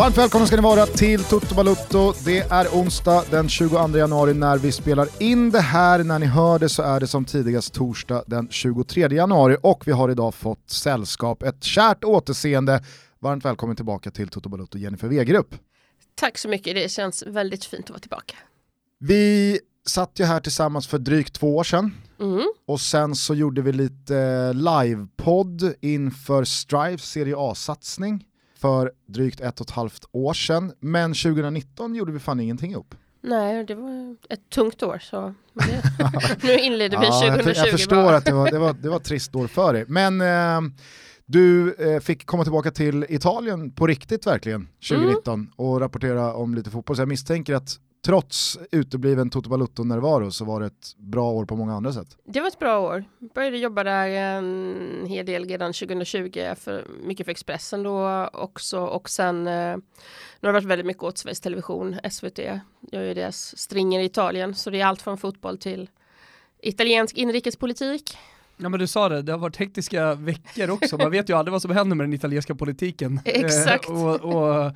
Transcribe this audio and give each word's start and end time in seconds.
Varmt 0.00 0.18
välkomna 0.18 0.46
ska 0.46 0.56
ni 0.56 0.62
vara 0.62 0.86
till 0.86 1.24
Toto 1.24 1.54
Balutto. 1.54 2.12
Det 2.24 2.38
är 2.38 2.68
onsdag 2.68 3.24
den 3.30 3.48
22 3.48 3.98
januari 3.98 4.34
när 4.34 4.58
vi 4.58 4.72
spelar 4.72 5.08
in 5.22 5.50
det 5.50 5.60
här. 5.60 6.04
När 6.04 6.18
ni 6.18 6.26
hör 6.26 6.58
det 6.58 6.68
så 6.68 6.82
är 6.82 7.00
det 7.00 7.06
som 7.06 7.24
tidigast 7.24 7.74
torsdag 7.74 8.24
den 8.26 8.48
23 8.50 9.08
januari 9.08 9.56
och 9.62 9.86
vi 9.86 9.92
har 9.92 10.10
idag 10.10 10.34
fått 10.34 10.70
sällskap. 10.70 11.42
Ett 11.42 11.64
kärt 11.64 12.04
återseende. 12.04 12.84
Varmt 13.18 13.44
välkommen 13.44 13.76
tillbaka 13.76 14.10
till 14.10 14.28
Toto 14.28 14.48
Balutto, 14.48 14.78
Jennifer 14.78 15.08
Wegerup. 15.08 15.54
Tack 16.14 16.38
så 16.38 16.48
mycket, 16.48 16.74
det 16.74 16.90
känns 16.90 17.22
väldigt 17.26 17.64
fint 17.64 17.84
att 17.84 17.90
vara 17.90 18.00
tillbaka. 18.00 18.36
Vi 18.98 19.60
satt 19.86 20.12
ju 20.20 20.24
här 20.24 20.40
tillsammans 20.40 20.86
för 20.86 20.98
drygt 20.98 21.34
två 21.34 21.56
år 21.56 21.64
sedan. 21.64 21.94
Mm. 22.20 22.52
Och 22.66 22.80
sen 22.80 23.14
så 23.14 23.34
gjorde 23.34 23.62
vi 23.62 23.72
lite 23.72 24.52
livepodd 24.52 25.74
inför 25.80 26.44
Strives 26.44 27.10
Serie 27.10 27.34
A-satsning 27.38 28.24
för 28.60 28.92
drygt 29.06 29.40
ett 29.40 29.60
och 29.60 29.66
ett 29.66 29.70
halvt 29.70 30.04
år 30.12 30.34
sedan. 30.34 30.72
Men 30.80 31.14
2019 31.14 31.94
gjorde 31.94 32.12
vi 32.12 32.18
fan 32.18 32.40
ingenting 32.40 32.74
upp. 32.74 32.94
Nej, 33.22 33.64
det 33.64 33.74
var 33.74 34.16
ett 34.28 34.50
tungt 34.50 34.82
år 34.82 34.98
så 34.98 35.34
nu 36.42 36.58
inleder 36.58 36.98
vi 37.00 37.06
Ja, 37.06 37.20
2020 37.20 37.48
jag, 37.48 37.66
jag 37.66 37.70
förstår 37.70 37.96
bara. 37.96 38.16
att 38.16 38.24
det 38.24 38.32
var, 38.32 38.50
det, 38.50 38.58
var, 38.58 38.72
det 38.72 38.88
var 38.88 38.96
ett 38.96 39.04
trist 39.04 39.34
år 39.34 39.46
för 39.46 39.72
dig. 39.72 39.84
Men 39.88 40.20
eh, 40.20 40.70
du 41.26 41.74
eh, 41.74 42.00
fick 42.00 42.26
komma 42.26 42.42
tillbaka 42.42 42.70
till 42.70 43.06
Italien 43.08 43.70
på 43.72 43.86
riktigt 43.86 44.26
verkligen 44.26 44.68
2019 44.88 45.34
Mm. 45.40 45.52
och 45.56 45.80
rapportera 45.80 46.34
om 46.34 46.54
lite 46.54 46.70
fotboll. 46.70 46.96
Så 46.96 47.02
jag 47.02 47.08
misstänker 47.08 47.54
att 47.54 47.76
trots 48.02 48.58
utebliven 48.70 49.30
Toto 49.30 49.50
Balutto-närvaro 49.50 50.30
så 50.30 50.44
var 50.44 50.60
det 50.60 50.66
ett 50.66 50.96
bra 50.96 51.30
år 51.30 51.44
på 51.44 51.56
många 51.56 51.74
andra 51.74 51.92
sätt. 51.92 52.16
Det 52.24 52.40
var 52.40 52.48
ett 52.48 52.58
bra 52.58 52.80
år. 52.80 53.04
Började 53.34 53.58
jobba 53.58 53.84
där 53.84 54.08
en 54.08 55.06
hel 55.08 55.26
del 55.26 55.44
redan 55.44 55.72
2020, 55.72 56.54
för, 56.56 56.86
mycket 57.04 57.26
för 57.26 57.30
Expressen 57.30 57.82
då 57.82 58.28
också 58.32 58.80
och 58.80 59.10
sen 59.10 59.46
eh, 59.46 59.76
nu 60.40 60.48
har 60.48 60.52
det 60.52 60.52
varit 60.52 60.64
väldigt 60.64 60.86
mycket 60.86 61.02
åt 61.02 61.18
Sveriges 61.18 61.40
Television, 61.40 61.96
SVT, 62.10 62.38
gör 62.92 63.02
ju 63.02 63.14
deras 63.14 63.58
stringer 63.58 64.00
i 64.00 64.04
Italien, 64.04 64.54
så 64.54 64.70
det 64.70 64.80
är 64.80 64.86
allt 64.86 65.02
från 65.02 65.18
fotboll 65.18 65.58
till 65.58 65.90
italiensk 66.62 67.16
inrikespolitik. 67.16 68.16
Ja 68.56 68.68
men 68.68 68.80
du 68.80 68.86
sa 68.86 69.08
det, 69.08 69.22
det 69.22 69.32
har 69.32 69.38
varit 69.38 69.56
hektiska 69.56 70.14
veckor 70.14 70.70
också. 70.70 70.96
Man 70.96 71.10
vet 71.10 71.30
ju 71.30 71.36
aldrig 71.36 71.52
vad 71.52 71.62
som 71.62 71.70
händer 71.70 71.96
med 71.96 72.06
den 72.06 72.12
italienska 72.12 72.54
politiken. 72.54 73.20
Exakt. 73.24 73.88
Eh, 73.88 74.04
och, 74.04 74.20
och 74.20 74.72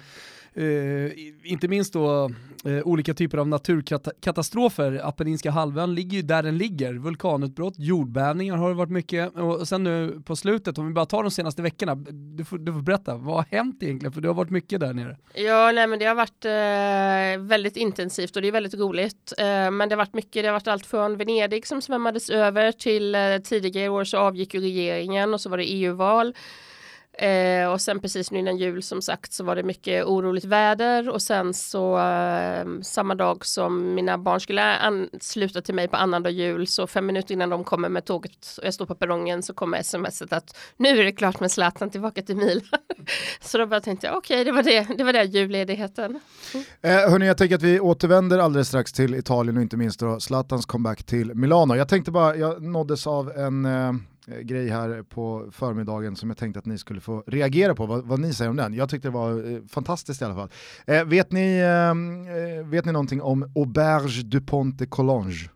eh, 0.54 1.12
inte 1.44 1.68
minst 1.68 1.92
då 1.92 2.30
eh, 2.64 2.82
olika 2.84 3.14
typer 3.14 3.38
av 3.38 3.48
naturkatastrofer. 3.48 5.00
Apenninska 5.04 5.50
halvön 5.50 5.94
ligger 5.94 6.16
ju 6.16 6.22
där 6.22 6.42
den 6.42 6.58
ligger. 6.58 6.94
Vulkanutbrott, 6.94 7.74
jordbävningar 7.78 8.56
har 8.56 8.68
det 8.68 8.74
varit 8.74 8.90
mycket. 8.90 9.36
Och 9.36 9.68
sen 9.68 9.84
nu 9.84 10.22
på 10.24 10.36
slutet, 10.36 10.78
om 10.78 10.86
vi 10.86 10.92
bara 10.92 11.06
tar 11.06 11.22
de 11.22 11.30
senaste 11.30 11.62
veckorna, 11.62 11.94
du 12.36 12.44
får, 12.44 12.58
du 12.58 12.72
får 12.72 12.80
berätta, 12.80 13.14
vad 13.16 13.36
har 13.36 13.46
hänt 13.50 13.82
egentligen? 13.82 14.12
För 14.12 14.20
det 14.20 14.28
har 14.28 14.34
varit 14.34 14.50
mycket 14.50 14.80
där 14.80 14.92
nere. 14.92 15.16
Ja, 15.34 15.72
nej, 15.74 15.86
men 15.86 15.98
det 15.98 16.04
har 16.04 16.14
varit 16.14 16.44
eh, 16.44 17.46
väldigt 17.48 17.76
intensivt 17.76 18.36
och 18.36 18.42
det 18.42 18.48
är 18.48 18.52
väldigt 18.52 18.74
roligt. 18.74 19.32
Eh, 19.38 19.70
men 19.70 19.78
det 19.78 19.94
har 19.94 19.96
varit 19.96 20.14
mycket, 20.14 20.42
det 20.42 20.46
har 20.46 20.52
varit 20.52 20.68
allt 20.68 20.86
från 20.86 21.16
Venedig 21.16 21.66
som 21.66 21.82
svämmades 21.82 22.30
över 22.30 22.72
till 22.72 23.14
eh, 23.14 23.20
tidigare 23.44 23.84
i 23.84 23.88
år 23.88 24.04
så 24.04 24.18
avgick 24.18 24.54
ju 24.54 24.60
regeringen 24.60 25.34
och 25.34 25.40
så 25.40 25.48
var 25.48 25.58
det 25.58 25.64
EU-val. 25.64 26.34
Eh, 27.18 27.68
och 27.68 27.80
sen 27.80 28.00
precis 28.00 28.30
nu 28.30 28.38
innan 28.38 28.56
jul 28.56 28.82
som 28.82 29.02
sagt 29.02 29.32
så 29.32 29.44
var 29.44 29.56
det 29.56 29.62
mycket 29.62 30.04
oroligt 30.04 30.44
väder 30.44 31.08
och 31.08 31.22
sen 31.22 31.54
så 31.54 31.98
eh, 31.98 32.66
samma 32.82 33.14
dag 33.14 33.46
som 33.46 33.94
mina 33.94 34.18
barn 34.18 34.40
skulle 34.40 34.62
ansluta 34.62 35.60
till 35.60 35.74
mig 35.74 35.88
på 35.88 35.96
annandag 35.96 36.30
jul 36.30 36.66
så 36.66 36.86
fem 36.86 37.06
minuter 37.06 37.34
innan 37.34 37.50
de 37.50 37.64
kommer 37.64 37.88
med 37.88 38.04
tåget 38.04 38.58
och 38.58 38.66
jag 38.66 38.74
står 38.74 38.86
på 38.86 38.94
perrongen 38.94 39.42
så 39.42 39.54
kommer 39.54 39.82
smset 39.82 40.32
att 40.32 40.56
nu 40.76 40.88
är 40.88 41.04
det 41.04 41.12
klart 41.12 41.40
med 41.40 41.50
Zlatan 41.50 41.90
tillbaka 41.90 42.22
till 42.22 42.36
Milan. 42.36 42.62
så 43.40 43.58
då 43.58 43.66
bara 43.66 43.80
tänkte 43.80 44.06
jag 44.06 44.16
okej 44.16 44.44
det 44.44 44.52
var 44.52 44.62
det, 44.62 44.86
det 44.98 45.04
var 45.04 45.12
det 45.12 45.24
julledigheten. 45.24 46.20
Mm. 46.54 46.66
Eh, 46.82 47.10
hörni, 47.10 47.26
jag 47.26 47.38
tänker 47.38 47.54
att 47.54 47.62
vi 47.62 47.80
återvänder 47.80 48.38
alldeles 48.38 48.68
strax 48.68 48.92
till 48.92 49.14
Italien 49.14 49.56
och 49.56 49.62
inte 49.62 49.76
minst 49.76 50.00
då 50.00 50.20
Zlatans 50.20 50.66
comeback 50.66 51.02
till 51.02 51.34
Milano. 51.34 51.74
Jag 51.74 51.88
tänkte 51.88 52.10
bara, 52.10 52.36
jag 52.36 52.62
nåddes 52.62 53.06
av 53.06 53.30
en 53.30 53.64
eh, 53.64 53.92
grej 54.26 54.68
här 54.68 55.02
på 55.02 55.48
förmiddagen 55.52 56.16
som 56.16 56.30
jag 56.30 56.36
tänkte 56.36 56.58
att 56.58 56.66
ni 56.66 56.78
skulle 56.78 57.00
få 57.00 57.24
reagera 57.26 57.74
på, 57.74 57.86
vad, 57.86 58.04
vad 58.04 58.20
ni 58.20 58.34
säger 58.34 58.50
om 58.50 58.56
den. 58.56 58.74
Jag 58.74 58.88
tyckte 58.88 59.08
det 59.08 59.12
var 59.12 59.52
eh, 59.52 59.60
fantastiskt 59.68 60.22
i 60.22 60.24
alla 60.24 60.34
fall. 60.34 60.50
Eh, 60.86 61.04
vet, 61.04 61.32
ni, 61.32 61.58
ehm, 61.58 62.28
eh, 62.28 62.66
vet 62.66 62.84
ni 62.84 62.92
någonting 62.92 63.22
om 63.22 63.52
Auberge 63.54 64.22
du 64.22 64.40
Ponte 64.40 64.86
Collonge? 64.86 65.50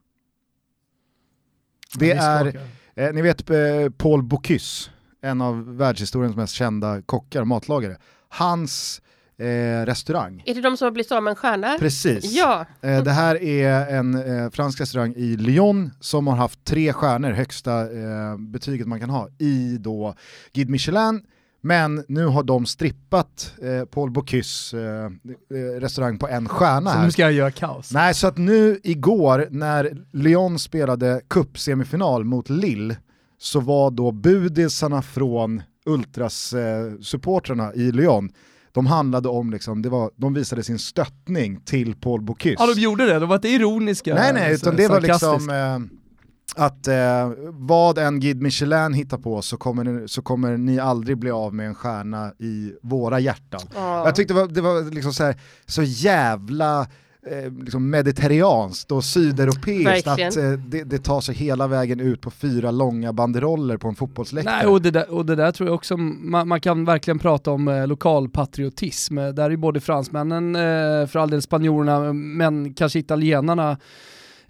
Det 1.98 2.12
är, 2.12 2.60
eh, 2.94 3.12
ni 3.12 3.22
vet 3.22 3.50
eh, 3.50 3.56
Paul 3.96 4.22
Bocuse, 4.22 4.90
en 5.20 5.40
av 5.40 5.76
världshistoriens 5.76 6.36
mest 6.36 6.54
kända 6.54 7.02
kockar, 7.02 7.44
matlagare. 7.44 7.96
Hans 8.28 9.02
eh, 9.40 9.86
restaurang. 9.86 10.42
Är 10.46 10.54
det 10.54 10.60
de 10.60 10.76
som 10.76 10.86
har 10.86 10.90
blivit 10.92 11.12
av 11.12 11.22
med 11.22 11.30
en 11.30 11.36
stjärna? 11.36 11.76
Precis. 11.78 12.32
Ja, 12.32 12.66
Eh, 12.80 13.02
det 13.02 13.10
här 13.12 13.42
är 13.42 13.96
en 13.96 14.14
eh, 14.44 14.50
fransk 14.50 14.80
restaurang 14.80 15.14
i 15.16 15.36
Lyon 15.36 15.90
som 16.00 16.26
har 16.26 16.36
haft 16.36 16.64
tre 16.64 16.92
stjärnor, 16.92 17.30
högsta 17.30 17.80
eh, 17.80 18.36
betyget 18.38 18.86
man 18.86 19.00
kan 19.00 19.10
ha, 19.10 19.28
i 19.38 19.76
då 19.80 20.14
Guide 20.52 20.70
Michelin. 20.70 21.20
Men 21.60 22.04
nu 22.08 22.26
har 22.26 22.42
de 22.42 22.66
strippat 22.66 23.52
eh, 23.62 23.84
Paul 23.84 24.10
Bocuse 24.10 24.78
eh, 24.78 25.80
restaurang 25.80 26.18
på 26.18 26.28
en 26.28 26.48
stjärna 26.48 26.90
Så 26.90 26.96
här. 26.96 27.04
nu 27.04 27.10
ska 27.10 27.22
jag 27.22 27.32
göra 27.32 27.50
kaos. 27.50 27.92
Nej, 27.92 28.14
så 28.14 28.26
att 28.26 28.36
nu 28.38 28.80
igår 28.84 29.46
när 29.50 29.96
Lyon 30.12 30.58
spelade 30.58 31.20
cup-semifinal 31.28 32.24
mot 32.24 32.50
Lille 32.50 32.96
så 33.38 33.60
var 33.60 33.90
då 33.90 34.12
budisarna 34.12 35.02
från 35.02 35.62
Ultras-supportrarna 35.86 37.72
i 37.74 37.92
Lyon 37.92 38.30
de 38.72 38.86
handlade 38.86 39.28
om, 39.28 39.50
liksom, 39.50 39.82
det 39.82 39.88
var, 39.88 40.10
de 40.16 40.34
visade 40.34 40.62
sin 40.62 40.78
stöttning 40.78 41.60
till 41.60 41.94
Paul 41.94 42.22
Bocuse. 42.22 42.56
Ja 42.58 42.74
de 42.74 42.80
gjorde 42.80 43.06
det, 43.06 43.18
de 43.18 43.28
var 43.28 43.36
inte 43.36 43.48
ironiska. 43.48 44.14
Nej 44.14 44.32
nej, 44.32 44.54
utan 44.54 44.76
det 44.76 44.88
var 44.88 45.00
liksom 45.00 45.50
eh, 45.50 45.98
att 46.66 46.88
eh, 46.88 47.32
vad 47.50 47.98
en 47.98 48.20
Guide 48.20 48.42
Michelin 48.42 48.92
hittar 48.92 49.18
på 49.18 49.42
så 49.42 49.56
kommer, 49.56 49.84
ni, 49.84 50.08
så 50.08 50.22
kommer 50.22 50.56
ni 50.56 50.78
aldrig 50.78 51.18
bli 51.18 51.30
av 51.30 51.54
med 51.54 51.66
en 51.66 51.74
stjärna 51.74 52.32
i 52.38 52.72
våra 52.82 53.20
hjärtan. 53.20 53.60
ja. 53.74 54.04
Jag 54.04 54.14
tyckte 54.14 54.34
det 54.34 54.40
var, 54.40 54.48
det 54.48 54.60
var 54.60 54.94
liksom 54.94 55.12
så, 55.12 55.24
här, 55.24 55.40
så 55.66 55.82
jävla 55.82 56.86
eh, 57.26 57.52
liksom 57.52 57.90
mediterranskt 57.90 58.92
och 58.92 59.04
sydeuropeiskt 59.04 60.06
Verkligen. 60.06 60.28
att 60.28 60.36
eh, 60.36 60.50
det, 60.50 60.84
det 60.84 60.98
tar 60.98 61.20
sig 61.20 61.34
hela 61.34 61.66
vägen 61.66 62.00
ut 62.00 62.20
på 62.20 62.30
fyra 62.30 62.70
långa 62.70 63.12
banderoller 63.12 63.76
på 63.76 63.88
en 63.88 63.94
fotbollsläktare. 63.94 64.56
Nej, 64.56 64.66
och 64.66 64.82
det, 64.82 64.90
där, 64.90 65.10
och 65.10 65.26
det 65.26 65.36
där 65.36 65.52
tror 65.52 65.68
jag 65.68 65.74
också, 65.74 65.96
man, 65.96 66.48
man 66.48 66.60
kan 66.60 66.84
verkligen 66.84 67.18
prata 67.18 67.50
om 67.50 67.68
eh, 67.68 67.86
lokalpatriotism. 67.86 69.18
Eh, 69.18 69.28
Där 69.28 69.50
är 69.50 69.56
både 69.56 69.80
fransmännen, 69.80 70.56
eh, 70.56 71.06
för 71.06 71.16
all 71.16 71.30
del 71.30 71.42
spanjorerna, 71.42 72.12
men 72.12 72.74
kanske 72.74 72.98
italienarna 72.98 73.76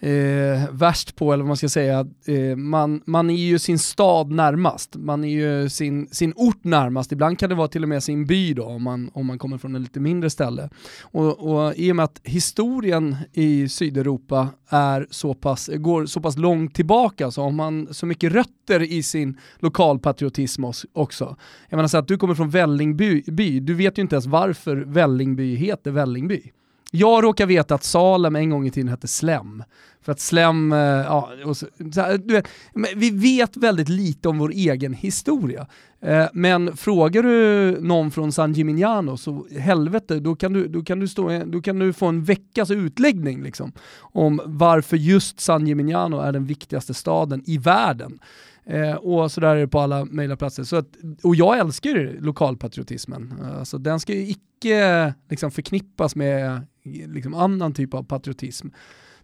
eh, 0.01 0.71
värst 0.73 1.17
på, 1.17 1.33
eller 1.33 1.43
vad 1.43 1.49
man 1.49 1.57
ska 1.57 1.69
säga. 1.69 2.07
Eh, 2.27 2.57
man, 2.57 3.03
man 3.07 3.31
är 3.31 3.35
ju 3.35 3.59
sin 3.59 3.79
stad 3.79 4.31
närmast, 4.31 4.97
man 4.97 5.25
är 5.25 5.29
ju 5.29 5.69
sin, 5.69 6.09
sin 6.11 6.33
ort 6.37 6.65
närmast. 6.65 7.13
Ibland 7.13 7.39
kan 7.39 7.49
det 7.49 7.55
vara 7.55 7.69
till 7.69 7.83
och 7.83 7.89
med 7.89 8.03
sin 8.03 8.27
by 8.27 8.55
då, 8.55 8.65
om 8.65 8.83
man, 8.83 9.11
om 9.15 9.27
man 9.27 9.39
kommer 9.39 9.59
från 9.59 9.75
en 9.75 9.83
lite 9.83 10.01
mindre 10.01 10.31
ställe. 10.31 10.71
Och, 11.03 11.39
och 11.39 11.75
i 11.77 11.93
och 11.93 11.97
med 11.97 12.05
att 12.05 12.21
historien 12.25 13.17
i 13.33 13.69
Sydeuropa 13.69 14.49
är 14.69 15.07
så 15.11 15.35
pass, 15.35 15.71
går 15.75 16.07
så 16.07 16.21
pass 16.21 16.37
långt 16.37 16.75
tillbaka 16.75 17.31
så 17.31 17.43
har 17.43 17.51
man 17.51 17.95
så 17.95 18.07
mycket 18.07 18.33
rötter 18.33 18.83
i 18.83 19.03
sin 19.03 19.39
lokalpatriotism 19.59 20.65
också. 20.93 21.37
Jag 21.69 21.77
menar 21.77 21.89
så 21.89 21.99
att 21.99 22.09
du 22.09 22.19
kommer 22.19 22.35
från 22.35 22.51
Vällingby, 22.51 23.23
du 23.61 23.75
vet 23.75 23.99
ju 23.99 24.03
inte 24.03 24.15
ens 24.15 24.27
varför 24.27 24.77
Vällingby 24.77 25.55
heter 25.55 25.91
Vällingby. 25.91 26.53
Jag 26.91 27.25
råkar 27.25 27.47
veta 27.47 27.75
att 27.75 27.85
Salem 27.85 28.37
en 28.37 28.51
gång 28.51 28.67
i 28.67 28.71
tiden 28.71 28.89
hette 28.89 29.09
Slem. 29.09 29.63
För 30.03 30.13
att 30.13 30.21
Slem, 30.21 30.73
eh, 30.73 30.79
ja, 30.79 31.31
och 31.45 31.57
så, 31.57 31.67
så 31.95 32.01
här, 32.01 32.19
du 32.19 32.35
vet, 32.35 32.49
vi 32.97 33.11
vet 33.11 33.57
väldigt 33.57 33.89
lite 33.89 34.29
om 34.29 34.39
vår 34.39 34.51
egen 34.51 34.93
historia. 34.93 35.67
Eh, 36.01 36.27
men 36.33 36.77
frågar 36.77 37.23
du 37.23 37.77
någon 37.81 38.11
från 38.11 38.33
San 38.33 38.53
Gimignano 38.53 39.17
så 39.17 39.47
helvete, 39.59 40.21
då 40.21 40.37
kan 40.37 40.53
du, 40.53 40.69
då 40.69 40.83
kan 40.83 41.01
du, 41.01 41.09
stå, 41.09 41.45
då 41.45 41.63
kan 41.63 41.79
du 41.79 41.93
få 41.93 42.07
en 42.07 42.25
veckas 42.25 42.71
utläggning 42.71 43.43
liksom, 43.43 43.73
om 44.01 44.41
varför 44.45 44.97
just 44.97 45.41
San 45.41 45.67
Gimignano 45.67 46.21
är 46.21 46.33
den 46.33 46.45
viktigaste 46.45 46.95
staden 46.95 47.43
i 47.47 47.59
världen. 47.59 48.19
Eh, 48.67 48.95
och 48.95 49.33
sådär 49.33 49.57
är 49.57 49.61
det 49.61 49.69
på 49.69 49.81
alla 49.81 50.05
möjliga 50.05 50.37
platser. 50.37 50.65
Så 50.65 50.77
att, 50.77 50.89
och 51.23 51.37
jag 51.37 51.59
älskar 51.59 52.21
lokalpatriotismen. 52.21 53.35
Alltså, 53.59 53.79
den 53.79 54.01
ska 54.01 54.13
ju 54.13 54.29
icke 54.29 55.15
liksom, 55.29 55.51
förknippas 55.51 56.17
med 56.17 56.67
liksom, 57.07 57.35
annan 57.35 57.75
typ 57.75 57.95
av 57.95 58.03
patriotism. 58.03 58.69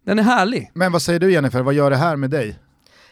Den 0.03 0.19
är 0.19 0.23
härlig. 0.23 0.71
Men 0.75 0.93
vad 0.93 1.03
säger 1.03 1.21
du 1.21 1.33
Jennifer, 1.33 1.61
vad 1.63 1.75
gör 1.75 1.91
det 1.91 1.97
här 1.97 2.17
med 2.17 2.31
dig? 2.31 2.59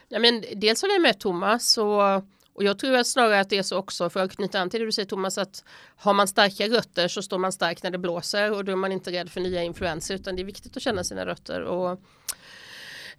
Ja, 0.09 0.19
men 0.19 0.45
dels 0.57 0.83
håller 0.83 0.95
jag 0.95 1.03
med 1.03 1.19
Thomas 1.19 1.79
och, 1.79 2.17
och 2.55 2.65
jag 2.65 2.79
tror 2.79 2.97
att 2.97 3.07
snarare 3.07 3.41
att 3.41 3.51
det 3.51 3.59
är 3.59 3.63
så 3.63 3.77
också 3.77 4.11
för 4.11 4.21
att 4.21 4.37
knyta 4.37 4.61
an 4.61 4.71
till 4.71 4.81
det 4.81 4.87
du 4.87 4.93
säger 4.93 5.09
Thomas 5.09 5.39
att 5.39 5.65
har 5.97 6.15
man 6.15 6.29
starka 6.29 6.69
rötter 6.69 7.09
så 7.09 7.23
står 7.23 7.39
man 7.39 7.53
stark 7.53 7.83
när 7.83 7.91
det 7.91 7.99
blåser 7.99 8.53
och 8.53 8.65
då 8.65 8.73
är 8.73 8.77
man 8.77 8.93
inte 8.93 9.11
rädd 9.11 9.31
för 9.31 9.41
nya 9.41 9.63
influenser 9.63 10.15
utan 10.15 10.37
det 10.37 10.43
är 10.43 10.47
viktigt 10.47 10.77
att 10.77 10.83
känna 10.83 11.05
sina 11.05 11.27
rötter 11.27 11.61
och 11.61 12.01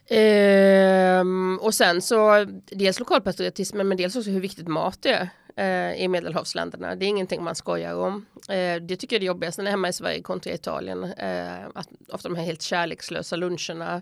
Ehm, 0.08 1.60
och 1.62 1.74
sen 1.74 2.02
så 2.02 2.46
dels 2.66 3.00
lokalpatriotismen 3.00 3.88
men 3.88 3.98
dels 3.98 4.16
också 4.16 4.30
hur 4.30 4.40
viktigt 4.40 4.68
mat 4.68 5.06
är 5.06 5.30
eh, 5.56 6.04
i 6.04 6.08
Medelhavsländerna. 6.08 6.96
Det 6.96 7.06
är 7.06 7.08
ingenting 7.08 7.44
man 7.44 7.56
skojar 7.56 7.96
om. 7.96 8.26
Eh, 8.50 8.82
det 8.82 8.96
tycker 8.96 9.16
jag 9.16 9.18
är 9.18 9.20
det 9.20 9.26
jobbigaste 9.26 9.62
när 9.62 9.66
jag 9.66 9.70
är 9.70 9.78
hemma 9.78 9.90
i 9.90 9.94
Sverige 9.94 10.22
kontra 10.22 10.54
Italien. 10.54 11.04
Eh, 11.04 11.66
att, 11.76 11.90
ofta 12.10 12.30
de 12.30 12.36
här 12.36 12.46
helt 12.46 12.62
kärlekslösa 12.62 13.36
luncherna. 13.36 14.02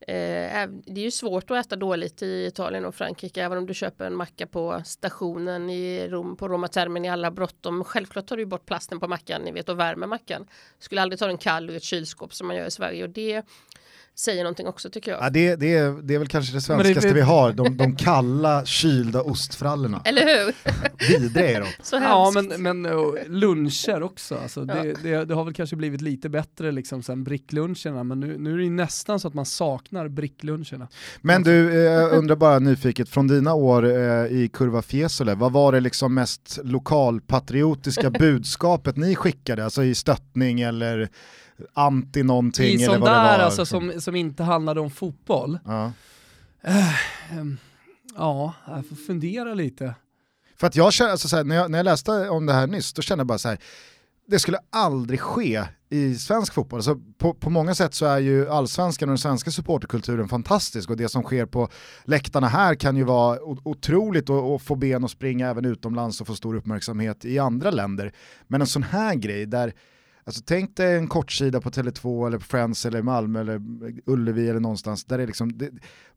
Eh, 0.00 0.68
det 0.86 1.00
är 1.00 1.04
ju 1.04 1.10
svårt 1.10 1.50
att 1.50 1.66
äta 1.66 1.76
dåligt 1.76 2.22
i 2.22 2.46
Italien 2.46 2.84
och 2.84 2.94
Frankrike 2.94 3.42
även 3.42 3.58
om 3.58 3.66
du 3.66 3.74
köper 3.74 4.06
en 4.06 4.16
macka 4.16 4.46
på 4.46 4.82
stationen 4.84 5.70
i 5.70 6.08
Rom, 6.08 6.36
på 6.36 6.48
Roma 6.48 6.68
Termen 6.68 7.04
i 7.04 7.08
alla 7.08 7.30
bråttom. 7.30 7.84
Självklart 7.84 8.26
tar 8.26 8.36
du 8.36 8.46
bort 8.46 8.66
plasten 8.66 9.00
på 9.00 9.08
mackan 9.08 9.42
ni 9.42 9.52
vet, 9.52 9.68
och 9.68 9.80
värmer 9.80 10.06
mackan. 10.06 10.46
Skulle 10.78 11.02
aldrig 11.02 11.18
ta 11.18 11.26
den 11.26 11.38
kall 11.38 11.70
ur 11.70 11.76
ett 11.76 11.82
kylskåp 11.82 12.34
som 12.34 12.46
man 12.46 12.56
gör 12.56 12.66
i 12.66 12.70
Sverige 12.70 13.02
och 13.02 13.10
det 13.10 13.42
säger 14.18 14.42
någonting 14.42 14.66
också 14.66 14.90
tycker 14.90 15.10
jag. 15.10 15.22
Ja, 15.22 15.30
det, 15.30 15.56
det, 15.56 15.74
är, 15.74 16.02
det 16.02 16.14
är 16.14 16.18
väl 16.18 16.28
kanske 16.28 16.54
det 16.54 16.60
svenskaste 16.60 17.08
det, 17.08 17.14
vi 17.14 17.20
har, 17.20 17.52
de, 17.52 17.76
de 17.76 17.96
kalla 17.96 18.64
kylda 18.64 19.22
ostfrallorna. 19.22 20.02
Eller 20.04 20.22
hur? 20.22 20.54
Vidriga 21.08 21.50
är 21.50 21.60
de. 21.60 21.66
Så 21.82 21.96
ja 21.96 22.32
men, 22.34 22.62
men 22.62 22.82
luncher 23.26 24.02
också, 24.02 24.38
alltså, 24.42 24.64
ja. 24.68 24.74
det, 24.74 24.94
det, 25.02 25.24
det, 25.24 25.34
har 25.34 25.44
väl 25.44 25.54
kanske 25.54 25.76
blivit 25.76 26.00
lite 26.00 26.28
bättre 26.28 26.72
liksom 26.72 27.02
sen 27.02 27.24
brickluncherna 27.24 28.04
men 28.04 28.20
nu, 28.20 28.38
nu 28.38 28.54
är 28.54 28.58
det 28.58 28.70
nästan 28.70 29.20
så 29.20 29.28
att 29.28 29.34
man 29.34 29.46
saknar 29.46 30.08
brickluncherna. 30.08 30.88
Men 31.20 31.42
du, 31.42 31.70
eh, 31.70 31.92
jag 31.92 32.12
undrar 32.12 32.36
bara 32.36 32.58
nyfiket, 32.58 33.08
från 33.08 33.28
dina 33.28 33.54
år 33.54 33.84
eh, 33.84 34.26
i 34.26 34.50
Kurva 34.52 34.82
Fiesole, 34.82 35.34
vad 35.34 35.52
var 35.52 35.72
det 35.72 35.80
liksom 35.80 36.14
mest 36.14 36.58
lokalpatriotiska 36.62 38.10
budskapet 38.18 38.96
ni 38.96 39.14
skickade, 39.14 39.64
alltså 39.64 39.84
i 39.84 39.94
stöttning 39.94 40.60
eller 40.60 41.08
anti 41.74 42.22
någonting 42.22 42.80
I 42.80 42.84
eller 42.84 42.98
vad 42.98 43.10
det 43.10 43.14
var. 43.14 43.38
alltså 43.38 43.66
som, 43.66 44.00
som 44.00 44.16
inte 44.16 44.42
handlade 44.42 44.80
om 44.80 44.90
fotboll. 44.90 45.58
Ja. 45.64 45.92
Uh, 46.68 47.38
um, 47.38 47.58
ja, 48.16 48.54
jag 48.66 48.88
får 48.88 48.96
fundera 48.96 49.54
lite. 49.54 49.94
För 50.56 50.66
att 50.66 50.76
jag 50.76 50.92
känner, 50.92 51.10
alltså, 51.10 51.42
när, 51.42 51.56
jag, 51.56 51.70
när 51.70 51.78
jag 51.78 51.84
läste 51.84 52.28
om 52.28 52.46
det 52.46 52.52
här 52.52 52.66
nyss, 52.66 52.92
då 52.92 53.02
kände 53.02 53.20
jag 53.20 53.26
bara 53.26 53.38
så 53.38 53.48
här, 53.48 53.58
det 54.26 54.38
skulle 54.38 54.58
aldrig 54.70 55.20
ske 55.20 55.64
i 55.90 56.14
svensk 56.14 56.54
fotboll. 56.54 56.78
Alltså 56.78 56.96
på, 57.18 57.34
på 57.34 57.50
många 57.50 57.74
sätt 57.74 57.94
så 57.94 58.06
är 58.06 58.18
ju 58.18 58.48
allsvenskan 58.48 59.08
och 59.08 59.10
den 59.10 59.18
svenska 59.18 59.50
supporterkulturen 59.50 60.28
fantastisk 60.28 60.90
och 60.90 60.96
det 60.96 61.08
som 61.08 61.22
sker 61.22 61.46
på 61.46 61.68
läktarna 62.04 62.48
här 62.48 62.74
kan 62.74 62.96
ju 62.96 63.04
vara 63.04 63.40
otroligt 63.42 64.30
och, 64.30 64.54
och 64.54 64.62
få 64.62 64.74
ben 64.74 65.04
att 65.04 65.10
springa 65.10 65.48
även 65.48 65.64
utomlands 65.64 66.20
och 66.20 66.26
få 66.26 66.34
stor 66.34 66.54
uppmärksamhet 66.56 67.24
i 67.24 67.38
andra 67.38 67.70
länder. 67.70 68.12
Men 68.46 68.60
en 68.60 68.66
sån 68.66 68.82
här 68.82 69.14
grej 69.14 69.46
där 69.46 69.72
Alltså 70.28 70.42
tänk 70.46 70.76
dig 70.76 70.96
en 70.96 71.08
kortsida 71.08 71.60
på 71.60 71.70
Tele2 71.70 72.26
eller 72.26 72.38
Friends 72.38 72.86
eller 72.86 73.02
Malmö 73.02 73.40
eller 73.40 73.60
Ullevi 74.06 74.48
eller 74.48 74.60
någonstans 74.60 75.04
där 75.04 75.18
det 75.18 75.26
liksom, 75.26 75.58
det, 75.58 75.70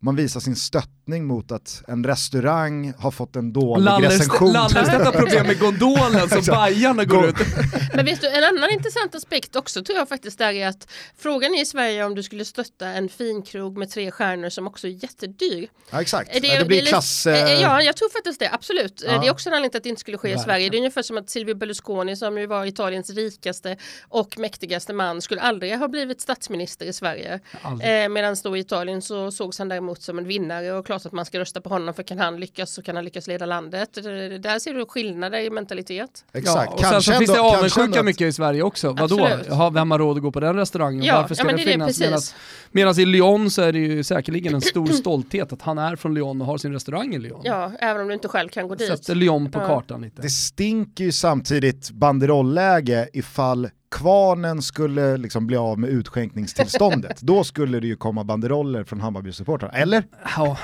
man 0.03 0.15
visar 0.15 0.39
sin 0.39 0.55
stöttning 0.55 1.25
mot 1.25 1.51
att 1.51 1.83
en 1.87 2.03
restaurang 2.03 2.93
har 2.97 3.11
fått 3.11 3.35
en 3.35 3.53
dålig 3.53 3.83
Lallers, 3.83 4.11
recension. 4.13 4.53
Lallerstedt 4.53 5.05
har 5.05 5.11
problem 5.11 5.47
med 5.47 5.59
gondolen 5.59 6.29
som 6.29 6.41
Bajarna 6.47 7.05
går 7.05 7.29
ut. 7.29 7.35
Men 7.95 8.05
vet 8.05 8.21
du, 8.21 8.27
en 8.27 8.43
annan 8.43 8.69
intressant 8.71 9.15
aspekt 9.15 9.55
också 9.55 9.83
tror 9.83 9.97
jag 9.97 10.09
faktiskt 10.09 10.37
där 10.37 10.53
är 10.53 10.67
att 10.67 10.87
frågan 11.17 11.53
är 11.53 11.61
i 11.61 11.65
Sverige 11.65 12.05
om 12.05 12.15
du 12.15 12.23
skulle 12.23 12.45
stötta 12.45 12.87
en 12.87 13.09
finkrog 13.09 13.77
med 13.77 13.89
tre 13.89 14.11
stjärnor 14.11 14.49
som 14.49 14.67
också 14.67 14.87
är 14.87 15.03
jättedyr. 15.03 15.69
Ja 15.89 16.01
exakt, 16.01 16.33
det, 16.33 16.59
det 16.59 16.65
blir 16.65 16.85
klass... 16.85 17.25
Ja, 17.25 17.81
jag 17.81 17.95
tror 17.95 18.09
faktiskt 18.09 18.39
det, 18.39 18.49
absolut. 18.53 19.03
Ja. 19.05 19.17
Det 19.17 19.27
är 19.27 19.31
också 19.31 19.49
en 19.49 19.53
anledning 19.53 19.71
till 19.71 19.77
att 19.77 19.83
det 19.83 19.89
inte 19.89 20.01
skulle 20.01 20.17
ske 20.17 20.33
i 20.33 20.37
Sverige. 20.37 20.69
Det 20.69 20.75
är 20.75 20.79
ungefär 20.79 21.01
som 21.01 21.17
att 21.17 21.29
Silvio 21.29 21.55
Berlusconi 21.55 22.15
som 22.15 22.37
ju 22.37 22.45
var 22.45 22.65
Italiens 22.65 23.09
rikaste 23.09 23.77
och 24.09 24.37
mäktigaste 24.37 24.93
man 24.93 25.21
skulle 25.21 25.41
aldrig 25.41 25.77
ha 25.77 25.87
blivit 25.87 26.21
statsminister 26.21 26.85
i 26.85 26.93
Sverige. 26.93 27.39
Eh, 27.81 28.09
Medan 28.09 28.35
då 28.43 28.57
i 28.57 28.59
Italien 28.59 29.01
så 29.01 29.31
sågs 29.31 29.59
han 29.59 29.69
däremot 29.69 29.90
som 29.97 30.17
en 30.17 30.27
vinnare 30.27 30.73
och 30.73 30.85
klart 30.85 31.05
att 31.05 31.11
man 31.11 31.25
ska 31.25 31.39
rösta 31.39 31.61
på 31.61 31.69
honom 31.69 31.93
för 31.93 32.03
kan 32.03 32.19
han 32.19 32.39
lyckas 32.39 32.73
så 32.73 32.81
kan 32.81 32.95
han 32.95 33.05
lyckas 33.05 33.27
leda 33.27 33.45
landet. 33.45 33.93
Där 33.93 34.59
ser 34.59 34.73
du 34.73 34.85
skillnader 34.85 35.39
i 35.39 35.49
mentalitet. 35.49 36.25
Exakt. 36.33 36.71
Ja, 36.71 36.75
och 36.75 36.81
sen 36.81 37.01
så 37.01 37.11
finns 37.19 37.31
det 37.31 37.41
avundsjuka 37.41 38.03
mycket 38.03 38.27
i 38.27 38.33
Sverige 38.33 38.63
också. 38.63 38.91
Vadå? 38.91 39.29
Ja, 39.49 39.69
vem 39.69 39.91
har 39.91 39.99
råd 39.99 40.17
att 40.17 40.23
gå 40.23 40.31
på 40.31 40.39
den 40.39 40.55
restaurangen? 40.55 41.03
Ja, 41.03 41.21
Varför 41.21 41.35
ska 41.35 41.49
ja, 41.49 41.57
det, 41.57 41.77
det 41.77 41.93
finnas? 41.93 42.35
Medan 42.71 42.99
i 42.99 43.05
Lyon 43.05 43.51
så 43.51 43.61
är 43.61 43.71
det 43.71 43.79
ju 43.79 44.03
säkerligen 44.03 44.55
en 44.55 44.61
stor 44.61 44.87
stolthet 44.87 45.53
att 45.53 45.61
han 45.61 45.77
är 45.77 45.95
från 45.95 46.13
Lyon 46.13 46.41
och 46.41 46.47
har 46.47 46.57
sin 46.57 46.73
restaurang 46.73 47.15
i 47.15 47.19
Lyon. 47.19 47.41
Ja, 47.43 47.71
även 47.79 48.01
om 48.01 48.07
du 48.07 48.13
inte 48.13 48.27
själv 48.27 48.49
kan 48.49 48.67
gå 48.67 48.75
dit. 48.75 48.87
Sätter 48.87 49.15
Lyon 49.15 49.51
på 49.51 49.59
ja. 49.59 49.67
kartan 49.67 50.01
lite. 50.01 50.21
Det 50.21 50.29
stinker 50.29 51.03
ju 51.03 51.11
samtidigt 51.11 51.91
banderolläge 51.91 53.09
ifall 53.13 53.69
kvarnen 53.91 54.61
skulle 54.61 55.17
liksom 55.17 55.47
bli 55.47 55.57
av 55.57 55.79
med 55.79 55.89
utskänkningstillståndet, 55.89 57.21
då 57.21 57.43
skulle 57.43 57.79
det 57.79 57.87
ju 57.87 57.95
komma 57.95 58.23
banderoller 58.23 58.83
från 58.83 59.01
Hammarby-supportrar, 59.01 59.71
eller? 59.73 60.03
Ja, 60.37 60.57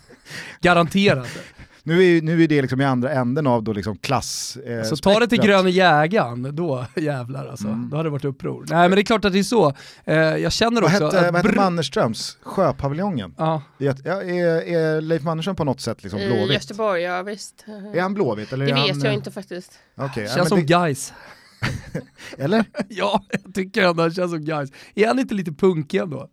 garanterat. 0.60 1.28
Nu 1.86 2.04
är, 2.04 2.22
nu 2.22 2.42
är 2.42 2.48
det 2.48 2.62
liksom 2.62 2.80
i 2.80 2.84
andra 2.84 3.10
änden 3.10 3.46
av 3.46 3.62
då 3.62 3.72
liksom 3.72 3.96
klass. 3.96 4.56
Eh, 4.56 4.82
så 4.82 4.96
ta 4.96 5.20
det 5.20 5.28
till 5.28 5.40
gröna 5.40 5.68
jägaren, 5.68 6.56
då 6.56 6.86
jävlar 6.96 7.46
alltså. 7.46 7.66
Mm. 7.66 7.90
Då 7.90 7.96
hade 7.96 8.06
det 8.06 8.10
varit 8.10 8.24
uppror. 8.24 8.64
Nej 8.68 8.88
men 8.88 8.90
det 8.90 9.00
är 9.00 9.04
klart 9.04 9.24
att 9.24 9.32
det 9.32 9.38
är 9.38 9.42
så. 9.42 9.74
Eh, 10.04 10.16
jag 10.16 10.52
känner 10.52 10.82
vad 10.82 10.92
också... 10.92 11.04
Hette, 11.04 11.30
vad 11.30 11.46
hette 11.46 11.56
Mannerströms? 11.56 12.38
Sjöpaviljongen? 12.42 13.34
Ja. 13.38 13.62
ja 13.78 13.92
är, 14.04 14.68
är 14.74 15.00
Leif 15.00 15.22
Mannerström 15.22 15.56
på 15.56 15.64
något 15.64 15.80
sätt 15.80 16.02
liksom 16.02 16.20
blåvitt? 16.20 16.50
I 16.50 16.54
Göteborg, 16.54 17.02
ja 17.02 17.22
visst. 17.22 17.64
Är 17.94 18.00
han 18.00 18.14
blåvitt? 18.14 18.52
Eller 18.52 18.66
det 18.66 18.72
vet 18.72 18.90
han, 18.90 19.00
jag 19.00 19.14
inte 19.14 19.30
faktiskt. 19.30 19.72
Okay, 19.96 20.26
Känns 20.26 20.36
ja, 20.36 20.44
som 20.44 20.58
det... 20.58 20.64
guys. 20.64 21.12
Eller? 22.38 22.64
ja, 22.88 23.24
jag 23.44 23.54
tycker 23.54 23.88
ändå 23.88 24.02
han 24.02 24.14
känns 24.14 24.30
som 24.30 24.44
guys. 24.44 24.70
Är 24.94 25.06
han 25.06 25.18
inte 25.18 25.34
lite 25.34 25.52
punkig 25.52 25.98
ändå? 25.98 26.28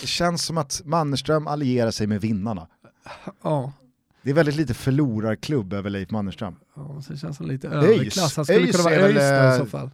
Det 0.00 0.06
känns 0.06 0.44
som 0.44 0.58
att 0.58 0.82
Mannerström 0.84 1.46
allierar 1.46 1.90
sig 1.90 2.06
med 2.06 2.20
vinnarna. 2.20 2.66
Ja. 3.42 3.72
Det 4.22 4.30
är 4.30 4.34
väldigt 4.34 4.56
lite 4.56 4.74
förlorarklubb 4.74 5.72
över 5.72 5.90
Leif 5.90 6.10
Mannerström. 6.10 6.56
Ja, 6.76 7.02
så 7.02 7.12
det 7.12 7.18
känns 7.18 7.36
som 7.36 7.46
lite 7.46 7.68
överklass. 7.68 8.36
Han 8.36 8.44
skulle 8.44 8.60
Öjs 8.60 8.76
kunna 8.76 8.84
vara 8.84 8.94
ÖIS 8.94 9.16
i 9.16 9.58
så 9.58 9.64
eh, 9.64 9.68
fall. 9.68 9.90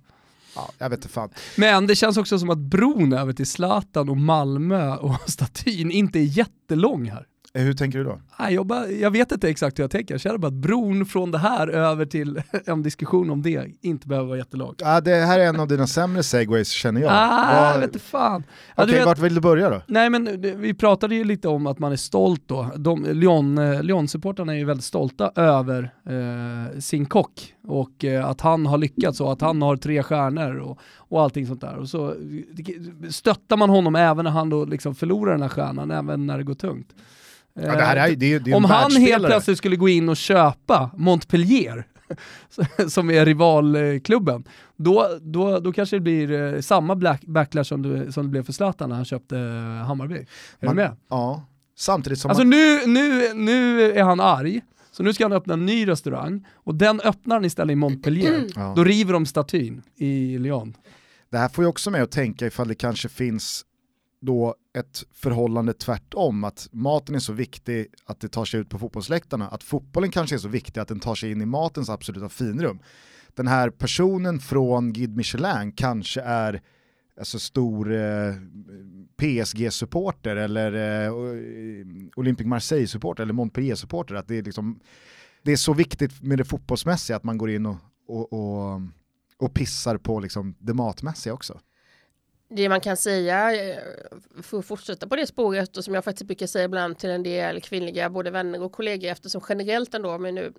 Ja, 0.55 0.71
jag 0.79 0.91
vet 0.91 0.99
inte 0.99 1.09
fan. 1.09 1.31
Men 1.56 1.87
det 1.87 1.94
känns 1.94 2.17
också 2.17 2.38
som 2.38 2.50
att 2.50 2.59
bron 2.59 3.12
över 3.12 3.33
till 3.33 3.47
Zlatan 3.47 4.09
och 4.09 4.17
Malmö 4.17 4.97
och 4.97 5.15
statyn 5.27 5.91
inte 5.91 6.19
är 6.19 6.23
jättelång 6.23 7.11
här. 7.11 7.26
Eh, 7.56 7.62
hur 7.62 7.72
tänker 7.72 7.98
du 7.98 8.04
då? 8.04 8.20
Jag, 8.50 8.66
bara, 8.66 8.88
jag 8.88 9.10
vet 9.10 9.32
inte 9.32 9.48
exakt 9.48 9.78
hur 9.78 9.84
jag 9.84 9.90
tänker, 9.90 10.14
jag 10.14 10.20
känner 10.20 10.38
bara 10.38 10.46
att 10.46 10.54
bron 10.54 11.06
från 11.06 11.30
det 11.30 11.38
här 11.38 11.68
över 11.68 12.06
till 12.06 12.42
en 12.66 12.82
diskussion 12.82 13.30
om 13.30 13.42
det 13.42 13.66
inte 13.80 14.08
behöver 14.08 14.28
vara 14.28 14.38
jättelång. 14.38 14.75
Ja, 14.78 15.00
det 15.00 15.14
här 15.14 15.38
är 15.38 15.46
en 15.46 15.60
av 15.60 15.68
dina 15.68 15.86
sämre 15.86 16.22
segways 16.22 16.68
känner 16.68 17.00
jag. 17.00 17.10
Ah, 17.12 17.72
Var... 17.72 17.80
vet 17.80 18.02
fan. 18.02 18.44
Ja, 18.76 18.84
Okej, 18.84 19.04
vart 19.04 19.18
vill 19.18 19.34
du 19.34 19.40
börja 19.40 19.70
då? 19.70 19.82
Nej 19.86 20.10
men 20.10 20.40
vi 20.60 20.75
pratade 20.75 21.14
ju 21.14 21.25
lite 21.25 21.48
om 21.48 21.66
att 21.66 21.78
man 21.78 21.92
är 21.92 21.96
stolt 21.96 22.42
då. 22.46 22.70
De, 22.76 23.04
Lyon, 23.04 23.58
eh, 23.58 23.82
Lyon-supportrarna 23.82 24.52
är 24.52 24.58
ju 24.58 24.64
väldigt 24.64 24.84
stolta 24.84 25.32
över 25.36 25.92
eh, 26.06 26.78
sin 26.78 27.06
kock 27.06 27.54
och 27.66 28.04
eh, 28.04 28.26
att 28.26 28.40
han 28.40 28.66
har 28.66 28.78
lyckats 28.78 29.20
och 29.20 29.32
att 29.32 29.40
han 29.40 29.62
har 29.62 29.76
tre 29.76 30.02
stjärnor 30.02 30.56
och, 30.56 30.78
och 30.96 31.22
allting 31.22 31.46
sånt 31.46 31.60
där. 31.60 31.76
Och 31.76 31.88
så 31.88 32.14
stöttar 33.10 33.56
man 33.56 33.70
honom 33.70 33.96
även 33.96 34.25
när 34.25 34.32
han 34.32 34.50
då 34.50 34.64
liksom 34.64 34.94
förlorar 34.94 35.32
den 35.32 35.42
här 35.42 35.48
stjärnan, 35.48 35.90
även 35.90 36.26
när 36.26 36.38
det 36.38 36.44
går 36.44 36.54
tungt. 36.54 36.94
Ja, 37.56 37.76
det 37.76 37.82
här 37.82 37.96
är, 37.96 38.16
det, 38.16 38.38
det 38.38 38.50
är 38.50 38.54
Om 38.54 38.64
han 38.64 38.92
helt 38.92 39.26
plötsligt 39.26 39.58
skulle 39.58 39.76
gå 39.76 39.88
in 39.88 40.08
och 40.08 40.16
köpa 40.16 40.90
Montpellier, 40.96 41.86
som 42.88 43.10
är 43.10 43.26
rivalklubben, 43.26 44.44
då, 44.76 45.08
då, 45.20 45.60
då 45.60 45.72
kanske 45.72 45.96
det 45.96 46.00
blir 46.00 46.54
eh, 46.54 46.60
samma 46.60 47.16
backlash 47.26 47.64
som 47.64 47.82
det, 47.82 48.12
som 48.12 48.25
det 48.25 48.30
blev 48.30 48.42
för 48.42 48.52
Zlatan 48.52 48.88
när 48.88 48.96
han 48.96 49.04
köpte 49.04 49.38
eh, 49.38 49.86
Hammarby. 49.86 50.14
Är 50.14 50.66
man, 50.66 50.76
du 50.76 50.82
med? 50.82 50.96
Ja, 51.10 51.46
samtidigt 51.76 52.18
som 52.18 52.30
Alltså 52.30 52.44
man... 52.44 52.50
nu, 52.50 52.86
nu, 52.86 53.34
nu 53.34 53.82
är 53.92 54.02
han 54.02 54.20
arg, 54.20 54.60
så 54.92 55.02
nu 55.02 55.12
ska 55.12 55.25
han 55.25 55.32
öppna 55.32 55.54
en 55.54 55.66
ny 55.66 55.88
restaurang 55.88 56.46
och 56.54 56.75
den 56.75 57.00
öppnar 57.00 57.36
han 57.36 57.44
istället 57.44 57.72
i 57.72 57.76
Montpellier. 57.76 58.46
Ja. 58.54 58.72
Då 58.76 58.84
river 58.84 59.12
de 59.12 59.26
statyn 59.26 59.82
i 59.96 60.38
Lyon. 60.38 60.76
Det 61.30 61.38
här 61.38 61.48
får 61.48 61.64
ju 61.64 61.68
också 61.68 61.90
med 61.90 62.02
att 62.02 62.10
tänka 62.10 62.46
ifall 62.46 62.68
det 62.68 62.75
kanske 62.75 63.08
finns 63.08 63.64
då 64.20 64.54
ett 64.78 65.04
förhållande 65.12 65.73
tvärtom, 65.73 66.44
att 66.44 66.68
maten 66.73 67.14
är 67.14 67.18
så 67.18 67.32
viktig 67.32 67.87
att 68.04 68.20
det 68.20 68.28
tar 68.28 68.44
sig 68.44 68.61
ut 68.61 68.68
på 68.68 68.78
fotbollsläktarna, 68.78 69.49
att 69.49 69.62
fotbollen 69.62 70.11
kanske 70.11 70.37
är 70.37 70.38
så 70.38 70.49
viktig 70.49 70.80
att 70.80 70.88
den 70.88 71.00
tar 71.00 71.14
sig 71.14 71.30
in 71.30 71.42
i 71.42 71.46
matens 71.46 71.90
absoluta 71.90 72.28
finrum. 72.28 72.78
Den 73.35 73.46
här 73.46 73.70
personen 73.70 74.40
från 74.40 74.92
Guide 74.92 75.16
Michelin 75.16 75.73
kanske 75.73 76.20
är 76.20 76.62
alltså 77.18 77.38
stor 77.38 77.94
eh, 77.94 78.35
PSG-supporter 79.16 80.37
eller 80.37 80.73
eh, 80.73 81.06
eh 81.06 81.87
Olympic 82.16 82.46
Marseille-supporter 82.46 83.23
eller 83.23 83.32
Montpellier-supporter, 83.32 84.14
att 84.14 84.28
det 84.28 84.38
är, 84.38 84.42
liksom, 84.42 84.80
det 85.42 85.52
är 85.52 85.56
så 85.56 85.75
viktigt 85.75 86.23
med 86.23 86.38
det 86.38 86.44
fotbollsmässiga 86.44 87.16
att 87.16 87.25
man 87.25 87.38
går 87.38 87.50
in 87.50 87.66
och, 87.66 87.76
och, 88.08 88.32
och, 88.32 88.80
och 89.38 89.54
pissar 89.54 89.99
på 89.99 90.20
liksom 90.20 90.54
det 90.58 90.75
matmässiga 90.75 91.35
också 91.35 91.61
det 92.49 92.69
man 92.69 92.81
kan 92.81 92.97
säga, 92.97 93.55
eh, 93.55 93.79
för 94.43 94.59
att 94.59 94.67
fortsätta 94.67 95.07
på 95.07 95.17
det 95.17 95.26
spåret 95.26 95.76
och 95.76 95.85
som 95.85 95.95
jag 95.95 96.05
faktiskt 96.05 96.26
brukar 96.26 96.47
säga 96.47 96.65
ibland 96.65 96.99
till 96.99 97.11
en 97.11 97.23
del 97.23 97.61
kvinnliga 97.61 98.11
både 98.11 98.31
vänner 98.31 98.62
och 98.62 98.73
kollegor 98.73 99.11
eftersom 99.11 99.41
generellt 99.49 99.95
ändå, 99.95 100.11
om 100.11 100.23
vi 100.23 100.33
nu 100.33 100.53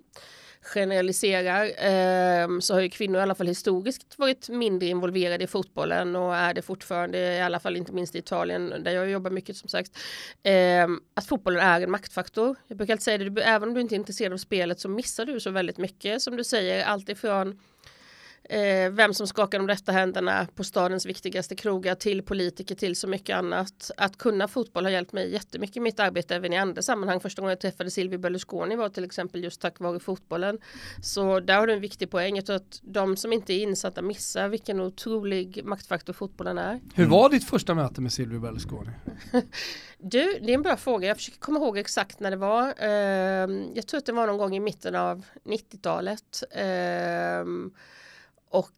generaliserar 0.60 1.64
eh, 1.64 2.58
så 2.60 2.74
har 2.74 2.80
ju 2.80 2.90
kvinnor 2.90 3.18
i 3.18 3.22
alla 3.22 3.34
fall 3.34 3.46
historiskt 3.46 4.18
varit 4.18 4.48
mindre 4.48 4.88
involverade 4.88 5.44
i 5.44 5.46
fotbollen 5.46 6.16
och 6.16 6.36
är 6.36 6.54
det 6.54 6.62
fortfarande, 6.62 7.18
i 7.18 7.40
alla 7.40 7.60
fall 7.60 7.76
inte 7.76 7.92
minst 7.92 8.14
i 8.14 8.18
Italien 8.18 8.74
där 8.84 8.90
jag 8.90 9.10
jobbar 9.10 9.30
mycket 9.30 9.56
som 9.56 9.68
sagt, 9.68 9.98
eh, 10.42 10.86
att 11.14 11.26
fotbollen 11.26 11.60
är 11.60 11.80
en 11.80 11.90
maktfaktor. 11.90 12.56
Jag 12.66 12.76
brukar 12.76 12.94
alltid 12.94 13.04
säga 13.04 13.18
det, 13.18 13.42
även 13.42 13.68
om 13.68 13.74
du 13.74 13.80
inte 13.80 13.94
är 13.94 13.96
intresserad 13.96 14.32
av 14.32 14.36
spelet 14.36 14.80
så 14.80 14.88
missar 14.88 15.26
du 15.26 15.40
så 15.40 15.50
väldigt 15.50 15.78
mycket 15.78 16.22
som 16.22 16.36
du 16.36 16.44
säger, 16.44 16.84
alltifrån 16.84 17.60
eh, 18.48 18.90
vem 18.90 19.14
som 19.14 19.26
skakar 19.26 19.58
de 19.58 19.68
rätta 19.68 19.92
händerna 19.92 20.46
på 20.54 20.64
stadens 20.64 21.06
viktigaste 21.06 21.56
krogar 21.56 21.94
till 21.94 22.22
politiker 22.22 22.74
till 22.74 22.96
så 22.96 23.08
mycket 23.08 23.36
annat. 23.36 23.90
Att 23.96 24.18
kunna 24.18 24.48
fotboll 24.48 24.84
har 24.84 24.90
hjälpt 24.90 25.12
mig 25.12 25.32
jättemycket 25.32 25.76
i 25.76 25.80
mitt 25.80 26.00
arbete 26.00 26.36
även 26.36 26.52
i 26.52 26.56
andra 26.56 26.82
sammanhang. 26.82 27.20
Första 27.20 27.42
gången 27.42 27.50
jag 27.50 27.60
träffade 27.60 27.90
Silvio 27.90 28.18
Berlusconi 28.18 28.76
var 28.76 28.88
till 28.88 29.04
exempel 29.04 29.44
just 29.44 29.60
tack 29.60 29.80
vare 29.80 30.00
fotbollen. 30.00 30.58
Så 31.02 31.40
där 31.40 31.58
har 31.58 31.66
du 31.66 31.72
en 31.72 31.80
viktig 31.80 32.10
poäng. 32.10 32.36
Jag 32.36 32.46
tror 32.46 32.56
att 32.56 32.80
de 32.82 33.16
som 33.16 33.32
inte 33.32 33.52
är 33.52 33.62
insatta 33.62 34.02
missar 34.02 34.48
vilken 34.48 34.80
otrolig 34.80 35.64
maktfaktor 35.64 36.12
fotbollen 36.12 36.58
är. 36.58 36.80
Hur 36.94 37.06
var 37.06 37.30
ditt 37.30 37.44
första 37.44 37.74
möte 37.74 38.00
med 38.00 38.12
Silvio 38.12 38.40
Berlusconi? 38.40 38.90
du, 39.98 40.38
det 40.42 40.50
är 40.50 40.54
en 40.54 40.62
bra 40.62 40.76
fråga. 40.76 41.08
Jag 41.08 41.16
försöker 41.16 41.38
komma 41.38 41.58
ihåg 41.58 41.78
exakt 41.78 42.20
när 42.20 42.30
det 42.30 42.36
var. 42.36 42.66
Uh, 42.66 43.68
jag 43.74 43.86
tror 43.86 43.98
att 43.98 44.06
det 44.06 44.12
var 44.12 44.26
någon 44.26 44.38
gång 44.38 44.56
i 44.56 44.60
mitten 44.60 44.94
av 44.94 45.24
90-talet. 45.44 46.42
Uh, 46.56 47.70
och 48.50 48.70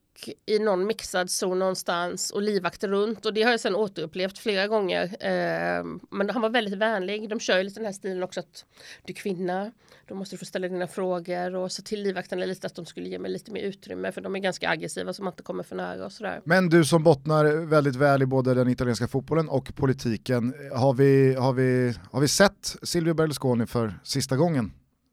i 0.46 0.58
någon 0.58 0.86
mixad 0.86 1.30
zon 1.30 1.58
någonstans 1.58 2.30
och 2.30 2.42
livvakter 2.42 2.88
runt 2.88 3.26
och 3.26 3.34
det 3.34 3.42
har 3.42 3.50
jag 3.50 3.60
sedan 3.60 3.74
återupplevt 3.74 4.38
flera 4.38 4.66
gånger. 4.66 5.04
Eh, 5.04 5.84
men 6.10 6.30
han 6.30 6.42
var 6.42 6.50
väldigt 6.50 6.74
vänlig. 6.74 7.28
De 7.28 7.40
kör 7.40 7.58
ju 7.58 7.64
lite 7.64 7.80
den 7.80 7.86
här 7.86 7.92
stilen 7.92 8.22
också 8.22 8.40
att 8.40 8.64
du 9.04 9.12
är 9.12 9.14
kvinna, 9.14 9.72
då 10.08 10.14
måste 10.14 10.34
du 10.34 10.38
få 10.38 10.44
ställa 10.44 10.68
dina 10.68 10.86
frågor 10.86 11.54
och 11.54 11.72
se 11.72 11.82
till 11.82 12.02
livvakterna 12.02 12.44
lite 12.44 12.66
att 12.66 12.74
de 12.74 12.86
skulle 12.86 13.08
ge 13.08 13.18
mig 13.18 13.30
lite 13.30 13.52
mer 13.52 13.62
utrymme 13.62 14.12
för 14.12 14.20
de 14.20 14.36
är 14.36 14.38
ganska 14.38 14.68
aggressiva 14.68 15.12
så 15.12 15.22
man 15.22 15.32
inte 15.32 15.42
kommer 15.42 15.62
för 15.62 15.76
nära 15.76 16.04
och 16.04 16.12
sådär. 16.12 16.40
Men 16.44 16.68
du 16.68 16.84
som 16.84 17.02
bottnar 17.02 17.66
väldigt 17.66 17.96
väl 17.96 18.22
i 18.22 18.26
både 18.26 18.54
den 18.54 18.68
italienska 18.68 19.08
fotbollen 19.08 19.48
och 19.48 19.74
politiken, 19.76 20.54
har 20.74 20.92
vi, 20.92 21.34
har 21.34 21.52
vi, 21.52 21.94
har 22.10 22.20
vi 22.20 22.28
sett 22.28 22.76
Silvio 22.82 23.14
Berlusconi 23.14 23.66
för 23.66 24.00
sista 24.04 24.36
gången? 24.36 24.72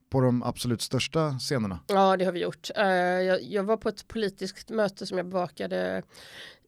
På 0.09 0.21
de 0.21 0.43
absolut 0.43 0.81
största 0.81 1.31
scenerna? 1.39 1.79
Ja, 1.87 2.17
det 2.17 2.25
har 2.25 2.31
vi 2.31 2.39
gjort. 2.39 2.69
Eh, 2.75 2.85
jag, 2.85 3.63
var 3.63 3.77
på 3.77 3.89
ett 3.89 4.07
politiskt 4.07 4.69
möte 4.69 5.05
som 5.05 5.17
jag 5.17 5.27
bevakade 5.27 6.03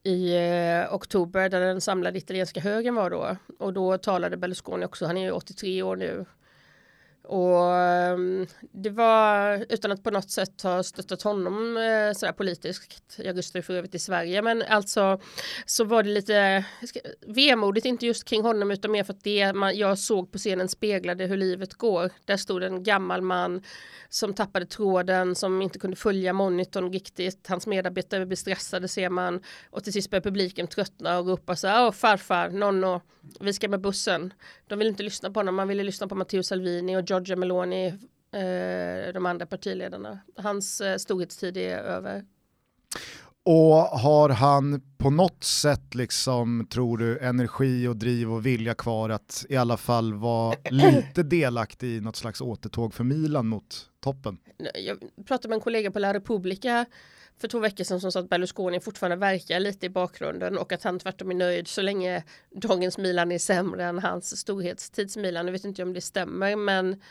i 0.04 0.36
eh, 0.36 0.94
oktober 0.94 1.50
där 1.50 1.60
den 1.60 1.82
samlade 1.82 2.18
italienska 2.18 2.60
högern 2.60 2.96
var 2.96 3.10
då. 3.10 3.36
Och 3.60 3.74
då 3.74 3.98
talade 3.98 4.38
Berlusconi 4.38 4.86
också, 4.86 5.06
han 5.06 5.18
är 5.18 5.22
ju 5.22 5.32
83 5.32 5.84
år 5.84 5.96
nu, 5.96 6.26
och 7.30 7.76
ehm, 7.76 8.48
det 8.72 8.90
var 8.90 9.66
utan 9.70 9.92
att 9.92 10.04
på 10.04 10.12
något 10.12 10.30
sätt 10.30 10.62
ha 10.62 10.84
stöttat 10.84 11.22
honom 11.22 11.78
eh, 11.78 12.14
sådär 12.14 12.34
politiskt. 12.34 13.16
Jag 13.18 13.38
röstade 13.38 13.64
för 13.64 13.74
övrigt 13.74 13.96
i 13.96 14.00
Sverige, 14.00 14.42
men 14.42 14.62
alltså 14.62 15.20
så 15.66 15.84
var 15.84 16.04
det 16.04 16.10
lite 16.10 16.66
vemodigt, 17.28 17.86
inte 17.86 18.06
just 18.06 18.24
kring 18.24 18.42
honom 18.42 18.72
utan 18.72 18.92
mer 18.92 19.04
för 19.04 19.14
att 19.14 19.24
det 19.24 19.54
man, 19.54 19.78
jag 19.78 19.98
såg 19.98 20.32
på 20.32 20.38
scenen 20.38 20.70
speglade 20.70 21.26
hur 21.26 21.38
livet 21.38 21.74
går. 21.74 22.12
Där 22.26 22.38
stod 22.38 22.64
en 22.64 22.84
gammal 22.84 23.22
man 23.22 23.64
som 24.10 24.34
tappade 24.34 24.66
tråden, 24.66 25.36
som 25.36 25.62
inte 25.62 25.80
kunde 25.80 25.98
följa 25.98 26.34
monitorn 26.34 26.94
riktigt. 26.94 27.48
Hans 27.48 27.68
medarbetare 27.68 28.26
blev 28.26 28.36
stressade 28.36 28.88
ser 28.88 29.10
man 29.10 29.42
och 29.70 29.84
till 29.84 29.94
sist 29.94 30.10
började 30.10 30.30
publiken 30.30 30.68
tröttna 30.68 31.20
och 31.20 31.28
ropa 31.28 31.56
så 31.56 31.68
här, 31.68 31.92
farfar, 31.92 32.50
nonno, 32.50 33.02
vi 33.40 33.54
ska 33.54 33.70
med 33.70 33.82
bussen. 33.82 34.34
De 34.68 34.80
vill 34.80 34.88
inte 34.88 35.04
lyssna 35.04 35.32
på 35.32 35.40
honom, 35.40 35.56
man 35.56 35.68
ville 35.68 35.84
lyssna 35.84 36.08
på 36.08 36.16
Matteo 36.16 36.44
Salvini 36.44 36.98
och 36.98 37.10
John 37.10 37.19
Giorgia 37.20 37.36
Meloni, 37.36 37.88
eh, 38.32 39.14
de 39.14 39.26
andra 39.26 39.46
partiledarna. 39.46 40.20
Hans 40.36 40.82
eh, 40.82 40.98
storhetstid 40.98 41.58
är 41.58 41.78
över. 41.78 42.26
Och 43.44 43.76
har 43.76 44.30
han 44.30 44.82
på 44.98 45.10
något 45.10 45.44
sätt, 45.44 45.96
liksom, 45.96 46.68
tror 46.70 46.98
du, 46.98 47.20
energi 47.20 47.88
och 47.88 47.96
driv 47.96 48.34
och 48.34 48.46
vilja 48.46 48.74
kvar 48.74 49.10
att 49.10 49.46
i 49.50 49.56
alla 49.56 49.78
fall 49.78 50.14
vara 50.14 50.56
lite 50.72 51.24
delaktig 51.24 51.88
i 51.98 52.02
något 52.02 52.16
slags 52.16 52.42
återtåg 52.42 52.94
för 52.94 53.04
Milan 53.04 53.48
mot 53.48 53.90
toppen? 54.00 54.38
Jag 54.76 55.00
pratade 55.26 55.50
med 55.50 55.56
en 55.56 55.62
kollega 55.62 55.92
på 55.92 56.00
La 56.00 56.14
Repubblica 56.14 56.86
för 57.40 57.48
två 57.48 57.60
veckor 57.60 57.84
sedan 57.84 58.02
som 58.02 58.12
sa 58.12 58.20
att 58.20 58.30
Berlusconi 58.30 58.80
fortfarande 58.80 59.16
verkar 59.16 59.60
lite 59.60 59.86
i 59.86 59.90
bakgrunden 59.90 60.58
och 60.58 60.72
att 60.72 60.84
han 60.84 61.00
tvärtom 61.00 61.32
är 61.32 61.36
nöjd 61.36 61.68
så 61.68 61.82
länge 61.82 62.24
dagens 62.50 62.98
Milan 62.98 63.32
är 63.32 63.40
sämre 63.40 63.86
än 63.86 64.00
hans 64.00 64.38
storhetstids 64.38 65.18
Milan. 65.18 65.46
Jag 65.46 65.52
vet 65.52 65.66
inte 65.66 65.84
om 65.84 65.94
det 65.94 66.02
stämmer 66.02 66.56
men 66.56 67.02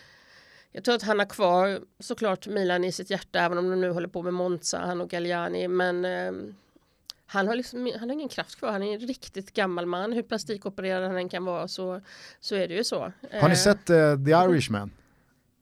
jag 0.73 0.85
tror 0.85 0.95
att 0.95 1.03
han 1.03 1.19
har 1.19 1.27
kvar 1.27 1.81
såklart 1.99 2.47
Milan 2.47 2.85
i 2.85 2.93
sitt 2.93 3.11
hjärta 3.11 3.41
även 3.41 3.59
om 3.59 3.71
de 3.71 3.81
nu 3.81 3.91
håller 3.91 4.09
på 4.09 4.23
med 4.23 4.35
Monza, 4.35 4.79
han 4.79 5.01
och 5.01 5.11
Galliani. 5.11 5.69
Men 5.69 6.05
eh, 6.05 6.33
han, 7.27 7.49
har 7.49 7.57
liksom, 7.57 7.93
han 7.99 8.09
har 8.09 8.15
ingen 8.15 8.29
kraft 8.29 8.59
kvar. 8.59 8.73
Han 8.73 8.83
är 8.83 8.95
en 8.95 9.01
riktigt 9.01 9.55
gammal 9.55 9.87
man. 9.87 10.13
Hur 10.13 10.23
plastikopererad 10.23 11.03
han 11.03 11.17
än 11.17 11.29
kan 11.29 11.45
vara 11.45 11.69
så, 11.69 12.01
så 12.41 12.55
är 12.55 12.69
det 12.69 12.75
ju 12.75 12.85
så. 12.85 13.13
Har 13.33 13.49
ni 13.49 13.55
eh. 13.55 13.55
sett 13.55 13.91
uh, 13.91 14.25
The 14.25 14.31
Irishman? 14.31 14.91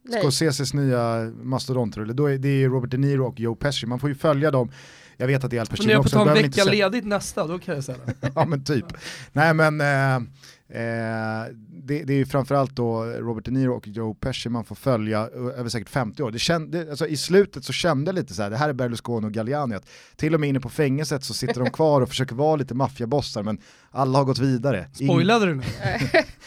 Scorseses 0.08 0.74
nya 0.74 1.32
mastodontrulle, 1.42 2.12
då 2.12 2.26
är 2.26 2.38
det 2.38 2.48
är 2.48 2.68
Robert 2.68 2.90
De 2.90 2.96
Niro 2.96 3.26
och 3.26 3.40
Joe 3.40 3.54
Pesci, 3.54 3.86
man 3.86 3.98
får 3.98 4.08
ju 4.08 4.14
följa 4.14 4.50
dem. 4.50 4.70
Jag 5.16 5.26
vet 5.26 5.44
att 5.44 5.50
det 5.50 5.56
är 5.56 5.60
Al 5.60 5.66
Pacino 5.66 5.98
också. 5.98 6.18
Ni 6.18 6.24
får 6.24 6.32
ta 6.32 6.36
en 6.36 6.42
vecka 6.42 6.64
ledigt 6.64 7.04
nästa, 7.04 7.46
då 7.46 7.58
kan 7.58 7.74
jag 7.74 7.84
säga 7.84 7.98
det. 8.06 8.32
ja 8.34 8.46
men 8.46 8.64
typ. 8.64 8.86
Nej 9.32 9.54
men 9.54 9.80
eh, 9.80 10.28
Eh, 10.68 11.52
det, 11.68 12.04
det, 12.04 12.14
är 12.14 12.24
framförallt 12.24 12.76
då 12.76 13.04
Robert 13.04 13.44
De 13.44 13.50
Niro 13.50 13.76
och 13.76 13.88
Joe 13.88 14.14
Pesci 14.14 14.48
man 14.48 14.64
får 14.64 14.74
följa 14.74 15.18
över 15.28 15.68
säkert 15.68 15.88
50 15.88 16.22
år. 16.22 16.30
Det 16.30 16.38
kände, 16.38 16.90
alltså 16.90 17.06
I 17.06 17.16
slutet 17.16 17.64
så 17.64 17.72
kände 17.72 18.08
jag 18.08 18.14
lite 18.14 18.34
så 18.34 18.42
här, 18.42 18.50
det 18.50 18.56
här 18.56 18.68
är 18.68 18.72
Berlusconi 18.72 19.26
och 19.26 19.32
Galliani, 19.32 19.74
att 19.74 19.88
till 20.16 20.34
och 20.34 20.40
med 20.40 20.48
inne 20.48 20.60
på 20.60 20.68
fängelset 20.68 21.24
så 21.24 21.34
sitter 21.34 21.60
de 21.60 21.70
kvar 21.72 22.00
och 22.00 22.08
försöker 22.08 22.34
vara 22.34 22.56
lite 22.56 22.74
maffiabossar 22.74 23.42
men 23.42 23.58
alla 23.96 24.18
har 24.18 24.24
gått 24.24 24.38
vidare. 24.38 24.86
Spoilade 24.92 25.46
du 25.46 25.54
nu? 25.54 25.62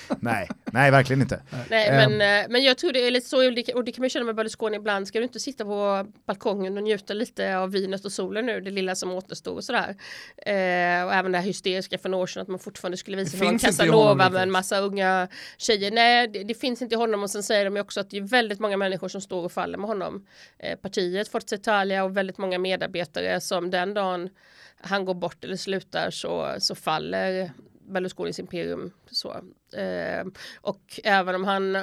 nej, 0.19 0.49
nej 0.65 0.91
verkligen 0.91 1.21
inte. 1.21 1.41
Nej, 1.69 1.91
men, 1.91 2.11
um, 2.45 2.51
men 2.51 2.63
jag 2.63 2.77
tror 2.77 2.91
det 2.91 3.07
är 3.07 3.11
lite 3.11 3.29
så, 3.29 3.47
och 3.75 3.83
det 3.83 3.91
kan 3.91 4.01
man 4.01 4.09
känna 4.09 4.25
med 4.25 4.35
Berlusconi 4.35 4.77
ibland, 4.77 5.07
ska 5.07 5.19
du 5.19 5.23
inte 5.23 5.39
sitta 5.39 5.65
på 5.65 6.07
balkongen 6.25 6.77
och 6.77 6.83
njuta 6.83 7.13
lite 7.13 7.57
av 7.57 7.71
vinet 7.71 8.05
och 8.05 8.11
solen 8.11 8.45
nu, 8.45 8.61
det 8.61 8.71
lilla 8.71 8.95
som 8.95 9.11
återstår 9.11 9.55
och 9.55 9.63
sådär. 9.63 9.95
Eh, 10.37 11.05
och 11.05 11.13
även 11.13 11.31
det 11.31 11.37
här 11.37 11.45
hysteriska 11.45 11.97
för 11.97 12.09
några 12.09 12.23
år 12.23 12.27
sedan 12.27 12.41
att 12.41 12.47
man 12.47 12.59
fortfarande 12.59 12.97
skulle 12.97 13.17
visa 13.17 13.43
man 13.43 13.59
Casanova 13.59 14.29
med 14.29 14.43
en 14.43 14.51
massa 14.51 14.79
unga 14.79 15.27
tjejer. 15.57 15.91
Nej, 15.91 16.27
det, 16.27 16.43
det, 16.43 16.53
finns 16.53 16.81
inte 16.81 16.95
i 16.95 16.97
honom 16.97 17.23
och 17.23 17.29
sen 17.29 17.43
säger 17.43 17.65
de 17.65 17.79
också 17.79 17.99
att 17.99 18.09
det 18.09 18.17
är 18.17 18.21
väldigt 18.21 18.59
många 18.59 18.77
människor 18.77 19.07
som 19.07 19.21
står 19.21 19.45
och 19.45 19.51
faller 19.51 19.77
med 19.77 19.87
honom. 19.87 20.25
Eh, 20.59 20.75
partiet, 20.75 21.27
Forza 21.27 21.55
Italia 21.55 22.03
och 22.03 22.17
väldigt 22.17 22.37
många 22.37 22.59
medarbetare 22.59 23.41
som 23.41 23.69
den 23.69 23.93
dagen 23.93 24.29
han 24.81 25.05
går 25.05 25.13
bort 25.13 25.43
eller 25.43 25.55
slutar 25.55 26.11
så, 26.11 26.55
så 26.59 26.75
faller 26.75 27.38
Berlusconis 27.89 28.39
imperium. 28.39 28.91
Så. 29.11 29.31
Eh, 29.77 30.25
och 30.61 30.99
även 31.03 31.35
om 31.35 31.43
han 31.43 31.77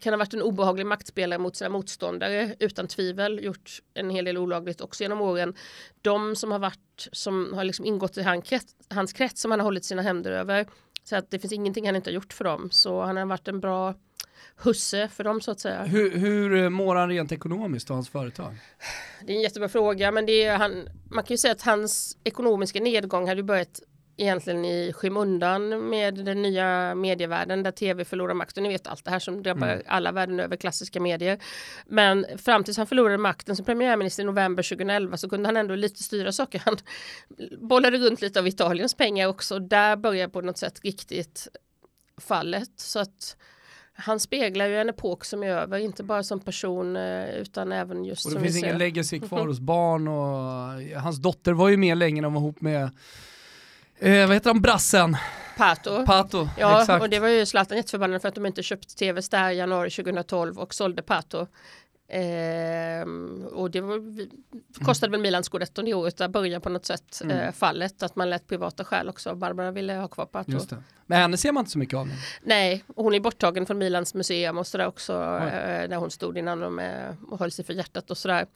kan 0.00 0.12
ha 0.12 0.18
varit 0.18 0.34
en 0.34 0.42
obehaglig 0.42 0.86
maktspelare 0.86 1.38
mot 1.38 1.56
sina 1.56 1.70
motståndare 1.70 2.56
utan 2.58 2.88
tvivel 2.88 3.44
gjort 3.44 3.82
en 3.94 4.10
hel 4.10 4.24
del 4.24 4.38
olagligt 4.38 4.80
också 4.80 5.02
genom 5.02 5.20
åren. 5.20 5.54
De 6.02 6.36
som 6.36 6.52
har 6.52 6.58
varit 6.58 7.08
som 7.12 7.52
har 7.54 7.64
liksom 7.64 7.84
ingått 7.84 8.16
i 8.16 8.22
hans 8.22 8.48
krets, 8.48 8.76
hans 8.88 9.12
krets 9.12 9.40
som 9.40 9.50
han 9.50 9.60
har 9.60 9.64
hållit 9.64 9.84
sina 9.84 10.02
händer 10.02 10.32
över. 10.32 10.66
Så 11.04 11.16
att 11.16 11.30
det 11.30 11.38
finns 11.38 11.52
ingenting 11.52 11.86
han 11.86 11.96
inte 11.96 12.10
har 12.10 12.14
gjort 12.14 12.32
för 12.32 12.44
dem. 12.44 12.68
Så 12.70 13.02
han 13.02 13.16
har 13.16 13.26
varit 13.26 13.48
en 13.48 13.60
bra 13.60 13.94
husse 14.56 15.08
för 15.08 15.24
dem 15.24 15.40
så 15.40 15.50
att 15.50 15.60
säga. 15.60 15.82
Hur, 15.82 16.10
hur 16.10 16.68
mår 16.68 16.96
han 16.96 17.08
rent 17.08 17.32
ekonomiskt 17.32 17.90
och 17.90 17.96
hans 17.96 18.08
företag? 18.08 18.54
Det 19.26 19.32
är 19.32 19.36
en 19.36 19.42
jättebra 19.42 19.68
fråga 19.68 20.10
men 20.10 20.26
det 20.26 20.44
är 20.44 20.56
han, 20.56 20.88
man 21.10 21.24
kan 21.24 21.34
ju 21.34 21.38
säga 21.38 21.52
att 21.52 21.62
hans 21.62 22.16
ekonomiska 22.24 22.80
nedgång 22.80 23.28
hade 23.28 23.42
börjat 23.42 23.80
egentligen 24.16 24.64
i 24.64 24.92
skymundan 24.92 25.88
med 25.88 26.14
den 26.14 26.42
nya 26.42 26.94
medievärlden 26.94 27.62
där 27.62 27.70
tv 27.70 28.04
förlorar 28.04 28.34
makten. 28.34 28.62
Ni 28.62 28.68
vet 28.68 28.86
allt 28.86 29.04
det 29.04 29.10
här 29.10 29.18
som 29.18 29.42
drabbar 29.42 29.68
mm. 29.68 29.82
alla 29.86 30.12
världen 30.12 30.40
över 30.40 30.56
klassiska 30.56 31.00
medier. 31.00 31.38
Men 31.86 32.26
fram 32.38 32.64
tills 32.64 32.76
han 32.76 32.86
förlorade 32.86 33.18
makten 33.18 33.56
som 33.56 33.64
premiärminister 33.64 34.22
i 34.22 34.26
november 34.26 34.62
2011 34.62 35.16
så 35.16 35.28
kunde 35.28 35.48
han 35.48 35.56
ändå 35.56 35.74
lite 35.74 36.02
styra 36.02 36.32
saker. 36.32 36.62
Han 36.64 36.76
bollade 37.58 37.98
runt 37.98 38.20
lite 38.20 38.40
av 38.40 38.46
Italiens 38.46 38.94
pengar 38.94 39.28
också. 39.28 39.58
Där 39.58 39.96
börjar 39.96 40.28
på 40.28 40.40
något 40.40 40.58
sätt 40.58 40.80
riktigt 40.82 41.48
fallet. 42.20 42.70
Så 42.76 42.98
att 42.98 43.36
han 43.96 44.20
speglar 44.20 44.66
ju 44.66 44.76
en 44.76 44.88
epok 44.88 45.24
som 45.24 45.42
är 45.42 45.48
över, 45.48 45.78
inte 45.78 46.02
bara 46.02 46.22
som 46.22 46.40
person 46.40 46.96
eh, 46.96 47.34
utan 47.34 47.72
även 47.72 48.04
just 48.04 48.26
och 48.26 48.32
det 48.32 48.40
finns 48.40 48.56
ingen 48.56 48.78
legacy 48.78 49.20
kvar 49.20 49.46
hos 49.46 49.60
barn 49.60 50.08
och 50.08 51.00
hans 51.00 51.16
dotter 51.22 51.52
var 51.52 51.68
ju 51.68 51.76
med 51.76 51.98
länge 51.98 52.20
när 52.20 52.28
hon 52.28 52.34
var 52.34 52.40
ihop 52.40 52.60
med 52.60 52.90
Eh, 54.04 54.26
vad 54.26 54.36
heter 54.36 54.50
han, 54.50 54.60
brassen? 54.60 55.16
Pato. 55.56 56.04
Pato, 56.06 56.48
ja, 56.58 56.80
exakt. 56.80 57.02
och 57.02 57.10
det 57.10 57.18
var 57.18 57.28
ju 57.28 57.46
Zlatan 57.46 57.76
jätteförbannad 57.76 58.22
för 58.22 58.28
att 58.28 58.34
de 58.34 58.46
inte 58.46 58.62
köpte 58.62 58.94
tv 58.94 59.20
i 59.52 59.56
januari 59.56 59.90
2012 59.90 60.58
och 60.58 60.74
sålde 60.74 61.02
Pato 61.02 61.46
Eh, 62.08 63.08
och 63.52 63.70
det 63.70 63.80
var, 63.80 64.00
kostade 64.84 65.10
väl 65.10 65.20
Milan 65.20 65.42
scudetton 65.42 65.84
det 65.84 65.94
året, 65.94 66.16
där 66.16 66.28
började 66.28 66.60
på 66.60 66.68
något 66.68 66.86
sätt 66.86 67.20
mm. 67.24 67.38
eh, 67.38 67.52
fallet, 67.52 68.02
att 68.02 68.16
man 68.16 68.30
lät 68.30 68.46
privata 68.46 68.84
skäl 68.84 69.08
också. 69.08 69.34
Barbara 69.34 69.70
ville 69.70 69.94
ha 69.94 70.08
kvar 70.08 70.26
Patro. 70.26 70.60
Men 71.06 71.18
henne 71.18 71.36
ser 71.36 71.52
man 71.52 71.60
inte 71.60 71.70
så 71.70 71.78
mycket 71.78 71.96
av. 71.96 72.08
Nej, 72.42 72.84
hon 72.96 73.14
är 73.14 73.20
borttagen 73.20 73.66
från 73.66 73.78
Milans 73.78 74.14
museum 74.14 74.58
och 74.58 74.66
sådär 74.66 74.86
också, 74.86 75.12
eh, 75.12 75.88
där 75.88 75.96
hon 75.96 76.10
stod 76.10 76.38
innan 76.38 76.60
de, 76.60 76.80
och 77.28 77.38
höll 77.38 77.50
sig 77.50 77.64
för 77.64 77.72
hjärtat 77.72 78.10
och 78.10 78.18
sådär. 78.18 78.46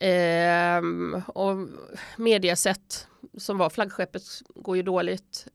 Eh, 0.00 0.82
och 1.26 1.68
Mediaset, 2.16 3.06
som 3.38 3.58
var 3.58 3.70
flaggskeppet, 3.70 4.22
går 4.54 4.76
ju 4.76 4.82
dåligt. 4.82 5.46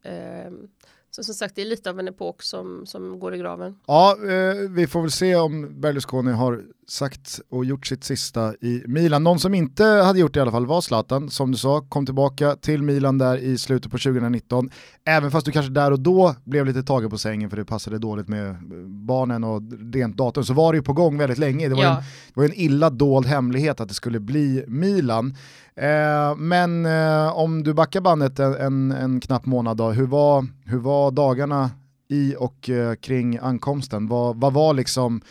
Så 1.15 1.23
som 1.23 1.33
sagt, 1.33 1.55
det 1.55 1.61
är 1.61 1.65
lite 1.65 1.89
av 1.89 1.99
en 1.99 2.07
epok 2.07 2.43
som, 2.43 2.85
som 2.85 3.19
går 3.19 3.35
i 3.35 3.37
graven. 3.37 3.75
Ja, 3.87 4.17
eh, 4.23 4.69
vi 4.69 4.87
får 4.87 5.01
väl 5.01 5.11
se 5.11 5.35
om 5.35 5.81
Berlusconi 5.81 6.31
har 6.31 6.61
sagt 6.87 7.39
och 7.49 7.65
gjort 7.65 7.87
sitt 7.87 8.03
sista 8.03 8.53
i 8.53 8.83
Milan. 8.87 9.23
Någon 9.23 9.39
som 9.39 9.53
inte 9.53 9.83
hade 9.83 10.19
gjort 10.19 10.33
det 10.33 10.37
i 10.37 10.41
alla 10.41 10.51
fall 10.51 10.65
var 10.65 10.81
Zlatan, 10.81 11.29
som 11.29 11.51
du 11.51 11.57
sa, 11.57 11.81
kom 11.81 12.05
tillbaka 12.05 12.55
till 12.55 12.83
Milan 12.83 13.17
där 13.17 13.37
i 13.37 13.57
slutet 13.57 13.91
på 13.91 13.97
2019. 13.97 14.69
Även 15.05 15.31
fast 15.31 15.45
du 15.45 15.51
kanske 15.51 15.71
där 15.71 15.91
och 15.91 15.99
då 15.99 16.35
blev 16.43 16.65
lite 16.65 16.83
tagen 16.83 17.09
på 17.09 17.17
sängen 17.17 17.49
för 17.49 17.57
det 17.57 17.65
passade 17.65 17.97
dåligt 17.97 18.27
med 18.27 18.55
barnen 18.87 19.43
och 19.43 19.61
rent 19.93 20.17
datum, 20.17 20.43
så 20.43 20.53
var 20.53 20.73
det 20.73 20.77
ju 20.77 20.83
på 20.83 20.93
gång 20.93 21.17
väldigt 21.17 21.39
länge. 21.39 21.69
Det 21.69 21.75
var, 21.75 21.83
ja. 21.83 21.97
en, 21.97 22.03
det 22.27 22.39
var 22.39 22.45
en 22.45 22.53
illa 22.59 22.89
dold 22.89 23.25
hemlighet 23.25 23.79
att 23.79 23.87
det 23.87 23.93
skulle 23.93 24.19
bli 24.19 24.63
Milan. 24.67 25.35
Eh, 25.75 26.35
men 26.35 26.85
eh, 26.85 27.37
om 27.37 27.63
du 27.63 27.73
backar 27.73 28.01
bandet 28.01 28.39
en, 28.39 28.53
en, 28.53 28.91
en, 28.91 29.21
knapp 29.21 29.45
månad 29.45 29.77
då, 29.77 29.89
hur 29.89 30.07
var, 30.07 30.47
hur 30.65 30.79
var 30.79 31.11
dagarna 31.11 31.71
i 32.09 32.35
och 32.39 32.69
eh, 32.69 32.95
kring 32.95 33.37
ankomsten? 33.37 34.07
Vad, 34.07 34.39
vad 34.39 34.53
var 34.53 34.73
liksom, 34.73 35.21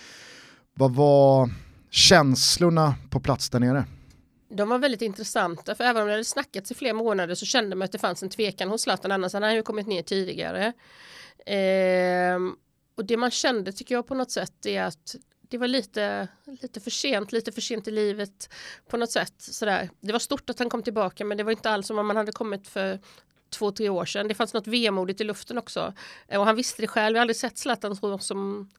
vad 0.74 0.94
var 0.94 1.50
känslorna 1.90 2.94
på 3.10 3.20
plats 3.20 3.50
där 3.50 3.60
nere? 3.60 3.84
De 4.48 4.68
var 4.68 4.78
väldigt 4.78 5.02
intressanta 5.02 5.74
för 5.74 5.84
även 5.84 6.02
om 6.02 6.08
det 6.08 6.12
hade 6.12 6.24
snackats 6.24 6.70
i 6.70 6.74
flera 6.74 6.94
månader 6.94 7.34
så 7.34 7.46
kände 7.46 7.76
man 7.76 7.84
att 7.84 7.92
det 7.92 7.98
fanns 7.98 8.22
en 8.22 8.28
tvekan 8.28 8.68
hos 8.68 8.82
Zlatan 8.82 9.12
annars 9.12 9.32
hade 9.32 9.46
han 9.46 9.54
ju 9.54 9.62
kommit 9.62 9.86
ner 9.86 10.02
tidigare. 10.02 10.72
Eh, 11.46 12.38
och 12.96 13.04
det 13.04 13.16
man 13.16 13.30
kände 13.30 13.72
tycker 13.72 13.94
jag 13.94 14.06
på 14.06 14.14
något 14.14 14.30
sätt 14.30 14.66
är 14.66 14.82
att 14.82 15.16
det 15.52 15.58
var 15.58 15.68
lite, 15.68 16.28
lite 16.44 16.80
för 16.80 16.90
sent, 16.90 17.32
lite 17.32 17.52
för 17.52 17.60
sent 17.60 17.88
i 17.88 17.90
livet 17.90 18.48
på 18.88 18.96
något 18.96 19.10
sätt. 19.10 19.34
Sådär. 19.38 19.90
Det 20.00 20.12
var 20.12 20.18
stort 20.18 20.50
att 20.50 20.58
han 20.58 20.70
kom 20.70 20.82
tillbaka 20.82 21.24
men 21.24 21.36
det 21.36 21.44
var 21.44 21.50
inte 21.52 21.70
alls 21.70 21.86
som 21.86 21.98
om 21.98 22.06
han 22.06 22.16
hade 22.16 22.32
kommit 22.32 22.68
för 22.68 23.00
två, 23.50 23.70
tre 23.72 23.88
år 23.88 24.04
sedan. 24.04 24.28
Det 24.28 24.34
fanns 24.34 24.54
något 24.54 24.66
vemodigt 24.66 25.20
i 25.20 25.24
luften 25.24 25.58
också. 25.58 25.94
Eh, 26.28 26.40
och 26.40 26.46
han 26.46 26.56
visste 26.56 26.82
det 26.82 26.88
själv. 26.88 27.16
Jag 27.16 27.20
har 27.20 27.22
aldrig 27.22 27.36
sett 27.36 27.58
Zlatan 27.58 27.96
så 27.96 28.18
som, 28.18 28.70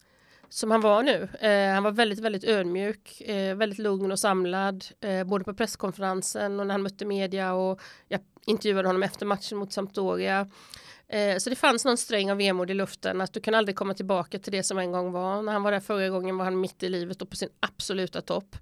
som 0.49 0.71
han 0.71 0.81
var 0.81 1.03
nu. 1.03 1.29
Eh, 1.39 1.73
han 1.73 1.83
var 1.83 1.91
väldigt, 1.91 2.19
väldigt 2.19 2.43
ödmjuk, 2.43 3.21
eh, 3.21 3.55
väldigt 3.55 3.79
lugn 3.79 4.11
och 4.11 4.19
samlad. 4.19 4.85
Eh, 5.01 5.23
både 5.23 5.43
på 5.43 5.53
presskonferensen 5.53 6.59
och 6.59 6.67
när 6.67 6.73
han 6.73 6.83
mötte 6.83 7.05
media 7.05 7.53
och 7.53 7.81
jag 8.07 8.21
intervjuade 8.45 8.89
honom 8.89 9.03
efter 9.03 9.25
matchen 9.25 9.57
mot 9.57 9.73
Sampdoria. 9.73 10.49
Eh, 11.07 11.37
så 11.37 11.49
det 11.49 11.55
fanns 11.55 11.85
någon 11.85 11.97
sträng 11.97 12.31
av 12.31 12.37
vemod 12.37 12.71
i 12.71 12.73
luften 12.73 13.21
att 13.21 13.33
du 13.33 13.39
kan 13.39 13.55
aldrig 13.55 13.75
komma 13.75 13.93
tillbaka 13.93 14.39
till 14.39 14.51
det 14.51 14.63
som 14.63 14.77
en 14.77 14.91
gång 14.91 15.11
var. 15.11 15.41
När 15.41 15.53
han 15.53 15.63
var 15.63 15.71
där 15.71 15.79
förra 15.79 16.09
gången 16.09 16.37
var 16.37 16.45
han 16.45 16.59
mitt 16.59 16.83
i 16.83 16.89
livet 16.89 17.21
och 17.21 17.29
på 17.29 17.35
sin 17.35 17.49
absoluta 17.59 18.21
topp. 18.21 18.55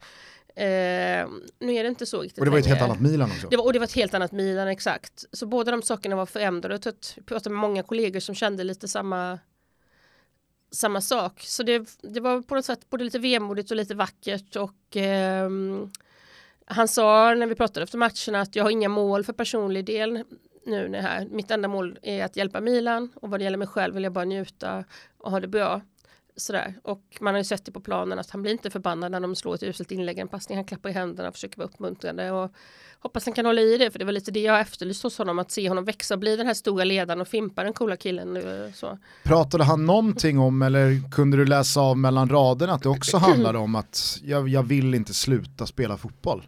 Eh, 0.55 1.27
nu 1.59 1.73
är 1.73 1.83
det 1.83 1.87
inte 1.87 2.05
så 2.05 2.21
riktigt 2.21 2.39
Och 2.39 2.45
det 2.45 2.51
var 2.51 2.57
ett 2.57 2.65
helt 2.65 2.81
annat 2.81 2.99
Milan 2.99 3.31
också. 3.31 3.47
Det 3.49 3.57
var, 3.57 3.65
och 3.65 3.73
det 3.73 3.79
var 3.79 3.85
ett 3.85 3.95
helt 3.95 4.13
annat 4.13 4.31
Milan, 4.31 4.67
exakt. 4.67 5.25
Så 5.31 5.45
båda 5.45 5.71
de 5.71 5.81
sakerna 5.81 6.15
var 6.15 6.25
förändrade. 6.25 6.79
Jag 6.83 7.25
pratade 7.25 7.49
med 7.49 7.59
många 7.59 7.83
kollegor 7.83 8.19
som 8.19 8.35
kände 8.35 8.63
lite 8.63 8.87
samma 8.87 9.39
samma 10.71 11.01
sak. 11.01 11.41
Så 11.41 11.63
det, 11.63 11.97
det 12.01 12.19
var 12.19 12.41
på 12.41 12.55
något 12.55 12.65
sätt 12.65 12.89
både 12.89 13.03
lite 13.03 13.19
vemodigt 13.19 13.71
och 13.71 13.77
lite 13.77 13.95
vackert 13.95 14.55
och 14.55 14.97
eh, 14.97 15.49
han 16.65 16.87
sa 16.87 17.33
när 17.33 17.47
vi 17.47 17.55
pratade 17.55 17.83
efter 17.83 17.97
matchen 17.97 18.35
att 18.35 18.55
jag 18.55 18.63
har 18.63 18.71
inga 18.71 18.89
mål 18.89 19.23
för 19.23 19.33
personlig 19.33 19.85
del 19.85 20.23
nu 20.65 20.87
när 20.87 21.01
här. 21.01 21.25
Mitt 21.25 21.51
enda 21.51 21.67
mål 21.67 21.99
är 22.01 22.25
att 22.25 22.35
hjälpa 22.35 22.61
Milan 22.61 23.09
och 23.15 23.29
vad 23.29 23.39
det 23.39 23.43
gäller 23.43 23.57
mig 23.57 23.67
själv 23.67 23.93
vill 23.93 24.03
jag 24.03 24.13
bara 24.13 24.25
njuta 24.25 24.83
och 25.17 25.31
ha 25.31 25.39
det 25.39 25.47
bra. 25.47 25.81
Sådär. 26.35 26.75
Och 26.83 27.17
man 27.19 27.33
har 27.33 27.39
ju 27.39 27.43
sett 27.43 27.65
det 27.65 27.71
på 27.71 27.79
planen 27.81 28.19
att 28.19 28.29
han 28.29 28.41
blir 28.41 28.51
inte 28.51 28.69
förbannad 28.69 29.11
när 29.11 29.19
de 29.19 29.35
slår 29.35 29.55
ett 29.55 29.63
uselt 29.63 29.91
inlägg, 29.91 30.19
en 30.19 30.27
passning, 30.27 30.57
han 30.57 30.65
klappar 30.65 30.89
i 30.89 30.93
händerna 30.93 31.29
och 31.29 31.35
försöker 31.35 31.57
vara 31.57 31.67
uppmuntrande 31.67 32.31
och 32.31 32.51
hoppas 32.99 33.25
han 33.25 33.33
kan 33.33 33.45
hålla 33.45 33.61
i 33.61 33.77
det 33.77 33.91
för 33.91 33.99
det 33.99 34.05
var 34.05 34.11
lite 34.11 34.31
det 34.31 34.39
jag 34.39 34.59
efterlyst 34.59 35.03
hos 35.03 35.17
honom 35.17 35.39
att 35.39 35.51
se 35.51 35.69
honom 35.69 35.85
växa 35.85 36.13
och 36.13 36.19
bli 36.19 36.35
den 36.35 36.47
här 36.47 36.53
stora 36.53 36.83
ledaren 36.83 37.21
och 37.21 37.27
fimpa 37.27 37.63
den 37.63 37.73
coola 37.73 37.97
killen. 37.97 38.43
Så. 38.73 38.97
Pratade 39.23 39.63
han 39.63 39.85
någonting 39.85 40.39
om 40.39 40.61
eller 40.61 41.11
kunde 41.11 41.37
du 41.37 41.45
läsa 41.45 41.81
av 41.81 41.97
mellan 41.97 42.29
raderna 42.29 42.73
att 42.73 42.83
det 42.83 42.89
också 42.89 43.17
handlade 43.17 43.57
om 43.57 43.75
att 43.75 44.19
jag, 44.23 44.49
jag 44.49 44.63
vill 44.63 44.93
inte 44.93 45.13
sluta 45.13 45.65
spela 45.65 45.97
fotboll? 45.97 46.43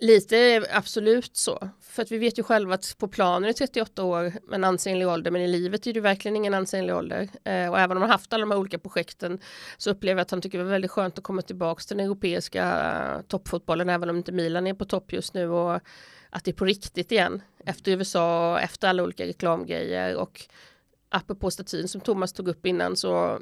Lite 0.00 0.66
absolut 0.72 1.36
så. 1.36 1.68
För 1.98 2.02
att 2.02 2.12
vi 2.12 2.18
vet 2.18 2.38
ju 2.38 2.42
själva 2.42 2.74
att 2.74 2.94
på 2.98 3.08
planen 3.08 3.48
är 3.48 3.52
38 3.52 4.04
år 4.04 4.32
en 4.52 4.64
ansenlig 4.64 5.08
ålder 5.08 5.30
men 5.30 5.42
i 5.42 5.48
livet 5.48 5.86
är 5.86 5.92
det 5.92 6.00
verkligen 6.00 6.36
ingen 6.36 6.54
ansenlig 6.54 6.94
ålder. 6.94 7.28
Eh, 7.44 7.70
och 7.70 7.78
även 7.78 7.96
om 7.96 8.00
han 8.00 8.10
haft 8.10 8.32
alla 8.32 8.40
de 8.40 8.50
här 8.50 8.58
olika 8.58 8.78
projekten 8.78 9.40
så 9.78 9.90
upplever 9.90 10.18
jag 10.18 10.22
att 10.24 10.30
han 10.30 10.40
tycker 10.40 10.58
det 10.58 10.64
var 10.64 10.70
väldigt 10.70 10.90
skönt 10.90 11.18
att 11.18 11.24
komma 11.24 11.42
tillbaka 11.42 11.80
till 11.80 11.96
den 11.96 12.06
europeiska 12.06 12.64
eh, 12.64 13.22
toppfotbollen 13.22 13.88
även 13.88 14.10
om 14.10 14.16
inte 14.16 14.32
Milan 14.32 14.66
är 14.66 14.74
på 14.74 14.84
topp 14.84 15.12
just 15.12 15.34
nu 15.34 15.50
och 15.50 15.80
att 16.30 16.44
det 16.44 16.50
är 16.50 16.52
på 16.52 16.64
riktigt 16.64 17.12
igen 17.12 17.42
efter 17.64 17.92
USA 17.92 18.52
och 18.52 18.60
efter 18.60 18.88
alla 18.88 19.02
olika 19.02 19.26
reklamgrejer 19.26 20.16
och 20.16 20.48
apropå 21.08 21.50
statyn 21.50 21.88
som 21.88 22.00
Thomas 22.00 22.32
tog 22.32 22.48
upp 22.48 22.66
innan 22.66 22.96
så, 22.96 23.40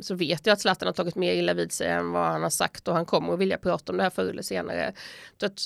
så 0.00 0.14
vet 0.14 0.46
jag 0.46 0.52
att 0.52 0.60
Zlatan 0.60 0.86
har 0.86 0.92
tagit 0.92 1.16
mer 1.16 1.32
illa 1.32 1.54
vid 1.54 1.72
sig 1.72 1.88
än 1.88 2.12
vad 2.12 2.26
han 2.26 2.42
har 2.42 2.50
sagt 2.50 2.88
och 2.88 2.94
han 2.94 3.06
kommer 3.06 3.32
att 3.32 3.38
vilja 3.38 3.58
prata 3.58 3.92
om 3.92 3.96
det 3.96 4.02
här 4.02 4.10
förr 4.10 4.30
eller 4.30 4.42
senare. 4.42 4.92
Så 5.40 5.46
att 5.46 5.58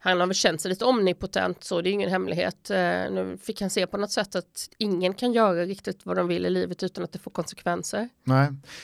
han 0.00 0.20
har 0.20 0.26
väl 0.26 0.34
känt 0.34 0.60
sig 0.60 0.68
lite 0.68 0.84
omnipotent 0.84 1.64
så 1.64 1.80
det 1.80 1.90
är 1.90 1.92
ingen 1.92 2.10
hemlighet. 2.10 2.70
Eh, 2.70 2.76
nu 2.76 3.38
fick 3.42 3.60
han 3.60 3.70
se 3.70 3.86
på 3.86 3.96
något 3.96 4.10
sätt 4.10 4.36
att 4.36 4.68
ingen 4.78 5.14
kan 5.14 5.32
göra 5.32 5.64
riktigt 5.64 6.00
vad 6.06 6.16
de 6.16 6.28
vill 6.28 6.46
i 6.46 6.50
livet 6.50 6.82
utan 6.82 7.04
att 7.04 7.12
det 7.12 7.18
får 7.18 7.30
konsekvenser. 7.30 8.08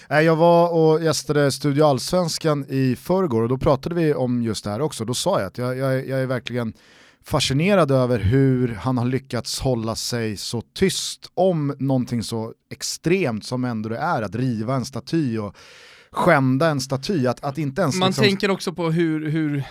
Nej, 0.09 0.24
jag 0.24 0.37
var 0.37 0.72
och 0.72 1.03
gästade 1.03 1.53
Studio 1.53 1.85
Allsvenskan 1.85 2.66
i 2.68 2.96
förrgår 2.96 3.42
och 3.42 3.48
då 3.48 3.59
pratade 3.59 3.94
vi 3.94 4.14
om 4.14 4.42
just 4.42 4.64
det 4.64 4.70
här 4.70 4.81
också. 4.81 5.05
Då 5.05 5.14
sa 5.14 5.40
jag 5.40 5.46
att 5.46 5.59
jag, 5.59 5.77
jag, 5.77 6.09
jag 6.09 6.20
är 6.20 6.27
verkligen 6.27 6.74
fascinerad 7.24 7.90
över 7.90 8.18
hur 8.18 8.74
han 8.74 8.98
har 8.98 9.05
lyckats 9.05 9.61
hålla 9.61 9.96
sig 9.96 10.37
så 10.37 10.61
tyst 10.61 11.31
om 11.35 11.77
någonting 11.79 12.22
så 12.22 12.53
extremt 12.70 13.44
som 13.44 13.64
ändå 13.64 13.88
det 13.88 13.98
är 13.98 14.22
att 14.22 14.35
riva 14.35 14.74
en 14.74 14.85
staty 14.85 15.38
och 15.38 15.57
skända 16.14 16.68
en 16.68 16.81
staty. 16.81 17.27
Att, 17.27 17.44
att 17.44 17.59
inte 17.59 17.83
ens 17.83 17.96
Man 17.96 18.09
liksom... 18.09 18.24
tänker 18.24 18.50
också 18.50 18.72
på 18.72 18.90
hur, 18.90 19.31
hur 19.31 19.64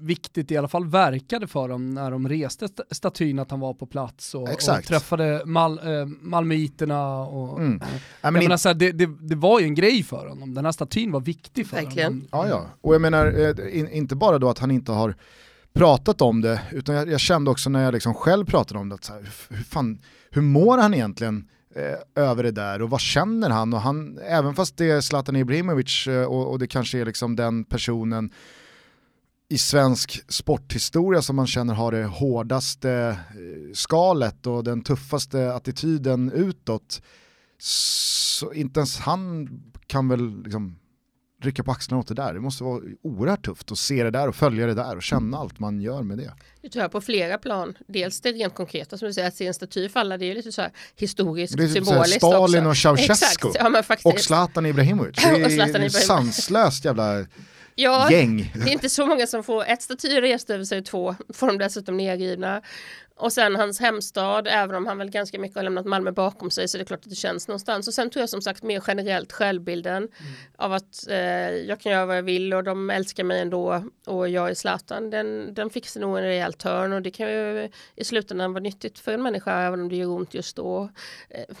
viktigt 0.00 0.48
det 0.48 0.54
i 0.54 0.56
alla 0.56 0.68
fall 0.68 0.86
verkade 0.86 1.46
för 1.46 1.68
dem 1.68 1.90
när 1.90 2.10
de 2.10 2.28
reste 2.28 2.68
statyn 2.90 3.38
att 3.38 3.50
han 3.50 3.60
var 3.60 3.74
på 3.74 3.86
plats 3.86 4.34
och, 4.34 4.42
och 4.42 4.84
träffade 4.86 5.42
Mal, 5.44 5.78
äh, 5.78 6.06
malmöiterna. 6.06 7.18
Och, 7.18 7.60
mm. 7.60 7.82
jag 8.20 8.32
menar, 8.32 8.52
in... 8.52 8.58
så 8.58 8.68
här, 8.68 8.74
det, 8.74 8.92
det, 8.92 9.06
det, 9.20 9.36
var 9.36 9.60
ju 9.60 9.66
en 9.66 9.74
grej 9.74 10.02
för 10.02 10.28
honom, 10.28 10.54
den 10.54 10.64
här 10.64 10.72
statyn 10.72 11.12
var 11.12 11.20
viktig 11.20 11.66
för 11.66 11.76
Verkligen. 11.76 12.12
honom. 12.12 12.28
Ja, 12.30 12.48
ja. 12.48 12.66
Och 12.80 12.94
jag 12.94 13.00
menar, 13.00 13.26
eh, 13.26 13.78
in, 13.78 13.88
inte 13.88 14.16
bara 14.16 14.38
då 14.38 14.48
att 14.48 14.58
han 14.58 14.70
inte 14.70 14.92
har 14.92 15.14
pratat 15.72 16.20
om 16.22 16.40
det, 16.40 16.60
utan 16.72 16.94
jag, 16.94 17.10
jag 17.10 17.20
kände 17.20 17.50
också 17.50 17.70
när 17.70 17.84
jag 17.84 17.94
liksom 17.94 18.14
själv 18.14 18.46
pratade 18.46 18.80
om 18.80 18.88
det, 18.88 18.94
att 18.94 19.04
så 19.04 19.12
här, 19.12 19.28
hur, 19.48 19.64
fan, 19.64 19.98
hur 20.30 20.42
mår 20.42 20.78
han 20.78 20.94
egentligen 20.94 21.48
eh, 21.76 22.22
över 22.24 22.42
det 22.42 22.50
där 22.50 22.82
och 22.82 22.90
vad 22.90 23.00
känner 23.00 23.50
han? 23.50 23.74
Och 23.74 23.80
han 23.80 24.18
även 24.18 24.54
fast 24.54 24.76
det 24.76 24.90
är 24.90 25.00
Zlatan 25.00 25.36
Ibrahimovic 25.36 26.06
eh, 26.06 26.24
och, 26.24 26.50
och, 26.50 26.58
det 26.58 26.66
kanske 26.66 26.98
är 26.98 27.04
liksom 27.04 27.36
den 27.36 27.64
personen 27.64 28.30
i 29.48 29.58
svensk 29.58 30.32
sporthistoria 30.32 31.22
som 31.22 31.36
man 31.36 31.46
känner 31.46 31.74
har 31.74 31.92
det 31.92 32.04
hårdaste 32.04 32.90
eh, 32.90 33.72
skalet 33.74 34.46
och 34.46 34.64
den 34.64 34.82
tuffaste 34.82 35.54
attityden 35.54 36.32
utåt. 36.32 37.02
Så 37.58 38.52
inte 38.52 38.80
ens 38.80 38.98
han 38.98 39.48
kan 39.86 40.08
väl 40.08 40.42
liksom 40.42 40.78
rycka 41.44 41.64
på 41.64 41.70
axlarna 41.70 42.00
åt 42.00 42.08
det 42.08 42.14
där. 42.14 42.34
Det 42.34 42.40
måste 42.40 42.64
vara 42.64 42.80
oerhört 43.02 43.44
tufft 43.44 43.72
att 43.72 43.78
se 43.78 44.02
det 44.04 44.10
där 44.10 44.28
och 44.28 44.36
följa 44.36 44.66
det 44.66 44.74
där 44.74 44.96
och 44.96 45.02
känna 45.02 45.38
allt 45.38 45.58
man 45.58 45.80
gör 45.80 46.02
med 46.02 46.18
det. 46.18 46.32
Det 46.62 46.68
tror 46.68 46.82
jag 46.82 46.92
på 46.92 47.00
flera 47.00 47.38
plan. 47.38 47.74
Dels 47.86 48.20
det 48.20 48.32
rent 48.32 48.54
konkreta 48.54 48.98
som 48.98 49.08
du 49.08 49.14
säger, 49.14 49.28
att 49.28 49.34
se 49.36 49.46
en 49.46 49.54
staty 49.54 49.88
falla, 49.88 50.18
det 50.18 50.30
är 50.30 50.34
lite 50.34 50.52
så 50.52 50.62
här 50.62 50.70
historiskt, 50.96 51.56
det 51.56 51.62
är 51.62 51.66
typ 51.66 51.86
symboliskt 51.86 52.16
Stalin 52.16 52.66
också. 52.66 52.90
och 52.90 52.98
Ceausescu 52.98 53.48
ja, 53.54 53.82
och 54.04 54.20
Zlatan 54.20 54.66
Ibrahimovic. 54.66 55.16
Det 55.22 55.28
är 55.28 55.88
sanslöst 55.88 56.84
jävla 56.84 57.26
Ja, 57.76 58.10
gäng. 58.10 58.52
det 58.54 58.70
är 58.70 58.72
inte 58.72 58.88
så 58.88 59.06
många 59.06 59.26
som 59.26 59.44
får 59.44 59.64
ett 59.64 59.82
staty 59.82 60.20
rest 60.20 60.50
över 60.50 60.64
sig, 60.64 60.82
två 60.82 61.14
får 61.34 61.46
de 61.46 61.58
dessutom 61.58 61.96
nedrivna. 61.96 62.62
Och 63.16 63.32
sen 63.32 63.56
hans 63.56 63.80
hemstad, 63.80 64.48
även 64.50 64.76
om 64.76 64.86
han 64.86 64.98
väl 64.98 65.10
ganska 65.10 65.38
mycket 65.38 65.56
har 65.56 65.62
lämnat 65.62 65.86
Malmö 65.86 66.12
bakom 66.12 66.50
sig 66.50 66.68
så 66.68 66.76
är 66.76 66.78
det 66.78 66.84
klart 66.84 67.04
att 67.04 67.10
det 67.10 67.16
känns 67.16 67.48
någonstans. 67.48 67.88
Och 67.88 67.94
sen 67.94 68.10
tror 68.10 68.20
jag 68.22 68.28
som 68.28 68.42
sagt 68.42 68.62
mer 68.62 68.82
generellt 68.86 69.32
självbilden 69.32 69.96
mm. 69.96 70.10
av 70.56 70.72
att 70.72 71.08
eh, 71.08 71.16
jag 71.50 71.80
kan 71.80 71.92
göra 71.92 72.06
vad 72.06 72.16
jag 72.16 72.22
vill 72.22 72.54
och 72.54 72.64
de 72.64 72.90
älskar 72.90 73.24
mig 73.24 73.40
ändå 73.40 73.84
och 74.06 74.28
jag 74.28 74.50
är 74.50 74.54
Zlatan. 74.54 75.10
Den, 75.10 75.54
den 75.54 75.70
fixar 75.70 76.00
nog 76.00 76.18
en 76.18 76.24
rejäl 76.24 76.52
törn 76.52 76.92
och 76.92 77.02
det 77.02 77.10
kan 77.10 77.32
ju 77.32 77.70
i 77.96 78.04
slutändan 78.04 78.52
vara 78.52 78.62
nyttigt 78.62 78.98
för 78.98 79.12
en 79.12 79.22
människa 79.22 79.60
även 79.60 79.80
om 79.80 79.88
det 79.88 79.96
gör 79.96 80.08
ont 80.08 80.34
just 80.34 80.56
då. 80.56 80.88
Eh, 81.30 81.54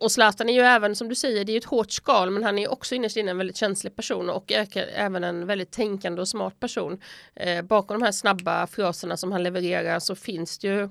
och 0.00 0.12
Zlatan 0.12 0.48
är 0.48 0.52
ju 0.52 0.60
även 0.60 0.96
som 0.96 1.08
du 1.08 1.14
säger, 1.14 1.44
det 1.44 1.52
är 1.52 1.56
ett 1.56 1.64
hårt 1.64 1.92
skal 1.92 2.30
men 2.30 2.44
han 2.44 2.58
är 2.58 2.72
också 2.72 2.94
innerst 2.94 3.16
inne 3.16 3.30
en 3.30 3.38
väldigt 3.38 3.56
känslig 3.56 3.96
person 3.96 4.30
och 4.30 4.52
även 4.74 5.24
en 5.24 5.46
väldigt 5.46 5.70
tänkande 5.70 6.20
och 6.20 6.28
smart 6.28 6.60
person. 6.60 7.00
Eh, 7.34 7.62
bakom 7.62 8.00
de 8.00 8.04
här 8.04 8.12
snabba 8.12 8.66
fraserna 8.66 9.16
som 9.16 9.32
han 9.32 9.42
levererar 9.42 9.98
så 9.98 10.14
finns 10.14 10.49
det 10.58 10.68
ju 10.68 10.88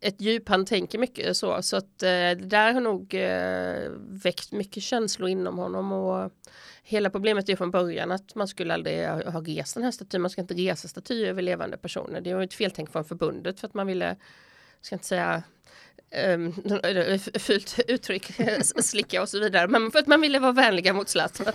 ett 0.00 0.20
djup, 0.20 0.48
han 0.48 0.64
tänker 0.64 0.98
mycket 0.98 1.36
så, 1.36 1.62
så 1.62 1.76
att 1.76 2.02
eh, 2.02 2.08
det 2.08 2.34
där 2.34 2.72
har 2.72 2.80
nog 2.80 3.14
eh, 3.14 3.90
väckt 3.98 4.52
mycket 4.52 4.82
känslor 4.82 5.28
inom 5.28 5.58
honom. 5.58 5.92
Och 5.92 6.30
hela 6.82 7.10
problemet 7.10 7.48
är 7.48 7.56
från 7.56 7.70
början 7.70 8.10
att 8.10 8.34
man 8.34 8.48
skulle 8.48 8.74
aldrig 8.74 9.08
ha, 9.08 9.30
ha 9.30 9.40
rest 9.40 9.74
den 9.74 9.84
här 9.84 9.90
statyn, 9.90 10.20
man 10.20 10.30
ska 10.30 10.40
inte 10.40 10.54
resa 10.54 10.88
statyer 10.88 11.28
över 11.28 11.42
levande 11.42 11.76
personer. 11.76 12.20
Det 12.20 12.34
var 12.34 12.42
ett 12.42 12.54
feltänk 12.54 12.92
från 12.92 13.04
förbundet 13.04 13.60
för 13.60 13.66
att 13.66 13.74
man 13.74 13.86
ville, 13.86 14.16
ska 14.82 14.94
inte 14.94 15.06
säga 15.06 15.42
um, 16.34 16.52
fult 17.38 17.78
uttryck, 17.88 18.32
slicka 18.82 19.22
och 19.22 19.28
så 19.28 19.40
vidare. 19.40 19.68
Men 19.68 19.90
för 19.90 19.98
att 19.98 20.06
man 20.06 20.20
ville 20.20 20.38
vara 20.38 20.52
vänliga 20.52 20.92
mot 20.92 21.08
Zlatan. 21.08 21.46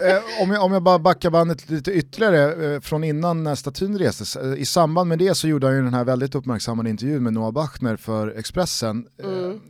eh, 0.00 0.42
om, 0.42 0.50
jag, 0.50 0.64
om 0.64 0.72
jag 0.72 0.82
bara 0.82 0.98
backar 0.98 1.30
bandet 1.30 1.70
lite 1.70 1.92
ytterligare 1.92 2.74
eh, 2.74 2.80
från 2.80 3.04
innan 3.04 3.42
när 3.42 3.54
statyn 3.54 3.98
restes. 3.98 4.36
Eh, 4.36 4.54
I 4.54 4.66
samband 4.66 5.08
med 5.08 5.18
det 5.18 5.34
så 5.34 5.48
gjorde 5.48 5.66
han 5.66 5.76
ju 5.76 5.82
den 5.82 5.94
här 5.94 6.04
väldigt 6.04 6.34
uppmärksammade 6.34 6.90
intervjun 6.90 7.22
med 7.22 7.32
Noah 7.32 7.52
Bachner 7.52 7.96
för 7.96 8.38
Expressen. 8.38 9.06
Eh, 9.22 9.28
mm. 9.28 9.60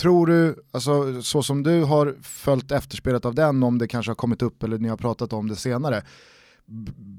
Tror 0.00 0.26
du, 0.26 0.64
alltså, 0.70 1.22
så 1.22 1.42
som 1.42 1.62
du 1.62 1.82
har 1.82 2.16
följt 2.22 2.72
efterspelet 2.72 3.24
av 3.24 3.34
den, 3.34 3.62
om 3.62 3.78
det 3.78 3.88
kanske 3.88 4.10
har 4.10 4.16
kommit 4.16 4.42
upp 4.42 4.62
eller 4.62 4.78
ni 4.78 4.88
har 4.88 4.96
pratat 4.96 5.32
om 5.32 5.48
det 5.48 5.56
senare, 5.56 6.02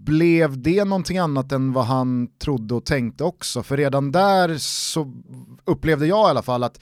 blev 0.05 0.61
det 0.61 0.85
någonting 0.85 1.17
annat 1.17 1.51
än 1.51 1.73
vad 1.73 1.85
han 1.85 2.27
trodde 2.27 2.73
och 2.73 2.85
tänkte 2.85 3.23
också? 3.23 3.63
För 3.63 3.77
redan 3.77 4.11
där 4.11 4.57
så 4.57 5.13
upplevde 5.65 6.07
jag 6.07 6.27
i 6.27 6.29
alla 6.29 6.41
fall 6.41 6.63
att 6.63 6.79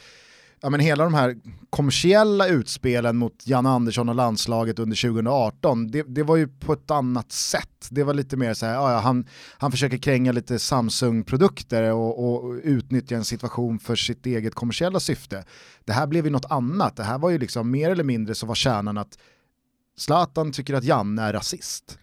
ja, 0.64 0.70
men 0.70 0.80
hela 0.80 1.04
de 1.04 1.14
här 1.14 1.36
kommersiella 1.70 2.48
utspelen 2.48 3.18
mot 3.18 3.48
Jan 3.48 3.66
Andersson 3.66 4.10
och 4.10 4.16
landslaget 4.16 4.80
under 4.80 5.02
2018, 5.02 5.88
det, 5.88 6.04
det 6.04 6.24
var 6.24 6.36
ju 6.36 6.48
på 6.48 6.74
ett 6.74 6.92
annat 6.92 7.32
sätt. 7.32 7.88
Det 7.90 8.04
var 8.04 8.14
lite 8.14 8.38
mer 8.38 8.54
så 8.54 8.66
här, 8.66 8.74
ja, 8.74 9.00
han, 9.00 9.28
han 9.58 9.72
försöker 9.72 9.98
kränga 9.98 10.32
lite 10.32 10.60
Samsung-produkter 10.60 11.92
och, 11.92 12.34
och 12.34 12.54
utnyttja 12.64 13.16
en 13.16 13.26
situation 13.26 13.80
för 13.80 13.96
sitt 13.96 14.26
eget 14.26 14.56
kommersiella 14.56 15.00
syfte. 15.00 15.46
Det 15.86 15.94
här 15.94 16.08
blev 16.08 16.26
ju 16.26 16.32
något 16.32 16.52
annat, 16.52 16.96
det 16.96 17.04
här 17.04 17.18
var 17.18 17.30
ju 17.30 17.38
liksom 17.38 17.72
mer 17.72 17.90
eller 17.90 18.04
mindre 18.04 18.36
så 18.36 18.46
var 18.46 18.56
kärnan 18.56 18.98
att 18.98 19.18
Zlatan 19.98 20.52
tycker 20.52 20.74
att 20.74 20.84
Janne 20.84 21.22
är 21.22 21.34
rasist. 21.34 22.00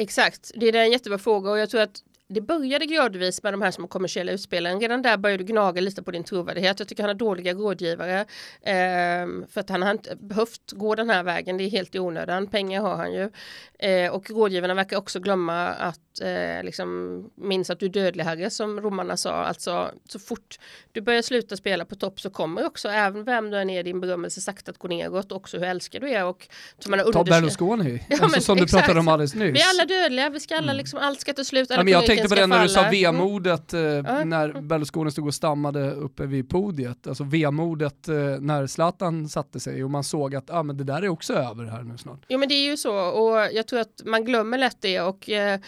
Exakt, 0.00 0.50
det 0.54 0.68
är 0.68 0.76
en 0.76 0.90
jättebra 0.90 1.18
fråga 1.18 1.50
och 1.50 1.58
jag 1.58 1.70
tror 1.70 1.80
att 1.80 2.02
det 2.28 2.40
började 2.40 2.86
gradvis 2.86 3.42
med 3.42 3.52
de 3.52 3.62
här 3.62 3.70
som 3.70 3.88
kommersiella 3.88 4.32
utspelen. 4.32 4.80
Redan 4.80 5.02
där 5.02 5.16
började 5.16 5.44
du 5.44 5.52
gnaga 5.52 5.80
lite 5.80 6.02
på 6.02 6.10
din 6.10 6.24
trovärdighet. 6.24 6.78
Jag 6.78 6.88
tycker 6.88 7.02
han 7.02 7.08
har 7.08 7.14
dåliga 7.14 7.54
rådgivare. 7.54 8.20
Eh, 8.62 9.26
för 9.48 9.60
att 9.60 9.70
han 9.70 9.82
har 9.82 9.90
inte 9.90 10.16
behövt 10.16 10.72
gå 10.72 10.94
den 10.94 11.10
här 11.10 11.22
vägen. 11.22 11.56
Det 11.56 11.64
är 11.64 11.70
helt 11.70 11.94
i 11.94 11.98
onödan. 11.98 12.46
Pengar 12.46 12.82
har 12.82 12.96
han 12.96 13.12
ju. 13.12 13.30
Eh, 13.78 14.12
och 14.12 14.30
rådgivarna 14.30 14.74
verkar 14.74 14.96
också 14.96 15.20
glömma 15.20 15.68
att 15.68 16.09
eh, 16.22 16.64
liksom, 16.64 17.30
minns 17.34 17.70
att 17.70 17.80
du 17.80 17.86
är 17.86 17.90
dödlig 17.90 18.24
herre 18.24 18.50
som 18.50 18.80
romarna 18.80 19.16
sa. 19.16 19.32
Alltså 19.32 19.90
så 20.08 20.18
fort 20.18 20.58
du 20.92 21.00
börjar 21.00 21.22
sluta 21.22 21.56
spela 21.56 21.84
på 21.84 21.94
topp 21.94 22.20
så 22.20 22.30
kommer 22.30 22.66
också 22.66 22.88
även 22.88 23.24
vem 23.24 23.50
du 23.50 23.56
är 23.56 23.64
ner 23.64 23.82
din 23.82 24.00
berömmelse 24.00 24.40
sakta 24.40 24.70
att 24.70 24.78
gå 24.78 24.88
neråt. 24.88 25.32
Också 25.32 25.58
hur 25.58 25.66
älskar 25.66 26.00
du 26.00 26.10
är. 26.10 26.24
Och, 26.24 26.48
man 26.88 27.12
Ta 27.12 27.24
Berlusconi, 27.24 28.02
ja, 28.08 28.18
alltså, 28.22 28.40
som 28.40 28.58
exakt. 28.58 28.72
du 28.72 28.78
pratade 28.78 29.00
om 29.00 29.08
alldeles 29.08 29.34
nyss. 29.34 29.54
Vi 29.54 29.60
är 29.60 29.70
alla 29.70 29.84
dödliga, 29.84 30.28
vi 30.28 30.40
ska 30.40 30.56
alla 30.56 30.72
mm. 30.72 30.76
liksom, 30.76 30.98
allt 31.02 31.20
ska 31.20 31.32
ta 31.32 31.44
slut. 31.44 31.70
Ja, 31.70 31.76
men 31.76 31.92
jag 31.92 32.06
tänkte 32.06 32.28
på 32.28 32.34
det 32.34 32.46
när 32.46 32.62
du 32.62 32.68
sa 32.68 32.90
vemodet 32.90 33.72
eh, 33.72 33.80
mm. 33.80 34.28
när 34.28 34.60
Berlusconi 34.60 35.10
stod 35.10 35.26
och 35.26 35.34
stammade 35.34 35.90
uppe 35.90 36.26
vid 36.26 36.48
podiet. 36.48 37.06
Alltså 37.06 37.24
vemodet 37.24 38.08
eh, 38.08 38.14
när 38.40 38.66
Zlatan 38.66 39.28
satte 39.28 39.60
sig 39.60 39.84
och 39.84 39.90
man 39.90 40.04
såg 40.04 40.34
att 40.34 40.50
ah, 40.50 40.62
men 40.62 40.76
det 40.76 40.84
där 40.84 41.02
är 41.02 41.08
också 41.08 41.34
över 41.34 41.64
här 41.64 41.82
nu 41.82 41.98
snart. 41.98 42.20
Jo 42.28 42.38
men 42.38 42.48
det 42.48 42.54
är 42.54 42.70
ju 42.70 42.76
så 42.76 42.96
och 42.96 43.48
jag 43.52 43.66
tror 43.66 43.80
att 43.80 44.02
man 44.04 44.24
glömmer 44.24 44.58
lätt 44.58 44.76
det 44.80 45.00
och 45.00 45.30
eh, 45.30 45.60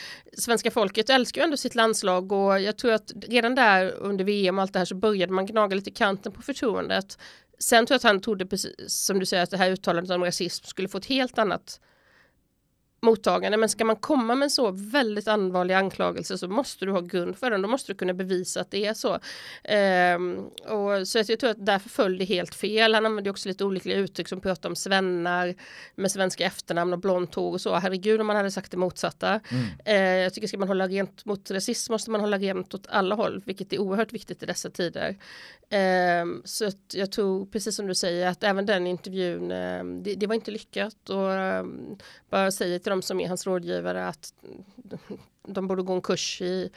svenska 0.43 0.71
folket 0.71 1.11
älskar 1.11 1.41
ju 1.41 1.45
ändå 1.45 1.57
sitt 1.57 1.75
landslag 1.75 2.33
och 2.33 2.61
jag 2.61 2.79
tror 2.79 2.93
att 2.93 3.13
redan 3.29 3.55
där 3.55 3.91
under 3.91 4.25
VM 4.25 4.59
och 4.59 4.63
allt 4.63 4.73
det 4.73 4.79
här 4.79 4.87
så 4.87 4.95
började 4.95 5.33
man 5.33 5.47
gnaga 5.47 5.77
lite 5.77 5.91
kanten 5.91 6.33
på 6.33 6.43
förtroendet. 6.43 7.19
Sen 7.59 7.87
tror 7.87 7.95
jag 7.95 7.97
att 7.97 8.03
han 8.03 8.21
trodde, 8.21 8.47
precis 8.47 8.75
som 8.87 9.19
du 9.19 9.27
säger, 9.27 9.43
att 9.43 9.51
det 9.51 9.57
här 9.57 9.71
uttalandet 9.71 10.15
om 10.15 10.25
rasism 10.25 10.67
skulle 10.67 10.89
få 10.89 10.99
ett 10.99 11.07
helt 11.07 11.39
annat 11.39 11.81
mottagande. 13.03 13.59
Men 13.59 13.69
ska 13.69 13.85
man 13.85 13.97
komma 13.97 14.35
med 14.35 14.53
så 14.53 14.71
väldigt 14.71 15.29
allvarliga 15.29 15.79
anklagelser 15.79 16.37
så 16.37 16.49
måste 16.49 16.85
du 16.85 16.93
ha 16.93 17.01
grund 17.01 17.37
för 17.37 17.51
den. 17.51 17.63
Då 17.63 17.69
måste 17.69 17.93
du 17.93 17.97
kunna 17.97 18.15
bevisa 18.15 18.61
att 18.61 18.71
det 18.71 18.87
är 18.87 18.95
så. 18.95 19.19
Ehm, 19.65 20.39
och 20.65 21.09
så 21.09 21.19
jag 21.19 21.41
tror 21.41 21.51
att 21.51 21.67
därför 21.67 21.89
föll 21.89 22.19
det 22.19 22.25
helt 22.25 22.55
fel. 22.55 22.95
Han 22.95 23.07
använde 23.07 23.31
också 23.31 23.49
lite 23.49 23.65
olika 23.65 23.95
uttryck 23.95 24.29
som 24.29 24.41
pratar 24.41 24.69
om 24.69 24.77
svennar 24.77 25.55
med 25.95 26.13
svenska 26.13 26.45
efternamn 26.45 26.93
och 26.93 26.99
blont 26.99 27.35
hår 27.35 27.53
och 27.53 27.61
så. 27.61 27.75
Herregud 27.75 28.21
om 28.21 28.27
man 28.27 28.37
hade 28.37 28.51
sagt 28.51 28.71
det 28.71 28.77
motsatta. 28.77 29.41
Mm. 29.51 29.65
Ehm, 29.85 30.23
jag 30.23 30.35
tycker 30.35 30.49
ska 30.49 30.59
man 30.59 30.69
hålla 30.69 30.89
rent 30.89 31.25
mot 31.25 31.51
rasism 31.51 31.93
måste 31.93 32.11
man 32.11 32.21
hålla 32.21 32.39
rent 32.39 32.75
åt 32.75 32.87
alla 32.89 33.15
håll, 33.15 33.43
vilket 33.47 33.73
är 33.73 33.81
oerhört 33.81 34.13
viktigt 34.13 34.43
i 34.43 34.47
dessa 34.47 34.71
tider. 34.71 35.17
Ehm, 35.71 36.43
så 36.45 36.71
jag 36.93 37.13
tror, 37.13 37.47
precis 37.47 37.77
som 37.77 37.87
du 37.87 37.95
säger, 37.95 38.27
att 38.27 38.45
även 38.45 38.67
den 38.67 38.87
intervjun, 38.87 39.51
ehm, 39.51 40.03
det, 40.03 40.15
det, 40.15 40.27
var 40.27 40.35
inte 40.35 40.51
lyckat. 40.51 41.11
Och 41.11 41.33
ehm, 41.33 41.97
bara 42.31 42.51
säger 42.51 42.79
till 42.79 42.92
de 42.93 43.03
som 43.03 43.21
är 43.21 43.29
hans 43.29 43.47
rådgivare 43.47 44.09
att 44.09 44.33
de 45.49 45.69
borde 45.69 45.83
gå 45.83 45.93
en 45.93 46.01
kurs 46.01 46.43
i 46.43 46.71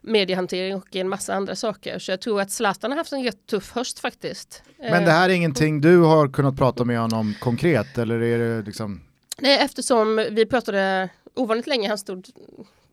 mediehantering 0.00 0.74
och 0.74 0.96
en 0.96 1.08
massa 1.08 1.34
andra 1.34 1.56
saker. 1.56 1.98
Så 1.98 2.12
jag 2.12 2.20
tror 2.20 2.40
att 2.40 2.50
Zlatan 2.50 2.90
har 2.90 2.98
haft 2.98 3.12
en 3.12 3.24
rätt 3.24 3.46
tuff 3.46 3.72
höst 3.72 3.98
faktiskt. 3.98 4.62
Men 4.78 5.04
det 5.04 5.10
här 5.10 5.28
är 5.28 5.34
ingenting 5.34 5.80
du 5.80 5.98
har 5.98 6.28
kunnat 6.28 6.56
prata 6.56 6.84
med 6.84 7.00
honom 7.00 7.34
konkret 7.40 7.98
eller 7.98 8.22
är 8.22 8.38
det 8.38 8.62
liksom? 8.62 9.00
Nej, 9.38 9.58
eftersom 9.58 10.26
vi 10.30 10.46
pratade 10.46 11.08
ovanligt 11.34 11.66
länge, 11.66 11.88
han 11.88 11.98
stod 11.98 12.26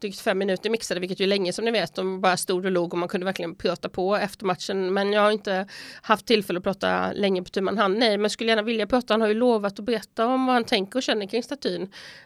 drygt 0.01 0.19
fem 0.19 0.37
minuter 0.37 0.69
mixade, 0.69 0.99
vilket 0.99 1.19
ju 1.19 1.25
länge 1.25 1.53
som 1.53 1.65
ni 1.65 1.71
vet. 1.71 1.95
De 1.95 2.21
bara 2.21 2.37
stod 2.37 2.65
och 2.65 2.71
log 2.71 2.93
och 2.93 2.99
man 2.99 3.09
kunde 3.09 3.25
verkligen 3.25 3.55
prata 3.55 3.89
på 3.89 4.15
efter 4.15 4.45
matchen. 4.45 4.93
Men 4.93 5.13
jag 5.13 5.21
har 5.21 5.31
inte 5.31 5.67
haft 6.01 6.25
tillfälle 6.25 6.57
att 6.57 6.63
prata 6.63 7.11
länge 7.11 7.43
på 7.43 7.49
tu 7.49 7.61
man 7.61 7.77
hand. 7.77 7.97
Nej, 7.97 8.17
men 8.17 8.29
skulle 8.29 8.49
gärna 8.49 8.61
vilja 8.61 8.87
prata. 8.87 9.13
Han 9.13 9.21
har 9.21 9.27
ju 9.27 9.33
lovat 9.33 9.79
att 9.79 9.85
berätta 9.85 10.27
om 10.27 10.45
vad 10.45 10.53
han 10.53 10.63
tänker 10.63 10.99
och 10.99 11.03
känner 11.03 11.25
kring 11.27 11.43
statyn. 11.43 11.81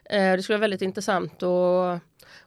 Eh, 0.05 0.33
det 0.33 0.43
skulle 0.43 0.57
vara 0.57 0.61
väldigt 0.61 0.81
intressant 0.81 1.43
att 1.43 2.01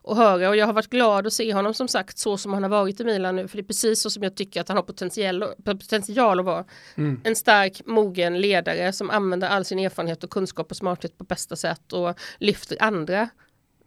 och 0.06 0.16
höra 0.16 0.48
och 0.48 0.56
jag 0.56 0.66
har 0.66 0.72
varit 0.72 0.90
glad 0.90 1.26
att 1.26 1.32
se 1.32 1.54
honom 1.54 1.74
som 1.74 1.88
sagt 1.88 2.18
så 2.18 2.38
som 2.38 2.52
han 2.52 2.62
har 2.62 2.70
varit 2.70 3.00
i 3.00 3.04
Milan 3.04 3.36
nu 3.36 3.48
för 3.48 3.56
det 3.56 3.62
är 3.62 3.66
precis 3.66 4.02
så 4.02 4.10
som 4.10 4.22
jag 4.22 4.36
tycker 4.36 4.60
att 4.60 4.68
han 4.68 4.76
har 4.76 4.84
potential, 4.84 5.44
potential 5.64 6.40
att 6.40 6.46
vara 6.46 6.64
mm. 6.96 7.20
en 7.24 7.36
stark 7.36 7.82
mogen 7.86 8.40
ledare 8.40 8.92
som 8.92 9.10
använder 9.10 9.48
all 9.48 9.64
sin 9.64 9.78
erfarenhet 9.78 10.24
och 10.24 10.30
kunskap 10.30 10.70
och 10.70 10.76
smarthet 10.76 11.18
på 11.18 11.24
bästa 11.24 11.56
sätt 11.56 11.92
och 11.92 12.18
lyfter 12.38 12.76
andra 12.80 13.28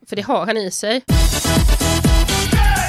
för 0.09 0.15
det 0.15 0.21
har 0.21 0.45
han 0.45 0.57
i 0.57 0.71
sig. 0.71 1.03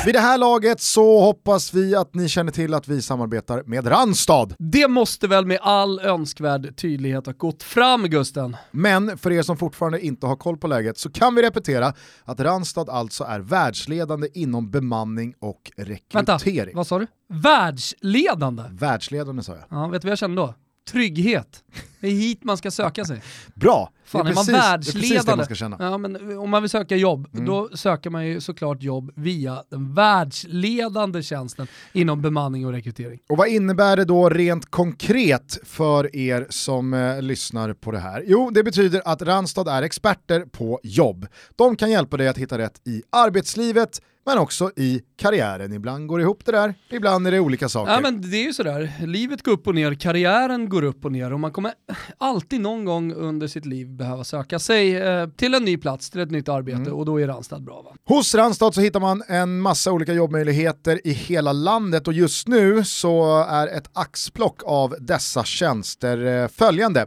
Vid 0.05 0.15
det 0.15 0.21
här 0.21 0.39
laget 0.39 0.81
så 0.81 1.21
hoppas 1.21 1.75
vi 1.75 1.95
att 1.95 2.15
ni 2.15 2.29
känner 2.29 2.53
till 2.53 2.75
att 2.75 2.89
vi 2.89 3.03
samarbetar 3.03 3.63
med 3.67 3.91
Randstad. 3.91 4.49
Det 4.59 4.89
måste 4.89 5.29
väl 5.29 5.47
med 5.47 5.59
all 5.63 6.01
önskvärd 6.01 6.77
tydlighet 6.77 7.27
ha 7.27 7.33
gått 7.33 7.63
fram 7.63 8.05
Gusten. 8.05 8.57
Men 8.71 9.19
för 9.19 9.33
er 9.33 9.43
som 9.43 9.57
fortfarande 9.57 10.01
inte 10.01 10.27
har 10.27 10.37
koll 10.37 10.57
på 10.57 10.67
läget 10.67 10.99
så 10.99 11.11
kan 11.11 11.35
vi 11.35 11.43
repetera 11.43 11.93
att 12.25 12.41
Randstad 12.41 12.93
alltså 12.93 13.25
är 13.25 13.41
världsledande 13.41 14.29
inom 14.35 14.71
bemanning 14.71 15.35
och 15.39 15.73
rekrytering. 15.77 16.67
Vänta, 16.67 16.77
vad 16.77 16.87
sa 16.87 16.99
du? 16.99 17.07
Världsledande? 17.29 18.63
Världsledande 18.71 19.43
sa 19.43 19.53
jag. 19.53 19.65
Ja, 19.71 19.87
vet 19.87 20.03
du 20.03 20.07
vad 20.07 20.13
jag 20.13 20.19
kände 20.19 20.43
då? 20.43 20.55
Trygghet. 20.91 21.65
Det 22.01 22.07
är 22.07 22.13
hit 22.13 22.45
man 22.45 22.57
ska 22.57 22.71
söka 22.71 23.05
sig. 23.05 23.23
Bra! 23.55 23.93
Fan, 24.05 24.27
är, 24.27 24.31
är 24.31 24.35
man 24.35 24.45
precis, 24.45 24.55
världsledande, 24.55 25.37
man 25.37 25.45
ska 25.45 25.55
känna. 25.55 25.77
Ja, 25.81 25.99
men 25.99 26.39
om 26.39 26.51
man 26.51 26.63
vill 26.63 26.71
söka 26.71 26.97
jobb, 26.97 27.29
mm. 27.33 27.47
då 27.47 27.69
söker 27.75 28.11
man 28.11 28.27
ju 28.27 28.41
såklart 28.41 28.83
jobb 28.83 29.13
via 29.15 29.63
den 29.71 29.95
världsledande 29.95 31.23
tjänsten 31.23 31.67
inom 31.93 32.23
bemanning 32.23 32.67
och 32.67 32.73
rekrytering. 32.73 33.19
Och 33.29 33.37
vad 33.37 33.49
innebär 33.49 33.97
det 33.97 34.05
då 34.05 34.29
rent 34.29 34.71
konkret 34.71 35.59
för 35.65 36.17
er 36.17 36.47
som 36.51 36.95
eh, 36.95 37.23
lyssnar 37.23 37.73
på 37.73 37.91
det 37.91 37.99
här? 37.99 38.25
Jo, 38.27 38.51
det 38.51 38.63
betyder 38.63 39.03
att 39.05 39.23
Randstad 39.23 39.73
är 39.73 39.83
experter 39.83 40.41
på 40.41 40.81
jobb. 40.83 41.27
De 41.57 41.77
kan 41.77 41.91
hjälpa 41.91 42.17
dig 42.17 42.29
att 42.29 42.39
hitta 42.39 42.59
rätt 42.59 42.81
i 42.87 43.03
arbetslivet, 43.11 44.01
men 44.31 44.39
också 44.39 44.71
i 44.77 45.01
karriären. 45.17 45.73
Ibland 45.73 46.09
går 46.09 46.19
det 46.19 46.23
ihop 46.23 46.45
det 46.45 46.53
där, 46.53 46.75
ibland 46.91 47.27
är 47.27 47.31
det 47.31 47.41
olika 47.41 47.69
saker. 47.69 47.93
Ja 47.93 48.01
men 48.01 48.31
det 48.31 48.37
är 48.37 48.45
ju 48.45 48.53
sådär, 48.53 48.93
livet 49.07 49.43
går 49.43 49.53
upp 49.53 49.67
och 49.67 49.75
ner, 49.75 49.95
karriären 49.95 50.69
går 50.69 50.83
upp 50.83 51.05
och 51.05 51.13
ner 51.13 51.33
och 51.33 51.41
man 51.41 51.53
kommer 51.53 51.73
alltid 52.19 52.61
någon 52.61 52.85
gång 52.85 53.13
under 53.15 53.47
sitt 53.47 53.67
liv 53.67 53.89
behöva 53.89 54.25
söka 54.25 54.59
sig 54.59 54.97
eh, 54.97 55.29
till 55.29 55.55
en 55.55 55.65
ny 55.65 55.77
plats, 55.77 56.11
till 56.11 56.21
ett 56.21 56.31
nytt 56.31 56.49
arbete 56.49 56.77
mm. 56.77 56.95
och 56.95 57.07
då 57.07 57.21
är 57.21 57.27
Randstad 57.27 57.61
bra 57.61 57.83
va? 57.83 57.91
Hos 58.05 58.35
Randstad 58.35 58.73
så 58.73 58.81
hittar 58.81 59.01
man 59.01 59.23
en 59.29 59.61
massa 59.61 59.93
olika 59.93 60.13
jobbmöjligheter 60.13 61.07
i 61.07 61.11
hela 61.11 61.53
landet 61.53 62.09
och 62.09 62.15
just 62.15 62.49
nu 62.49 62.85
så 62.85 63.45
är 63.49 63.67
ett 63.67 63.91
axplock 63.93 64.63
av 64.65 64.95
dessa 65.01 65.45
tjänster 65.45 66.43
eh, 66.43 66.49
följande. 66.49 67.07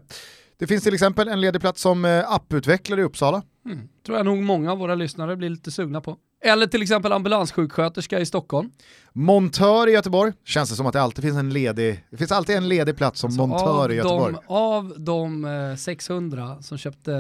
Det 0.60 0.68
finns 0.68 0.84
till 0.84 0.94
exempel 0.94 1.28
en 1.28 1.42
ledig 1.42 1.62
plats 1.62 1.82
som 1.82 2.06
eh, 2.06 2.32
apputvecklare 2.32 3.02
i 3.02 3.04
Uppsala. 3.04 3.42
Mm. 3.66 3.80
Tror 4.06 4.18
jag 4.18 4.26
nog 4.26 4.44
många 4.44 4.72
av 4.72 4.78
våra 4.78 4.96
lyssnare 4.96 5.36
blir 5.36 5.50
lite 5.50 5.72
sugna 5.72 6.02
på. 6.02 6.18
Eller 6.44 6.68
till 6.68 6.82
exempel 6.82 7.12
ambulanssjuksköterska 7.12 8.20
i 8.20 8.26
Stockholm. 8.26 8.72
Montör 9.14 9.90
i 9.90 9.92
Göteborg, 9.92 10.34
känns 10.46 10.70
det 10.70 10.76
som 10.76 10.86
att 10.86 10.94
det 10.94 11.02
alltid 11.02 11.24
finns 11.24 11.38
en 11.38 11.54
ledig, 11.54 12.06
det 12.10 12.18
finns 12.18 12.32
alltid 12.32 12.56
en 12.56 12.70
ledig 12.70 12.98
plats 12.98 13.20
som 13.20 13.28
alltså 13.28 13.48
montör 13.48 13.92
i 13.92 13.96
Göteborg. 13.96 14.34
De, 14.34 14.54
av 14.54 14.94
de 14.98 15.76
600 15.80 16.44
eh, 16.44 16.60
som 16.60 16.78
köpte 16.78 17.12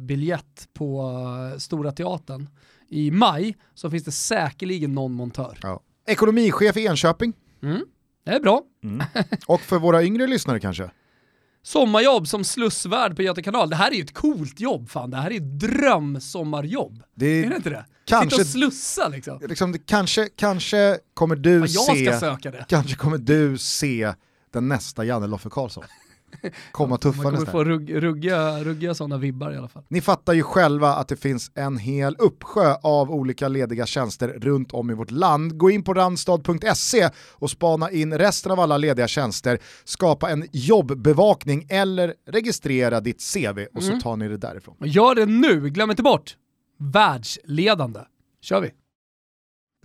biljett 0.00 0.68
på 0.72 1.12
eh, 1.52 1.58
Stora 1.58 1.92
Teatern 1.92 2.48
i 2.88 3.10
maj 3.10 3.56
så 3.74 3.90
finns 3.90 4.04
det 4.04 4.12
säkerligen 4.12 4.94
någon 4.94 5.12
montör. 5.12 5.58
Ja. 5.62 5.80
Ekonomichef 6.06 6.76
i 6.76 6.86
Enköping. 6.86 7.32
Mm. 7.62 7.84
Det 8.24 8.30
är 8.30 8.40
bra. 8.40 8.62
Mm. 8.84 9.06
Och 9.46 9.60
för 9.60 9.78
våra 9.78 10.02
yngre 10.02 10.26
lyssnare 10.26 10.60
kanske? 10.60 10.90
Sommarjobb 11.62 12.28
som 12.28 12.44
slussvärd 12.44 13.16
på 13.16 13.22
Göta 13.22 13.42
kanal. 13.42 13.70
Det 13.70 13.76
här 13.76 13.90
är 13.90 13.94
ju 13.94 14.02
ett 14.02 14.14
coolt 14.14 14.60
jobb 14.60 14.90
fan. 14.90 15.10
Det 15.10 15.16
här 15.16 15.30
är 15.30 15.36
ett 15.36 15.60
drömsommarjobb. 15.60 17.02
Det 17.14 17.26
är 17.26 17.50
det 17.50 17.56
inte 17.56 17.70
det? 17.70 17.84
Kanske, 18.04 18.30
Sitta 18.30 18.42
och 18.42 18.46
slussa 18.46 19.08
liksom. 19.08 19.38
liksom 19.48 19.78
kanske, 19.86 20.28
kanske 20.36 20.98
kommer 21.14 21.36
du 21.36 21.68
se... 21.68 22.20
Kanske 22.68 22.96
kommer 22.96 23.18
du 23.18 23.58
se 23.58 24.14
den 24.52 24.68
nästa 24.68 25.04
Janne 25.04 25.26
Loffe 25.26 25.48
Karlsson 25.50 25.84
komma 26.72 26.98
tuffandes 26.98 27.24
Man 27.24 27.46
kommer 27.46 27.52
få 27.52 27.64
rugg, 27.64 28.02
ruggiga, 28.02 28.64
ruggiga 28.64 28.94
sådana 28.94 29.18
vibbar 29.18 29.52
i 29.52 29.56
alla 29.56 29.68
fall. 29.68 29.82
Ni 29.88 30.00
fattar 30.00 30.32
ju 30.32 30.42
själva 30.42 30.88
att 30.94 31.08
det 31.08 31.16
finns 31.16 31.50
en 31.54 31.78
hel 31.78 32.16
uppsjö 32.18 32.74
av 32.82 33.10
olika 33.10 33.48
lediga 33.48 33.86
tjänster 33.86 34.28
runt 34.28 34.72
om 34.72 34.90
i 34.90 34.94
vårt 34.94 35.10
land. 35.10 35.58
Gå 35.58 35.70
in 35.70 35.84
på 35.84 35.94
randstad.se 35.94 37.10
och 37.32 37.50
spana 37.50 37.90
in 37.90 38.18
resten 38.18 38.52
av 38.52 38.60
alla 38.60 38.76
lediga 38.76 39.08
tjänster, 39.08 39.58
skapa 39.84 40.30
en 40.30 40.46
jobbbevakning 40.52 41.66
eller 41.68 42.14
registrera 42.26 43.00
ditt 43.00 43.22
CV 43.34 43.66
och 43.74 43.82
mm. 43.82 43.94
så 43.94 44.00
tar 44.00 44.16
ni 44.16 44.28
det 44.28 44.36
därifrån. 44.36 44.76
Gör 44.80 45.14
det 45.14 45.26
nu, 45.26 45.70
glöm 45.70 45.90
inte 45.90 46.02
bort! 46.02 46.36
Världsledande. 46.80 48.00
Kör 48.40 48.60
vi! 48.60 48.70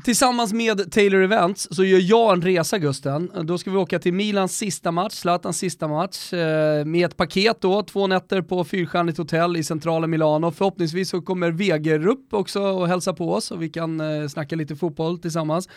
Tillsammans 0.03 0.53
med 0.53 0.91
Taylor 0.91 1.23
Events 1.23 1.67
så 1.71 1.83
gör 1.83 1.99
jag 2.01 2.33
en 2.33 2.41
resa 2.41 2.77
Gusten. 2.77 3.31
Då 3.43 3.57
ska 3.57 3.71
vi 3.71 3.77
åka 3.77 3.99
till 3.99 4.13
Milans 4.13 4.57
sista 4.57 4.91
match, 4.91 5.13
Zlatans 5.13 5.57
sista 5.57 5.87
match, 5.87 6.33
eh, 6.33 6.85
med 6.85 7.05
ett 7.05 7.17
paket 7.17 7.61
då, 7.61 7.83
två 7.83 8.07
nätter 8.07 8.41
på 8.41 8.63
fyrstjärnigt 8.63 9.17
hotell 9.17 9.57
i 9.57 9.63
centrala 9.63 10.07
Milano. 10.07 10.51
Förhoppningsvis 10.51 11.09
så 11.09 11.21
kommer 11.21 11.51
Wegerup 11.51 12.33
också 12.33 12.61
och 12.61 12.87
hälsa 12.87 13.13
på 13.13 13.33
oss 13.33 13.51
och 13.51 13.61
vi 13.61 13.69
kan 13.69 13.99
eh, 14.01 14.27
snacka 14.27 14.55
lite 14.55 14.75
fotboll 14.75 15.19
tillsammans. 15.19 15.69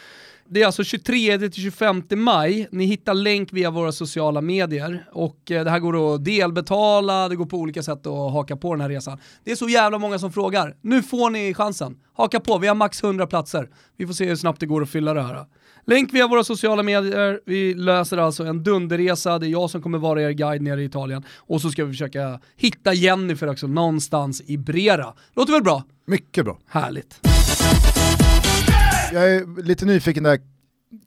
Det 0.50 0.62
är 0.62 0.66
alltså 0.66 0.82
23-25 0.82 2.16
maj, 2.16 2.68
ni 2.70 2.84
hittar 2.84 3.14
länk 3.14 3.52
via 3.52 3.70
våra 3.70 3.92
sociala 3.92 4.40
medier 4.40 5.04
och 5.12 5.50
eh, 5.50 5.64
det 5.64 5.70
här 5.70 5.78
går 5.78 6.14
att 6.14 6.24
delbetala, 6.24 7.28
det 7.28 7.36
går 7.36 7.46
på 7.46 7.56
olika 7.56 7.82
sätt 7.82 8.06
att 8.06 8.32
haka 8.32 8.56
på 8.56 8.74
den 8.74 8.80
här 8.80 8.88
resan. 8.88 9.18
Det 9.44 9.50
är 9.50 9.56
så 9.56 9.68
jävla 9.68 9.98
många 9.98 10.18
som 10.18 10.32
frågar. 10.32 10.76
Nu 10.82 11.02
får 11.02 11.30
ni 11.30 11.54
chansen. 11.54 11.96
Haka 12.14 12.40
på, 12.40 12.58
vi 12.58 12.66
har 12.66 12.74
max 12.74 13.04
100 13.04 13.26
platser. 13.26 13.68
Vi 13.96 14.06
får 14.06 14.14
se 14.14 14.24
hur 14.24 14.36
snabbt 14.36 14.60
det 14.60 14.66
går 14.66 14.82
att 14.82 14.90
fylla 14.90 15.14
det 15.14 15.22
här. 15.22 15.46
Länk 15.86 16.14
via 16.14 16.28
våra 16.28 16.44
sociala 16.44 16.82
medier, 16.82 17.40
vi 17.46 17.74
löser 17.74 18.16
alltså 18.16 18.44
en 18.44 18.62
dunderresa, 18.62 19.38
det 19.38 19.46
är 19.46 19.50
jag 19.50 19.70
som 19.70 19.82
kommer 19.82 19.98
vara 19.98 20.22
er 20.22 20.30
guide 20.30 20.62
nere 20.62 20.82
i 20.82 20.84
Italien 20.84 21.24
och 21.36 21.60
så 21.60 21.70
ska 21.70 21.84
vi 21.84 21.92
försöka 21.92 22.40
hitta 22.56 22.92
Jennifer 22.92 23.48
också 23.48 23.66
någonstans 23.66 24.42
i 24.46 24.58
Brera. 24.58 25.14
Låter 25.34 25.52
väl 25.52 25.62
bra? 25.62 25.84
Mycket 26.06 26.44
bra. 26.44 26.58
Härligt 26.68 27.27
jag 29.12 29.34
är 29.34 29.62
lite 29.62 29.84
nyfiken 29.84 30.22
där 30.22 30.40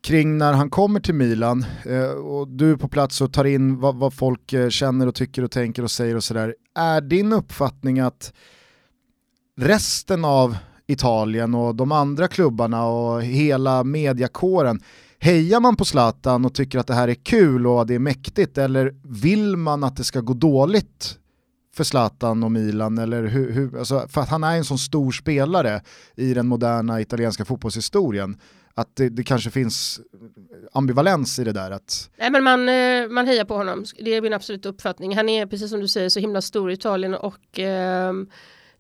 kring 0.04 0.38
när 0.38 0.54
han 0.54 0.70
kommer 0.70 1.00
till 1.00 1.16
Milan 1.16 1.66
eh, 1.86 2.12
och 2.12 2.48
du 2.48 2.72
är 2.72 2.76
på 2.76 2.88
plats 2.88 3.22
och 3.22 3.34
tar 3.34 3.46
in 3.46 3.80
vad, 3.80 3.96
vad, 3.96 4.14
folk 4.14 4.54
eh, 4.54 4.70
känner 4.70 5.08
och 5.08 5.16
tycker 5.16 5.44
och 5.44 5.52
tänker 5.52 5.84
och 5.84 5.92
säger 5.92 6.16
och 6.16 6.24
sådär. 6.24 6.56
Är 6.76 7.02
din 7.02 7.34
uppfattning 7.34 8.00
att 8.00 8.34
resten 9.58 10.26
av 10.26 10.58
Italien 10.88 11.56
och 11.56 11.76
de 11.76 11.92
andra 11.92 12.28
klubbarna 12.28 12.86
och 12.86 13.24
hela 13.24 13.84
mediakåren 13.84 14.80
Hejar 15.24 15.60
man 15.60 15.76
på 15.76 15.86
Zlatan 15.86 16.46
och 16.46 16.54
tycker 16.54 16.80
att 16.80 16.88
det 16.88 16.94
här 16.94 17.08
är 17.08 17.14
kul 17.14 17.68
och 17.68 17.88
det 17.88 17.96
är 17.96 18.00
mäktigt 18.00 18.58
eller 18.58 18.96
vill 19.04 19.58
man 19.58 19.84
att 19.84 19.96
det 19.96 20.04
ska 20.04 20.22
gå 20.22 20.34
dåligt 20.34 21.18
för 21.74 21.84
Zlatan 21.84 22.44
och 22.44 22.52
Milan, 22.52 22.98
eller 22.98 23.24
hur, 23.24 23.52
hur, 23.52 23.80
alltså, 23.80 24.08
för 24.08 24.22
att 24.22 24.30
han 24.30 24.44
är 24.44 24.58
en 24.58 24.66
sån 24.66 24.78
stor 24.78 25.12
spelare 25.12 25.82
i 26.16 26.34
den 26.34 26.48
moderna 26.48 27.02
italienska 27.02 27.46
fotbollshistorien 27.46 28.38
att 28.76 28.96
det, 28.96 29.10
det, 29.10 29.24
kanske 29.24 29.50
finns 29.50 30.02
ambivalens 30.72 31.40
i 31.40 31.44
det 31.44 31.52
där. 31.52 31.72
Att... 31.72 32.10
Nej 32.18 32.32
men 32.32 32.44
man, 32.44 32.70
eh, 32.70 33.08
man 33.10 33.28
hejar 33.28 33.46
på 33.46 33.56
honom, 33.56 33.86
det 34.00 34.16
är 34.16 34.22
min 34.22 34.34
absoluta 34.34 34.70
uppfattning. 34.70 35.16
Han 35.16 35.30
är 35.30 35.46
precis 35.46 35.70
som 35.70 35.80
du 35.80 35.88
säger 35.88 36.10
så 36.10 36.20
himla 36.20 36.42
stor 36.42 36.72
i 36.72 36.74
Italien 36.74 37.14
och 37.14 37.60
eh, 37.60 38.14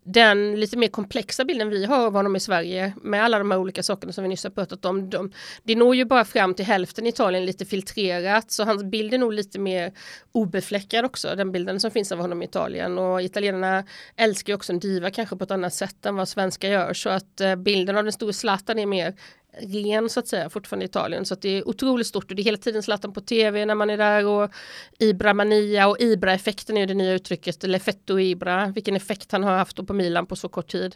den 0.03 0.59
lite 0.59 0.77
mer 0.77 0.87
komplexa 0.87 1.45
bilden 1.45 1.69
vi 1.69 1.85
har 1.85 2.05
av 2.05 2.13
honom 2.13 2.35
i 2.35 2.39
Sverige 2.39 2.93
med 3.01 3.23
alla 3.23 3.37
de 3.37 3.51
här 3.51 3.57
olika 3.57 3.83
sakerna 3.83 4.13
som 4.13 4.23
vi 4.23 4.27
nyss 4.27 4.43
har 4.43 4.51
pratat 4.51 4.85
om. 4.85 5.09
De, 5.09 5.31
det 5.63 5.75
når 5.75 5.95
ju 5.95 6.05
bara 6.05 6.25
fram 6.25 6.53
till 6.53 6.65
hälften 6.65 7.05
i 7.05 7.09
Italien 7.09 7.45
lite 7.45 7.65
filtrerat 7.65 8.51
så 8.51 8.63
hans 8.63 8.83
bild 8.83 9.13
är 9.13 9.17
nog 9.17 9.33
lite 9.33 9.59
mer 9.59 9.93
obefläckad 10.31 11.05
också, 11.05 11.35
den 11.35 11.51
bilden 11.51 11.79
som 11.79 11.91
finns 11.91 12.11
av 12.11 12.19
honom 12.19 12.41
i 12.41 12.45
Italien 12.45 12.97
och 12.97 13.21
italienarna 13.21 13.83
älskar 14.15 14.53
ju 14.53 14.55
också 14.55 14.73
en 14.73 14.79
diva 14.79 15.11
kanske 15.11 15.35
på 15.35 15.43
ett 15.43 15.51
annat 15.51 15.73
sätt 15.73 16.05
än 16.05 16.15
vad 16.15 16.27
svenskar 16.27 16.69
gör 16.69 16.93
så 16.93 17.09
att 17.09 17.41
eh, 17.41 17.55
bilden 17.55 17.97
av 17.97 18.03
den 18.03 18.13
stora 18.13 18.33
Zlatan 18.33 18.79
är 18.79 18.85
mer 18.85 19.15
ren 19.59 20.09
så 20.09 20.19
att 20.19 20.27
säga 20.27 20.49
fortfarande 20.49 20.85
i 20.85 20.89
Italien. 20.89 21.25
Så 21.25 21.33
att 21.33 21.41
det 21.41 21.57
är 21.57 21.67
otroligt 21.67 22.07
stort 22.07 22.29
och 22.29 22.35
det 22.35 22.41
är 22.41 22.43
hela 22.43 22.57
tiden 22.57 22.83
Zlatan 22.83 23.13
på 23.13 23.21
tv 23.21 23.65
när 23.65 23.75
man 23.75 23.89
är 23.89 23.97
där 23.97 24.25
och 24.25 24.51
Ibra 24.99 25.33
Mania 25.33 25.87
och 25.87 25.99
Ibra-effekten 25.99 26.77
är 26.77 26.87
det 26.87 26.93
nya 26.93 27.13
uttrycket, 27.13 27.63
eller 27.63 27.79
fetto-Ibra, 27.79 28.73
vilken 28.73 28.95
effekt 28.95 29.31
han 29.31 29.43
har 29.43 29.57
haft 29.57 29.87
på 29.87 29.93
Milan 29.93 30.25
på 30.25 30.35
så 30.35 30.49
kort 30.49 30.71
tid. 30.71 30.95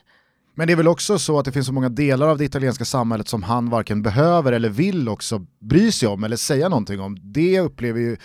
Men 0.58 0.68
det 0.68 0.74
är 0.74 0.78
väl 0.78 0.88
också 0.88 1.20
så 1.20 1.40
att 1.40 1.46
det 1.46 1.52
finns 1.52 1.68
så 1.68 1.74
många 1.74 1.90
delar 1.90 2.28
av 2.28 2.38
det 2.38 2.46
italienska 2.46 2.86
samhället 2.86 3.28
som 3.28 3.44
han 3.44 3.70
varken 3.70 4.02
behöver 4.02 4.52
eller 4.52 4.70
vill 4.70 5.10
också 5.10 5.46
bry 5.60 5.92
sig 5.92 6.08
om 6.08 6.24
eller 6.24 6.36
säga 6.36 6.70
någonting 6.70 7.00
om. 7.00 7.18
Det 7.22 7.60
upplever 7.60 8.00
ju 8.00 8.18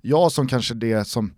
jag 0.00 0.32
som 0.32 0.48
kanske 0.48 0.74
det 0.74 1.04
som 1.04 1.34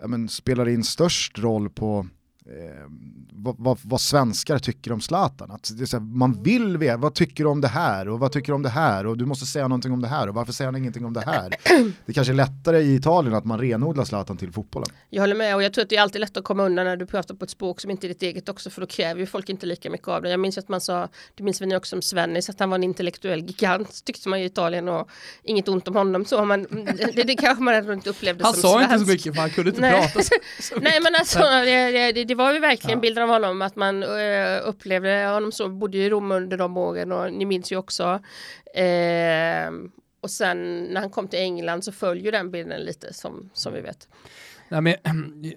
ja, 0.00 0.06
men, 0.06 0.28
spelar 0.28 0.68
in 0.68 0.84
störst 0.84 1.38
roll 1.38 1.70
på 1.70 2.06
eh, 2.50 2.86
vad, 3.32 3.54
vad, 3.58 3.78
vad, 3.82 4.00
svenskar 4.00 4.58
tycker 4.58 4.92
om 4.92 5.00
Zlatan. 5.00 5.50
Att 5.50 5.70
det 5.78 5.82
är 5.82 5.92
här, 5.92 6.00
man 6.00 6.42
vill 6.42 6.76
veta, 6.76 6.96
vad 6.96 7.14
tycker 7.14 7.44
du 7.44 7.50
om 7.50 7.60
det 7.60 7.68
här 7.68 8.08
och 8.08 8.18
vad 8.18 8.32
tycker 8.32 8.46
du 8.46 8.54
om 8.54 8.62
det 8.62 8.68
här 8.68 9.06
och 9.06 9.18
du 9.18 9.26
måste 9.26 9.46
säga 9.46 9.68
någonting 9.68 9.92
om 9.92 10.02
det 10.02 10.08
här 10.08 10.28
och 10.28 10.34
varför 10.34 10.52
säger 10.52 10.66
han 10.66 10.76
ingenting 10.76 11.04
om 11.04 11.12
det 11.12 11.20
här? 11.20 11.54
Det 12.06 12.12
kanske 12.12 12.32
är 12.32 12.34
lättare 12.34 12.78
i 12.80 12.94
Italien 12.94 13.34
att 13.34 13.44
man 13.44 13.58
renodlar 13.58 14.04
Zlatan 14.04 14.36
till 14.36 14.52
fotbollen. 14.52 14.88
Jag 15.10 15.22
håller 15.22 15.34
med 15.34 15.54
och 15.54 15.62
jag 15.62 15.72
tror 15.72 15.82
att 15.82 15.88
det 15.88 15.96
är 15.96 16.02
alltid 16.02 16.20
lätt 16.20 16.36
att 16.36 16.44
komma 16.44 16.62
undan 16.62 16.84
när 16.84 16.96
du 16.96 17.06
pratar 17.06 17.34
på 17.34 17.44
ett 17.44 17.50
språk 17.50 17.80
som 17.80 17.90
inte 17.90 18.06
är 18.06 18.08
ditt 18.08 18.22
eget 18.22 18.48
också 18.48 18.70
för 18.70 18.80
då 18.80 18.86
kräver 18.86 19.20
ju 19.20 19.26
folk 19.26 19.48
inte 19.48 19.66
lika 19.66 19.90
mycket 19.90 20.08
av 20.08 20.22
det. 20.22 20.30
Jag 20.30 20.40
minns 20.40 20.58
att 20.58 20.68
man 20.68 20.80
sa, 20.80 21.08
det 21.34 21.42
minns 21.42 21.62
vi 21.62 21.66
nu 21.66 21.76
också 21.76 21.96
om 21.96 22.02
Svennis, 22.02 22.50
att 22.50 22.60
han 22.60 22.70
var 22.70 22.74
en 22.74 22.84
intellektuell 22.84 23.40
gigant 23.40 24.04
tyckte 24.04 24.28
man 24.28 24.38
i 24.38 24.44
Italien 24.44 24.88
och 24.88 25.10
inget 25.42 25.68
ont 25.68 25.88
om 25.88 25.96
honom 25.96 26.24
så 26.24 26.44
men 26.44 26.62
det, 27.14 27.22
det 27.22 27.34
kanske 27.34 27.62
man 27.62 27.74
ändå 27.74 27.92
inte 27.92 28.10
upplevde 28.10 28.44
han 28.44 28.52
som 28.52 28.62
sa 28.62 28.78
svensk. 28.78 28.92
inte 28.92 29.04
så 29.04 29.12
mycket 29.12 29.34
för 29.34 29.40
han 29.40 29.50
kunde 29.50 29.70
inte 29.70 29.80
Nej. 29.80 29.92
prata 29.92 30.22
så, 30.22 30.34
så 30.60 30.74
Nej 30.80 31.00
men 31.02 31.14
alltså 31.14 31.38
det, 31.38 32.12
det, 32.12 32.24
det 32.24 32.34
var 32.40 32.52
ju 32.52 32.60
verkligen 32.60 32.98
ja. 32.98 33.02
bilden 33.02 33.22
av 33.22 33.28
honom 33.28 33.62
att 33.62 33.76
man 33.76 34.02
uh, 34.02 34.60
upplevde 34.64 35.26
honom 35.26 35.52
så, 35.52 35.68
bodde 35.68 35.98
i 35.98 36.10
Rom 36.10 36.32
under 36.32 36.56
de 36.56 36.76
åren 36.76 37.12
och 37.12 37.32
ni 37.32 37.44
minns 37.44 37.72
ju 37.72 37.76
också. 37.76 38.04
Uh, 38.78 39.90
och 40.20 40.30
sen 40.30 40.84
när 40.84 41.00
han 41.00 41.10
kom 41.10 41.28
till 41.28 41.38
England 41.38 41.84
så 41.84 41.92
följer 41.92 42.32
den 42.32 42.50
bilden 42.50 42.80
lite 42.80 43.12
som, 43.14 43.50
som 43.54 43.72
vi 43.72 43.80
vet. 43.80 44.08
Nej, 44.70 44.80
men, 44.80 44.94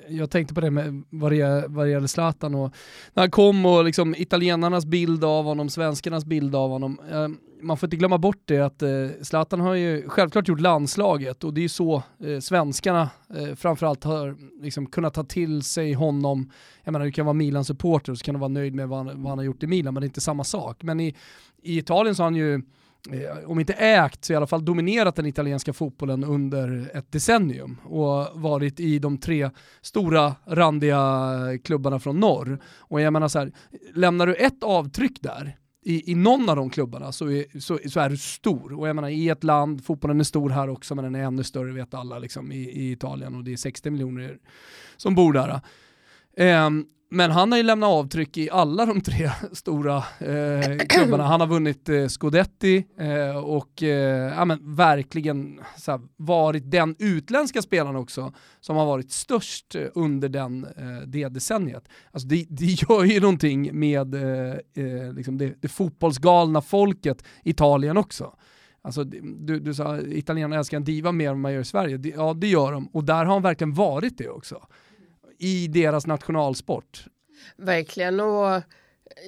jag 0.18 0.30
tänkte 0.30 0.54
på 0.54 0.62
det 0.62 0.72
med 0.72 1.04
vad 1.10 1.32
det, 1.32 1.66
vad 1.68 1.86
det 1.86 1.90
gäller 1.92 2.08
Zlatan 2.08 2.56
och 2.56 2.74
när 3.14 3.24
han 3.24 3.32
kom 3.32 3.66
och 3.66 3.86
liksom 3.86 4.16
italienarnas 4.18 4.86
bild 4.86 5.24
av 5.24 5.46
honom, 5.46 5.70
svenskarnas 5.70 6.26
bild 6.26 6.56
av 6.56 6.70
honom. 6.70 7.00
Eh, 7.12 7.28
man 7.64 7.78
får 7.78 7.88
inte 7.88 7.98
glömma 7.98 8.18
bort 8.18 8.42
det 8.46 8.60
att 8.60 8.82
eh, 8.82 8.90
Zlatan 9.22 9.60
har 9.60 9.74
ju 9.74 10.10
självklart 10.10 10.48
gjort 10.48 10.60
landslaget 10.60 11.44
och 11.44 11.54
det 11.54 11.60
är 11.60 11.64
ju 11.64 11.70
så 11.70 12.04
eh, 12.24 12.40
svenskarna 12.40 13.10
eh, 13.36 13.56
framförallt 13.56 14.04
har 14.04 14.36
liksom 14.62 14.86
kunnat 14.86 15.14
ta 15.14 15.24
till 15.24 15.62
sig 15.62 15.94
honom. 15.94 16.52
Jag 16.84 16.92
menar 16.92 17.06
du 17.06 17.12
kan 17.12 17.26
vara 17.26 17.34
Milan-supporter 17.34 18.12
och 18.12 18.18
så 18.18 18.26
kan 18.26 18.36
du 18.36 18.40
vara 18.40 18.48
nöjd 18.48 18.76
med 18.76 18.90
vad 18.90 18.98
han, 18.98 19.24
vad 19.24 19.30
han 19.30 19.38
har 19.38 19.46
gjort 19.46 19.64
i 19.64 19.68
Milan 19.68 19.94
men 19.94 20.02
det 20.02 20.06
är 20.06 20.08
inte 20.08 20.22
samma 20.22 20.44
sak. 20.44 20.84
Men 20.84 21.00
i, 21.00 21.16
i 21.62 21.78
Italien 21.78 22.16
så 22.16 22.24
har 22.24 22.26
han 22.26 22.36
ju 22.36 22.62
Eh, 23.12 23.50
om 23.50 23.60
inte 23.60 23.74
ägt 23.74 24.26
så 24.26 24.34
i 24.34 24.36
alla 24.36 24.48
fall 24.48 24.66
dominerat 24.66 25.16
den 25.16 25.26
italienska 25.26 25.74
fotbollen 25.74 26.24
under 26.24 26.92
ett 26.94 27.12
decennium 27.12 27.78
och 27.84 28.42
varit 28.42 28.80
i 28.80 29.00
de 29.00 29.18
tre 29.18 29.50
stora 29.82 30.36
randiga 30.46 31.30
klubbarna 31.64 32.00
från 32.00 32.20
norr. 32.20 32.60
Och 32.78 33.02
jag 33.02 33.14
menar 33.14 33.28
så 33.28 33.40
här, 33.40 33.52
lämnar 33.94 34.28
du 34.28 34.36
ett 34.36 34.64
avtryck 34.64 35.22
där 35.22 35.58
i, 35.86 36.12
i 36.12 36.16
någon 36.16 36.50
av 36.50 36.56
de 36.56 36.70
klubbarna 36.70 37.12
så 37.12 37.30
är, 37.30 37.60
så, 37.60 37.80
så, 37.90 38.00
är 38.00 38.10
du 38.10 38.18
stor. 38.18 38.80
Och 38.80 38.88
jag 38.88 38.96
menar 38.96 39.10
i 39.10 39.30
ett 39.30 39.44
land, 39.44 39.86
fotbollen 39.86 40.20
är 40.20 40.24
stor 40.24 40.50
här 40.50 40.70
också 40.70 40.96
men 40.96 41.04
den 41.04 41.16
är 41.16 41.24
ännu 41.24 41.44
större 41.44 41.72
vet 41.72 41.94
alla 41.94 42.20
liksom, 42.20 42.52
i, 42.52 42.58
i 42.58 42.92
Italien 42.92 43.36
och 43.36 43.44
det 43.44 43.54
är 43.54 43.58
60 43.58 43.90
miljoner 43.90 44.38
som 44.98 45.16
bor 45.16 45.34
där. 45.34 45.62
Um, 46.66 46.88
men 47.14 47.32
han 47.32 47.52
har 47.52 47.58
ju 47.58 47.64
lämnat 47.64 47.88
avtryck 47.88 48.38
i 48.38 48.50
alla 48.50 48.86
de 48.86 49.02
tre 49.02 49.32
stora 49.52 49.98
eh, 50.20 50.78
klubbarna. 50.90 51.24
Han 51.24 51.40
har 51.40 51.48
vunnit 51.48 51.90
eh, 51.90 52.08
Scudetti 52.08 52.86
eh, 52.98 53.38
och 53.38 53.84
eh, 53.84 54.34
ja, 54.38 54.46
men 54.46 54.76
verkligen 54.76 55.60
här, 55.88 56.00
varit 56.18 56.72
den 56.72 56.96
utländska 57.00 57.62
spelaren 57.62 57.96
också 57.96 58.34
som 58.60 58.76
har 58.76 58.86
varit 58.86 59.12
störst 59.12 59.76
eh, 59.76 59.88
under 59.96 60.30
den, 60.30 60.64
eh, 60.64 61.08
det 61.08 61.28
decenniet. 61.28 61.88
Alltså 62.12 62.28
det, 62.28 62.46
det 62.50 62.66
gör 62.90 63.04
ju 63.04 63.20
någonting 63.20 63.80
med 63.80 64.14
eh, 64.14 64.54
eh, 64.86 65.14
liksom 65.14 65.38
det, 65.38 65.62
det 65.62 65.68
fotbollsgalna 65.68 66.62
folket 66.62 67.24
i 67.44 67.50
Italien 67.50 67.98
också. 67.98 68.34
Alltså, 68.86 69.04
du, 69.04 69.60
du 69.60 69.74
sa 69.74 70.00
italienarna 70.00 70.56
älskar 70.56 70.78
en 70.78 70.84
diva 70.84 71.12
mer 71.12 71.30
än 71.30 71.40
man 71.40 71.54
gör 71.54 71.62
i 71.62 71.66
Sverige. 71.66 72.14
Ja, 72.16 72.34
det 72.34 72.48
gör 72.48 72.72
de. 72.72 72.88
Och 72.88 73.04
där 73.04 73.26
har 73.26 73.34
han 73.34 73.42
verkligen 73.42 73.74
varit 73.74 74.18
det 74.18 74.30
också 74.30 74.62
i 75.40 75.68
deras 75.68 76.08
nationalsport. 76.08 77.06
Verkligen, 77.56 78.20
och 78.20 78.62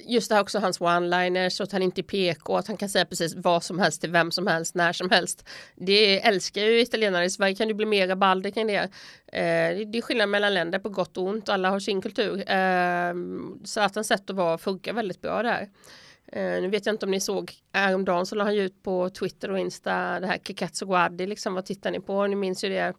just 0.06 0.30
det 0.30 0.36
här 0.36 0.42
också 0.42 0.60
hans 0.60 0.80
one-liners 0.80 1.60
och 1.60 1.64
att 1.64 1.72
han 1.72 1.82
inte 1.82 2.02
är 2.02 2.04
PK, 2.04 2.58
att 2.58 2.68
han 2.68 2.78
kan 2.78 2.90
säga 2.90 3.06
precis 3.06 3.36
vad 3.36 3.64
som 3.64 3.80
helst 3.80 4.02
till 4.02 4.12
vem 4.12 4.32
som 4.32 4.48
helst, 4.48 4.76
när 4.76 4.94
som 4.94 5.10
helst. 5.10 5.46
Det 5.76 6.22
älskar 6.22 6.62
ju 6.62 6.82
italienare, 6.82 7.26
i 7.26 7.30
Sverige 7.30 7.56
kan 7.56 7.68
det 7.68 7.74
bli 7.74 7.86
mer 7.86 8.08
rabalder 8.08 8.50
kring 8.50 8.68
det. 8.68 8.90
Eh, 9.28 9.88
det 9.88 9.98
är 9.98 10.02
skillnad 10.02 10.30
mellan 10.30 10.54
länder 10.54 10.80
på 10.80 10.90
gott 10.90 11.18
och 11.18 11.24
ont, 11.24 11.50
alla 11.50 11.70
har 11.70 11.80
sin 11.80 12.02
kultur. 12.02 12.52
Eh, 12.52 13.14
så 13.64 13.82
att 13.82 13.96
hans 13.96 14.08
sätt 14.08 14.30
att 14.30 14.36
vara 14.36 14.58
funkar 14.58 14.94
väldigt 14.94 15.22
bra 15.22 15.44
där. 15.44 15.70
Eh, 16.28 16.62
nu 16.62 16.70
vet 16.70 16.86
jag 16.86 16.94
inte 16.94 17.06
om 17.06 17.12
ni 17.12 17.20
såg 17.20 17.54
häromdagen 17.74 18.26
så 18.26 18.36
la 18.36 18.44
han 18.44 18.56
ju 18.56 18.62
ut 18.62 18.84
på 18.84 19.10
Twitter 19.10 19.52
och 19.52 19.60
Insta 19.60 20.20
det 20.20 20.28
här 20.28 20.38
Kikatsu 20.38 20.86
Guardi, 20.86 21.28
liksom 21.28 21.54
vad 21.54 21.66
tittar 21.66 21.92
ni 21.92 22.00
på? 22.00 22.28
Ni 22.28 22.36
minns 22.36 22.64
ju 22.64 22.70
det 22.70 22.94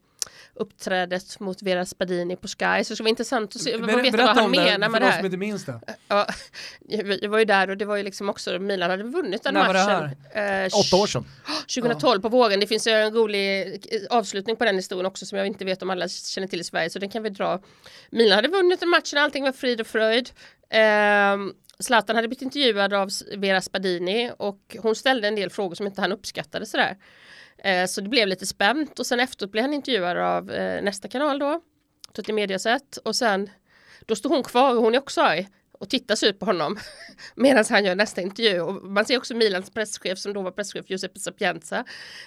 uppträdet 0.54 1.40
mot 1.40 1.62
Vera 1.62 1.86
Spadini 1.86 2.36
på 2.36 2.48
Sky. 2.48 2.56
Så 2.58 2.76
det 2.78 2.84
skulle 2.84 3.04
vara 3.04 3.08
intressant 3.08 3.56
att 3.56 3.62
se, 3.62 3.78
Ber 3.78 4.02
veta 4.02 4.16
vad 4.16 4.36
han 4.36 4.50
menar 4.50 4.88
med 4.88 5.02
det 5.02 5.06
här. 5.06 5.16
Som 5.16 5.26
inte 5.26 5.36
minns 5.36 5.64
det. 5.64 5.80
Ja, 6.08 6.26
jag 6.88 7.28
var 7.28 7.38
ju 7.38 7.44
där 7.44 7.70
och 7.70 7.76
det 7.76 7.84
var 7.84 7.96
ju 7.96 8.02
liksom 8.02 8.28
också, 8.28 8.58
Milan 8.58 8.90
hade 8.90 9.02
vunnit 9.02 9.42
den 9.42 9.54
När 9.54 9.72
matchen. 9.72 10.16
Eh, 10.34 10.78
Åtta 10.80 10.96
år 10.96 11.06
sedan. 11.06 11.26
2012 11.74 12.20
på 12.20 12.28
våren. 12.28 12.60
Det 12.60 12.66
finns 12.66 12.86
ju 12.86 12.90
en 12.90 13.14
rolig 13.14 13.80
avslutning 14.10 14.56
på 14.56 14.64
den 14.64 14.76
historien 14.76 15.06
också 15.06 15.26
som 15.26 15.38
jag 15.38 15.46
inte 15.46 15.64
vet 15.64 15.82
om 15.82 15.90
alla 15.90 16.08
känner 16.08 16.48
till 16.48 16.60
i 16.60 16.64
Sverige 16.64 16.90
så 16.90 16.98
den 16.98 17.10
kan 17.10 17.22
vi 17.22 17.30
dra. 17.30 17.60
Milan 18.10 18.36
hade 18.36 18.48
vunnit 18.48 18.80
den 18.80 18.88
matchen, 18.88 19.18
allting 19.18 19.44
var 19.44 19.52
frid 19.52 19.80
och 19.80 19.86
fröjd. 19.86 20.30
Eh, 20.70 21.36
Zlatan 21.78 22.16
hade 22.16 22.28
blivit 22.28 22.42
intervjuad 22.42 22.94
av 22.94 23.08
Vera 23.36 23.60
Spadini 23.60 24.30
och 24.38 24.76
hon 24.78 24.94
ställde 24.94 25.28
en 25.28 25.34
del 25.34 25.50
frågor 25.50 25.74
som 25.74 25.86
inte 25.86 26.00
han 26.00 26.12
uppskattade 26.12 26.66
sådär. 26.66 26.96
Eh, 27.58 27.86
så 27.86 28.00
det 28.00 28.08
blev 28.08 28.28
lite 28.28 28.46
spänt 28.46 28.98
och 28.98 29.06
sen 29.06 29.20
efteråt 29.20 29.52
blev 29.52 29.62
han 29.62 29.74
intervjuad 29.74 30.16
av 30.16 30.50
eh, 30.50 30.82
nästa 30.82 31.08
kanal 31.08 31.38
då, 31.38 31.60
Tutti 32.12 32.32
Mediaset 32.32 32.96
och 32.96 33.16
sen 33.16 33.50
då 34.06 34.16
står 34.16 34.30
hon 34.30 34.42
kvar 34.42 34.74
och 34.74 34.82
hon 34.82 34.94
är 34.94 34.98
också 34.98 35.20
arg 35.20 35.48
och 35.80 35.90
tittar 35.90 36.24
ut 36.24 36.38
på 36.38 36.46
honom 36.46 36.78
medan 37.34 37.64
han 37.70 37.84
gör 37.84 37.94
nästa 37.94 38.20
intervju. 38.20 38.60
Och 38.60 38.74
man 38.74 39.04
ser 39.04 39.18
också 39.18 39.34
Milans 39.34 39.70
presschef 39.70 40.18
som 40.18 40.32
då 40.32 40.42
var 40.42 40.50
presschef 40.50 40.90
Giuseppe 40.90 41.18
Sapienza 41.18 41.84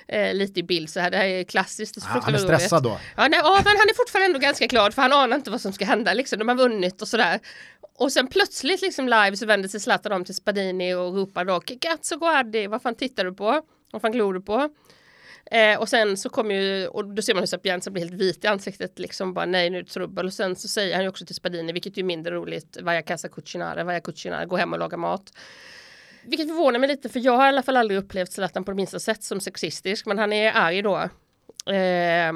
eh, 0.07 0.33
lite 0.33 0.59
i 0.59 0.63
bild 0.63 0.89
så 0.89 0.99
här. 0.99 1.11
Det 1.11 1.17
här 1.17 1.25
är 1.25 1.43
klassiskt. 1.43 1.97
Är 1.97 2.01
ah, 2.01 2.21
han 2.23 2.35
är 2.35 2.37
stressad 2.37 2.83
då? 2.83 2.99
Ja, 3.17 3.27
nej, 3.27 3.39
ja, 3.43 3.61
men 3.65 3.77
han 3.77 3.89
är 3.89 3.95
fortfarande 3.95 4.25
ändå 4.25 4.39
ganska 4.39 4.65
glad 4.65 4.93
för 4.93 5.01
han 5.01 5.13
anar 5.13 5.35
inte 5.35 5.51
vad 5.51 5.61
som 5.61 5.73
ska 5.73 5.85
hända 5.85 6.13
liksom. 6.13 6.39
De 6.39 6.47
har 6.47 6.55
vunnit 6.55 7.01
och 7.01 7.07
sådär. 7.07 7.39
Och 7.97 8.11
sen 8.11 8.27
plötsligt 8.27 8.81
liksom 8.81 9.05
live 9.05 9.37
så 9.37 9.45
vänder 9.45 9.69
sig 9.69 9.79
Zlatan 9.79 10.11
om 10.11 10.25
till 10.25 10.35
Spadini 10.35 10.93
och 10.93 11.15
ropar 11.15 11.45
då 11.45 11.59
Cazzo 11.59 12.19
Guardi, 12.19 12.67
vad 12.67 12.81
fan 12.81 12.95
tittar 12.95 13.25
du 13.25 13.33
på? 13.33 13.61
Vad 13.91 14.01
fan 14.01 14.11
glor 14.11 14.33
du 14.33 14.41
på? 14.41 14.69
Eh, 15.51 15.79
och 15.79 15.89
sen 15.89 16.17
så 16.17 16.29
kommer 16.29 16.55
ju, 16.55 16.87
och 16.87 17.05
då 17.05 17.21
ser 17.21 17.33
man 17.33 17.41
hur 17.41 17.47
Sapienza 17.47 17.91
blir 17.91 18.03
helt 18.03 18.21
vit 18.21 18.43
i 18.43 18.47
ansiktet, 18.47 18.99
liksom 18.99 19.33
bara 19.33 19.45
nej 19.45 19.69
nu 19.69 19.77
är 19.77 19.83
det 19.83 19.89
trubbel. 19.89 20.25
Och 20.25 20.33
sen 20.33 20.55
så 20.55 20.67
säger 20.67 20.95
han 20.95 21.03
ju 21.03 21.09
också 21.09 21.25
till 21.25 21.35
Spadini, 21.35 21.73
vilket 21.73 21.97
är 21.97 22.03
mindre 22.03 22.35
roligt, 22.35 22.77
vaja 22.81 23.01
casa 23.01 23.29
cucinare, 23.29 23.83
vaja 23.83 23.99
cucinare, 23.99 24.45
gå 24.45 24.57
hem 24.57 24.73
och 24.73 24.79
laga 24.79 24.97
mat. 24.97 25.33
Vilket 26.23 26.47
förvånar 26.47 26.79
mig 26.79 26.89
lite, 26.89 27.09
för 27.09 27.19
jag 27.19 27.37
har 27.37 27.45
i 27.45 27.47
alla 27.47 27.63
fall 27.63 27.77
aldrig 27.77 27.99
upplevt 27.99 28.31
Zlatan 28.31 28.63
på 28.63 28.71
det 28.71 28.75
minsta 28.75 28.99
sätt 28.99 29.23
som 29.23 29.39
sexistisk, 29.39 30.05
men 30.05 30.17
han 30.17 30.33
är 30.33 30.51
arg 30.51 30.81
då. 30.81 30.97
Eh, 31.73 32.33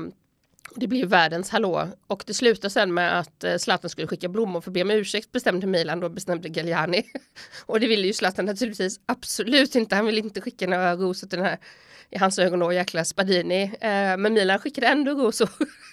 det 0.76 0.88
blir 0.88 1.06
världens 1.06 1.50
hallå 1.50 1.88
och 2.08 2.24
det 2.28 2.34
slutar 2.34 2.70
sen 2.70 2.94
med 2.94 3.20
att 3.20 3.44
eh, 3.44 3.58
Zlatan 3.58 3.90
skulle 3.90 4.08
skicka 4.08 4.30
blommor 4.30 4.62
för 4.62 4.70
att 4.70 4.74
be 4.74 4.82
om 4.82 4.92
ursäkt 4.92 5.32
bestämde 5.32 5.68
Milan 5.68 6.00
då 6.00 6.10
bestämde 6.10 6.50
Galliani. 6.50 7.04
och 7.66 7.80
det 7.80 7.88
ville 7.88 8.08
ju 8.08 8.14
Zlatan 8.14 8.46
naturligtvis 8.46 9.00
absolut 9.06 9.76
inte. 9.76 9.96
Han 9.96 10.06
vill 10.06 10.18
inte 10.18 10.42
skicka 10.42 10.68
några 10.68 10.96
rosor 10.96 11.28
till 11.28 11.40
den 11.40 11.48
här 11.48 11.60
i 12.10 12.18
hans 12.18 12.40
ögon 12.40 12.60
då 12.60 12.74
jäkla 12.74 13.06
Spadini. 13.06 13.64
Eh, 13.64 14.18
men 14.18 14.34
Milan 14.34 14.60
skickade 14.60 14.88
ändå 14.88 15.12
rosor. 15.12 15.50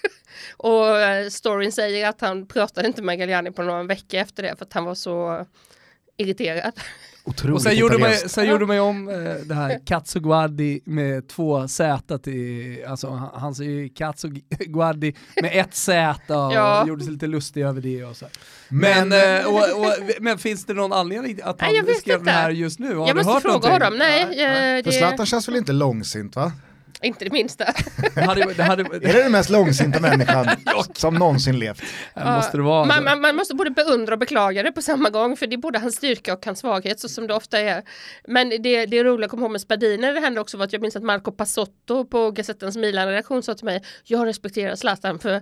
och 0.57 0.99
eh, 0.99 1.29
storyn 1.29 1.71
säger 1.71 2.09
att 2.09 2.21
han 2.21 2.47
pratade 2.47 2.87
inte 2.87 3.01
med 3.01 3.19
Galliani 3.19 3.51
på 3.51 3.63
någon 3.63 3.87
vecka 3.87 4.19
efter 4.19 4.43
det 4.43 4.55
för 4.55 4.65
att 4.65 4.73
han 4.73 4.85
var 4.85 4.95
så 4.95 5.45
irriterad. 6.17 6.73
Otroligt 7.23 7.55
och 7.55 7.61
sen 7.61 7.75
gjorde, 7.75 7.97
man, 7.97 8.13
sen 8.13 8.49
gjorde 8.49 8.65
man 8.65 8.75
ju 8.75 8.81
om 8.81 9.09
eh, 9.09 9.15
det 9.45 9.53
här 9.53 9.79
Cazzo 9.85 10.19
Guardi 10.19 10.81
med 10.85 11.27
två 11.27 11.67
Z 11.67 12.17
till, 12.17 12.85
alltså 12.87 13.29
han 13.33 13.55
säger 13.55 13.71
ju 13.71 13.89
Cazzo 13.89 14.27
Guardi 14.49 15.15
med 15.41 15.51
ett 15.53 15.75
Z 15.75 16.15
och 16.27 16.35
ja. 16.53 16.87
gjorde 16.87 17.03
sig 17.03 17.13
lite 17.13 17.27
lustig 17.27 17.61
över 17.61 17.81
det 17.81 18.03
och 18.03 18.15
så. 18.15 18.25
Men, 18.69 19.09
men, 19.09 19.39
eh, 19.39 19.45
och, 19.45 19.55
och, 19.79 19.93
men 20.19 20.37
finns 20.37 20.65
det 20.65 20.73
någon 20.73 20.93
anledning 20.93 21.39
att 21.43 21.61
han 21.61 21.71
skrev 21.99 22.23
det 22.23 22.31
här 22.31 22.49
just 22.49 22.79
nu? 22.79 22.95
Har 22.95 23.07
jag 23.07 23.17
måste 23.17 23.41
fråga 23.41 23.69
honom, 23.69 23.97
nej. 23.97 24.27
Ja. 24.31 24.43
Eh, 24.43 24.75
det... 24.75 24.83
För 24.83 24.91
Zlatan 24.91 25.25
känns 25.25 25.47
väl 25.47 25.55
inte 25.55 25.73
långsint 25.73 26.35
va? 26.35 26.51
Inte 27.03 27.25
det 27.25 27.31
minsta. 27.31 27.65
Det 28.15 28.21
hade, 28.21 28.53
det 28.53 28.63
hade, 28.63 28.83
är 28.83 29.13
det 29.13 29.23
den 29.23 29.31
mest 29.31 29.49
långsinta 29.49 29.99
människan 29.99 30.47
som 30.93 31.13
någonsin 31.15 31.59
levt? 31.59 31.83
Ja, 32.13 32.35
måste 32.35 32.57
det 32.57 32.63
vara 32.63 32.85
man, 32.85 33.03
man, 33.03 33.21
man, 33.21 33.35
måste 33.35 33.55
både 33.55 33.69
beundra 33.69 34.13
och 34.13 34.19
beklaga 34.19 34.63
det 34.63 34.71
på 34.71 34.81
samma 34.81 35.09
gång, 35.09 35.37
för 35.37 35.47
det 35.47 35.55
är 35.55 35.57
både 35.57 35.79
hans 35.79 35.95
styrka 35.95 36.33
och 36.33 36.45
hans 36.45 36.59
svaghet, 36.59 36.99
så 36.99 37.09
som 37.09 37.27
det 37.27 37.33
ofta 37.33 37.59
är. 37.59 37.83
Men 38.27 38.49
det, 38.49 38.85
det 38.85 38.99
att 38.99 39.29
komma 39.29 39.41
ihåg 39.41 39.51
med 39.51 39.61
Spadini, 39.61 40.13
det 40.13 40.19
hände 40.19 40.41
också 40.41 40.57
var 40.57 40.65
att 40.65 40.73
jag 40.73 40.81
minns 40.81 40.95
att 40.95 41.03
Marco 41.03 41.31
Passotto 41.31 42.05
på 42.05 42.31
Gazettens 42.31 42.77
Milan-redaktion 42.77 43.43
sa 43.43 43.53
till 43.53 43.65
mig, 43.65 43.83
jag 44.03 44.27
respekterar 44.27 44.75
Zlatan 44.75 45.19
för 45.19 45.41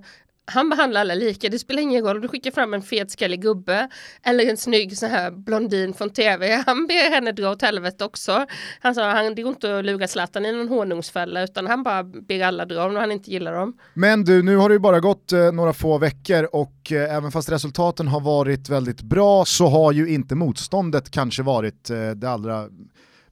han 0.50 0.70
behandlar 0.70 1.02
alla 1.02 1.16
lika. 1.16 1.50
Det 1.50 1.60
spelar 1.60 1.82
ingen 1.82 2.04
roll 2.04 2.16
om 2.16 2.22
du 2.22 2.28
skickar 2.28 2.52
fram 2.52 2.74
en 2.74 2.82
fetskallig 2.82 3.42
gubbe 3.42 3.88
eller 4.24 4.50
en 4.50 4.58
snygg 4.58 4.98
så 4.98 5.06
här 5.06 5.32
blondin 5.32 5.94
från 5.94 6.10
tv. 6.10 6.64
Han 6.66 6.88
ber 6.88 7.12
henne 7.12 7.32
dra 7.32 7.50
åt 7.52 7.62
helvete 7.62 8.06
också. 8.06 8.46
Han 8.80 8.96
sa 8.96 9.12
han 9.12 9.36
det 9.36 9.42
går 9.42 9.50
inte 9.50 9.80
att 9.80 9.86
lura 9.86 10.08
Zlatan 10.08 10.46
i 10.46 10.52
någon 10.52 10.68
honungsfälla 10.68 11.44
utan 11.44 11.68
han 11.68 11.84
bara 11.84 12.04
ber 12.04 12.44
alla 12.44 12.66
dra 12.66 12.86
om 12.86 12.96
han 12.96 13.12
inte 13.12 13.32
gillar 13.32 13.54
dem. 13.54 13.78
Men 13.94 14.24
du, 14.24 14.44
nu 14.44 14.56
har 14.56 14.70
det 14.70 14.74
ju 14.74 14.80
bara 14.80 15.00
gått 15.00 15.32
eh, 15.32 15.52
några 15.52 15.74
få 15.74 15.98
veckor 15.98 16.50
och 16.52 16.92
eh, 16.92 17.16
även 17.16 17.32
fast 17.32 17.52
resultaten 17.52 18.08
har 18.08 18.20
varit 18.20 18.70
väldigt 18.70 19.02
bra 19.02 19.46
så 19.46 19.68
har 19.68 19.92
ju 19.92 20.10
inte 20.10 20.36
motståndet 20.36 21.12
kanske 21.12 21.44
varit 21.44 21.90
eh, 21.90 22.10
det 22.10 22.30
allra 22.30 22.66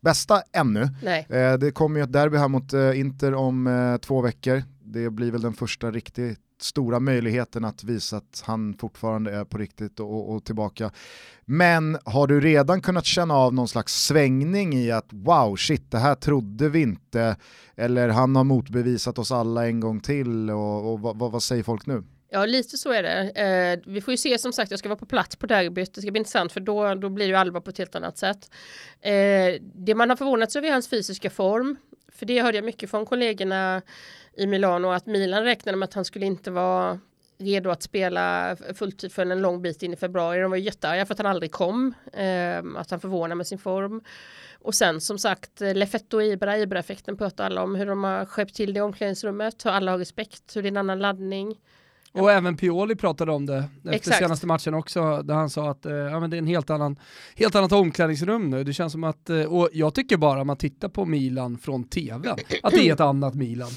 bästa 0.01 0.41
ännu. 0.53 0.81
Eh, 1.29 1.53
det 1.59 1.71
kommer 1.71 1.99
ju 1.99 2.03
ett 2.03 2.13
derby 2.13 2.37
här 2.37 2.47
mot 2.47 2.73
eh, 2.73 2.99
Inter 2.99 3.33
om 3.33 3.67
eh, 3.67 3.97
två 3.97 4.21
veckor. 4.21 4.63
Det 4.83 5.09
blir 5.09 5.31
väl 5.31 5.41
den 5.41 5.53
första 5.53 5.91
riktigt 5.91 6.39
stora 6.61 6.99
möjligheten 6.99 7.65
att 7.65 7.83
visa 7.83 8.17
att 8.17 8.43
han 8.45 8.73
fortfarande 8.79 9.31
är 9.31 9.45
på 9.45 9.57
riktigt 9.57 9.99
och, 9.99 10.35
och, 10.35 10.45
tillbaka. 10.45 10.91
Men 11.45 11.97
har 12.05 12.27
du 12.27 12.39
redan 12.39 12.81
kunnat 12.81 13.05
känna 13.05 13.33
av 13.33 13.53
någon 13.53 13.67
slags 13.67 14.03
svängning 14.05 14.73
i 14.73 14.91
att 14.91 15.07
wow, 15.09 15.55
shit, 15.55 15.91
det 15.91 15.97
här 15.97 16.15
trodde 16.15 16.69
vi 16.69 16.81
inte, 16.81 17.35
eller 17.75 18.09
han 18.09 18.35
har 18.35 18.43
motbevisat 18.43 19.19
oss 19.19 19.31
alla 19.31 19.67
en 19.67 19.79
gång 19.79 19.99
till 19.99 20.49
och, 20.49 20.93
och 20.93 20.99
vad, 20.99 21.17
vad 21.17 21.43
säger 21.43 21.63
folk 21.63 21.85
nu? 21.85 22.03
Ja, 22.29 22.45
lite 22.45 22.77
så 22.77 22.91
är 22.91 23.03
det. 23.03 23.29
Eh, 23.29 23.93
vi 23.93 24.01
får 24.01 24.11
ju 24.11 24.17
se 24.17 24.37
som 24.37 24.53
sagt, 24.53 24.71
jag 24.71 24.79
ska 24.79 24.89
vara 24.89 24.99
på 24.99 25.05
plats 25.05 25.35
på 25.35 25.47
derbyt. 25.47 25.93
Det 25.93 26.01
ska 26.01 26.11
bli 26.11 26.19
intressant 26.19 26.51
för 26.51 26.59
då, 26.59 26.95
då 26.95 27.09
blir 27.09 27.25
det 27.25 27.29
ju 27.29 27.35
allvar 27.35 27.61
på 27.61 27.69
ett 27.69 27.77
helt 27.77 27.95
annat 27.95 28.17
sätt. 28.17 28.51
Eh, 29.01 29.61
det 29.61 29.95
man 29.95 30.09
har 30.09 30.17
förvånats 30.17 30.55
över 30.55 30.67
är 30.67 30.71
hans 30.71 30.89
fysiska 30.89 31.29
form. 31.29 31.75
För 32.11 32.25
det 32.25 32.41
hörde 32.41 32.57
jag 32.57 32.65
mycket 32.65 32.89
från 32.89 33.05
kollegorna 33.05 33.81
i 34.37 34.47
Milano 34.47 34.87
att 34.87 35.05
Milan 35.05 35.43
räknade 35.43 35.77
med 35.77 35.87
att 35.87 35.93
han 35.93 36.05
skulle 36.05 36.25
inte 36.25 36.51
vara 36.51 36.99
redo 37.37 37.69
att 37.69 37.83
spela 37.83 38.55
fulltid 38.75 39.11
för 39.11 39.21
en 39.21 39.41
lång 39.41 39.61
bit 39.61 39.83
in 39.83 39.93
i 39.93 39.95
februari. 39.95 40.41
De 40.41 40.51
var 40.51 40.57
jättearga 40.57 41.05
för 41.05 41.13
att 41.13 41.17
han 41.17 41.27
aldrig 41.27 41.51
kom. 41.51 41.93
Eh, 42.13 42.79
att 42.79 42.91
han 42.91 42.99
förvånar 42.99 43.35
med 43.35 43.47
sin 43.47 43.57
form. 43.57 44.01
Och 44.61 44.75
sen 44.75 45.01
som 45.01 45.19
sagt 45.19 45.59
Lefetto 45.59 46.17
och 46.17 46.23
Ibra, 46.23 46.57
Ibra-effekten 46.57 47.17
pratar 47.17 47.45
alla 47.45 47.63
om 47.63 47.75
hur 47.75 47.85
de 47.85 48.03
har 48.03 48.25
skärpt 48.25 48.55
till 48.55 48.73
det 48.73 48.77
i 48.77 48.81
omklädningsrummet, 48.81 49.65
hur 49.65 49.71
alla 49.71 49.91
har 49.91 49.97
respekt, 49.97 50.55
hur 50.55 50.61
det 50.61 50.67
är 50.67 50.71
en 50.71 50.77
annan 50.77 50.99
laddning. 50.99 51.55
Och 52.11 52.31
även 52.31 52.57
Pioli 52.57 52.95
pratade 52.95 53.31
om 53.31 53.45
det 53.45 53.57
efter 53.77 53.91
Exakt. 53.91 54.17
senaste 54.17 54.47
matchen 54.47 54.73
också, 54.73 55.21
där 55.21 55.33
han 55.33 55.49
sa 55.49 55.69
att 55.69 55.85
eh, 55.85 55.93
ja, 55.93 56.19
men 56.19 56.29
det 56.29 56.35
är 56.35 56.39
en 56.39 56.47
helt, 56.47 56.69
annan, 56.69 56.99
helt 57.35 57.55
annat 57.55 57.71
omklädningsrum 57.71 58.49
nu. 58.49 58.63
Det 58.63 58.73
känns 58.73 58.91
som 58.91 59.03
att, 59.03 59.29
eh, 59.29 59.41
och 59.41 59.69
jag 59.73 59.93
tycker 59.93 60.17
bara 60.17 60.41
om 60.41 60.47
man 60.47 60.57
tittar 60.57 60.89
på 60.89 61.05
Milan 61.05 61.57
från 61.57 61.83
tv, 61.83 62.35
att 62.63 62.73
det 62.73 62.89
är 62.89 62.93
ett 62.93 62.99
annat 62.99 63.35
Milan. 63.35 63.71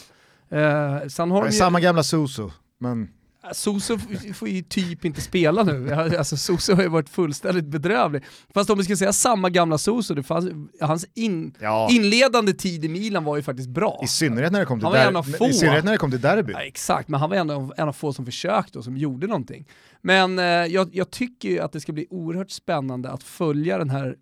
Eh, 0.52 1.08
sen 1.08 1.30
har 1.30 1.40
de 1.42 1.46
ju... 1.46 1.52
Samma 1.52 1.80
gamla 1.80 2.02
Suso, 2.02 2.50
men... 2.78 3.08
Soso 3.52 3.98
får 4.34 4.48
ju 4.48 4.62
typ 4.62 5.04
inte 5.04 5.20
spela 5.20 5.62
nu. 5.62 5.92
Alltså 5.94 6.36
Soso 6.36 6.74
har 6.74 6.82
ju 6.82 6.88
varit 6.88 7.08
fullständigt 7.08 7.64
bedrövlig. 7.64 8.24
Fast 8.54 8.70
om 8.70 8.78
vi 8.78 8.84
ska 8.84 8.96
säga 8.96 9.12
samma 9.12 9.50
gamla 9.50 9.78
Soso, 9.78 10.14
det 10.14 10.22
fanns, 10.22 10.50
hans 10.80 11.06
in, 11.14 11.54
ja. 11.60 11.88
inledande 11.90 12.52
tid 12.52 12.84
i 12.84 12.88
Milan 12.88 13.24
var 13.24 13.36
ju 13.36 13.42
faktiskt 13.42 13.68
bra. 13.68 14.00
I 14.04 14.08
synnerhet 14.08 14.52
när 14.52 14.60
det 14.60 14.66
kom 14.66 14.80
till, 14.80 14.88
der 14.88 15.48
I 15.50 15.52
synnerhet 15.52 15.84
när 15.84 15.92
det 15.92 15.98
kom 15.98 16.10
till 16.10 16.20
derby. 16.20 16.52
Ja, 16.52 16.60
exakt, 16.60 17.08
men 17.08 17.20
han 17.20 17.30
var 17.30 17.36
en 17.36 17.50
av, 17.50 17.74
en 17.76 17.88
av 17.88 17.92
få 17.92 18.12
som 18.12 18.26
försökte 18.26 18.78
och 18.78 18.84
som 18.84 18.96
gjorde 18.96 19.26
någonting. 19.26 19.68
Men 20.02 20.38
eh, 20.38 20.44
jag, 20.44 20.88
jag 20.92 21.10
tycker 21.10 21.48
ju 21.48 21.58
att 21.58 21.72
det 21.72 21.80
ska 21.80 21.92
bli 21.92 22.06
oerhört 22.10 22.50
spännande 22.50 23.10
att 23.10 23.22
följa 23.22 23.78
den 23.78 23.90
här 23.90 24.16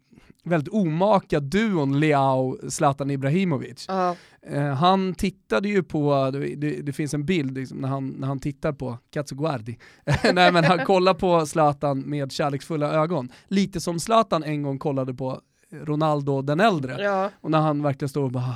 väldigt 0.44 0.74
omaka 0.74 1.40
duon 1.40 2.00
Leao-Zlatan 2.00 3.10
Ibrahimovic. 3.10 3.88
Uh. 3.90 4.12
Eh, 4.52 4.74
han 4.74 5.14
tittade 5.14 5.68
ju 5.68 5.82
på, 5.82 6.30
det, 6.30 6.82
det, 6.82 6.92
finns 6.92 7.14
en 7.14 7.24
bild 7.24 7.54
liksom, 7.54 7.78
när, 7.78 7.88
han, 7.88 8.08
när 8.08 8.28
han 8.28 8.38
tittar 8.38 8.72
på 8.72 8.98
Katsuguardi, 9.10 9.78
nej 10.34 10.52
men 10.52 10.64
han 10.64 10.84
kollar 10.84 11.14
på 11.14 11.46
Zlatan 11.46 12.00
med 12.00 12.32
kärleksfulla 12.32 12.92
ögon. 12.92 13.28
Lite 13.48 13.80
som 13.80 14.00
Zlatan 14.00 14.42
en 14.44 14.62
gång 14.62 14.78
kollade 14.78 15.14
på 15.14 15.40
Ronaldo 15.70 16.42
den 16.42 16.60
äldre. 16.60 17.02
Ja. 17.02 17.30
Och 17.40 17.50
när 17.50 17.58
han 17.58 17.82
verkligen 17.82 18.08
står 18.08 18.22
och 18.22 18.30
bara, 18.30 18.54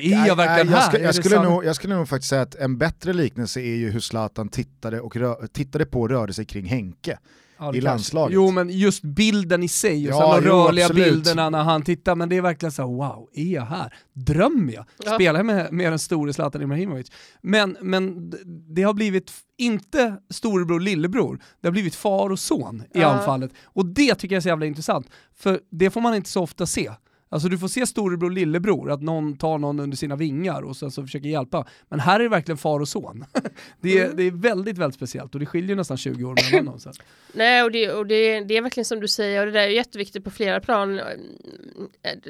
är 0.00 0.26
jag 0.26 0.36
verkligen 0.36 0.68
här? 0.68 0.76
Jag, 0.76 0.84
ska, 0.84 1.00
jag, 1.00 1.14
skulle 1.14 1.42
nog, 1.42 1.64
jag 1.64 1.76
skulle 1.76 1.96
nog 1.96 2.08
faktiskt 2.08 2.30
säga 2.30 2.42
att 2.42 2.54
en 2.54 2.78
bättre 2.78 3.12
liknelse 3.12 3.60
är 3.60 3.76
ju 3.76 3.90
hur 3.90 4.00
Zlatan 4.00 4.48
tittade, 4.48 5.00
och 5.00 5.16
rö, 5.16 5.34
tittade 5.52 5.86
på 5.86 6.00
och 6.00 6.08
rörde 6.08 6.32
sig 6.32 6.44
kring 6.44 6.66
Henke 6.66 7.18
ja, 7.58 7.74
i 7.74 7.80
landslaget. 7.80 8.34
Jo 8.34 8.50
men 8.50 8.70
just 8.70 9.02
bilden 9.02 9.62
i 9.62 9.68
sig, 9.68 10.08
och 10.08 10.14
ja, 10.14 10.34
sen 10.34 10.42
de 10.42 10.48
jo, 10.48 10.54
rörliga 10.54 10.84
absolut. 10.84 11.04
bilderna 11.04 11.50
när 11.50 11.62
han 11.62 11.82
tittar, 11.82 12.14
men 12.14 12.28
det 12.28 12.36
är 12.36 12.42
verkligen 12.42 12.72
så 12.72 12.82
här, 12.82 12.88
wow, 12.88 13.28
är 13.32 13.44
jag 13.52 13.64
här? 13.64 13.94
Drömmer 14.12 14.72
jag? 14.72 14.84
Ja. 15.04 15.14
Spelar 15.14 15.38
jag 15.38 15.46
med, 15.46 15.72
med 15.72 15.92
den 15.92 15.98
store 15.98 16.32
Zlatan 16.32 16.62
Ibrahimovic? 16.62 17.12
Men, 17.42 17.76
men 17.80 18.32
det 18.74 18.82
har 18.82 18.94
blivit, 18.94 19.32
inte 19.58 20.16
storebror 20.30 20.80
lillebror, 20.80 21.42
det 21.60 21.68
har 21.68 21.72
blivit 21.72 21.94
far 21.94 22.30
och 22.30 22.38
son 22.38 22.82
i 22.94 23.00
ja. 23.00 23.06
anfallet. 23.06 23.50
Och 23.64 23.86
det 23.86 24.14
tycker 24.14 24.34
jag 24.34 24.40
är 24.40 24.42
så 24.42 24.48
jävla 24.48 24.66
intressant, 24.66 25.06
för 25.34 25.60
det 25.70 25.90
får 25.90 26.00
man 26.00 26.14
inte 26.14 26.30
så 26.30 26.42
ofta 26.42 26.66
se. 26.66 26.90
Alltså 27.28 27.48
du 27.48 27.58
får 27.58 27.68
se 27.68 27.86
storebror 27.86 28.30
lillebror, 28.30 28.90
att 28.90 29.02
någon 29.02 29.36
tar 29.36 29.58
någon 29.58 29.80
under 29.80 29.96
sina 29.96 30.16
vingar 30.16 30.62
och 30.62 30.76
sen 30.76 30.90
så 30.90 31.02
försöker 31.02 31.28
hjälpa. 31.28 31.66
Men 31.88 32.00
här 32.00 32.20
är 32.20 32.24
det 32.24 32.28
verkligen 32.28 32.58
far 32.58 32.80
och 32.80 32.88
son. 32.88 33.24
det, 33.80 33.98
är, 33.98 34.04
mm. 34.04 34.16
det 34.16 34.22
är 34.22 34.30
väldigt, 34.30 34.78
väldigt 34.78 34.94
speciellt 34.94 35.34
och 35.34 35.40
det 35.40 35.46
skiljer 35.46 35.76
nästan 35.76 35.96
20 35.96 36.24
år 36.24 36.52
mellan 36.52 36.66
dem. 36.84 36.92
Nej, 37.32 37.62
och, 37.62 37.72
det, 37.72 37.92
och 37.92 38.06
det, 38.06 38.40
det 38.40 38.56
är 38.56 38.62
verkligen 38.62 38.84
som 38.84 39.00
du 39.00 39.08
säger 39.08 39.40
och 39.40 39.46
det 39.46 39.52
där 39.52 39.66
är 39.66 39.68
jätteviktigt 39.68 40.24
på 40.24 40.30
flera 40.30 40.60
plan. 40.60 41.00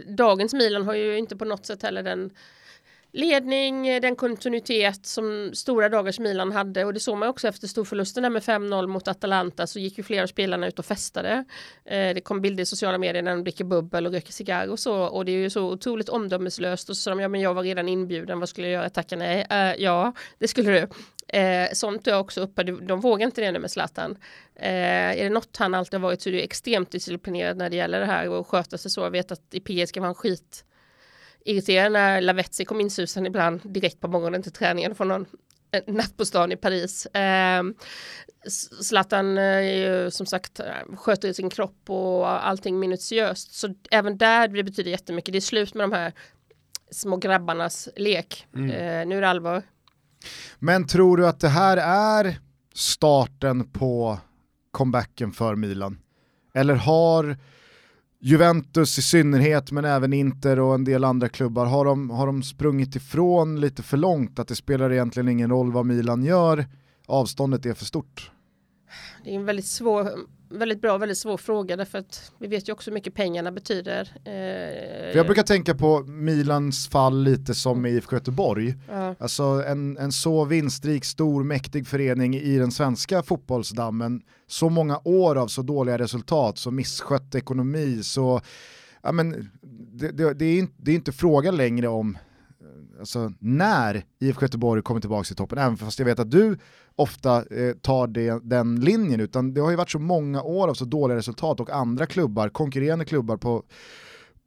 Dagens 0.09 0.55
Milan 0.55 0.87
har 0.87 0.95
ju 0.95 1.19
inte 1.19 1.37
på 1.37 1.45
något 1.45 1.67
sätt 1.67 1.83
heller 1.83 2.03
den 2.03 2.31
ledning, 3.17 3.89
eh, 3.89 4.01
den 4.01 4.17
kontinuitet 4.17 5.07
som 5.07 5.51
stora 5.55 5.89
dagars 5.89 6.19
Milan 6.19 6.53
hade 6.53 6.85
och 6.85 6.95
det 6.95 7.01
såg 7.01 7.19
man 7.19 7.29
också 7.29 7.49
efter 7.49 7.69
storförlusten 7.69 8.33
med 8.33 8.43
5-0 8.43 8.87
mot 8.87 9.09
Atalanta 9.09 9.67
så 9.67 9.79
gick 9.79 9.99
ju 9.99 10.05
flera 10.05 10.23
av 10.23 10.27
spelarna 10.27 10.67
ut 10.67 10.79
och 10.79 10.85
festade. 10.85 11.45
Eh, 11.85 12.15
det 12.15 12.21
kom 12.25 12.41
bilder 12.41 12.63
i 12.63 12.67
sociala 12.67 12.99
medier 12.99 13.23
när 13.23 13.31
de 13.31 13.45
dricker 13.45 13.65
bubbel 13.65 14.07
och 14.07 14.13
röker 14.13 14.33
cigarr 14.33 14.69
och 14.69 14.79
så 14.79 15.03
och 15.03 15.25
det 15.25 15.33
är 15.33 15.37
ju 15.37 15.51
så 15.51 15.63
otroligt 15.63 16.09
omdömeslöst 16.09 16.89
och 16.89 16.97
så 16.97 17.03
sa 17.03 17.11
de 17.11 17.21
ja 17.21 17.29
men 17.29 17.41
jag 17.41 17.55
var 17.55 17.63
redan 17.63 17.89
inbjuden, 17.89 18.41
vad 18.41 18.49
skulle 18.49 18.67
jag 18.69 18.75
göra? 18.75 18.91
Tacka 18.91 19.17
nej. 19.17 19.47
Uh, 19.53 19.83
ja, 19.83 20.13
det 20.39 20.49
skulle 20.49 20.71
du. 20.71 20.89
Eh, 21.39 21.69
sånt 21.73 22.07
är 22.07 22.19
också 22.19 22.41
uppe, 22.41 22.63
de 22.63 23.01
vågar 23.01 23.27
inte 23.27 23.41
det 23.41 23.53
nu 23.53 23.59
med 23.59 23.71
Zlatan. 23.71 24.17
Eh, 24.57 25.21
är 25.21 25.25
det 25.25 25.31
något 25.31 25.57
han 25.57 25.75
alltid 25.75 26.01
har 26.01 26.09
varit 26.09 26.23
så 26.23 26.29
är 26.29 26.33
det 26.33 26.45
extremt 26.45 26.91
disciplinerad 26.91 27.57
när 27.57 27.71
det 27.71 27.77
gäller 27.77 28.01
det 28.01 28.07
här 28.07 28.29
och 28.29 28.49
sköta 28.49 28.79
sig 28.79 28.91
så. 28.91 29.01
Jag 29.01 29.11
vet 29.11 29.33
att 29.33 29.55
i 29.55 29.61
PSG 29.61 30.01
var 30.01 30.07
han 30.07 30.15
skit 30.15 30.65
irriterad 31.47 31.93
när 31.93 32.21
Lavetzi 32.21 32.65
kom 32.65 32.81
insusen 32.81 33.27
ibland 33.27 33.61
direkt 33.65 34.01
på 34.01 34.09
morgonen 34.09 34.43
till 34.43 34.53
träningen 34.53 34.95
från 34.95 35.09
någon 35.09 35.27
natt 35.87 36.17
på 36.17 36.25
stan 36.25 36.53
i 36.53 36.57
Paris. 36.57 37.07
Eh, 37.07 37.63
Zlatan 38.83 39.39
är 39.39 39.61
ju 39.61 40.11
som 40.11 40.27
sagt 40.27 40.61
sköter 40.97 41.33
sin 41.33 41.51
kropp 41.51 41.91
och 41.91 42.47
allting 42.47 42.79
minutiöst. 42.79 43.55
Så 43.55 43.75
även 43.91 44.19
där 44.19 44.49
det 44.49 44.65
betyder 44.65 44.91
jättemycket. 44.91 45.33
Det 45.33 45.39
är 45.39 45.41
slut 45.41 45.75
med 45.75 45.85
de 45.85 45.93
här 45.93 46.13
små 46.91 47.17
grabbarnas 47.17 47.89
lek. 47.97 48.47
Mm. 48.55 48.71
Eh, 48.71 49.07
nu 49.07 49.17
är 49.17 49.21
det 49.21 49.29
allvar. 49.29 49.63
Men 50.59 50.87
tror 50.87 51.17
du 51.17 51.29
att 51.29 51.41
det 51.41 51.49
här 51.49 51.77
är 51.77 52.39
starten 52.75 53.71
på 53.73 54.19
comebacken 54.71 55.33
för 55.33 55.55
Milan? 55.55 55.99
Eller 56.55 56.75
har 56.75 57.37
Juventus 58.21 58.99
i 58.99 59.03
synnerhet, 59.03 59.73
men 59.73 59.85
även 59.85 60.13
Inter 60.13 60.61
och 60.61 60.75
en 60.75 60.85
del 60.85 61.05
andra 61.05 61.29
klubbar, 61.29 61.67
har 61.67 61.85
de, 61.85 62.11
har 62.11 62.27
de 62.27 62.43
sprungit 62.43 62.97
ifrån 62.97 63.61
lite 63.61 63.83
för 63.83 63.97
långt? 63.97 64.39
Att 64.39 64.49
det 64.49 64.57
spelar 64.57 64.93
egentligen 64.93 65.29
ingen 65.29 65.51
roll 65.51 65.73
vad 65.73 65.87
Milan 65.87 66.25
gör, 66.25 66.67
avståndet 67.07 67.67
är 67.67 67.75
för 67.75 67.85
stort? 67.85 68.31
Det 69.25 69.31
är 69.31 69.35
en 69.35 69.45
väldigt 69.45 69.67
svår 69.67 70.11
väldigt 70.49 70.81
bra, 70.81 70.99
väldigt 70.99 71.19
svår 71.19 71.37
fråga 71.37 71.77
därför 71.77 71.99
att 71.99 72.33
vi 72.39 72.47
vet 72.47 72.69
ju 72.69 72.73
också 72.73 72.91
hur 72.91 72.95
mycket 72.95 73.15
pengarna 73.15 73.53
betyder. 73.53 74.13
Eh, 74.25 74.33
jag 75.17 75.27
brukar 75.27 75.43
tänka 75.43 75.75
på 75.75 76.03
Milans 76.03 76.89
fall 76.89 77.23
lite 77.23 77.55
som 77.55 77.83
med 77.83 77.93
IFK 77.93 78.17
Göteborg. 78.17 78.75
Ja. 78.89 79.15
Alltså 79.19 79.43
en, 79.43 79.99
en 79.99 80.13
så 80.13 80.45
vinstrik, 80.45 81.05
stor, 81.05 81.45
mäktig 81.45 81.87
förening 81.87 82.35
i 82.35 82.59
den 82.59 82.71
svenska 82.71 83.23
fotbollsdammen, 83.23 84.23
så 84.47 84.69
många 84.69 85.01
år 85.05 85.37
av 85.37 85.47
så 85.47 85.63
dåliga 85.63 85.99
resultat, 85.99 86.59
så 86.59 86.71
misskött 86.71 87.35
ekonomi, 87.35 88.03
så 88.03 88.41
ja, 89.03 89.13
men, 89.13 89.51
det, 89.93 90.11
det, 90.11 90.35
det, 90.35 90.45
är 90.45 90.59
inte, 90.59 90.75
det 90.77 90.91
är 90.91 90.95
inte 90.95 91.13
fråga 91.13 91.51
längre 91.51 91.89
om 91.89 92.19
alltså, 92.99 93.33
när 93.39 94.05
IFK 94.19 94.43
Göteborg 94.43 94.83
kommer 94.83 95.01
tillbaka 95.01 95.25
till 95.25 95.37
toppen, 95.37 95.59
även 95.59 95.77
fast 95.77 95.99
jag 95.99 96.07
vet 96.07 96.19
att 96.19 96.31
du 96.31 96.59
ofta 96.97 97.37
eh, 97.37 97.73
tar 97.83 98.07
det, 98.07 98.41
den 98.43 98.81
linjen, 98.81 99.21
utan 99.21 99.55
det 99.55 99.61
har 99.61 99.71
ju 99.71 99.77
varit 99.77 99.91
så 99.91 99.99
många 99.99 100.43
år 100.43 100.69
av 100.69 100.75
så 100.75 100.85
dåliga 100.85 101.19
resultat 101.19 101.61
och 101.61 101.71
andra 101.71 102.07
klubbar, 102.07 102.49
konkurrerande 102.49 103.05
klubbar 103.05 103.37
på 103.37 103.63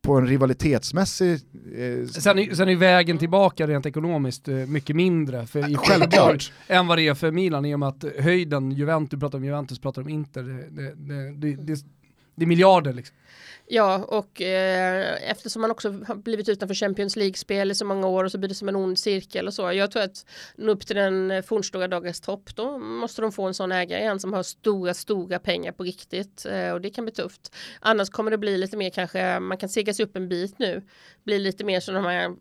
på 0.02 0.14
en 0.14 0.28
rivalitetsmässig... 0.28 1.32
Eh, 1.32 2.08
sen, 2.08 2.40
är, 2.40 2.56
sen 2.56 2.70
är 2.70 2.76
vägen 2.76 3.18
tillbaka 3.18 3.68
rent 3.68 3.86
ekonomiskt 3.86 4.48
eh, 4.48 4.56
mycket 4.56 4.96
mindre 4.96 5.46
för 5.46 5.72
i 5.72 5.76
självklart. 5.76 6.54
än 6.68 6.88
vad 6.88 6.98
det 6.98 7.08
är 7.08 7.14
för 7.14 7.32
Milan 7.32 7.66
i 7.66 7.76
och 7.76 7.80
med 7.80 7.90
att 7.90 8.06
höjden, 8.20 8.72
Juventus, 8.72 9.20
pratar 9.20 9.38
om 9.38 9.46
Juventus, 9.46 9.80
pratar 9.80 10.02
om 10.02 10.10
Inter, 10.10 10.44
det, 10.70 10.94
det, 11.38 11.56
det, 11.56 11.84
det 12.40 12.46
är 12.46 12.48
miljarder 12.48 12.94
liksom. 12.94 13.16
Ja, 13.72 14.06
och 14.08 14.42
eh, 14.42 15.32
eftersom 15.32 15.62
man 15.62 15.72
också 15.72 15.92
har 16.08 16.16
blivit 16.16 16.50
utanför 16.50 16.76
Champions 16.76 17.16
League-spel 17.16 17.72
i 17.72 17.76
så 17.76 17.86
många 17.86 18.08
år 18.08 18.24
och 18.24 18.32
så 18.32 18.38
blir 18.38 18.50
det 18.50 18.56
som 18.56 18.70
en 18.70 18.76
ond 18.76 19.00
cirkel 19.00 19.48
och 19.48 19.54
så. 19.54 19.74
Jag 19.74 19.92
tror 19.92 20.04
att 20.04 20.26
nå 20.56 20.72
upp 20.72 20.88
till 20.88 20.96
den 20.96 21.32
eh, 21.32 21.42
fornstora 21.42 21.88
dagens 21.88 22.22
topp 22.22 22.56
då 22.56 22.78
måste 22.78 23.22
de 23.22 23.32
få 23.32 23.48
en 23.48 23.54
sån 23.54 23.72
ägare 23.72 24.02
igen 24.02 24.20
som 24.20 24.34
har 24.34 24.44
stora, 24.44 24.94
stora 24.94 25.40
pengar 25.40 25.72
på 25.72 25.84
riktigt 25.84 26.46
eh, 26.46 26.72
och 26.72 26.82
det 26.82 26.90
kan 26.90 27.06
bli 27.06 27.14
tufft. 27.14 27.56
Annars 27.80 28.10
kommer 28.10 28.32
det 28.32 28.38
bli 28.38 28.58
lite 28.58 28.78
mer 28.78 28.90
kanske, 28.90 29.40
man 29.40 29.58
kan 29.58 29.70
sega 29.70 29.94
sig 29.94 30.06
upp 30.06 30.16
en 30.16 30.30
bit 30.30 30.60
nu, 30.60 30.82
bli 31.24 31.40
lite 31.40 31.64
mer 31.64 31.80
som 31.80 31.96
de 31.96 32.06
här 32.06 32.36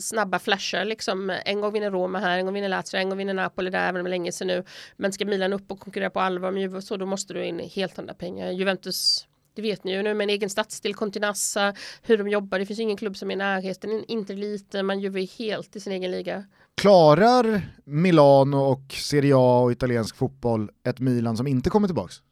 snabba 0.00 0.38
flashar 0.38 0.84
liksom. 0.84 1.30
En 1.44 1.60
gång 1.60 1.72
vinner 1.72 1.90
Roma 1.90 2.18
här, 2.18 2.38
en 2.38 2.44
gång 2.44 2.54
vinner 2.54 2.68
Lazio, 2.68 2.96
en 2.96 3.08
gång 3.08 3.18
vinner 3.18 3.34
Napoli 3.34 3.70
där, 3.70 3.88
även 3.88 4.00
om 4.00 4.04
det 4.04 4.08
är 4.08 4.10
länge 4.10 4.32
sedan 4.32 4.46
nu. 4.46 4.64
Men 4.96 5.12
ska 5.12 5.24
Milan 5.24 5.52
upp 5.52 5.70
och 5.70 5.80
konkurrera 5.80 6.10
på 6.10 6.20
allvar 6.20 6.50
med 6.50 6.62
Juve 6.62 6.82
så 6.82 6.96
då 6.96 7.06
måste 7.06 7.34
du 7.34 7.44
in 7.44 7.58
helt 7.58 7.98
andra 7.98 8.14
pengar. 8.14 8.50
Juventus 8.50 9.28
det 9.58 9.62
vet 9.62 9.84
ni 9.84 9.92
ju 9.92 10.02
nu 10.02 10.14
med 10.14 10.24
en 10.24 10.30
egen 10.30 10.50
stadsdel, 10.50 10.94
Continassa, 10.94 11.74
hur 12.02 12.18
de 12.18 12.28
jobbar. 12.28 12.58
Det 12.58 12.66
finns 12.66 12.80
ingen 12.80 12.96
klubb 12.96 13.16
som 13.16 13.30
är 13.30 13.34
i 13.34 13.36
närheten, 13.36 14.04
inte 14.08 14.32
lite, 14.32 14.82
man 14.82 15.00
gör 15.00 15.38
helt 15.38 15.76
i 15.76 15.80
sin 15.80 15.92
egen 15.92 16.10
liga. 16.10 16.44
Klarar 16.74 17.74
Milano 17.84 18.56
och 18.56 18.92
Serie 18.92 19.34
A 19.36 19.60
och 19.60 19.72
italiensk 19.72 20.16
fotboll 20.16 20.70
ett 20.84 21.00
Milan 21.00 21.36
som 21.36 21.46
inte 21.46 21.70
kommer 21.70 21.88
tillbaks? 21.88 22.22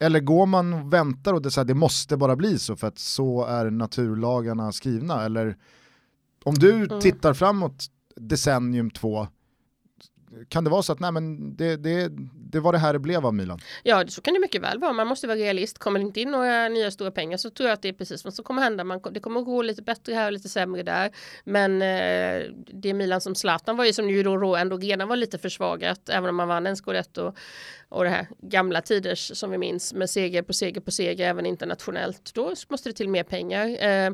Eller 0.00 0.20
går 0.20 0.46
man 0.46 0.72
och 0.74 0.92
väntar 0.92 1.34
och 1.34 1.42
det, 1.42 1.50
så 1.50 1.60
här, 1.60 1.64
det 1.64 1.74
måste 1.74 2.16
bara 2.16 2.36
bli 2.36 2.58
så 2.58 2.76
för 2.76 2.86
att 2.86 2.98
så 2.98 3.44
är 3.44 3.70
naturlagarna 3.70 4.72
skrivna? 4.72 5.24
Eller 5.24 5.56
om 6.44 6.54
du 6.54 6.72
mm. 6.72 7.00
tittar 7.00 7.34
framåt 7.34 7.86
decennium 8.16 8.90
två, 8.90 9.28
kan 10.48 10.64
det 10.64 10.70
vara 10.70 10.82
så 10.82 10.92
att 10.92 11.00
nej, 11.00 11.12
men 11.12 11.56
det, 11.56 11.76
det, 11.76 12.10
det 12.50 12.60
var 12.60 12.72
det 12.72 12.78
här 12.78 12.92
det 12.92 12.98
blev 12.98 13.26
av 13.26 13.34
Milan? 13.34 13.58
Ja, 13.82 14.06
så 14.06 14.20
kan 14.20 14.34
det 14.34 14.40
mycket 14.40 14.62
väl 14.62 14.78
vara. 14.78 14.92
Man 14.92 15.06
måste 15.06 15.26
vara 15.26 15.36
realist. 15.36 15.78
Kommer 15.78 15.98
det 15.98 16.02
inte 16.02 16.20
in 16.20 16.30
några 16.30 16.68
nya 16.68 16.90
stora 16.90 17.10
pengar 17.10 17.36
så 17.36 17.50
tror 17.50 17.68
jag 17.68 17.74
att 17.74 17.82
det 17.82 17.88
är 17.88 17.92
precis 17.92 18.24
vad 18.24 18.34
som 18.34 18.44
kommer 18.44 18.62
hända. 18.62 18.84
Man, 18.84 19.00
det 19.10 19.20
kommer 19.20 19.40
att 19.40 19.46
gå 19.46 19.62
lite 19.62 19.82
bättre 19.82 20.14
här 20.14 20.26
och 20.26 20.32
lite 20.32 20.48
sämre 20.48 20.82
där. 20.82 21.10
Men 21.44 21.82
eh, 21.82 22.50
det 22.66 22.94
Milan 22.94 23.20
som 23.20 23.34
Zlatan 23.34 23.76
var 23.76 23.84
ju 23.84 23.92
som 23.92 24.10
ju 24.10 24.22
då 24.22 24.56
ändå 24.56 24.76
redan 24.76 25.08
var 25.08 25.16
lite 25.16 25.38
försvagat, 25.38 26.08
även 26.08 26.28
om 26.28 26.36
man 26.36 26.48
vann 26.48 26.66
en 26.66 26.76
scudetto 26.76 27.22
och, 27.22 27.36
och 27.88 28.04
det 28.04 28.10
här 28.10 28.26
gamla 28.42 28.80
tiders 28.80 29.30
som 29.34 29.50
vi 29.50 29.58
minns 29.58 29.94
med 29.94 30.10
seger 30.10 30.42
på 30.42 30.52
seger 30.52 30.80
på 30.80 30.90
seger 30.90 31.28
även 31.28 31.46
internationellt. 31.46 32.34
Då 32.34 32.54
måste 32.68 32.88
det 32.88 32.92
till 32.92 33.08
mer 33.08 33.24
pengar. 33.24 33.84
Eh, 33.84 34.10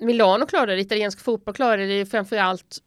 Milano 0.00 0.46
klarade 0.46 0.74
det, 0.74 0.80
italiensk 0.80 1.20
fotboll 1.20 1.54
klarade 1.54 1.86
det 1.86 2.06
framförallt 2.06 2.82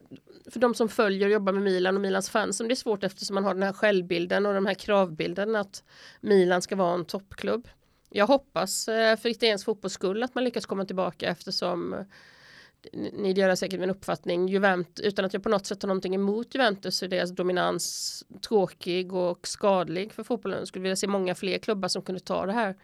för 0.51 0.59
de 0.59 0.73
som 0.73 0.89
följer 0.89 1.27
och 1.27 1.33
jobbar 1.33 1.53
med 1.53 1.63
Milan 1.63 1.95
och 1.95 2.01
Milans 2.01 2.29
fans 2.29 2.57
som 2.57 2.67
det 2.67 2.73
är 2.73 2.75
svårt 2.75 3.03
eftersom 3.03 3.33
man 3.33 3.43
har 3.43 3.53
den 3.53 3.63
här 3.63 3.73
självbilden 3.73 4.45
och 4.45 4.53
de 4.53 4.65
här 4.65 4.73
kravbilden 4.73 5.55
att 5.55 5.83
Milan 6.21 6.61
ska 6.61 6.75
vara 6.75 6.93
en 6.93 7.05
toppklubb. 7.05 7.67
Jag 8.09 8.27
hoppas 8.27 8.87
eh, 8.87 9.17
för 9.17 9.29
italiensk 9.29 9.65
fotbolls 9.65 9.93
skull 9.93 10.23
att 10.23 10.35
man 10.35 10.43
lyckas 10.43 10.65
komma 10.65 10.85
tillbaka 10.85 11.29
eftersom 11.29 12.05
ni 13.13 13.33
delar 13.33 13.55
säkert 13.55 13.79
min 13.79 13.89
uppfattning, 13.89 14.47
Juventus, 14.47 15.05
utan 15.05 15.25
att 15.25 15.33
jag 15.33 15.43
på 15.43 15.49
något 15.49 15.65
sätt 15.65 15.81
har 15.81 15.87
någonting 15.87 16.15
emot 16.15 16.55
Juventus 16.55 16.97
så 16.97 17.05
är 17.05 17.09
deras 17.09 17.31
dominans 17.31 18.23
tråkig 18.47 19.13
och 19.13 19.47
skadlig 19.47 20.13
för 20.13 20.23
fotbollen. 20.23 20.59
Jag 20.59 20.67
skulle 20.67 20.83
vilja 20.83 20.95
se 20.95 21.07
många 21.07 21.35
fler 21.35 21.57
klubbar 21.57 21.87
som 21.87 22.01
kunde 22.01 22.21
ta 22.21 22.45
det 22.45 22.53
här 22.53 22.75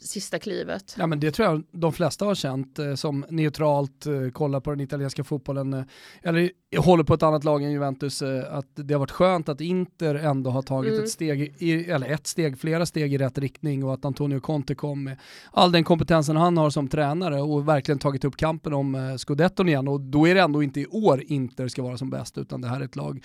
sista 0.00 0.38
klivet. 0.38 0.94
Ja, 0.98 1.06
men 1.06 1.20
det 1.20 1.30
tror 1.30 1.48
jag 1.48 1.62
de 1.70 1.92
flesta 1.92 2.24
har 2.24 2.34
känt 2.34 2.78
eh, 2.78 2.94
som 2.94 3.24
neutralt 3.30 4.06
eh, 4.06 4.30
kollar 4.32 4.60
på 4.60 4.70
den 4.70 4.80
italienska 4.80 5.24
fotbollen 5.24 5.72
eh, 5.72 5.84
eller 6.22 6.50
håller 6.76 7.04
på 7.04 7.14
ett 7.14 7.22
annat 7.22 7.44
lag 7.44 7.62
än 7.62 7.72
Juventus 7.72 8.22
eh, 8.22 8.54
att 8.54 8.66
det 8.74 8.94
har 8.94 8.98
varit 8.98 9.10
skönt 9.10 9.48
att 9.48 9.60
Inter 9.60 10.14
ändå 10.14 10.50
har 10.50 10.62
tagit 10.62 10.92
mm. 10.92 11.04
ett 11.04 11.10
steg, 11.10 11.54
i, 11.58 11.90
eller 11.90 12.10
ett 12.10 12.26
steg, 12.26 12.58
flera 12.58 12.86
steg 12.86 13.14
i 13.14 13.18
rätt 13.18 13.38
riktning 13.38 13.84
och 13.84 13.94
att 13.94 14.04
Antonio 14.04 14.40
Conte 14.40 14.74
kom 14.74 15.04
med 15.04 15.18
all 15.52 15.72
den 15.72 15.84
kompetensen 15.84 16.36
han 16.36 16.56
har 16.56 16.70
som 16.70 16.88
tränare 16.88 17.42
och 17.42 17.68
verkligen 17.68 17.98
tagit 17.98 18.24
upp 18.24 18.36
kampen 18.36 18.72
om 18.72 18.94
eh, 18.94 19.16
scudetton 19.16 19.68
igen 19.68 19.88
och 19.88 20.00
då 20.00 20.28
är 20.28 20.34
det 20.34 20.40
ändå 20.40 20.62
inte 20.62 20.80
i 20.80 20.86
år 20.86 21.22
Inter 21.26 21.68
ska 21.68 21.82
vara 21.82 21.96
som 21.96 22.10
bäst 22.10 22.38
utan 22.38 22.60
det 22.60 22.68
här 22.68 22.80
är 22.80 22.84
ett 22.84 22.96
lag 22.96 23.24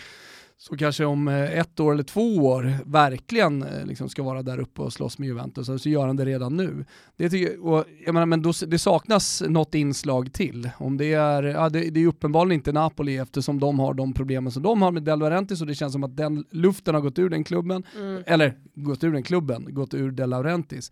så 0.63 0.77
kanske 0.77 1.05
om 1.05 1.27
eh, 1.27 1.59
ett 1.59 1.79
år 1.79 1.93
eller 1.93 2.03
två 2.03 2.35
år 2.35 2.73
verkligen 2.85 3.63
eh, 3.63 3.85
liksom 3.85 4.09
ska 4.09 4.23
vara 4.23 4.41
där 4.43 4.59
uppe 4.59 4.81
och 4.81 4.93
slåss 4.93 5.17
med 5.17 5.27
Juventus, 5.27 5.81
så 5.83 5.89
gör 5.89 6.07
han 6.07 6.15
det 6.15 6.25
redan 6.25 6.57
nu. 6.57 6.85
Det, 7.17 7.29
tycker, 7.29 7.65
och, 7.65 7.85
jag 8.05 8.13
menar, 8.13 8.25
men 8.25 8.41
då, 8.41 8.51
det 8.67 8.79
saknas 8.79 9.43
något 9.47 9.75
inslag 9.75 10.33
till. 10.33 10.69
Om 10.77 10.97
det, 10.97 11.13
är, 11.13 11.43
ja, 11.43 11.69
det, 11.69 11.89
det 11.89 12.03
är 12.03 12.07
uppenbarligen 12.07 12.59
inte 12.59 12.71
Napoli 12.71 13.17
eftersom 13.17 13.59
de 13.59 13.79
har 13.79 13.93
de 13.93 14.13
problemen 14.13 14.51
som 14.51 14.63
de 14.63 14.81
har 14.81 14.91
med 14.91 15.03
Del 15.03 15.19
Laurentiis 15.19 15.61
och 15.61 15.67
det 15.67 15.75
känns 15.75 15.93
som 15.93 16.03
att 16.03 16.17
den 16.17 16.45
luften 16.51 16.95
har 16.95 17.01
gått 17.01 17.19
ur 17.19 17.29
den 17.29 17.43
klubben, 17.43 17.83
mm. 17.97 18.23
eller 18.25 18.53
gått 18.75 19.03
ur 19.03 19.11
den 19.11 19.23
klubben, 19.23 19.73
gått 19.73 19.93
ur 19.93 20.11
Del 20.11 20.29
Laurentiis 20.29 20.91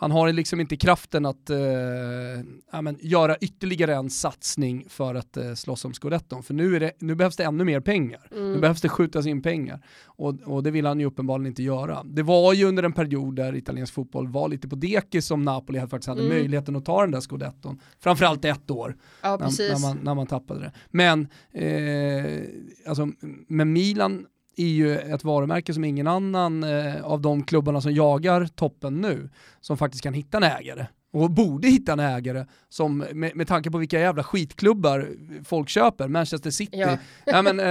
han 0.00 0.10
har 0.10 0.32
liksom 0.32 0.60
inte 0.60 0.76
kraften 0.76 1.26
att 1.26 1.50
eh, 1.50 1.58
ja, 2.72 2.82
men, 2.82 2.98
göra 3.00 3.36
ytterligare 3.36 3.94
en 3.94 4.10
satsning 4.10 4.86
för 4.88 5.14
att 5.14 5.36
eh, 5.36 5.54
slåss 5.54 5.84
om 5.84 5.94
scudetton. 5.94 6.42
För 6.42 6.54
nu, 6.54 6.76
är 6.76 6.80
det, 6.80 6.92
nu 6.98 7.14
behövs 7.14 7.36
det 7.36 7.44
ännu 7.44 7.64
mer 7.64 7.80
pengar. 7.80 8.28
Mm. 8.32 8.52
Nu 8.52 8.58
behövs 8.58 8.80
det 8.80 8.88
skjutas 8.88 9.26
in 9.26 9.42
pengar. 9.42 9.80
Och, 10.04 10.34
och 10.44 10.62
det 10.62 10.70
vill 10.70 10.86
han 10.86 11.00
ju 11.00 11.06
uppenbarligen 11.06 11.46
inte 11.46 11.62
göra. 11.62 12.02
Det 12.04 12.22
var 12.22 12.52
ju 12.52 12.64
under 12.64 12.82
en 12.82 12.92
period 12.92 13.36
där 13.36 13.54
italiensk 13.54 13.94
fotboll 13.94 14.28
var 14.28 14.48
lite 14.48 14.68
på 14.68 14.76
dekis 14.76 15.26
som 15.26 15.42
Napoli 15.42 15.80
faktiskt 15.80 16.08
hade 16.08 16.20
mm. 16.20 16.32
möjligheten 16.32 16.76
att 16.76 16.84
ta 16.84 17.00
den 17.00 17.10
där 17.10 17.20
scudetton. 17.20 17.80
Framförallt 17.98 18.44
ett 18.44 18.70
år. 18.70 18.96
Ja, 19.22 19.36
när, 19.36 19.72
när, 19.72 19.80
man, 19.80 19.98
när 20.02 20.14
man 20.14 20.26
tappade 20.26 20.60
det. 20.60 20.72
Men, 20.90 21.28
eh, 21.52 22.42
alltså, 22.86 23.08
med 23.48 23.66
Milan 23.66 24.26
är 24.58 24.68
ju 24.68 24.98
ett 24.98 25.24
varumärke 25.24 25.74
som 25.74 25.84
ingen 25.84 26.06
annan 26.06 26.64
eh, 26.64 27.04
av 27.04 27.20
de 27.20 27.42
klubbarna 27.42 27.80
som 27.80 27.92
jagar 27.92 28.46
toppen 28.46 29.00
nu, 29.00 29.28
som 29.60 29.76
faktiskt 29.76 30.02
kan 30.02 30.14
hitta 30.14 30.36
en 30.36 30.42
ägare. 30.42 30.86
Och 31.12 31.30
borde 31.30 31.68
hitta 31.68 31.92
en 31.92 32.00
ägare 32.00 32.46
som, 32.68 32.98
med, 32.98 33.36
med 33.36 33.48
tanke 33.48 33.70
på 33.70 33.78
vilka 33.78 34.00
jävla 34.00 34.22
skitklubbar 34.22 35.08
folk 35.44 35.68
köper, 35.68 36.08
Manchester 36.08 36.50
City, 36.50 36.78
ja. 36.78 36.98
ja 37.24 37.42
men, 37.42 37.60
eh, 37.60 37.66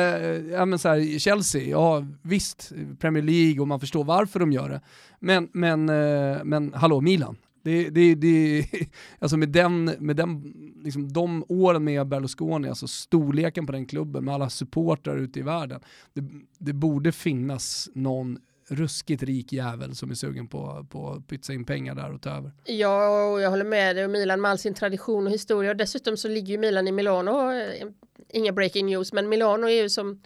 ja, 0.52 0.66
men 0.66 0.80
så 0.80 0.90
här, 0.90 1.20
Chelsea, 1.20 1.62
ja 1.62 2.06
visst, 2.22 2.72
Premier 3.00 3.24
League 3.24 3.62
och 3.62 3.68
man 3.68 3.80
förstår 3.80 4.04
varför 4.04 4.40
de 4.40 4.52
gör 4.52 4.70
det. 4.70 4.82
Men, 5.20 5.50
men, 5.54 5.90
eh, 5.90 6.44
men 6.44 6.74
hallå 6.74 7.02
Milan, 7.02 7.38
det, 7.62 7.90
det, 7.90 8.16
det, 8.16 8.66
alltså 9.20 9.38
med, 9.38 9.50
den, 9.50 9.86
med 9.86 10.16
den, 10.16 10.54
liksom 10.84 11.14
de 11.14 11.46
åren 11.50 11.84
med 11.84 12.08
Berlusconi, 12.08 12.70
alltså 12.70 12.88
storleken 12.88 13.66
på 13.66 13.72
den 13.72 13.86
klubben 13.86 14.26
med 14.26 14.34
alla 14.34 14.50
supportrar 14.50 15.18
ute 15.18 15.40
i 15.40 15.42
världen, 15.42 15.82
det, 16.14 16.24
det 16.58 16.74
borde 16.74 17.12
finnas 17.12 17.90
någon 17.94 18.40
ruskigt 18.70 19.24
rik 19.24 19.54
jävel 19.54 19.96
som 19.96 20.12
är 20.12 20.16
sugen 20.16 20.48
på, 20.48 20.86
på 20.90 21.10
att 21.10 21.28
pytsa 21.28 21.54
in 21.54 21.66
pengar 21.66 21.96
där 21.96 22.14
och 22.14 22.22
ta 22.22 22.30
över. 22.30 22.52
Ja, 22.66 23.26
och 23.32 23.42
jag 23.42 23.50
håller 23.50 23.66
med 23.66 23.96
dig. 23.96 24.06
Och 24.06 24.12
Milan 24.12 24.42
med 24.42 24.52
all 24.52 24.58
sin 24.58 24.74
tradition 24.74 25.28
och 25.28 25.34
historia. 25.34 25.72
Och 25.72 25.78
dessutom 25.78 26.18
så 26.18 26.28
ligger 26.28 26.54
ju 26.54 26.58
Milan 26.58 26.88
i 26.88 26.92
Milano. 26.92 27.54
Eh, 27.54 27.88
inga 28.30 28.52
breaking 28.52 28.86
news, 28.86 29.14
men 29.14 29.30
Milano 29.30 29.68
är 29.68 29.82
ju 29.82 29.90
som 29.90 30.22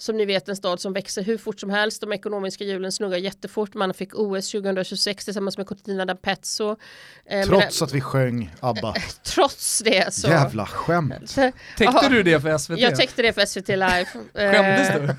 som 0.00 0.16
ni 0.16 0.24
vet 0.24 0.48
en 0.48 0.56
stad 0.56 0.80
som 0.80 0.92
växer 0.92 1.22
hur 1.22 1.38
fort 1.38 1.60
som 1.60 1.70
helst. 1.70 2.00
De 2.00 2.12
ekonomiska 2.12 2.64
hjulen 2.64 2.92
snurrar 2.92 3.16
jättefort. 3.16 3.74
Man 3.74 3.94
fick 3.94 4.14
OS 4.14 4.50
2026 4.50 5.24
tillsammans 5.24 5.58
med 5.58 5.66
Cortina 5.66 6.04
d'Ampezzo. 6.04 6.76
Eh, 7.26 7.46
trots 7.46 7.82
att 7.82 7.92
vi 7.92 8.00
sjöng 8.00 8.54
ABBA. 8.60 8.94
trots 9.22 9.82
det 9.84 10.14
så. 10.14 10.28
Jävla 10.28 10.66
skämt. 10.66 11.36
Täckte 11.76 12.08
du 12.08 12.22
det 12.22 12.40
för 12.40 12.58
SVT? 12.58 12.78
Jag 12.78 12.96
täckte 12.96 13.22
det 13.22 13.32
för 13.32 13.46
SVT 13.46 13.68
live. 13.68 14.06
Skämdes 14.34 14.88
du? 14.88 15.14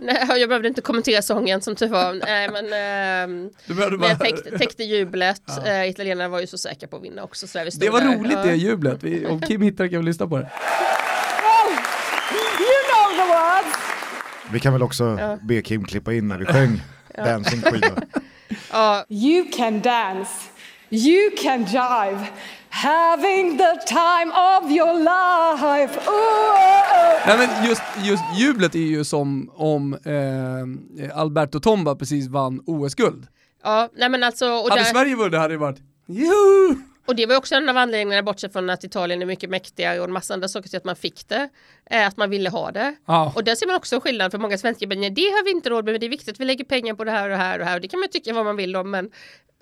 Nej, 0.00 0.40
jag 0.40 0.48
behövde 0.48 0.68
inte 0.68 0.80
kommentera 0.80 1.22
sången 1.22 1.60
som 1.60 1.76
tur 1.76 1.88
var. 1.88 2.14
Nej, 2.14 2.48
men, 2.48 2.64
eh, 2.64 3.76
bara... 3.76 3.90
men 3.90 4.08
jag 4.08 4.20
täckte, 4.20 4.58
täckte 4.58 4.84
jublet. 4.84 5.42
Ja. 5.46 5.66
Eh, 5.66 5.90
italienarna 5.90 6.28
var 6.28 6.40
ju 6.40 6.46
så 6.46 6.58
säkra 6.58 6.88
på 6.88 6.96
att 6.96 7.02
vinna 7.02 7.22
också. 7.24 7.46
Så 7.46 7.58
det 7.74 7.90
var 7.90 8.00
roligt 8.00 8.32
ja. 8.32 8.44
det 8.44 8.54
jublet. 8.54 9.02
Vi, 9.02 9.26
om 9.26 9.40
Kim 9.40 9.62
hittar 9.62 9.88
kan 9.88 9.98
vi 9.98 10.04
lyssna 10.04 10.26
på 10.26 10.38
det. 10.38 10.50
Vi 14.52 14.60
kan 14.60 14.72
väl 14.72 14.82
också 14.82 15.16
ja. 15.20 15.38
be 15.42 15.62
Kim 15.62 15.84
klippa 15.84 16.12
in 16.12 16.28
när 16.28 16.38
vi 16.38 16.44
sjöng 16.44 16.82
ja. 17.14 17.24
Dancing 17.24 17.60
Queen. 17.60 17.82
Uh, 17.82 19.02
you 19.08 19.44
can 19.52 19.80
dance, 19.80 20.30
you 20.90 21.30
can 21.42 21.64
jive, 21.64 22.26
having 22.68 23.58
the 23.58 23.76
time 23.86 24.32
of 24.32 24.70
your 24.70 24.94
life. 24.94 26.00
Ooh, 26.06 26.12
oh, 26.12 26.52
oh. 26.52 27.26
Nej, 27.26 27.38
men 27.38 27.66
just, 27.68 27.82
just 28.02 28.24
jublet 28.38 28.74
är 28.74 28.78
ju 28.78 29.04
som 29.04 29.50
om 29.54 29.94
eh, 29.94 31.18
Alberto 31.18 31.60
Tomba 31.60 31.94
precis 31.94 32.28
vann 32.28 32.62
OS-guld. 32.66 33.26
Ja, 33.62 33.88
nej 33.94 34.08
men 34.08 34.24
alltså... 34.24 34.44
hade 34.44 34.82
där... 34.82 34.84
Sverige 34.84 35.16
vunnit 35.16 35.40
hade 35.40 35.54
det 35.54 35.58
varit 35.58 35.78
Juhu! 36.06 36.89
Och 37.10 37.16
det 37.16 37.26
var 37.26 37.36
också 37.36 37.54
en 37.54 37.68
av 37.68 37.76
anledningarna, 37.76 38.22
bortsett 38.22 38.52
från 38.52 38.70
att 38.70 38.84
Italien 38.84 39.22
är 39.22 39.26
mycket 39.26 39.50
mäktigare 39.50 39.98
och 39.98 40.04
en 40.04 40.12
massa 40.12 40.34
andra 40.34 40.48
saker 40.48 40.68
till 40.68 40.76
att 40.76 40.84
man 40.84 40.96
fick 40.96 41.28
det, 41.28 41.48
är 41.86 42.06
att 42.06 42.16
man 42.16 42.30
ville 42.30 42.50
ha 42.50 42.70
det. 42.70 42.94
Ja. 43.06 43.32
Och 43.36 43.44
där 43.44 43.54
ser 43.54 43.66
man 43.66 43.76
också 43.76 44.00
skillnad 44.00 44.30
för 44.30 44.38
många 44.38 44.58
svenskar, 44.58 44.86
men 44.86 45.00
det 45.14 45.22
har 45.22 45.44
vi 45.44 45.50
inte 45.50 45.70
råd 45.70 45.84
med, 45.84 45.92
men 45.92 46.00
det 46.00 46.06
är 46.06 46.10
viktigt 46.10 46.34
att 46.34 46.40
vi 46.40 46.44
lägger 46.44 46.64
pengar 46.64 46.94
på 46.94 47.04
det 47.04 47.10
här 47.10 47.22
och 47.22 47.28
det 47.28 47.36
här 47.36 47.52
och 47.52 47.58
det 47.58 47.64
här. 47.64 47.74
Och 47.74 47.80
det 47.80 47.88
kan 47.88 48.00
man 48.00 48.08
tycka 48.08 48.32
vad 48.32 48.44
man 48.44 48.56
vill 48.56 48.76
om, 48.76 48.90
men 48.90 49.10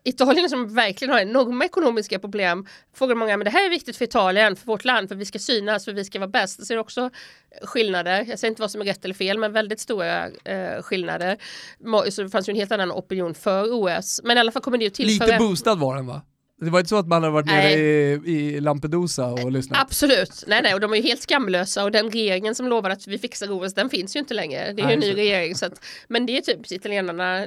Italien 0.05 0.49
som 0.51 0.75
verkligen 0.75 1.13
har 1.13 1.21
enorma 1.21 1.65
ekonomiska 1.65 2.19
problem 2.19 2.67
frågar 2.95 3.15
många, 3.15 3.37
men 3.37 3.45
det 3.45 3.51
här 3.51 3.67
är 3.67 3.71
viktigt 3.71 3.97
för 3.97 4.05
Italien, 4.05 4.57
för 4.57 4.67
vårt 4.67 4.85
land, 4.85 5.09
för 5.09 5.17
vi 5.17 5.25
ska 5.25 5.39
synas, 5.39 5.85
för 5.85 5.93
vi 5.93 6.05
ska 6.05 6.19
vara 6.19 6.29
bäst. 6.29 6.59
Det 6.59 6.65
ser 6.65 6.79
också 6.79 7.11
skillnader. 7.63 8.25
Jag 8.29 8.39
säger 8.39 8.51
inte 8.51 8.63
vad 8.63 8.71
som 8.71 8.81
är 8.81 8.85
rätt 8.85 9.05
eller 9.05 9.15
fel, 9.15 9.39
men 9.39 9.53
väldigt 9.53 9.81
stora 9.81 10.27
eh, 10.27 10.83
skillnader. 10.83 11.37
Så 12.11 12.23
det 12.23 12.31
fanns 12.31 12.49
ju 12.49 12.51
en 12.51 12.57
helt 12.57 12.73
annan 12.73 12.93
opinion 12.93 13.35
för 13.35 13.73
OS. 13.73 14.21
Men 14.25 14.37
i 14.37 14.41
alla 14.41 14.53
fall 14.53 14.63
kommer 14.63 14.79
det 14.79 14.85
ju 14.85 14.91
tillföra... 14.91 15.27
Lite 15.27 15.39
boostad 15.39 15.75
var 15.75 15.97
den 15.97 16.07
va? 16.07 16.23
Det 16.61 16.71
var 16.71 16.79
inte 16.79 16.89
så 16.89 16.97
att 16.97 17.07
man 17.07 17.23
har 17.23 17.31
varit 17.31 17.47
nere 17.47 17.73
i, 17.73 18.21
i, 18.27 18.61
Lampedusa 18.61 19.27
och 19.27 19.53
lyssnat? 19.53 19.81
Absolut, 19.81 20.45
nej 20.47 20.63
nej 20.63 20.75
och 20.75 20.81
de 20.81 20.93
är 20.93 20.97
ju 20.97 21.03
helt 21.03 21.23
skamlösa 21.23 21.85
och 21.85 21.91
den 21.91 22.11
regeringen 22.11 22.55
som 22.55 22.67
lovade 22.67 22.95
att 22.95 23.07
vi 23.07 23.19
fixar 23.19 23.51
OS 23.51 23.75
den 23.75 23.91
finns 23.91 24.17
ju 24.17 24.21
inte 24.21 24.35
längre. 24.35 24.73
Det 24.73 24.83
är 24.83 24.87
ju 24.87 24.93
en 24.93 25.01
ny 25.01 25.15
regering 25.15 25.55
så 25.55 25.67
att, 25.67 25.85
men 26.09 26.27
det 26.27 26.37
är 26.37 26.41
typ 26.41 26.73
italienarna, 26.73 27.47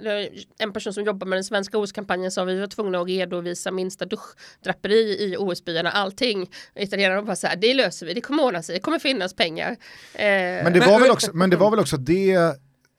en 0.58 0.74
person 0.74 0.94
som 0.94 1.04
jobbar 1.04 1.28
med 1.28 1.38
den 1.38 1.44
svenska 1.44 1.78
OS-kampanjen 1.78 2.32
sa 2.32 2.42
att 2.42 2.48
vi 2.48 2.60
var 2.60 2.68
tvungna 2.68 3.00
att 3.00 3.08
redovisa 3.08 3.72
minsta 3.72 4.06
duschdraperi 4.06 5.18
i 5.20 5.36
OS-byarna, 5.38 5.92
allting. 5.92 6.50
Italienarna 6.76 7.22
bara 7.22 7.36
så 7.36 7.48
här, 7.48 7.56
det 7.56 7.74
löser 7.74 8.06
vi, 8.06 8.14
det 8.14 8.22
kommer 8.22 8.44
ordna 8.44 8.64
sig, 8.64 8.76
det 8.76 8.82
kommer 8.82 9.00
finnas 9.00 9.34
pengar. 9.34 9.72
Eh, 10.14 10.26
men, 10.64 10.74
det 10.74 10.80
var 10.80 10.92
men, 10.92 11.02
väl 11.02 11.12
också, 11.12 11.32
men 11.34 11.50
det 11.50 11.58
var 11.58 11.72
väl 11.72 11.80
också 11.80 11.98
det 11.98 12.38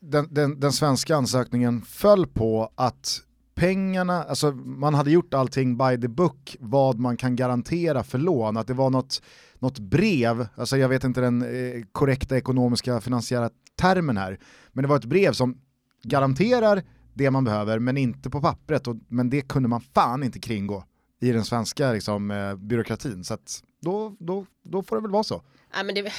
den, 0.02 0.28
den, 0.30 0.60
den 0.60 0.72
svenska 0.72 1.16
ansökningen 1.16 1.82
föll 1.82 2.26
på 2.26 2.72
att 2.74 3.20
pengarna, 3.54 4.22
alltså 4.24 4.52
man 4.52 4.94
hade 4.94 5.10
gjort 5.10 5.34
allting 5.34 5.76
by 5.76 6.00
the 6.00 6.08
book, 6.08 6.56
vad 6.60 6.98
man 6.98 7.16
kan 7.16 7.36
garantera 7.36 8.02
för 8.02 8.18
lån, 8.18 8.56
att 8.56 8.66
det 8.66 8.74
var 8.74 8.90
något, 8.90 9.22
något 9.58 9.78
brev, 9.78 10.46
alltså 10.54 10.76
jag 10.76 10.88
vet 10.88 11.04
inte 11.04 11.20
den 11.20 11.42
eh, 11.42 11.82
korrekta 11.92 12.36
ekonomiska 12.36 13.00
finansiella 13.00 13.50
termen 13.76 14.16
här, 14.16 14.38
men 14.72 14.82
det 14.82 14.88
var 14.88 14.96
ett 14.96 15.04
brev 15.04 15.32
som 15.32 15.58
garanterar 16.02 16.82
det 17.14 17.30
man 17.30 17.44
behöver 17.44 17.78
men 17.78 17.96
inte 17.96 18.30
på 18.30 18.40
pappret, 18.40 18.86
och, 18.86 18.96
men 19.08 19.30
det 19.30 19.40
kunde 19.40 19.68
man 19.68 19.80
fan 19.80 20.22
inte 20.22 20.38
kringgå 20.38 20.84
i 21.20 21.32
den 21.32 21.44
svenska 21.44 21.92
liksom, 21.92 22.30
eh, 22.30 22.56
byråkratin, 22.56 23.24
så 23.24 23.34
att 23.34 23.62
då, 23.82 24.16
då, 24.18 24.46
då 24.62 24.82
får 24.82 24.96
det 24.96 25.02
väl 25.02 25.10
vara 25.10 25.22
så. 25.22 25.42
Ja, 25.74 25.82
men 25.82 25.94
det, 25.94 26.12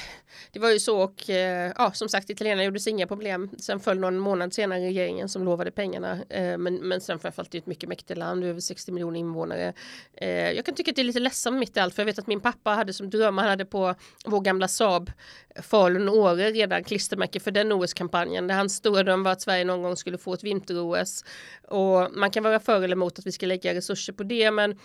det 0.52 0.58
var 0.58 0.70
ju 0.70 0.78
så 0.78 1.02
och 1.02 1.30
eh, 1.30 1.72
ja, 1.78 1.92
som 1.92 2.08
sagt 2.08 2.30
italienarna 2.30 2.64
gjorde 2.64 2.80
sig 2.80 2.90
inga 2.90 3.06
problem. 3.06 3.50
Sen 3.58 3.80
föll 3.80 3.98
någon 3.98 4.18
månad 4.18 4.52
senare 4.54 4.80
regeringen 4.80 5.28
som 5.28 5.44
lovade 5.44 5.70
pengarna. 5.70 6.22
Eh, 6.28 6.58
men, 6.58 6.74
men 6.74 7.00
sen 7.00 7.18
framförallt 7.18 7.50
det 7.50 7.58
är 7.58 7.60
ett 7.60 7.66
mycket 7.66 7.88
mäktigt 7.88 8.18
land, 8.18 8.44
över 8.44 8.60
60 8.60 8.92
miljoner 8.92 9.20
invånare. 9.20 9.72
Eh, 10.14 10.50
jag 10.52 10.64
kan 10.64 10.74
tycka 10.74 10.90
att 10.90 10.96
det 10.96 11.02
är 11.02 11.04
lite 11.04 11.20
ledsamt 11.20 11.58
mitt 11.58 11.76
i 11.76 11.80
allt 11.80 11.94
för 11.94 12.02
jag 12.02 12.06
vet 12.06 12.18
att 12.18 12.26
min 12.26 12.40
pappa 12.40 12.70
hade 12.70 12.92
som 12.92 13.10
dröm, 13.10 13.38
han 13.38 13.48
hade 13.48 13.64
på 13.64 13.94
vår 14.24 14.40
gamla 14.40 14.68
Saab 14.68 15.12
Falun-Åre 15.56 16.50
redan 16.50 16.84
klistermärke 16.84 17.40
för 17.40 17.50
den 17.50 17.72
OS-kampanjen. 17.72 18.50
Hans 18.50 18.76
stora 18.76 19.02
dröm 19.02 19.22
var 19.22 19.32
att 19.32 19.42
Sverige 19.42 19.64
någon 19.64 19.82
gång 19.82 19.96
skulle 19.96 20.18
få 20.18 20.34
ett 20.34 20.44
vinter-OS. 20.44 21.24
Och 21.68 22.08
man 22.12 22.30
kan 22.30 22.42
vara 22.42 22.60
för 22.60 22.82
eller 22.82 22.96
emot 22.96 23.18
att 23.18 23.26
vi 23.26 23.32
ska 23.32 23.46
lägga 23.46 23.74
resurser 23.74 24.12
på 24.12 24.22
det 24.22 24.50
men 24.50 24.78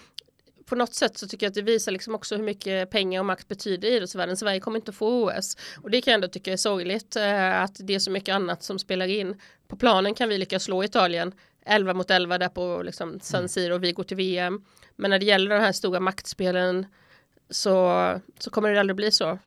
på 0.69 0.75
något 0.75 0.93
sätt 0.93 1.17
så 1.17 1.27
tycker 1.27 1.45
jag 1.45 1.49
att 1.49 1.55
det 1.55 1.61
visar 1.61 1.91
liksom 1.91 2.15
också 2.15 2.35
hur 2.35 2.43
mycket 2.43 2.89
pengar 2.89 3.19
och 3.19 3.25
makt 3.25 3.47
betyder 3.47 3.87
i 3.87 3.95
idrottsvärlden. 3.95 4.37
Sverige 4.37 4.59
kommer 4.59 4.79
inte 4.79 4.91
få 4.91 5.29
OS 5.29 5.57
och 5.83 5.91
det 5.91 6.01
kan 6.01 6.11
jag 6.11 6.15
ändå 6.15 6.27
tycka 6.27 6.53
är 6.53 6.57
sorgligt 6.57 7.15
eh, 7.15 7.61
att 7.61 7.75
det 7.79 7.95
är 7.95 7.99
så 7.99 8.11
mycket 8.11 8.35
annat 8.35 8.63
som 8.63 8.79
spelar 8.79 9.07
in. 9.07 9.41
På 9.67 9.75
planen 9.75 10.13
kan 10.13 10.29
vi 10.29 10.37
lyckas 10.37 10.63
slå 10.63 10.83
Italien 10.83 11.33
11 11.65 11.93
mot 11.93 12.11
11 12.11 12.37
där 12.37 12.49
på 12.49 12.81
liksom 12.83 13.19
San 13.19 13.39
mm. 13.39 13.49
Siro 13.49 13.73
och 13.73 13.83
vi 13.83 13.91
går 13.91 14.03
till 14.03 14.17
VM. 14.17 14.61
Men 14.95 15.11
när 15.11 15.19
det 15.19 15.25
gäller 15.25 15.49
den 15.49 15.61
här 15.61 15.71
stora 15.71 15.99
maktspelen 15.99 16.85
så, 17.49 18.19
så 18.39 18.49
kommer 18.49 18.73
det 18.73 18.79
aldrig 18.79 18.95
bli 18.95 19.11
så. 19.11 19.39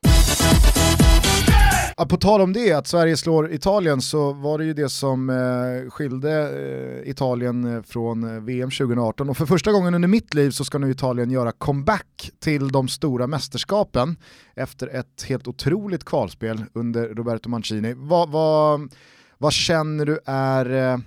Ja, 1.97 2.05
på 2.05 2.17
tal 2.17 2.41
om 2.41 2.53
det, 2.53 2.73
att 2.73 2.87
Sverige 2.87 3.17
slår 3.17 3.51
Italien, 3.51 4.01
så 4.01 4.33
var 4.33 4.57
det 4.57 4.65
ju 4.65 4.73
det 4.73 4.89
som 4.89 5.29
eh, 5.29 5.89
skilde 5.89 6.31
eh, 6.31 7.09
Italien 7.09 7.75
eh, 7.75 7.81
från 7.81 8.23
eh, 8.23 8.41
VM 8.41 8.71
2018. 8.71 9.29
Och 9.29 9.37
för 9.37 9.45
första 9.45 9.71
gången 9.71 9.93
under 9.93 10.07
mitt 10.07 10.33
liv 10.33 10.51
så 10.51 10.65
ska 10.65 10.77
nu 10.77 10.91
Italien 10.91 11.31
göra 11.31 11.51
comeback 11.51 12.31
till 12.39 12.67
de 12.67 12.87
stora 12.87 13.27
mästerskapen 13.27 14.17
efter 14.55 14.87
ett 14.87 15.23
helt 15.27 15.47
otroligt 15.47 16.05
kvalspel 16.05 16.65
under 16.73 17.07
Roberto 17.07 17.49
Mancini. 17.49 17.93
Vad, 17.97 18.29
vad, 18.29 18.93
vad 19.37 19.53
känner 19.53 20.05
du 20.05 20.19
är 20.25 20.93
eh, 20.93 20.99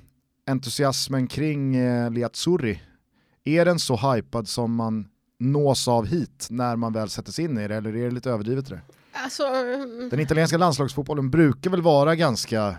entusiasmen 0.47 1.27
kring 1.27 1.77
eh, 1.77 2.11
Liazzurri? 2.11 2.83
Är 3.45 3.65
den 3.65 3.79
så 3.79 3.97
hypad 3.97 4.49
som 4.49 4.75
man 4.75 5.09
nås 5.39 5.89
av 5.89 6.07
hit 6.07 6.47
när 6.51 6.77
man 6.77 6.93
väl 6.93 7.09
sätter 7.09 7.33
sig 7.33 7.45
in 7.45 7.59
i 7.59 7.69
det, 7.69 7.75
eller 7.75 7.97
är 7.97 8.05
det 8.05 8.11
lite 8.11 8.31
överdrivet 8.31 8.69
det? 8.69 8.81
Alltså, 9.25 9.47
mm, 9.47 10.09
Den 10.09 10.21
italienska 10.21 10.59
landslagsfotbollen 10.59 11.31
brukar 11.31 11.71
väl 11.71 11.83
vara 11.83 12.15
ganska... 12.15 12.79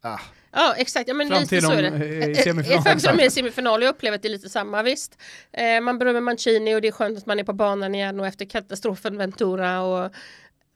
Ah, 0.00 0.18
ja 0.52 0.74
exakt, 0.76 1.08
ja, 1.08 1.14
men 1.14 1.28
Fram 1.28 1.40
lite 1.40 1.48
till 1.48 1.62
så 1.64 1.72
är 1.72 1.82
de, 1.82 1.90
det. 1.90 2.06
eh, 2.06 2.22
Eh, 2.22 2.28
eh, 2.28 2.96
till 2.96 3.02
de 3.02 3.20
är 3.20 3.26
i 3.26 3.30
semifinal, 3.30 3.82
jag 3.82 3.90
upplever 3.90 4.16
att 4.16 4.22
det 4.22 4.28
är 4.28 4.30
lite 4.30 4.48
samma 4.48 4.82
visst. 4.82 5.18
Eh, 5.52 5.80
man 5.80 5.98
berömmer 5.98 6.20
Mancini 6.20 6.74
och 6.74 6.80
det 6.80 6.88
är 6.88 6.92
skönt 6.92 7.18
att 7.18 7.26
man 7.26 7.38
är 7.38 7.44
på 7.44 7.52
banan 7.52 7.94
igen 7.94 8.20
och 8.20 8.26
efter 8.26 8.44
katastrofen 8.44 9.16
Ventura 9.16 9.80
och 9.82 10.10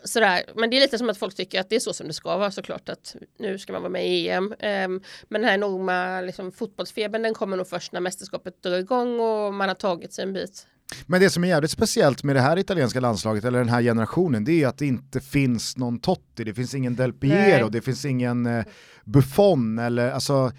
sådär. 0.04 0.42
Men 0.56 0.70
det 0.70 0.76
är 0.76 0.80
lite 0.80 0.98
som 0.98 1.10
att 1.10 1.18
folk 1.18 1.34
tycker 1.34 1.60
att 1.60 1.68
det 1.70 1.76
är 1.76 1.80
så 1.80 1.92
som 1.92 2.06
det 2.06 2.12
ska 2.12 2.36
vara 2.36 2.50
såklart 2.50 2.88
att 2.88 3.16
nu 3.38 3.58
ska 3.58 3.72
man 3.72 3.82
vara 3.82 3.90
med 3.92 4.08
i 4.08 4.28
EM. 4.28 4.54
Ehm, 4.58 5.00
men 5.28 5.40
den 5.40 5.48
här 5.48 5.54
enorma 5.54 6.20
liksom, 6.20 6.52
fotbollsfebern 6.52 7.22
den 7.22 7.34
kommer 7.34 7.56
nog 7.56 7.68
först 7.68 7.92
när 7.92 8.00
mästerskapet 8.00 8.62
drar 8.62 8.78
igång 8.78 9.20
och 9.20 9.54
man 9.54 9.68
har 9.68 9.74
tagit 9.74 10.12
sig 10.12 10.22
en 10.24 10.32
bit. 10.32 10.66
Men 11.06 11.20
det 11.20 11.30
som 11.30 11.44
är 11.44 11.48
jävligt 11.48 11.70
speciellt 11.70 12.24
med 12.24 12.36
det 12.36 12.40
här 12.40 12.58
italienska 12.58 13.00
landslaget, 13.00 13.44
eller 13.44 13.58
den 13.58 13.68
här 13.68 13.82
generationen, 13.82 14.44
det 14.44 14.62
är 14.62 14.68
att 14.68 14.78
det 14.78 14.86
inte 14.86 15.20
finns 15.20 15.76
någon 15.76 15.98
Totti, 15.98 16.44
det 16.44 16.54
finns 16.54 16.74
ingen 16.74 16.96
Del 16.96 17.12
Piero, 17.12 17.62
Nej. 17.62 17.70
det 17.70 17.80
finns 17.80 18.04
ingen 18.04 18.46
eh, 18.46 18.64
Buffon, 19.04 19.78
eller 19.78 20.10
alltså, 20.10 20.52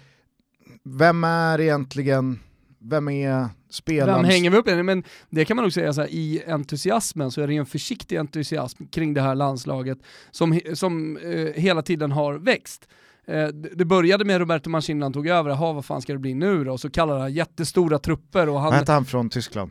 vem 0.84 1.24
är 1.24 1.60
egentligen, 1.60 2.40
vem 2.78 3.08
är 3.08 3.48
spelaren? 3.70 4.22
Vem 4.22 4.30
hänger 4.30 4.50
vi 4.50 4.56
upp 4.56 4.68
i? 4.68 4.82
Men 4.82 5.04
det 5.30 5.44
kan 5.44 5.56
man 5.56 5.64
nog 5.64 5.72
säga 5.72 5.92
så 5.92 6.00
här, 6.00 6.08
i 6.08 6.42
entusiasmen 6.46 7.30
så 7.30 7.40
är 7.40 7.46
det 7.46 7.56
en 7.56 7.66
försiktig 7.66 8.16
entusiasm 8.16 8.84
kring 8.86 9.14
det 9.14 9.20
här 9.20 9.34
landslaget 9.34 9.98
som, 10.30 10.60
som 10.74 11.16
eh, 11.16 11.62
hela 11.62 11.82
tiden 11.82 12.12
har 12.12 12.34
växt. 12.34 12.88
Eh, 13.26 13.46
det 13.48 13.84
började 13.84 14.24
med 14.24 14.38
Roberto 14.38 14.70
Mancini 14.70 14.98
när 14.98 15.04
han 15.04 15.12
tog 15.12 15.26
över, 15.26 15.50
jaha 15.50 15.72
vad 15.72 15.84
fan 15.84 16.02
ska 16.02 16.12
det 16.12 16.18
bli 16.18 16.34
nu 16.34 16.64
då? 16.64 16.72
Och 16.72 16.80
så 16.80 16.90
kallade 16.90 17.20
han 17.20 17.32
jättestora 17.32 17.98
trupper 17.98 18.48
och 18.48 18.54
Vad 18.54 18.62
han... 18.62 18.72
hette 18.72 18.92
han 18.92 19.04
från 19.04 19.30
Tyskland? 19.30 19.70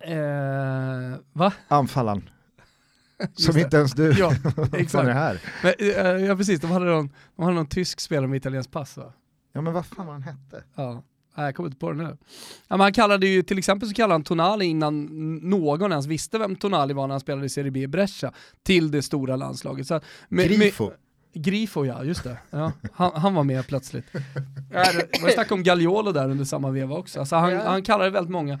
Eh, 0.00 1.18
va? 1.32 1.52
Anfallaren. 1.68 2.30
Som 3.34 3.58
inte 3.58 3.76
ens 3.76 3.92
du 3.92 4.12
Ja, 4.18 4.30
fan 4.54 4.68
är 4.72 4.78
exakt. 4.78 5.08
här. 5.08 5.40
Men, 5.62 5.74
eh, 5.78 6.24
ja 6.26 6.36
precis, 6.36 6.60
de 6.60 6.70
hade 6.70 6.84
någon, 6.86 7.12
de 7.36 7.42
hade 7.42 7.54
någon 7.56 7.66
tysk 7.66 8.00
spelare 8.00 8.26
med 8.28 8.36
italienskt 8.36 8.72
pass 8.72 8.96
va? 8.96 9.12
Ja 9.52 9.60
men 9.60 9.72
vad 9.72 9.86
fan 9.86 10.06
var 10.06 10.12
han 10.12 10.22
hette? 10.22 10.62
Ja. 10.74 11.02
Nej, 11.36 11.44
jag 11.46 11.54
kommer 11.54 11.68
inte 11.68 11.78
på 11.78 11.92
det 11.92 11.98
nu. 12.02 12.16
Ja, 12.68 12.76
men 12.76 12.80
han 12.80 12.92
kallade 12.92 13.26
ju, 13.26 13.42
till 13.42 13.58
exempel 13.58 13.88
så 13.88 13.94
kallade 13.94 14.14
han 14.14 14.24
Tonali 14.24 14.64
innan 14.64 15.04
någon 15.42 15.90
ens 15.92 16.06
visste 16.06 16.38
vem 16.38 16.56
Tonali 16.56 16.94
var 16.94 17.06
när 17.06 17.14
han 17.14 17.20
spelade 17.20 17.46
i 17.46 17.48
Serie 17.48 17.70
B 17.70 17.80
i 17.80 17.86
Brescia 17.86 18.32
till 18.62 18.90
det 18.90 19.02
stora 19.02 19.36
landslaget. 19.36 19.86
Så, 19.86 19.94
med- 19.94 20.48
med- 20.50 20.58
Grifo. 20.58 20.90
Grifo 21.34 21.84
ja, 21.84 22.04
just 22.04 22.24
det. 22.24 22.38
Ja, 22.50 22.72
han, 22.92 23.12
han 23.14 23.34
var 23.34 23.44
med 23.44 23.66
plötsligt. 23.66 24.04
Ja, 24.72 24.84
Det 25.12 25.22
var 25.22 25.28
snack 25.30 25.52
om 25.52 25.62
Gagliolo 25.62 26.12
där 26.12 26.30
under 26.30 26.44
samma 26.44 26.70
veva 26.70 26.96
också. 26.96 27.20
Alltså 27.20 27.36
han, 27.36 27.52
Ja. 27.52 27.68
han 27.68 27.82
kallade 27.82 28.10
väldigt 28.10 28.30
många. 28.32 28.60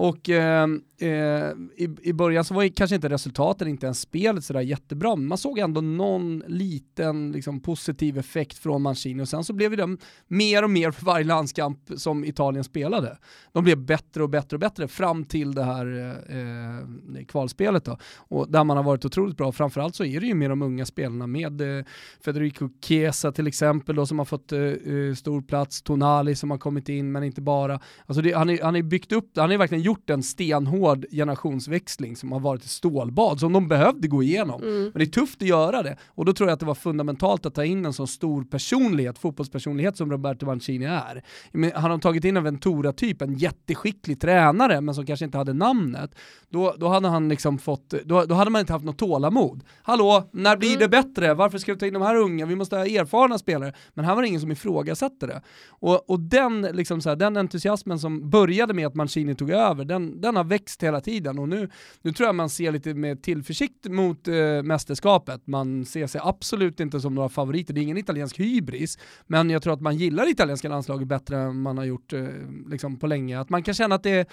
Och 0.00 0.30
eh, 0.30 0.68
eh, 1.00 1.52
i, 1.76 1.96
i 2.02 2.12
början 2.12 2.44
så 2.44 2.54
var 2.54 2.62
ju 2.62 2.70
kanske 2.70 2.96
inte 2.96 3.08
resultaten, 3.08 3.68
inte 3.68 3.86
ens 3.86 4.00
spelet 4.00 4.44
sådär 4.44 4.60
jättebra, 4.60 5.16
men 5.16 5.26
man 5.26 5.38
såg 5.38 5.58
ändå 5.58 5.80
någon 5.80 6.42
liten 6.46 7.32
liksom, 7.32 7.60
positiv 7.60 8.18
effekt 8.18 8.58
från 8.58 8.82
Mancini 8.82 9.22
och 9.22 9.28
sen 9.28 9.44
så 9.44 9.52
blev 9.52 9.76
det 9.76 9.96
mer 10.28 10.62
och 10.62 10.70
mer 10.70 10.90
för 10.90 11.04
varje 11.04 11.24
landskamp 11.24 11.78
som 11.96 12.24
Italien 12.24 12.64
spelade. 12.64 13.18
De 13.52 13.64
blev 13.64 13.78
bättre 13.78 14.22
och 14.22 14.30
bättre 14.30 14.56
och 14.56 14.60
bättre 14.60 14.88
fram 14.88 15.24
till 15.24 15.54
det 15.54 15.64
här 15.64 16.16
eh, 16.28 17.24
kvalspelet 17.24 17.84
då. 17.84 17.98
Och 18.16 18.50
där 18.50 18.64
man 18.64 18.76
har 18.76 18.84
varit 18.84 19.04
otroligt 19.04 19.36
bra, 19.36 19.52
framförallt 19.52 19.94
så 19.94 20.04
är 20.04 20.20
det 20.20 20.26
ju 20.26 20.34
med 20.34 20.50
de 20.50 20.62
unga 20.62 20.86
spelarna 20.86 21.26
med 21.26 21.78
eh, 21.78 21.84
Federico 22.24 22.68
Chiesa 22.84 23.32
till 23.32 23.46
exempel 23.46 23.96
då, 23.96 24.06
som 24.06 24.18
har 24.18 24.26
fått 24.26 24.52
eh, 24.52 24.60
eh 24.60 25.14
stor 25.14 25.42
plats, 25.42 25.82
Tonali 25.82 26.34
som 26.34 26.50
har 26.50 26.58
kommit 26.58 26.88
in 26.88 27.12
men 27.12 27.24
inte 27.24 27.40
bara. 27.40 27.80
Alltså 28.06 28.22
det, 28.22 28.32
han 28.32 28.48
har 28.48 28.54
ju 28.54 28.78
är 28.78 28.82
byggt 28.82 29.12
upp, 29.12 29.30
han 29.36 29.50
är 29.50 29.58
verkligen 29.58 29.87
gjort 29.88 30.10
en 30.10 30.22
stenhård 30.22 31.06
generationsväxling 31.10 32.16
som 32.16 32.32
har 32.32 32.40
varit 32.40 32.62
ett 32.62 32.70
stålbad 32.70 33.40
som 33.40 33.52
de 33.52 33.68
behövde 33.68 34.08
gå 34.08 34.22
igenom. 34.22 34.62
Mm. 34.62 34.82
Men 34.82 34.92
det 34.94 35.02
är 35.04 35.06
tufft 35.06 35.42
att 35.42 35.48
göra 35.48 35.82
det 35.82 35.96
och 36.06 36.24
då 36.24 36.32
tror 36.32 36.48
jag 36.48 36.54
att 36.54 36.60
det 36.60 36.66
var 36.66 36.74
fundamentalt 36.74 37.46
att 37.46 37.54
ta 37.54 37.64
in 37.64 37.86
en 37.86 37.92
så 37.92 38.06
stor 38.06 38.44
personlighet, 38.44 39.18
fotbollspersonlighet 39.18 39.96
som 39.96 40.10
Roberto 40.10 40.46
Mancini 40.46 40.84
är. 40.84 41.22
Men 41.52 41.72
han 41.74 41.90
har 41.90 41.98
tagit 41.98 42.24
in 42.24 42.36
en 42.36 42.44
Ventura-typ, 42.44 43.22
en 43.22 43.34
jätteskicklig 43.34 44.20
tränare 44.20 44.80
men 44.80 44.94
som 44.94 45.06
kanske 45.06 45.24
inte 45.24 45.38
hade 45.38 45.52
namnet. 45.52 46.14
Då, 46.50 46.74
då 46.78 46.88
hade 46.88 47.08
han 47.08 47.28
liksom 47.28 47.58
fått, 47.58 47.94
då, 48.04 48.24
då 48.24 48.34
hade 48.34 48.50
man 48.50 48.60
inte 48.60 48.72
haft 48.72 48.84
något 48.84 48.98
tålamod. 48.98 49.64
Hallå, 49.82 50.28
när 50.32 50.56
blir 50.56 50.68
Mm. 50.68 50.80
det 50.80 50.88
bättre? 50.88 51.34
Varför 51.34 51.58
ska 51.58 51.72
du 51.72 51.78
ta 51.78 51.86
in 51.86 51.92
de 51.92 52.02
här 52.02 52.16
unga? 52.16 52.46
Vi 52.46 52.56
måste 52.56 52.76
ha 52.76 52.86
erfarna 52.86 53.38
spelare. 53.38 53.72
Men 53.94 54.04
här 54.04 54.14
var 54.14 54.22
det 54.22 54.28
ingen 54.28 54.40
som 54.40 54.52
ifrågasatte 54.52 55.26
det. 55.26 55.42
Och, 55.68 56.10
och 56.10 56.20
den, 56.20 56.62
liksom 56.62 57.00
så 57.00 57.08
här, 57.08 57.16
den 57.16 57.36
entusiasmen 57.36 57.98
som 57.98 58.30
började 58.30 58.74
med 58.74 58.86
att 58.86 58.94
Mancini 58.94 59.34
tog 59.34 59.50
över, 59.50 59.77
den, 59.84 60.20
den 60.20 60.36
har 60.36 60.44
växt 60.44 60.82
hela 60.82 61.00
tiden 61.00 61.38
och 61.38 61.48
nu, 61.48 61.68
nu 62.02 62.12
tror 62.12 62.26
jag 62.26 62.34
man 62.34 62.50
ser 62.50 62.72
lite 62.72 62.94
med 62.94 63.22
tillförsikt 63.22 63.88
mot 63.88 64.28
eh, 64.28 64.62
mästerskapet. 64.62 65.46
Man 65.46 65.84
ser 65.84 66.06
sig 66.06 66.20
absolut 66.24 66.80
inte 66.80 67.00
som 67.00 67.14
några 67.14 67.28
favoriter, 67.28 67.74
det 67.74 67.80
är 67.80 67.82
ingen 67.82 67.98
italiensk 67.98 68.40
hybris, 68.40 68.98
men 69.26 69.50
jag 69.50 69.62
tror 69.62 69.72
att 69.72 69.80
man 69.80 69.96
gillar 69.96 70.24
det 70.24 70.30
italienska 70.30 70.68
landslaget 70.68 71.08
bättre 71.08 71.38
än 71.38 71.60
man 71.60 71.78
har 71.78 71.84
gjort 71.84 72.12
eh, 72.12 72.26
liksom 72.70 72.98
på 72.98 73.06
länge. 73.06 73.40
Att 73.40 73.50
man 73.50 73.62
kan 73.62 73.74
känna 73.74 73.94
att 73.94 74.02
det 74.02 74.28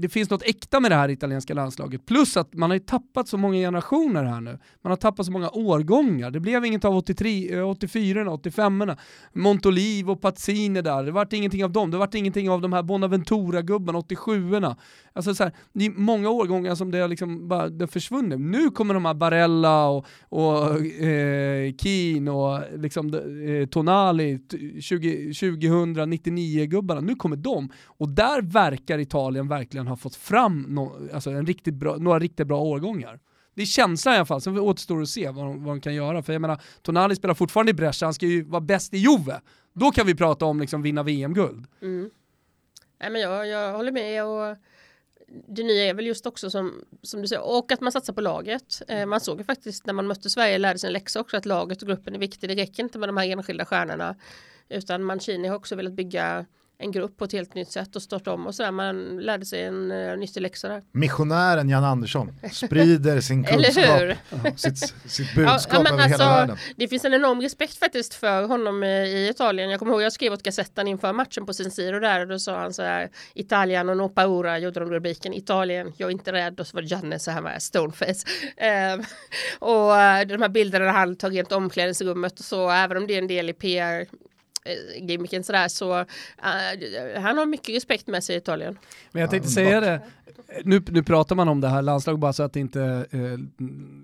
det 0.00 0.08
finns 0.08 0.30
något 0.30 0.42
äkta 0.42 0.80
med 0.80 0.90
det 0.90 0.94
här 0.94 1.08
italienska 1.08 1.54
landslaget. 1.54 2.06
Plus 2.06 2.36
att 2.36 2.54
man 2.54 2.70
har 2.70 2.74
ju 2.74 2.80
tappat 2.80 3.28
så 3.28 3.36
många 3.36 3.54
generationer 3.54 4.24
här 4.24 4.40
nu. 4.40 4.58
Man 4.82 4.90
har 4.90 4.96
tappat 4.96 5.26
så 5.26 5.32
många 5.32 5.50
årgångar. 5.50 6.30
Det 6.30 6.40
blev 6.40 6.64
inget 6.64 6.84
av 6.84 6.96
83, 6.96 7.62
84 7.62 8.32
85 8.32 8.90
Montolivo 9.32 10.12
och 10.12 10.20
Pazzini 10.20 10.82
där. 10.82 11.02
Det 11.04 11.10
vart 11.12 11.32
ingenting 11.32 11.64
av 11.64 11.72
dem. 11.72 11.90
Det 11.90 11.98
vart 11.98 12.14
ingenting 12.14 12.50
av 12.50 12.60
de 12.60 12.72
här 12.72 12.82
Bonaventura-gubbarna, 12.82 13.98
87 13.98 14.50
Alltså 15.12 15.34
så 15.34 15.44
här, 15.44 15.52
det 15.72 15.86
är 15.86 15.90
många 15.90 16.30
årgångar 16.30 16.74
som 16.74 16.90
det 16.90 16.98
har 16.98 17.08
liksom 17.08 17.48
bara 17.48 17.68
det 17.68 17.82
har 17.82 17.86
försvunnit. 17.86 18.40
Nu 18.40 18.70
kommer 18.70 18.94
de 18.94 19.04
här 19.04 19.14
Barella 19.14 19.88
och, 19.88 20.06
och 20.28 20.86
eh, 20.86 21.72
Keen 21.74 22.28
och 22.28 22.60
liksom, 22.76 23.14
eh, 23.14 23.66
Tonali, 23.68 24.38
t- 24.38 24.80
20, 24.80 25.30
2099-gubbarna. 25.30 27.00
Nu 27.00 27.14
kommer 27.14 27.36
de. 27.36 27.70
Och 27.86 28.08
där 28.08 28.42
verkar 28.42 28.98
Italien 28.98 29.48
verkligen 29.48 29.86
ha 29.90 29.96
fått 29.96 30.16
fram 30.16 30.62
no, 30.62 31.08
alltså 31.12 31.30
en 31.30 31.46
riktigt 31.46 31.74
bra, 31.74 31.96
några 31.96 32.18
riktigt 32.18 32.46
bra 32.46 32.60
årgångar. 32.60 33.20
Det 33.54 33.62
är 33.62 33.66
känslan 33.66 34.14
i 34.14 34.16
alla 34.16 34.26
fall, 34.26 34.40
sen 34.40 34.58
återstår 34.58 35.02
att 35.02 35.08
se 35.08 35.30
vad 35.30 35.44
de, 35.44 35.64
vad 35.64 35.76
de 35.76 35.80
kan 35.80 35.94
göra. 35.94 36.22
För 36.22 36.32
jag 36.32 36.42
menar, 36.42 36.62
Tonali 36.82 37.16
spelar 37.16 37.34
fortfarande 37.34 37.70
i 37.70 37.74
Brescia, 37.74 38.06
han 38.06 38.14
ska 38.14 38.26
ju 38.26 38.44
vara 38.44 38.60
bäst 38.60 38.94
i 38.94 38.98
Juve. 38.98 39.40
Då 39.72 39.90
kan 39.90 40.06
vi 40.06 40.14
prata 40.14 40.44
om 40.44 40.60
liksom 40.60 40.82
vinna 40.82 41.02
VM-guld. 41.02 41.66
Mm. 41.82 42.10
Nej, 43.00 43.10
men 43.10 43.20
jag, 43.20 43.46
jag 43.46 43.72
håller 43.72 43.92
med 43.92 44.24
och 44.24 44.56
det 45.48 45.62
nya 45.62 45.84
är 45.84 45.94
väl 45.94 46.06
just 46.06 46.26
också 46.26 46.50
som, 46.50 46.84
som 47.02 47.22
du 47.22 47.28
säger, 47.28 47.42
och 47.42 47.72
att 47.72 47.80
man 47.80 47.92
satsar 47.92 48.12
på 48.12 48.20
laget. 48.20 48.82
Eh, 48.88 49.06
man 49.06 49.20
såg 49.20 49.38
ju 49.38 49.44
faktiskt 49.44 49.86
när 49.86 49.94
man 49.94 50.06
mötte 50.06 50.30
Sverige 50.30 50.58
lärde 50.58 50.78
sig 50.78 50.86
en 50.86 50.92
läxa 50.92 51.20
också 51.20 51.36
att 51.36 51.46
laget 51.46 51.82
och 51.82 51.88
gruppen 51.88 52.14
är 52.14 52.18
viktig. 52.18 52.50
Det 52.50 52.54
räcker 52.54 52.82
inte 52.82 52.98
med 52.98 53.08
de 53.08 53.16
här 53.16 53.28
enskilda 53.28 53.64
stjärnorna 53.64 54.16
utan 54.68 55.04
Mancini 55.04 55.48
har 55.48 55.56
också 55.56 55.76
velat 55.76 55.92
bygga 55.92 56.46
en 56.80 56.92
grupp 56.92 57.16
på 57.16 57.24
ett 57.24 57.32
helt 57.32 57.54
nytt 57.54 57.72
sätt 57.72 57.96
och 57.96 58.02
starta 58.02 58.32
om 58.32 58.46
och 58.46 58.54
sådär. 58.54 58.70
Man 58.70 59.16
lärde 59.16 59.46
sig 59.46 59.64
en 59.64 59.92
uh, 59.92 60.18
nyttig 60.18 60.40
läxa 60.40 60.68
där. 60.68 60.82
Missionären 60.92 61.68
Jan 61.68 61.84
Andersson 61.84 62.32
sprider 62.52 63.20
sin 63.20 63.44
kunskap, 63.46 64.18
sitt, 64.56 64.94
sitt 65.06 65.34
budskap 65.34 65.82
men 65.82 65.92
över 65.92 66.02
alltså, 66.02 66.22
hela 66.22 66.36
världen. 66.36 66.56
Det 66.76 66.88
finns 66.88 67.04
en 67.04 67.14
enorm 67.14 67.40
respekt 67.40 67.78
faktiskt 67.78 68.14
för 68.14 68.42
honom 68.46 68.82
eh, 68.82 68.88
i 68.88 69.28
Italien. 69.28 69.70
Jag 69.70 69.78
kommer 69.78 69.92
ihåg 69.92 70.02
jag 70.02 70.12
skrev 70.12 70.32
åt 70.32 70.42
Gazettan 70.42 70.88
inför 70.88 71.12
matchen 71.12 71.46
på 71.46 71.52
Sin 71.52 71.70
Siro 71.70 72.00
där 72.00 72.20
och 72.20 72.28
då 72.28 72.38
sa 72.38 72.60
han 72.60 72.72
så 72.72 72.82
här 72.82 73.10
Italien 73.34 73.88
och 73.88 73.96
no 73.96 74.08
paura 74.08 74.58
gjorde 74.58 74.80
de 74.80 74.90
rubriken 74.90 75.34
Italien, 75.34 75.92
jag 75.96 76.06
är 76.06 76.10
inte 76.12 76.32
rädd 76.32 76.60
och 76.60 76.66
så 76.66 76.76
var 76.76 76.82
det 76.82 76.88
Janne 76.88 77.18
så 77.18 77.30
här 77.30 77.40
med 77.40 77.62
stoneface. 77.62 78.26
Eh, 78.56 78.98
och 79.58 79.96
eh, 79.96 80.26
de 80.26 80.42
här 80.42 80.48
bilderna 80.48 80.90
han 80.90 81.16
rent 81.16 81.52
omklädningsrummet 81.52 82.38
och 82.38 82.44
så 82.44 82.70
även 82.70 82.96
om 82.96 83.06
det 83.06 83.14
är 83.14 83.18
en 83.18 83.26
del 83.26 83.50
i 83.50 83.52
PR 83.52 84.00
eh, 84.00 84.06
gimmicken 84.96 85.44
sådär 85.44 85.68
så 85.68 86.00
uh, 86.00 86.06
han 87.20 87.38
har 87.38 87.46
mycket 87.46 87.76
respekt 87.76 88.06
med 88.06 88.24
sig 88.24 88.34
i 88.34 88.38
Italien. 88.38 88.78
Men 89.12 89.20
jag 89.20 89.30
tänkte 89.30 89.50
säga 89.50 89.80
det, 89.80 90.00
nu, 90.64 90.82
nu 90.88 91.02
pratar 91.02 91.36
man 91.36 91.48
om 91.48 91.60
det 91.60 91.68
här 91.68 91.82
landslaget 91.82 92.20
bara 92.20 92.32
så 92.32 92.42
att 92.42 92.56
inte 92.56 93.06
eh, 93.10 93.20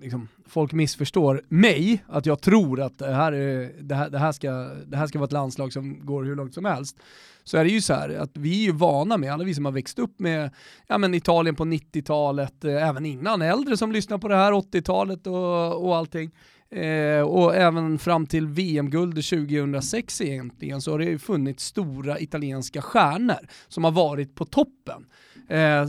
liksom, 0.01 0.27
folk 0.47 0.73
missförstår 0.73 1.41
mig, 1.47 2.03
att 2.07 2.25
jag 2.25 2.41
tror 2.41 2.81
att 2.81 2.97
det 2.97 3.13
här, 3.13 3.31
är, 3.31 3.71
det, 3.79 3.95
här, 3.95 4.09
det, 4.09 4.19
här 4.19 4.31
ska, 4.31 4.51
det 4.85 4.97
här 4.97 5.07
ska 5.07 5.19
vara 5.19 5.25
ett 5.25 5.31
landslag 5.31 5.73
som 5.73 6.05
går 6.05 6.23
hur 6.23 6.35
långt 6.35 6.53
som 6.53 6.65
helst. 6.65 6.97
Så 7.43 7.57
är 7.57 7.63
det 7.63 7.69
ju 7.69 7.81
så 7.81 7.93
här 7.93 8.09
att 8.09 8.31
vi 8.33 8.61
är 8.61 8.65
ju 8.65 8.71
vana 8.71 9.17
med, 9.17 9.33
alla 9.33 9.43
vi 9.43 9.53
som 9.53 9.65
har 9.65 9.71
växt 9.71 9.99
upp 9.99 10.19
med 10.19 10.51
ja, 10.87 10.97
men 10.97 11.13
Italien 11.13 11.55
på 11.55 11.63
90-talet, 11.65 12.63
eh, 12.63 12.87
även 12.87 13.05
innan, 13.05 13.41
äldre 13.41 13.77
som 13.77 13.91
lyssnar 13.91 14.17
på 14.17 14.27
det 14.27 14.35
här 14.35 14.51
80-talet 14.51 15.27
och, 15.27 15.85
och 15.85 15.95
allting. 15.95 16.31
Eh, 16.69 17.21
och 17.21 17.55
även 17.55 17.99
fram 17.99 18.25
till 18.25 18.47
VM-guld 18.47 19.15
2006 19.25 20.21
egentligen 20.21 20.81
så 20.81 20.91
har 20.91 20.99
det 20.99 21.05
ju 21.05 21.19
funnits 21.19 21.65
stora 21.65 22.19
italienska 22.19 22.81
stjärnor 22.81 23.47
som 23.67 23.83
har 23.83 23.91
varit 23.91 24.35
på 24.35 24.45
toppen 24.45 25.05
eh, 25.49 25.87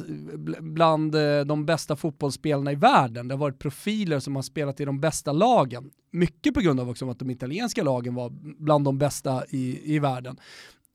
bland 0.61 1.15
eh, 1.15 1.41
de 1.41 1.67
bästa 1.67 1.97
fotbollsspelarna 1.97 2.73
i 2.73 2.75
världen. 2.75 3.29
Det 3.29 3.35
har 3.35 3.39
varit 3.39 3.59
profiler 3.59 4.21
som 4.21 4.37
har 4.37 4.43
spelat 4.43 4.81
i 4.81 4.85
de 4.85 5.01
bästa 5.01 5.33
lagen. 5.33 5.91
Mycket 6.11 6.55
på 6.55 6.61
grund 6.61 6.81
av 6.81 6.91
också 6.91 7.11
att 7.11 7.19
de 7.19 7.31
italienska 7.31 7.83
lagen 7.83 8.15
var 8.15 8.31
bland 8.59 8.85
de 8.85 8.99
bästa 8.99 9.45
i, 9.49 9.95
i 9.95 9.99
världen. 9.99 10.41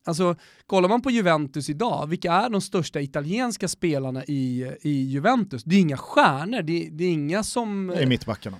Alltså, 0.06 0.36
kollar 0.66 0.88
man 0.88 1.02
på 1.02 1.10
Juventus 1.10 1.70
idag, 1.70 2.06
vilka 2.06 2.32
är 2.32 2.50
de 2.50 2.60
största 2.60 3.00
italienska 3.00 3.68
spelarna 3.68 4.24
i, 4.24 4.72
i 4.80 5.02
Juventus? 5.02 5.64
Det 5.64 5.76
är 5.76 5.80
inga 5.80 5.96
stjärnor, 5.96 6.62
det, 6.62 6.88
det 6.92 7.04
är 7.04 7.12
inga 7.12 7.42
som... 7.42 7.86
Det 7.86 8.02
är 8.02 8.06
mittbackarna 8.06 8.56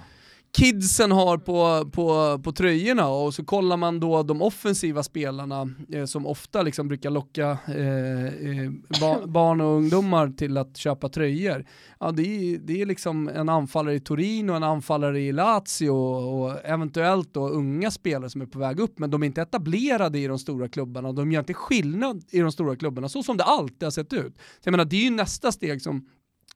kidsen 0.57 1.13
har 1.13 1.39
på, 1.39 1.91
på, 1.91 2.39
på 2.45 2.53
tröjorna 2.53 3.09
och 3.09 3.35
så 3.35 3.45
kollar 3.45 3.77
man 3.77 4.01
då 4.01 4.23
de 4.23 4.43
offensiva 4.43 5.03
spelarna 5.03 5.71
eh, 5.93 6.05
som 6.05 6.27
ofta 6.27 6.63
liksom 6.63 6.89
brukar 6.89 7.11
locka 7.11 7.59
eh, 7.67 8.25
eh, 8.25 8.71
ba, 9.01 9.27
barn 9.27 9.61
och 9.61 9.77
ungdomar 9.77 10.29
till 10.29 10.59
att 10.59 10.77
köpa 10.77 11.09
tröjor. 11.09 11.65
Ja, 12.01 12.11
det, 12.11 12.23
är, 12.23 12.59
det 12.59 12.83
är 12.83 12.87
liksom 12.87 13.29
en 13.29 13.49
anfallare 13.49 13.95
i 13.95 14.01
Torino, 14.01 14.53
en 14.53 14.63
anfallare 14.63 15.21
i 15.21 15.33
Lazio 15.33 15.91
och 15.91 16.65
eventuellt 16.65 17.35
då 17.35 17.49
unga 17.49 17.91
spelare 17.91 18.31
som 18.31 18.41
är 18.41 18.47
på 18.47 18.59
väg 18.59 18.81
upp 18.81 18.99
men 18.99 19.11
de 19.11 19.23
är 19.23 19.27
inte 19.27 19.43
etablerade 19.43 20.19
i 20.19 20.27
de 20.27 20.39
stora 20.39 20.69
klubbarna 20.69 21.13
de 21.13 21.33
gör 21.33 21.41
inte 21.41 21.55
skillnad 21.55 22.25
i 22.31 22.41
de 22.41 22.53
stora 22.53 22.77
klubbarna 22.77 23.09
så 23.09 23.23
som 23.23 23.37
det 23.37 23.45
alltid 23.45 23.83
har 23.83 23.91
sett 23.91 24.13
ut. 24.13 24.35
Så 24.37 24.69
jag 24.69 24.73
menar 24.73 24.85
det 24.85 24.97
är 24.97 25.05
ju 25.05 25.11
nästa 25.11 25.53
steg 25.53 25.83
som 25.83 26.09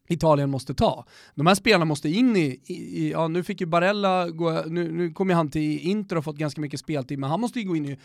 Italien 0.08 0.50
måste 0.50 0.74
ta. 0.74 1.06
De 1.34 1.46
här 1.46 1.54
spelarna 1.54 1.84
måste 1.84 2.08
in 2.08 2.36
i, 2.36 2.60
i 2.66 3.10
ja 3.10 3.28
nu 3.28 3.44
fick 3.44 3.60
ju 3.60 3.66
Barella 3.66 4.28
gå, 4.28 4.62
nu, 4.66 4.92
nu 4.92 5.10
kommer 5.10 5.34
han 5.34 5.50
till 5.50 5.78
Inter 5.78 6.18
och 6.18 6.24
fått 6.24 6.36
ganska 6.36 6.60
mycket 6.60 6.80
speltid, 6.80 7.18
men 7.18 7.30
han 7.30 7.40
måste 7.40 7.60
ju 7.60 7.68
gå 7.68 7.76
in 7.76 7.86
i, 7.86 7.98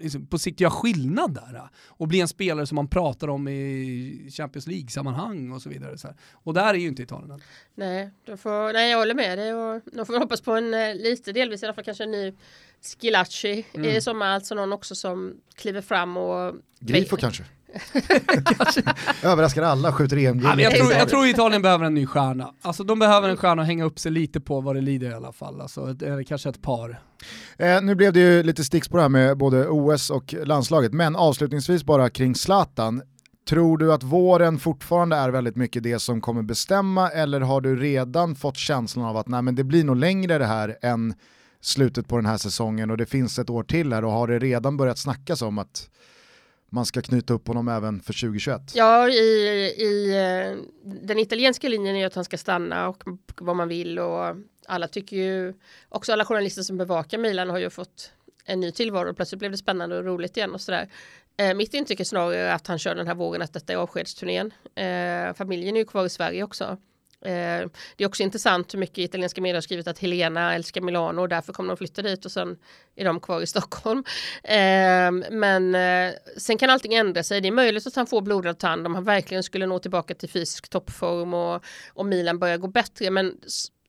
liksom, 0.00 0.26
på 0.26 0.38
sikt 0.38 0.60
göra 0.60 0.70
skillnad 0.70 1.34
där 1.34 1.68
och 1.86 2.08
bli 2.08 2.20
en 2.20 2.28
spelare 2.28 2.66
som 2.66 2.76
man 2.76 2.88
pratar 2.88 3.28
om 3.28 3.48
i 3.48 4.30
Champions 4.36 4.66
League-sammanhang 4.66 5.52
och 5.52 5.62
så 5.62 5.68
vidare. 5.68 5.98
Så 5.98 6.06
här. 6.06 6.16
Och 6.32 6.54
där 6.54 6.74
är 6.74 6.78
ju 6.78 6.88
inte 6.88 7.02
Italien 7.02 7.40
Nej, 7.74 8.10
de 8.24 8.38
får, 8.38 8.72
nej, 8.72 8.90
jag 8.90 8.98
håller 8.98 9.14
med 9.14 9.38
dig 9.38 9.54
och 9.54 9.82
de 9.92 10.06
får 10.06 10.18
hoppas 10.18 10.40
på 10.40 10.52
en 10.52 10.74
eh, 10.74 10.94
lite 10.94 11.32
delvis 11.32 11.62
i 11.62 11.66
alla 11.66 11.74
fall 11.74 11.84
kanske 11.84 12.04
en 12.04 12.10
ny 12.10 12.32
Skilacci 13.00 13.66
mm. 13.74 13.90
i 13.90 14.00
sommar, 14.00 14.26
alltså 14.26 14.54
någon 14.54 14.72
också 14.72 14.94
som 14.94 15.34
kliver 15.54 15.80
fram 15.80 16.16
och 16.16 16.54
Grifo 16.80 17.16
kanske? 17.16 17.44
Överraskar 19.22 19.62
alla, 19.62 19.92
skjuter 19.92 20.16
EM-guld. 20.16 20.60
Ja, 20.60 20.60
jag, 20.60 20.76
tror, 20.76 20.92
jag 20.92 21.08
tror 21.08 21.26
Italien 21.26 21.62
behöver 21.62 21.84
en 21.84 21.94
ny 21.94 22.06
stjärna. 22.06 22.54
Alltså 22.62 22.84
de 22.84 22.98
behöver 22.98 23.28
en 23.28 23.36
stjärna 23.36 23.62
att 23.62 23.68
hänga 23.68 23.84
upp 23.84 23.98
sig 23.98 24.12
lite 24.12 24.40
på 24.40 24.60
vad 24.60 24.76
det 24.76 24.80
lider 24.80 25.10
i 25.10 25.14
alla 25.14 25.32
fall. 25.32 25.60
Alltså, 25.60 25.96
eller 26.02 26.22
kanske 26.22 26.48
ett 26.48 26.62
par. 26.62 27.00
Eh, 27.58 27.82
nu 27.82 27.94
blev 27.94 28.12
det 28.12 28.20
ju 28.20 28.42
lite 28.42 28.64
stickspår 28.64 28.98
här 28.98 29.08
med 29.08 29.38
både 29.38 29.68
OS 29.68 30.10
och 30.10 30.34
landslaget, 30.44 30.92
men 30.92 31.16
avslutningsvis 31.16 31.84
bara 31.84 32.10
kring 32.10 32.34
Zlatan. 32.34 33.02
Tror 33.48 33.78
du 33.78 33.92
att 33.92 34.02
våren 34.02 34.58
fortfarande 34.58 35.16
är 35.16 35.30
väldigt 35.30 35.56
mycket 35.56 35.82
det 35.82 35.98
som 35.98 36.20
kommer 36.20 36.42
bestämma 36.42 37.10
eller 37.10 37.40
har 37.40 37.60
du 37.60 37.76
redan 37.76 38.34
fått 38.34 38.56
känslan 38.56 39.04
av 39.04 39.16
att 39.16 39.28
nej, 39.28 39.42
men 39.42 39.54
det 39.54 39.64
blir 39.64 39.84
nog 39.84 39.96
längre 39.96 40.38
det 40.38 40.46
här 40.46 40.76
än 40.82 41.14
slutet 41.60 42.08
på 42.08 42.16
den 42.16 42.26
här 42.26 42.36
säsongen 42.36 42.90
och 42.90 42.96
det 42.96 43.06
finns 43.06 43.38
ett 43.38 43.50
år 43.50 43.62
till 43.62 43.92
här 43.92 44.04
och 44.04 44.12
har 44.12 44.28
det 44.28 44.38
redan 44.38 44.76
börjat 44.76 44.98
snackas 44.98 45.42
om 45.42 45.58
att 45.58 45.88
man 46.74 46.86
ska 46.86 47.02
knyta 47.02 47.34
upp 47.34 47.48
honom 47.48 47.68
även 47.68 48.00
för 48.00 48.12
2021? 48.12 48.62
Ja, 48.74 49.08
i, 49.08 49.14
i 49.78 50.10
eh, 50.10 50.58
den 50.84 51.18
italienska 51.18 51.68
linjen 51.68 51.96
är 51.96 52.06
att 52.06 52.14
han 52.14 52.24
ska 52.24 52.38
stanna 52.38 52.88
och 52.88 53.02
vad 53.40 53.56
man 53.56 53.68
vill 53.68 53.98
och 53.98 54.36
alla 54.68 54.88
tycker 54.88 55.16
ju, 55.16 55.54
också 55.88 56.12
alla 56.12 56.24
journalister 56.24 56.62
som 56.62 56.76
bevakar 56.76 57.18
Milan 57.18 57.50
har 57.50 57.58
ju 57.58 57.70
fått 57.70 58.12
en 58.44 58.60
ny 58.60 58.72
tillvaro 58.72 59.10
och 59.10 59.16
plötsligt 59.16 59.38
blev 59.38 59.50
det 59.50 59.56
spännande 59.56 59.98
och 59.98 60.04
roligt 60.04 60.36
igen 60.36 60.54
och 60.54 60.60
sådär. 60.60 60.88
Eh, 61.36 61.54
mitt 61.54 61.74
intryck 61.74 62.00
är 62.00 62.04
snarare 62.04 62.52
att 62.52 62.66
han 62.66 62.78
kör 62.78 62.94
den 62.94 63.06
här 63.06 63.14
vågen 63.14 63.42
att 63.42 63.52
detta 63.52 63.72
är 63.72 63.76
avskedsturnén. 63.76 64.52
Eh, 64.74 65.34
familjen 65.34 65.76
är 65.76 65.80
ju 65.80 65.86
kvar 65.86 66.04
i 66.04 66.10
Sverige 66.10 66.42
också. 66.42 66.78
Eh, 67.24 67.68
det 67.96 68.04
är 68.04 68.06
också 68.06 68.22
intressant 68.22 68.74
hur 68.74 68.78
mycket 68.78 68.98
italienska 68.98 69.40
medier 69.40 69.54
har 69.54 69.60
skrivit 69.60 69.88
att 69.88 69.98
Helena 69.98 70.54
älskar 70.54 70.80
Milano 70.80 71.20
och 71.20 71.28
därför 71.28 71.52
kommer 71.52 71.68
de 71.68 71.76
flytta 71.76 72.02
dit 72.02 72.24
och 72.24 72.32
sen 72.32 72.56
är 72.96 73.04
de 73.04 73.20
kvar 73.20 73.40
i 73.40 73.46
Stockholm. 73.54 74.04
Eh, 74.42 75.30
men 75.30 75.74
eh, 75.74 76.14
sen 76.36 76.58
kan 76.58 76.70
allting 76.70 76.94
ändra 76.94 77.22
sig. 77.22 77.40
Det 77.40 77.48
är 77.48 77.52
möjligt 77.52 77.86
att 77.86 77.96
han 77.96 78.06
får 78.06 78.20
blodad 78.20 78.58
tand 78.58 78.86
om 78.86 78.94
han 78.94 79.04
verkligen 79.04 79.42
skulle 79.42 79.66
nå 79.66 79.78
tillbaka 79.78 80.14
till 80.14 80.28
fysisk 80.28 80.68
toppform 80.68 81.34
och, 81.34 81.64
och 81.88 82.06
Milan 82.06 82.38
börjar 82.38 82.58
gå 82.58 82.66
bättre. 82.66 83.10
Men 83.10 83.34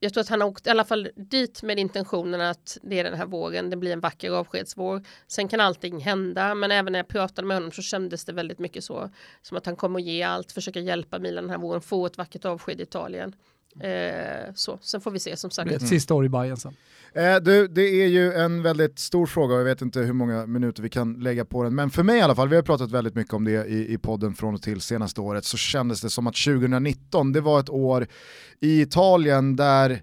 jag 0.05 0.13
tror 0.13 0.21
att 0.21 0.29
han 0.29 0.41
har 0.41 0.47
åkt 0.47 0.67
i 0.67 0.69
alla 0.69 0.85
fall 0.85 1.09
dit 1.15 1.63
med 1.63 1.79
intentionen 1.79 2.41
att 2.41 2.77
det 2.83 2.99
är 2.99 3.03
den 3.03 3.13
här 3.13 3.25
våren, 3.25 3.69
det 3.69 3.77
blir 3.77 3.93
en 3.93 3.99
vacker 3.99 4.31
avskedsvår. 4.31 5.03
Sen 5.27 5.47
kan 5.47 5.59
allting 5.59 5.99
hända, 5.99 6.55
men 6.55 6.71
även 6.71 6.93
när 6.93 6.99
jag 6.99 7.07
pratade 7.07 7.47
med 7.47 7.57
honom 7.57 7.71
så 7.71 7.81
kändes 7.81 8.25
det 8.25 8.33
väldigt 8.33 8.59
mycket 8.59 8.83
så 8.83 9.09
som 9.41 9.57
att 9.57 9.65
han 9.65 9.75
kommer 9.75 9.99
att 9.99 10.05
ge 10.05 10.23
allt, 10.23 10.51
försöka 10.51 10.79
hjälpa 10.79 11.19
Milan 11.19 11.43
den 11.43 11.51
här 11.51 11.57
våren, 11.57 11.81
få 11.81 12.05
ett 12.05 12.17
vackert 12.17 12.45
avsked 12.45 12.79
i 12.79 12.83
Italien. 12.83 13.35
Eh, 13.79 14.53
så, 14.55 14.79
sen 14.81 15.01
får 15.01 15.11
vi 15.11 15.19
se 15.19 15.37
som 15.37 15.51
sagt. 15.51 15.71
Ett 15.71 15.87
sista 15.87 16.13
år 16.13 16.25
i 16.25 16.29
Bayern 16.29 16.57
sen. 16.57 16.73
Eh, 17.13 17.35
du, 17.35 17.67
det 17.67 18.03
är 18.03 18.07
ju 18.07 18.33
en 18.33 18.61
väldigt 18.61 18.99
stor 18.99 19.25
fråga 19.25 19.53
och 19.53 19.59
jag 19.59 19.65
vet 19.65 19.81
inte 19.81 19.99
hur 19.99 20.13
många 20.13 20.45
minuter 20.45 20.83
vi 20.83 20.89
kan 20.89 21.13
lägga 21.13 21.45
på 21.45 21.63
den. 21.63 21.75
Men 21.75 21.89
för 21.89 22.03
mig 22.03 22.17
i 22.17 22.21
alla 22.21 22.35
fall, 22.35 22.49
vi 22.49 22.55
har 22.55 22.63
pratat 22.63 22.91
väldigt 22.91 23.15
mycket 23.15 23.33
om 23.33 23.43
det 23.43 23.65
i, 23.65 23.93
i 23.93 23.97
podden 23.97 24.33
från 24.33 24.53
och 24.53 24.61
till 24.61 24.81
senaste 24.81 25.21
året, 25.21 25.45
så 25.45 25.57
kändes 25.57 26.01
det 26.01 26.09
som 26.09 26.27
att 26.27 26.35
2019, 26.35 27.33
det 27.33 27.41
var 27.41 27.59
ett 27.59 27.69
år 27.69 28.07
i 28.59 28.81
Italien 28.81 29.55
där 29.55 30.01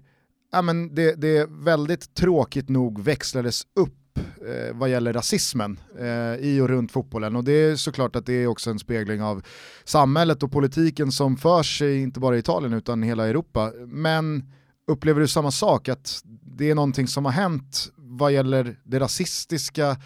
ja, 0.51 0.61
men 0.61 0.95
det, 0.95 1.21
det 1.21 1.47
väldigt 1.49 2.15
tråkigt 2.15 2.69
nog 2.69 3.03
växlades 3.03 3.61
upp 3.75 4.02
eh, 4.17 4.73
vad 4.73 4.89
gäller 4.89 5.13
rasismen 5.13 5.79
eh, 5.99 6.35
i 6.35 6.59
och 6.61 6.69
runt 6.69 6.91
fotbollen. 6.91 7.35
Och 7.35 7.43
det 7.43 7.51
är 7.51 7.75
såklart 7.75 8.15
att 8.15 8.25
det 8.25 8.33
är 8.33 8.47
också 8.47 8.69
en 8.69 8.79
spegling 8.79 9.21
av 9.21 9.43
samhället 9.83 10.43
och 10.43 10.51
politiken 10.51 11.11
som 11.11 11.37
förs 11.37 11.81
inte 11.81 12.19
bara 12.19 12.35
i 12.35 12.39
Italien 12.39 12.73
utan 12.73 13.03
i 13.03 13.07
hela 13.07 13.27
Europa. 13.27 13.71
Men 13.85 14.43
upplever 14.87 15.21
du 15.21 15.27
samma 15.27 15.51
sak, 15.51 15.89
att 15.89 16.21
det 16.57 16.69
är 16.69 16.75
någonting 16.75 17.07
som 17.07 17.25
har 17.25 17.31
hänt 17.31 17.91
vad 17.95 18.33
gäller 18.33 18.75
det 18.83 18.99
rasistiska 18.99 19.97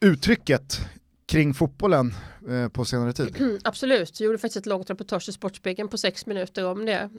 uttrycket 0.00 0.80
kring 1.26 1.54
fotbollen 1.54 2.14
eh, 2.48 2.68
på 2.68 2.84
senare 2.84 3.12
tid? 3.12 3.58
Absolut, 3.64 4.20
jag 4.20 4.26
gjorde 4.26 4.38
faktiskt 4.38 4.56
ett 4.56 4.66
långt 4.66 4.90
reportage 4.90 5.28
i 5.28 5.32
Sportspegeln 5.32 5.88
på 5.88 5.98
sex 5.98 6.26
minuter 6.26 6.66
om 6.66 6.86
det. 6.86 7.10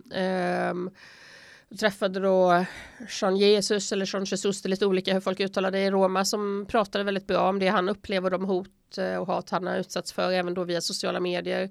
Um, 0.72 0.90
jag 1.70 1.80
träffade 1.80 2.20
då 2.20 2.66
Jean 3.22 3.38
Jesus 3.38 3.92
eller 3.92 4.10
Jean 4.14 4.24
Jesus, 4.24 4.62
det 4.62 4.68
är 4.68 4.70
lite 4.70 4.86
olika 4.86 5.14
hur 5.14 5.20
folk 5.20 5.40
uttalar 5.40 5.72
det 5.72 5.80
i 5.80 5.92
Roma 5.92 6.26
som 6.26 6.66
pratade 6.70 7.04
väldigt 7.04 7.28
bra 7.28 7.50
om 7.50 7.60
det 7.60 7.68
han 7.68 7.90
upplever, 7.90 8.30
de 8.30 8.46
hot 8.46 8.98
eh, 8.98 9.16
och 9.16 9.28
hat 9.28 9.50
han 9.50 9.68
har 9.68 9.78
utsatts 9.78 10.14
för 10.14 10.32
även 10.32 10.54
då 10.54 10.64
via 10.64 10.82
sociala 10.82 11.20
medier. 11.20 11.70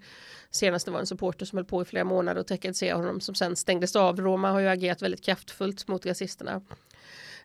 Senast 0.51 0.87
det 0.87 0.93
var 0.93 1.01
en 1.01 1.07
supporter 1.07 1.47
som 1.47 1.59
höll 1.59 1.65
på 1.65 1.83
i 1.83 1.85
flera 1.85 2.05
månader 2.05 2.41
och 2.41 2.47
trakassera 2.47 2.97
honom 2.97 3.21
som 3.21 3.35
sen 3.35 3.57
stängdes 3.57 3.97
av. 3.97 4.21
Roma 4.21 4.51
har 4.51 4.61
ju 4.61 4.69
agerat 4.69 5.03
väldigt 5.03 5.25
kraftfullt 5.25 5.89
mot 5.89 6.07
rasisterna. 6.07 6.63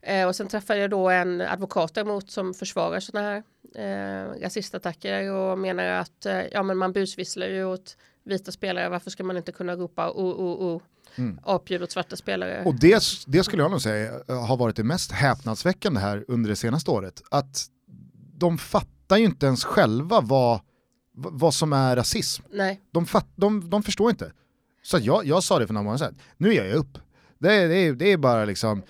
Eh, 0.02 0.28
och 0.28 0.36
sen 0.36 0.48
träffade 0.48 0.80
jag 0.80 0.90
då 0.90 1.10
en 1.10 1.42
advokat 1.42 1.94
däremot 1.94 2.32
som 2.32 2.54
försvarar 2.54 3.00
sådana 3.00 3.28
här 3.28 3.44
eh, 3.76 4.42
rasistattacker 4.42 5.32
och 5.32 5.60
menar 5.60 5.84
att 5.84 6.26
eh, 6.26 6.42
ja, 6.52 6.64
men 6.64 6.78
man 6.78 6.94
busvisslar 6.94 7.48
ju 7.48 7.66
åt 7.66 7.98
vita 8.24 8.52
spelare. 8.52 8.90
Varför 8.90 9.10
ska 9.10 9.24
man 9.24 9.38
inte 9.38 9.52
kunna 9.52 9.76
ropa 9.76 10.12
o, 10.12 10.32
o, 10.32 10.74
o 10.74 10.82
mm. 11.16 11.40
apljud 11.44 11.84
åt 11.84 11.92
svarta 11.92 12.16
spelare? 12.16 12.64
Och 12.66 12.76
det, 12.76 13.04
det 13.28 13.44
skulle 13.44 13.64
jag 13.64 13.72
nog 13.72 13.82
säga 13.82 14.12
har 14.28 14.58
varit 14.58 14.76
det 14.76 14.84
mest 14.84 15.12
häpnadsväckande 15.12 16.00
här 16.00 16.26
under 16.28 16.50
det 16.50 16.56
senaste 16.56 16.92
året. 16.92 17.22
Att 17.32 17.66
de 18.38 18.58
fattar 18.58 19.18
ju 19.18 19.26
inte 19.26 19.46
ens 19.46 19.64
själva 19.64 20.22
vad, 20.22 20.60
vad 21.14 21.54
som 21.54 21.74
är 21.74 21.96
rasism. 21.96 22.44
Nej. 22.52 22.82
De, 22.92 23.06
fatt, 23.06 23.28
de, 23.36 23.70
de 23.70 23.84
förstår 23.84 24.10
inte. 24.10 24.32
Så 24.84 24.98
jag, 25.02 25.26
jag 25.26 25.44
sa 25.44 25.60
det 25.60 25.68
för 25.68 25.74
några 25.74 25.84
månader 25.84 26.06
sedan, 26.06 26.18
nu 26.38 26.54
ger 26.54 26.66
jag 26.66 26.76
upp. 26.76 26.98
Det, 27.40 27.68
det, 27.68 27.92
det 27.92 28.12
är 28.12 28.18
bara 28.18 28.46
liksom, 28.46 28.84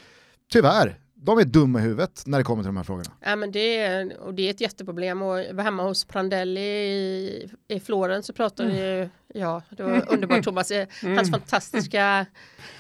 tyvärr, 0.52 1.00
de 1.24 1.40
är 1.40 1.46
dumma 1.46 1.80
i 1.80 1.82
huvudet 1.82 2.24
när 2.26 2.38
det 2.38 2.44
kommer 2.44 2.64
till 2.64 2.68
de 2.68 2.78
här 2.78 2.84
frågorna. 2.84 3.12
Ja, 3.20 3.36
men 3.36 3.52
det, 3.52 3.78
är, 3.78 4.20
och 4.20 4.34
det 4.34 4.48
är 4.48 4.50
ett 4.50 4.62
jätteproblem 4.62 5.22
och 5.22 5.38
hemma 5.38 5.84
hos 5.84 6.06
Prandelli 6.06 6.62
i, 6.62 7.50
i 7.68 7.80
Florens 7.80 8.26
så 8.26 8.34
pratade 8.34 8.70
mm. 8.70 9.10
vi, 9.34 9.40
ja 9.40 9.62
det 9.70 9.84
var 9.84 10.14
underbart 10.14 10.44
Thomas, 10.44 10.72
mm. 11.04 11.18
hans 11.18 11.32
fantastiska 11.32 12.26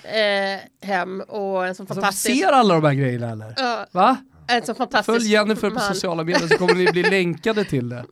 eh, 0.04 0.88
hem 0.88 1.22
och 1.22 1.68
en 1.68 1.76
sån 1.76 1.84
alltså, 1.84 1.86
fantastisk... 1.86 2.40
Ser 2.40 2.52
alla 2.52 2.74
de 2.74 2.84
här 2.84 2.94
grejerna 2.94 3.32
eller? 3.32 3.54
Ja. 3.58 3.86
Va? 3.92 4.18
En 4.48 4.66
så 4.66 4.74
fantastisk 4.74 5.20
Följ 5.20 5.32
Jennifer 5.32 5.70
på 5.70 5.76
man. 5.76 5.84
sociala 5.84 6.24
medier 6.24 6.48
så 6.48 6.58
kommer 6.58 6.76
ni 6.76 6.92
bli 6.92 7.04
länkade 7.10 7.64
till 7.64 7.90
det. 7.90 8.06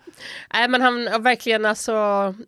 Nej 0.54 0.68
men 0.68 0.82
han 0.82 1.08
har 1.08 1.20
verkligen 1.20 1.66
alltså, 1.66 1.92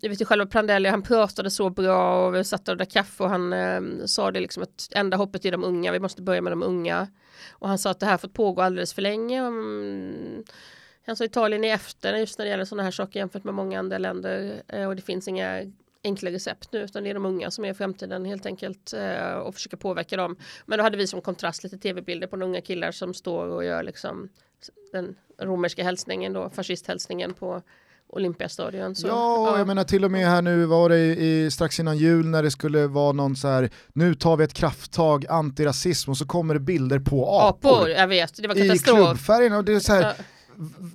jag 0.01 0.09
vet 0.09 0.21
ju 0.21 0.25
själva 0.25 0.45
Prandelli, 0.45 0.89
han 0.89 1.01
pratade 1.01 1.51
så 1.51 1.69
bra 1.69 2.27
och 2.27 2.35
vi 2.35 2.43
satt 2.43 2.69
och 2.69 2.77
drack 2.77 2.91
kaffe 2.91 3.23
och 3.23 3.29
han 3.29 3.53
eh, 3.53 3.81
sa 4.05 4.31
det 4.31 4.39
liksom 4.39 4.63
att 4.63 4.89
enda 4.91 5.17
hoppet 5.17 5.45
är 5.45 5.51
de 5.51 5.63
unga, 5.63 5.91
vi 5.91 5.99
måste 5.99 6.21
börja 6.21 6.41
med 6.41 6.51
de 6.51 6.63
unga. 6.63 7.07
Och 7.49 7.67
han 7.67 7.77
sa 7.77 7.89
att 7.89 7.99
det 7.99 8.05
här 8.05 8.17
fått 8.17 8.33
pågå 8.33 8.61
alldeles 8.61 8.93
för 8.93 9.01
länge. 9.01 9.39
Mm, 9.39 10.43
han 11.05 11.15
sa 11.15 11.23
Italien 11.23 11.63
är 11.63 11.73
efter 11.73 12.15
just 12.15 12.37
när 12.37 12.45
det 12.45 12.51
gäller 12.51 12.65
sådana 12.65 12.83
här 12.83 12.91
saker 12.91 13.19
jämfört 13.19 13.43
med 13.43 13.53
många 13.53 13.79
andra 13.79 13.97
länder 13.97 14.63
eh, 14.67 14.87
och 14.87 14.95
det 14.95 15.01
finns 15.01 15.27
inga 15.27 15.71
enkla 16.03 16.31
recept 16.31 16.71
nu 16.71 16.79
utan 16.79 17.03
det 17.03 17.09
är 17.09 17.13
de 17.13 17.25
unga 17.25 17.51
som 17.51 17.65
är 17.65 17.73
framtiden 17.73 18.25
helt 18.25 18.45
enkelt 18.45 18.93
eh, 18.93 19.33
och 19.33 19.55
försöka 19.55 19.77
påverka 19.77 20.17
dem. 20.17 20.35
Men 20.65 20.77
då 20.77 20.83
hade 20.83 20.97
vi 20.97 21.07
som 21.07 21.21
kontrast 21.21 21.63
lite 21.63 21.77
tv-bilder 21.77 22.27
på 22.27 22.35
unga 22.35 22.61
killar 22.61 22.91
som 22.91 23.13
står 23.13 23.47
och 23.47 23.65
gör 23.65 23.83
liksom 23.83 24.29
den 24.91 25.15
romerska 25.37 25.83
hälsningen 25.83 26.33
då, 26.33 26.49
fascisthälsningen 26.49 27.33
på 27.33 27.61
Olympiastadion. 28.11 28.95
Så, 28.95 29.07
ja, 29.07 29.51
och 29.51 29.59
jag 29.59 29.67
menar 29.67 29.83
till 29.83 30.05
och 30.05 30.11
med 30.11 30.27
här 30.27 30.41
nu 30.41 30.65
var 30.65 30.89
det 30.89 30.97
i, 30.99 31.43
i, 31.45 31.51
strax 31.51 31.79
innan 31.79 31.97
jul 31.97 32.25
när 32.27 32.43
det 32.43 32.51
skulle 32.51 32.87
vara 32.87 33.11
någon 33.11 33.35
så 33.35 33.47
här, 33.47 33.69
nu 33.93 34.15
tar 34.15 34.37
vi 34.37 34.43
ett 34.43 34.53
krafttag 34.53 35.25
antirasism 35.29 36.11
och 36.11 36.17
så 36.17 36.25
kommer 36.25 36.53
det 36.53 36.59
bilder 36.59 36.99
på 36.99 37.39
apor. 37.39 37.71
apor 37.71 37.89
jag 37.89 38.07
vet, 38.07 38.35
det 38.41 38.47
var 38.47 38.57
I 38.57 38.67
katastrof. 38.67 38.97
klubbfärgen 38.97 39.53
och 39.53 39.63
det 39.65 39.73
är 39.73 39.79
så 39.79 39.93
här, 39.93 40.01
Ja. 40.01 40.13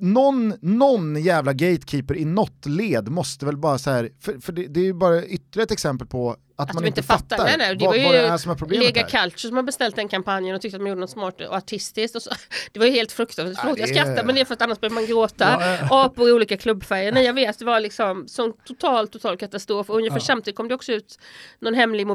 någon, 0.00 0.54
någon 0.60 1.22
jävla 1.22 1.52
gatekeeper 1.52 2.16
i 2.16 2.24
något 2.24 2.66
led 2.66 3.08
måste 3.08 3.46
väl 3.46 3.56
bara 3.56 3.78
så 3.78 3.90
här, 3.90 4.10
för, 4.20 4.38
för 4.40 4.52
det, 4.52 4.66
det 4.66 4.80
är 4.80 4.84
ju 4.84 4.92
bara 4.92 5.24
ytterligare 5.24 5.64
ett 5.64 5.70
exempel 5.70 6.06
på 6.08 6.36
att, 6.58 6.68
Att 6.68 6.74
man 6.74 6.86
inte 6.86 7.02
fattar. 7.02 7.36
fattar 7.36 7.44
Nej, 7.44 7.54
nej, 7.58 7.76
det 7.76 7.84
vad, 7.86 7.96
var 7.96 8.04
vad 8.04 8.14
ju 8.14 8.20
det 8.22 8.28
är 8.28 8.36
som 8.36 8.50
är 8.50 8.54
problemet 8.54 8.86
Lega 8.86 9.00
här. 9.00 9.08
Calcio 9.08 9.48
som 9.48 9.56
har 9.56 9.62
beställt 9.62 9.96
den 9.96 10.08
kampanjen 10.08 10.54
och 10.56 10.62
tyckte 10.62 10.76
att 10.76 10.80
de 10.84 10.86
gjorde 10.88 11.00
något 11.00 11.10
smart 11.10 11.40
och 11.40 11.56
artistiskt. 11.56 12.16
Och 12.16 12.22
så. 12.22 12.30
Det 12.72 12.78
var 12.78 12.86
ju 12.86 12.92
helt 12.92 13.12
fruktansvärt. 13.12 13.58
Förlåt, 13.60 13.78
jag 13.78 13.88
skrattar 13.88 14.24
men 14.24 14.34
det 14.34 14.40
är 14.40 14.44
för 14.44 14.54
att 14.54 14.62
annars 14.62 14.80
börjar 14.80 14.94
man 14.94 15.06
gråta. 15.06 15.56
Ja. 15.90 16.04
Apor 16.04 16.28
i 16.28 16.32
olika 16.32 16.56
klubbfärger. 16.56 17.12
Nej 17.12 17.24
jag 17.24 17.34
vet, 17.34 17.58
det 17.58 17.64
var 17.64 17.80
liksom 17.80 18.28
sån 18.28 18.52
total, 18.64 19.08
total 19.08 19.36
katastrof. 19.36 19.90
Och 19.90 19.96
ungefär 19.96 20.16
Ja. 20.16 20.20
samtidigt 20.24 20.56
kom 20.56 20.68
det 20.68 20.74
också 20.74 20.92
ut 20.92 21.18
någon 21.60 21.74
hemlig 21.74 22.06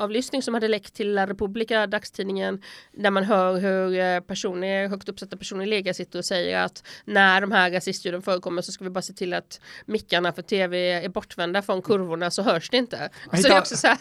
mobiltelefonavlyssning 0.00 0.42
som 0.42 0.54
hade 0.54 0.68
läckt 0.68 0.94
till 0.94 1.14
La 1.14 1.26
Repubblica, 1.26 1.86
dagstidningen, 1.86 2.60
där 2.92 3.10
man 3.10 3.24
hör 3.24 3.60
hur 3.60 3.98
eh, 3.98 4.20
personer, 4.20 4.88
högt 4.88 5.08
uppsatta 5.08 5.36
personer 5.36 5.64
i 5.64 5.66
Lega 5.66 5.94
sitter 5.94 6.18
och 6.18 6.24
säger 6.24 6.64
att 6.64 6.82
när 7.04 7.40
de 7.40 7.52
här 7.52 7.70
rasistljuden 7.70 8.22
förekommer 8.22 8.62
så 8.62 8.72
ska 8.72 8.84
vi 8.84 8.90
bara 8.90 9.02
se 9.02 9.12
till 9.12 9.34
att 9.34 9.60
mickarna 9.86 10.32
för 10.32 10.42
tv 10.42 11.04
är 11.04 11.08
bortvända 11.08 11.62
från 11.62 11.82
kurvorna 11.82 12.30
så 12.30 12.42
hörs 12.42 12.70
det 12.70 12.76
inte. 12.76 13.10
Så 13.24 13.42
det 13.42 13.48
är 13.48 13.58
också 13.58 13.76
så 13.76 13.86
här, 13.86 13.98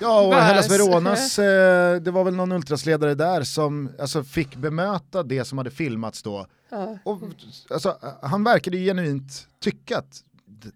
Ja 0.00 0.20
och 0.20 0.34
Hellas 0.34 0.70
Veronas, 0.70 1.38
eh, 1.38 2.00
det 2.00 2.10
var 2.10 2.24
väl 2.24 2.34
någon 2.34 2.52
ultrasledare 2.52 3.14
där 3.14 3.42
som 3.42 3.90
alltså, 3.98 4.24
fick 4.24 4.56
bemöta 4.56 5.22
det 5.22 5.44
som 5.44 5.58
hade 5.58 5.70
filmats 5.70 6.22
då. 6.22 6.46
ja. 6.70 6.98
Och, 7.04 7.20
alltså, 7.70 7.98
han 8.22 8.44
verkade 8.44 8.76
ju 8.76 8.84
genuint 8.84 9.48
tycka 9.60 9.98
att 9.98 10.22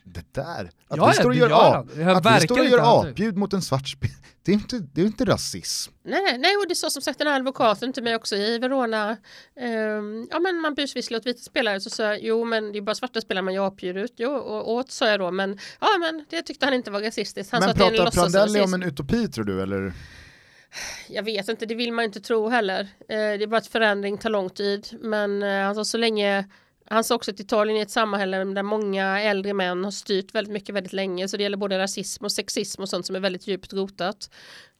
det, 0.04 0.34
där, 0.34 0.70
att 0.88 0.96
Ja, 0.96 1.06
vi 1.06 1.12
står 1.12 1.30
och 1.30 1.34
gör, 1.34 1.50
gör 1.50 1.78
ap, 1.78 2.26
att 2.26 2.36
vi 2.36 2.46
står 2.46 2.58
och 2.58 2.64
gör 2.64 3.00
apljud 3.00 3.36
mot 3.36 3.52
en 3.52 3.62
svart 3.62 3.88
spel, 3.88 4.10
det 4.42 4.52
är 4.52 4.54
inte, 4.54 4.78
det 4.78 5.00
är 5.00 5.06
inte 5.06 5.24
rasism. 5.24 5.92
Nej, 6.02 6.38
nej, 6.38 6.56
och 6.56 6.68
det 6.68 6.74
sa 6.74 6.90
som 6.90 7.02
sagt 7.02 7.18
den 7.18 7.28
här 7.28 7.36
advokaten 7.36 7.92
till 7.92 8.02
mig 8.02 8.16
också 8.16 8.36
i 8.36 8.58
Verona. 8.58 9.16
Ehm, 9.60 10.28
ja, 10.30 10.38
men 10.38 10.60
man 10.60 10.74
busvisslar 10.74 11.18
åt 11.18 11.26
vita 11.26 11.40
spelare 11.40 11.80
så 11.80 11.90
sa 11.90 12.02
jag, 12.02 12.22
jo, 12.22 12.44
men 12.44 12.72
det 12.72 12.78
är 12.78 12.82
bara 12.82 12.94
svarta 12.94 13.20
spelare 13.20 13.44
man 13.44 13.54
gör 13.54 13.66
apljud 13.66 13.96
ut. 13.96 14.12
Jo, 14.16 14.30
och 14.30 14.72
åt 14.72 14.90
sa 14.90 15.08
jag 15.08 15.20
då, 15.20 15.30
men 15.30 15.58
ja, 15.80 15.88
men 16.00 16.24
det 16.30 16.42
tyckte 16.42 16.66
han 16.66 16.74
inte 16.74 16.90
var 16.90 17.00
rasistiskt. 17.00 17.52
Han 17.52 17.62
sa 17.62 17.66
Men 17.66 17.70
att 17.70 17.78
det 17.78 17.84
är 17.84 17.90
en 17.90 17.96
pratar 17.96 18.22
Prandelli 18.22 18.60
om 18.60 18.74
en 18.74 18.82
utopi 18.82 19.28
tror 19.28 19.44
du 19.44 19.62
eller? 19.62 19.92
Jag 21.08 21.22
vet 21.22 21.48
inte, 21.48 21.66
det 21.66 21.74
vill 21.74 21.92
man 21.92 22.04
inte 22.04 22.20
tro 22.20 22.48
heller. 22.48 22.80
Eh, 22.80 22.86
det 23.08 23.14
är 23.42 23.46
bara 23.46 23.56
att 23.58 23.66
förändring 23.66 24.18
tar 24.18 24.30
lång 24.30 24.50
tid. 24.50 24.88
Men 25.00 25.42
eh, 25.42 25.68
alltså, 25.68 25.84
så 25.84 25.98
länge 25.98 26.44
han 26.90 27.04
sa 27.04 27.14
också 27.14 27.30
att 27.30 27.40
Italien 27.40 27.78
är 27.78 27.82
ett 27.82 27.90
samhälle 27.90 28.44
där 28.44 28.62
många 28.62 29.20
äldre 29.20 29.54
män 29.54 29.84
har 29.84 29.90
styrt 29.90 30.34
väldigt 30.34 30.52
mycket 30.52 30.74
väldigt 30.74 30.92
länge. 30.92 31.28
Så 31.28 31.36
det 31.36 31.42
gäller 31.42 31.56
både 31.56 31.78
rasism 31.78 32.24
och 32.24 32.32
sexism 32.32 32.82
och 32.82 32.88
sånt 32.88 33.06
som 33.06 33.16
är 33.16 33.20
väldigt 33.20 33.46
djupt 33.46 33.72
rotat. 33.72 34.30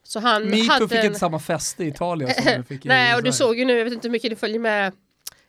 Så 0.03 0.21
han 0.21 0.45
Metoo 0.45 0.73
hade 0.73 0.89
fick 0.89 0.99
en... 0.99 1.07
inte 1.07 1.19
samma 1.19 1.39
fäste 1.39 1.85
i 1.85 1.89
Italien 1.89 2.35
som 2.35 2.45
det 2.45 2.63
fick 2.63 2.85
i 2.85 2.89
Nej, 2.89 3.17
och 3.17 3.23
du 3.23 3.33
såg 3.33 3.59
ju 3.59 3.65
nu, 3.65 3.79
jag 3.79 3.85
vet 3.85 3.93
inte 3.95 4.09
hur 4.09 4.13
mycket 4.13 4.31
du 4.31 4.37
följer 4.37 4.59
med 4.59 4.93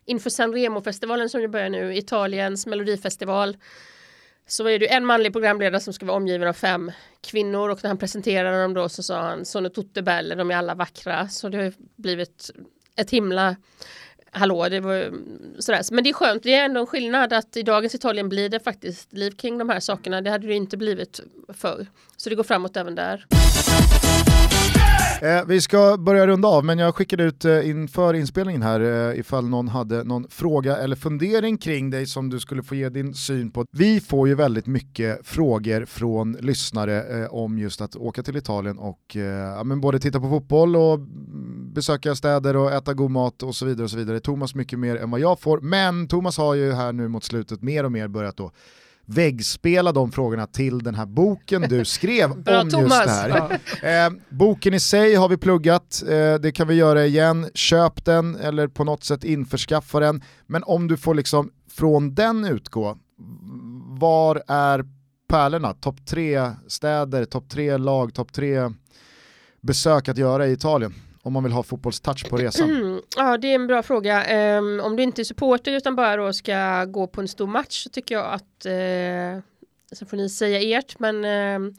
inför 0.06 0.30
Sanremo-festivalen 0.30 1.30
som 1.30 1.42
ju 1.42 1.48
börjar 1.48 1.70
nu, 1.70 1.98
Italiens 1.98 2.66
melodifestival. 2.66 3.58
Så 4.48 4.68
är 4.68 4.80
det 4.80 4.94
en 4.94 5.06
manlig 5.06 5.34
programledare 5.34 5.80
som 5.80 5.94
ska 5.94 6.06
vara 6.06 6.18
omgiven 6.18 6.48
av 6.48 6.54
fem 6.54 6.92
kvinnor 7.28 7.70
och 7.70 7.80
när 7.84 7.88
han 7.88 7.98
presenterade 7.98 8.62
dem 8.62 8.74
då 8.74 8.90
så 8.90 9.04
sa 9.04 9.22
han 9.22 9.46
Sono 9.46 9.70
tutte 9.70 10.02
belle, 10.02 10.36
de 10.36 10.52
är 10.52 10.56
alla 10.56 10.76
vackra. 10.76 11.28
Så 11.28 11.50
det 11.50 11.58
har 11.58 11.74
blivit 11.96 12.52
ett 12.96 13.10
himla 13.10 13.56
hallå, 14.38 14.70
det 14.70 14.80
var 14.80 14.94
ju 14.94 15.06
mm, 15.06 15.22
sådär. 15.60 15.82
Men 15.92 16.04
det 16.04 16.10
är 16.10 16.14
skönt, 16.14 16.44
det 16.44 16.54
är 16.54 16.66
ändå 16.66 16.80
en 16.80 16.88
skillnad 16.88 17.34
att 17.34 17.58
i 17.58 17.64
dagens 17.64 17.96
Italien 17.96 18.30
blir 18.30 18.50
det 18.50 18.60
faktiskt 18.60 19.14
liv 19.14 19.32
kring 19.32 19.58
de 19.58 19.70
här 19.70 19.80
sakerna. 19.80 20.22
Det 20.22 20.30
hade 20.30 20.48
det 20.48 20.54
inte 20.54 20.78
blivit 20.78 21.20
förr. 21.54 21.88
Så 22.18 22.30
det 22.30 22.36
går 22.36 22.44
framåt 22.44 22.78
även 22.78 22.96
där. 22.96 23.26
Eh, 25.22 25.46
vi 25.48 25.62
ska 25.62 25.98
börja 25.98 26.28
runda 26.28 26.48
av, 26.48 26.66
men 26.66 26.80
jag 26.80 26.96
skickade 26.96 27.24
ut 27.24 27.46
eh, 27.46 27.70
inför 27.70 28.14
inspelningen 28.14 28.62
här 28.62 29.10
eh, 29.10 29.20
ifall 29.20 29.50
någon 29.50 29.68
hade 29.68 30.04
någon 30.04 30.28
fråga 30.30 30.78
eller 30.78 30.96
fundering 30.96 31.58
kring 31.58 31.90
dig 31.90 32.06
som 32.06 32.30
du 32.30 32.40
skulle 32.40 32.64
få 32.64 32.76
ge 32.76 32.90
din 32.90 33.14
syn 33.14 33.52
på. 33.52 33.66
Vi 33.72 34.00
får 34.00 34.28
ju 34.28 34.36
väldigt 34.36 34.68
mycket 34.68 35.28
frågor 35.28 35.86
från 35.86 36.32
lyssnare 36.32 37.22
eh, 37.22 37.34
om 37.34 37.58
just 37.60 37.82
att 37.82 37.96
åka 37.96 38.24
till 38.24 38.38
Italien 38.38 38.78
och 38.78 39.16
eh, 39.16 39.22
ja, 39.24 39.64
men 39.64 39.82
både 39.82 40.00
titta 40.00 40.20
på 40.20 40.30
fotboll 40.30 40.76
och 40.76 40.94
mm, 40.96 41.47
besöka 41.78 42.16
städer 42.16 42.56
och 42.56 42.72
äta 42.72 42.94
god 42.94 43.12
mat 43.12 43.44
och 43.44 43.56
så 43.56 43.66
vidare. 43.66 43.84
och 43.84 43.90
så 43.92 43.98
vidare. 43.98 44.20
Thomas 44.20 44.56
mycket 44.56 44.80
mer 44.80 44.96
än 44.96 45.12
vad 45.12 45.20
jag 45.20 45.40
får, 45.40 45.62
men 45.62 46.08
Thomas 46.08 46.38
har 46.38 46.54
ju 46.54 46.74
här 46.74 46.94
nu 46.94 47.08
mot 47.08 47.24
slutet 47.24 47.62
mer 47.62 47.84
och 47.84 47.92
mer 47.92 48.08
börjat 48.08 48.38
då 48.38 48.52
väggspela 49.06 49.92
de 49.92 50.12
frågorna 50.12 50.48
till 50.48 50.80
den 50.80 50.96
här 50.96 51.06
boken 51.06 51.62
du 51.62 51.86
skrev 51.86 52.32
om 52.32 52.44
just 52.46 52.72
Thomas. 52.72 53.06
det 53.06 53.60
här. 53.82 54.06
Eh, 54.08 54.14
boken 54.30 54.74
i 54.74 54.80
sig 54.80 55.16
har 55.16 55.30
vi 55.30 55.38
pluggat, 55.38 56.04
eh, 56.10 56.34
det 56.36 56.52
kan 56.52 56.68
vi 56.68 56.74
göra 56.74 57.06
igen. 57.06 57.50
Köp 57.54 58.06
den 58.06 58.36
eller 58.36 58.68
på 58.68 58.84
något 58.84 59.04
sätt 59.04 59.24
införskaffa 59.24 60.00
den. 60.00 60.24
Men 60.48 60.64
om 60.64 60.88
du 60.88 60.98
får 60.98 61.16
liksom 61.16 61.52
från 61.70 62.16
den 62.16 62.46
utgå, 62.46 62.98
var 64.00 64.44
är 64.48 64.86
pärlorna? 65.30 65.74
Topp 65.74 66.06
tre 66.06 66.52
städer, 66.68 67.26
topp 67.26 67.50
tre 67.50 67.78
lag, 67.78 68.14
topp 68.14 68.34
tre 68.34 68.72
besök 69.62 70.10
att 70.10 70.18
göra 70.18 70.48
i 70.48 70.52
Italien? 70.52 70.94
Om 71.28 71.34
man 71.34 71.44
vill 71.44 71.52
ha 71.52 71.64
fotbollstouch 71.64 72.30
på 72.30 72.38
resan. 72.38 73.02
Ja, 73.18 73.38
det 73.38 73.48
är 73.48 73.56
en 73.56 73.68
bra 73.68 73.84
fråga. 73.84 74.58
Um, 74.58 74.80
om 74.80 74.96
du 74.96 75.04
inte 75.04 75.22
är 75.22 75.24
supporter 75.24 75.72
utan 75.72 75.96
bara 75.96 76.16
då 76.16 76.34
ska 76.34 76.86
gå 76.86 77.08
på 77.08 77.22
en 77.22 77.28
stor 77.28 77.48
match 77.48 77.84
så 77.84 77.90
tycker 77.90 78.16
jag 78.16 78.26
att, 78.26 78.66
uh, 78.66 79.42
så 79.92 80.06
får 80.06 80.18
ni 80.18 80.30
säga 80.30 80.80
ert, 80.80 81.00
men 81.00 81.26
uh, 81.26 81.74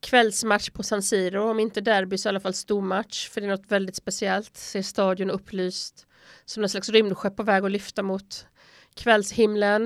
kvällsmatch 0.00 0.70
på 0.70 0.82
San 0.82 1.02
Siro, 1.02 1.50
om 1.50 1.60
inte 1.60 1.80
derby 1.80 2.18
så 2.18 2.28
i 2.28 2.30
alla 2.30 2.40
fall 2.40 2.54
stormatch, 2.54 3.28
för 3.28 3.40
det 3.40 3.46
är 3.46 3.50
något 3.50 3.70
väldigt 3.70 3.96
speciellt. 3.96 4.56
Se 4.56 4.82
stadion 4.82 5.30
upplyst 5.30 6.06
som 6.44 6.62
en 6.62 6.68
slags 6.68 6.88
rymdskepp 6.88 7.36
på 7.36 7.42
väg 7.42 7.64
att 7.64 7.70
lyfta 7.70 8.02
mot 8.02 8.46
kvällshimlen. 8.94 9.82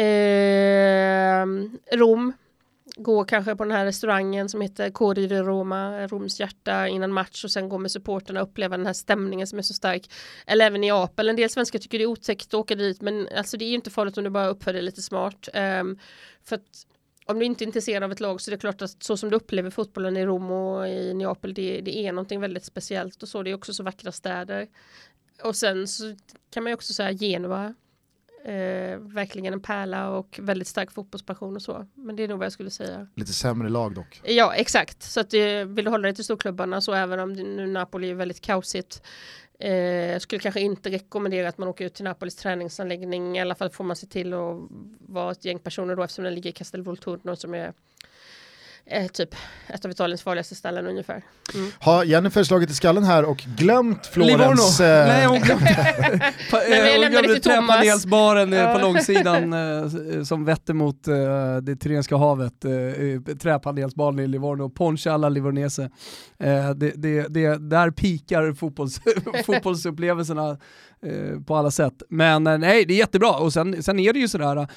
Uh, 0.00 1.46
Rom, 1.96 2.32
gå 2.98 3.24
kanske 3.24 3.56
på 3.56 3.64
den 3.64 3.72
här 3.72 3.84
restaurangen 3.84 4.48
som 4.48 4.60
heter 4.60 4.90
Cori 4.90 5.26
di 5.26 5.38
Roma, 5.38 6.06
Roms 6.06 6.40
hjärta 6.40 6.88
innan 6.88 7.12
match 7.12 7.44
och 7.44 7.50
sen 7.50 7.68
gå 7.68 7.78
med 7.78 7.90
supporterna 7.90 8.42
och 8.42 8.48
uppleva 8.48 8.76
den 8.76 8.86
här 8.86 8.92
stämningen 8.92 9.46
som 9.46 9.58
är 9.58 9.62
så 9.62 9.74
stark. 9.74 10.10
Eller 10.46 10.66
även 10.66 10.84
i 10.84 10.90
Apel, 10.90 11.28
en 11.28 11.36
del 11.36 11.50
svenskar 11.50 11.78
tycker 11.78 11.98
det 11.98 12.04
är 12.04 12.06
otäckt 12.06 12.46
att 12.46 12.54
åka 12.54 12.74
dit 12.74 13.00
men 13.00 13.28
alltså 13.36 13.56
det 13.56 13.64
är 13.64 13.68
ju 13.68 13.74
inte 13.74 13.90
farligt 13.90 14.18
om 14.18 14.24
du 14.24 14.30
bara 14.30 14.48
uppför 14.48 14.72
dig 14.72 14.82
lite 14.82 15.02
smart. 15.02 15.48
Um, 15.54 15.98
för 16.44 16.56
att 16.56 16.86
om 17.26 17.38
du 17.38 17.44
inte 17.44 17.64
är 17.64 17.66
intresserad 17.66 18.02
av 18.02 18.12
ett 18.12 18.20
lag 18.20 18.40
så 18.40 18.50
är 18.50 18.52
det 18.52 18.60
klart 18.60 18.82
att 18.82 19.02
så 19.02 19.16
som 19.16 19.30
du 19.30 19.36
upplever 19.36 19.70
fotbollen 19.70 20.16
i 20.16 20.26
Rom 20.26 20.50
och 20.50 20.88
i 20.88 21.14
Neapel 21.14 21.54
det, 21.54 21.80
det 21.80 21.98
är 21.98 22.12
någonting 22.12 22.40
väldigt 22.40 22.64
speciellt 22.64 23.22
och 23.22 23.28
så. 23.28 23.42
Det 23.42 23.50
är 23.50 23.54
också 23.54 23.74
så 23.74 23.82
vackra 23.82 24.12
städer. 24.12 24.66
Och 25.42 25.56
sen 25.56 25.88
så 25.88 26.16
kan 26.50 26.62
man 26.62 26.70
ju 26.70 26.74
också 26.74 26.92
säga 26.92 27.12
Genua. 27.12 27.74
Eh, 28.44 28.98
verkligen 28.98 29.52
en 29.52 29.60
pärla 29.60 30.10
och 30.10 30.40
väldigt 30.42 30.68
stark 30.68 30.92
fotbollspassion 30.92 31.56
och 31.56 31.62
så. 31.62 31.86
Men 31.94 32.16
det 32.16 32.24
är 32.24 32.28
nog 32.28 32.38
vad 32.38 32.44
jag 32.44 32.52
skulle 32.52 32.70
säga. 32.70 33.06
Lite 33.14 33.32
sämre 33.32 33.68
lag 33.68 33.94
dock. 33.94 34.20
Ja, 34.24 34.54
exakt. 34.54 35.02
Så 35.02 35.20
att 35.20 35.30
det, 35.30 35.64
vill 35.64 35.84
du 35.84 35.90
hålla 35.90 36.02
dig 36.02 36.14
till 36.14 36.24
storklubbarna 36.24 36.80
så 36.80 36.92
även 36.92 37.20
om 37.20 37.32
nu 37.32 37.66
Napoli 37.66 38.10
är 38.10 38.14
väldigt 38.14 38.40
kaosigt 38.40 39.02
eh, 39.58 40.18
skulle 40.18 40.40
kanske 40.40 40.60
inte 40.60 40.90
rekommendera 40.90 41.48
att 41.48 41.58
man 41.58 41.68
åker 41.68 41.84
ut 41.84 41.94
till 41.94 42.04
Napolis 42.04 42.36
träningsanläggning. 42.36 43.36
I 43.36 43.40
alla 43.40 43.54
fall 43.54 43.70
får 43.70 43.84
man 43.84 43.96
se 43.96 44.06
till 44.06 44.34
att 44.34 44.56
vara 45.00 45.32
ett 45.32 45.44
gäng 45.44 45.58
personer 45.58 45.96
då 45.96 46.02
eftersom 46.02 46.24
den 46.24 46.34
ligger 46.34 46.50
i 46.50 46.52
Castel 46.52 46.82
Volturno 46.82 47.36
som 47.36 47.54
är 47.54 47.72
eh, 48.90 49.06
typ 49.06 49.34
ett 49.66 49.84
av 49.84 49.90
Italiens 49.90 50.22
farligaste 50.22 50.54
ställen 50.54 50.86
ungefär. 50.86 51.22
Mm. 51.54 51.70
Har 51.78 52.04
Jennifer 52.04 52.44
slagit 52.44 52.70
i 52.70 52.74
skallen 52.74 53.04
här 53.04 53.24
och 53.24 53.36
glömt 53.36 54.06
Florens... 54.06 54.80
Livorno. 54.80 54.90
Eh, 54.90 55.06
Nej, 55.08 55.26
hon 55.26 55.40
glömde, 55.40 55.66
eh, 56.70 57.00
hon 57.00 57.10
glömde 57.10 57.40
träpanelsbaren 57.40 58.52
eh, 58.52 58.72
på 58.72 58.78
långsidan 58.82 59.52
eh, 59.52 60.22
som 60.24 60.44
vetter 60.44 60.74
mot 60.74 61.08
eh, 61.08 61.56
det 61.62 61.76
Tyrrhenska 61.76 62.16
havet. 62.16 62.64
Eh, 62.64 63.34
träpanelsbaren 63.34 64.18
i 64.18 64.26
Livorno, 64.26 64.70
Ponche 64.70 65.12
alla 65.12 65.28
Livornese. 65.28 65.90
Eh, 66.38 66.70
det, 66.70 66.92
det, 66.96 67.28
det, 67.28 67.56
där 67.70 67.90
pikar 67.90 68.52
fotbolls, 68.52 69.00
fotbollsupplevelserna 69.46 70.58
eh, 71.02 71.40
på 71.46 71.56
alla 71.56 71.70
sätt. 71.70 72.02
Men 72.08 72.46
eh, 72.46 72.58
nej, 72.58 72.84
det 72.84 72.94
är 72.94 72.98
jättebra. 72.98 73.30
Och 73.30 73.52
sen, 73.52 73.82
sen 73.82 73.98
är 73.98 74.12
det 74.12 74.18
ju 74.18 74.28
sådär, 74.28 74.68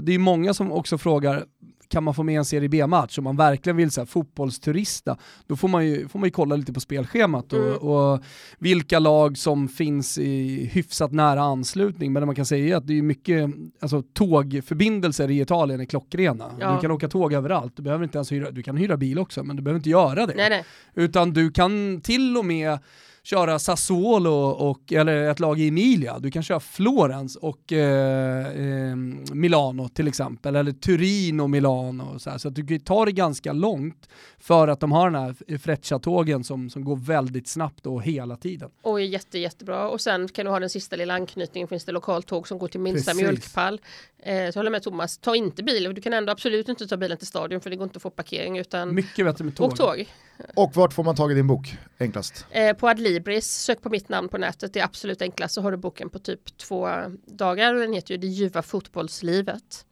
det 0.00 0.10
är 0.10 0.12
ju 0.12 0.18
många 0.18 0.54
som 0.54 0.72
också 0.72 0.98
frågar 0.98 1.44
kan 1.90 2.04
man 2.04 2.14
få 2.14 2.22
med 2.22 2.38
en 2.38 2.44
Serie 2.44 2.68
B-match 2.68 3.18
om 3.18 3.24
man 3.24 3.36
verkligen 3.36 3.76
vill 3.76 3.90
så 3.90 4.00
här, 4.00 4.06
fotbollsturista, 4.06 5.16
då 5.46 5.56
får 5.56 5.68
man, 5.68 5.86
ju, 5.86 6.08
får 6.08 6.18
man 6.18 6.26
ju 6.26 6.30
kolla 6.30 6.56
lite 6.56 6.72
på 6.72 6.80
spelschemat 6.80 7.52
och, 7.52 7.58
Mm. 7.60 7.76
och 7.78 8.20
vilka 8.58 8.98
lag 8.98 9.38
som 9.38 9.68
finns 9.68 10.18
i 10.18 10.64
hyfsat 10.72 11.12
nära 11.12 11.40
anslutning. 11.42 12.12
Men 12.12 12.20
det 12.22 12.26
man 12.26 12.34
kan 12.34 12.46
säga 12.46 12.74
är 12.74 12.78
att 12.78 12.86
det 12.86 12.98
är 12.98 13.02
mycket, 13.02 13.50
alltså 13.80 14.02
tågförbindelser 14.12 15.30
i 15.30 15.40
Italien 15.40 15.80
är 15.80 15.84
klockrena. 15.84 16.50
Ja. 16.60 16.74
Du 16.74 16.80
kan 16.80 16.90
åka 16.90 17.08
tåg 17.08 17.32
överallt, 17.32 17.76
du 17.76 17.82
behöver 17.82 18.04
inte 18.04 18.18
ens 18.18 18.32
hyra, 18.32 18.50
du 18.50 18.62
kan 18.62 18.76
hyra 18.76 18.96
bil 18.96 19.18
också, 19.18 19.42
men 19.44 19.56
du 19.56 19.62
behöver 19.62 19.78
inte 19.78 19.90
göra 19.90 20.26
det. 20.26 20.34
Nej, 20.36 20.50
nej. 20.50 20.64
Utan 20.94 21.32
du 21.32 21.50
kan 21.50 22.00
till 22.00 22.36
och 22.36 22.44
med 22.44 22.78
köra 23.22 23.58
Sassuolo 23.58 24.30
och, 24.50 24.92
eller 24.92 25.30
ett 25.30 25.40
lag 25.40 25.60
i 25.60 25.68
Emilia. 25.68 26.18
Du 26.18 26.30
kan 26.30 26.42
köra 26.42 26.60
Florens 26.60 27.36
och 27.36 27.72
eh, 27.72 28.46
eh, 28.46 28.96
Milano 29.32 29.88
till 29.88 30.08
exempel, 30.08 30.56
eller 30.56 30.72
Turin 30.72 31.40
och 31.40 31.50
Milano. 31.50 32.14
Och 32.14 32.20
så 32.22 32.38
så 32.38 32.50
du 32.50 32.66
kan 32.66 32.80
ta 32.80 33.04
det 33.04 33.12
ganska 33.12 33.52
långt 33.52 34.08
för 34.38 34.68
att 34.68 34.80
de 34.80 34.92
har 34.92 35.10
den 35.10 35.22
här 35.22 35.58
Freccia-tågen 35.58 36.44
som, 36.44 36.70
som 36.70 36.84
går 36.84 36.96
väldigt 36.96 37.48
snabbt 37.48 37.86
och 37.86 38.02
hela 38.02 38.36
tiden. 38.36 38.70
Och 38.82 39.00
är 39.00 39.04
jätte, 39.04 39.38
jättebra. 39.38 39.88
Och 39.88 40.00
sen 40.00 40.28
kan 40.28 40.44
du 40.44 40.50
ha 40.50 40.60
den 40.60 40.70
sista 40.70 40.96
lilla 40.96 41.14
anknytningen. 41.14 41.68
Finns 41.68 41.84
det 41.84 41.92
lokaltåg 41.92 42.48
som 42.48 42.58
går 42.58 42.68
till 42.68 42.80
minsta 42.80 43.10
Precis. 43.10 43.22
mjölkpall. 43.22 43.80
Eh, 44.22 44.34
så 44.34 44.40
jag 44.40 44.54
håller 44.54 44.70
med 44.70 44.82
Thomas. 44.82 45.18
Ta 45.18 45.36
inte 45.36 45.62
bil. 45.62 45.94
Du 45.94 46.00
kan 46.00 46.12
ändå 46.12 46.32
absolut 46.32 46.68
inte 46.68 46.86
ta 46.86 46.96
bilen 46.96 47.18
till 47.18 47.26
stadion 47.26 47.60
för 47.60 47.70
det 47.70 47.76
går 47.76 47.84
inte 47.84 47.96
att 47.96 48.02
få 48.02 48.10
parkering 48.10 48.58
utan 48.58 48.94
Mycket 48.94 49.26
bättre 49.26 49.44
med 49.44 49.56
tåg. 49.56 49.66
åk 49.72 49.76
tåg. 49.76 50.08
Och 50.54 50.76
vart 50.76 50.92
får 50.92 51.04
man 51.04 51.16
tag 51.16 51.32
i 51.32 51.34
din 51.34 51.46
bok 51.46 51.76
enklast? 51.98 52.46
Eh, 52.50 52.76
på 52.76 52.88
Adlibris, 52.88 53.46
sök 53.46 53.82
på 53.82 53.90
mitt 53.90 54.08
namn 54.08 54.28
på 54.28 54.38
nätet. 54.38 54.72
Det 54.72 54.80
är 54.80 54.84
absolut 54.84 55.22
enklast. 55.22 55.54
Så 55.54 55.62
har 55.62 55.70
du 55.70 55.76
boken 55.76 56.10
på 56.10 56.18
typ 56.18 56.58
två 56.58 56.88
dagar. 57.26 57.74
Och 57.74 57.80
den 57.80 57.92
heter 57.92 58.14
ju 58.14 58.18
Det 58.18 58.26
ljuva 58.26 58.62
fotbollslivet. 58.62 59.86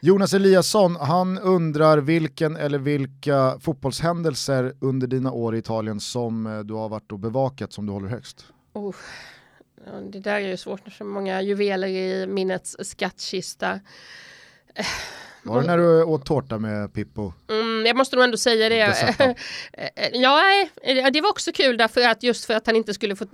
Jonas 0.00 0.34
Eliasson, 0.34 0.96
han 0.96 1.38
undrar 1.38 1.98
vilken 1.98 2.56
eller 2.56 2.78
vilka 2.78 3.58
fotbollshändelser 3.60 4.74
under 4.80 5.06
dina 5.06 5.32
år 5.32 5.54
i 5.54 5.58
Italien 5.58 6.00
som 6.00 6.46
eh, 6.46 6.58
du 6.58 6.74
har 6.74 6.88
varit 6.88 7.12
och 7.12 7.18
bevakat 7.18 7.72
som 7.72 7.86
du 7.86 7.92
håller 7.92 8.08
högst? 8.08 8.46
Oh. 8.72 8.94
Det 10.12 10.20
där 10.20 10.34
är 10.34 10.48
ju 10.48 10.56
svårt. 10.56 10.92
Så 10.92 11.04
många 11.04 11.42
juveler 11.42 11.88
i 11.88 12.26
minnets 12.26 12.76
skattkista. 12.80 13.80
Var 15.42 15.60
det 15.60 15.66
när 15.66 15.78
du 15.78 16.02
åt 16.04 16.26
tårta 16.26 16.58
med 16.58 16.92
Pippo? 16.94 17.32
Mm, 17.50 17.86
jag 17.86 17.96
måste 17.96 18.16
nog 18.16 18.24
ändå 18.24 18.36
säga 18.36 18.68
det. 18.68 18.86
Dessutom. 18.86 19.34
ja, 20.12 20.40
nej, 20.84 21.10
det 21.12 21.20
var 21.20 21.30
också 21.30 21.52
kul 21.52 21.76
därför 21.76 22.08
att 22.08 22.22
just 22.22 22.44
för 22.44 22.54
att 22.54 22.66
han 22.66 22.76
inte 22.76 22.94
skulle 22.94 23.16
få... 23.16 23.24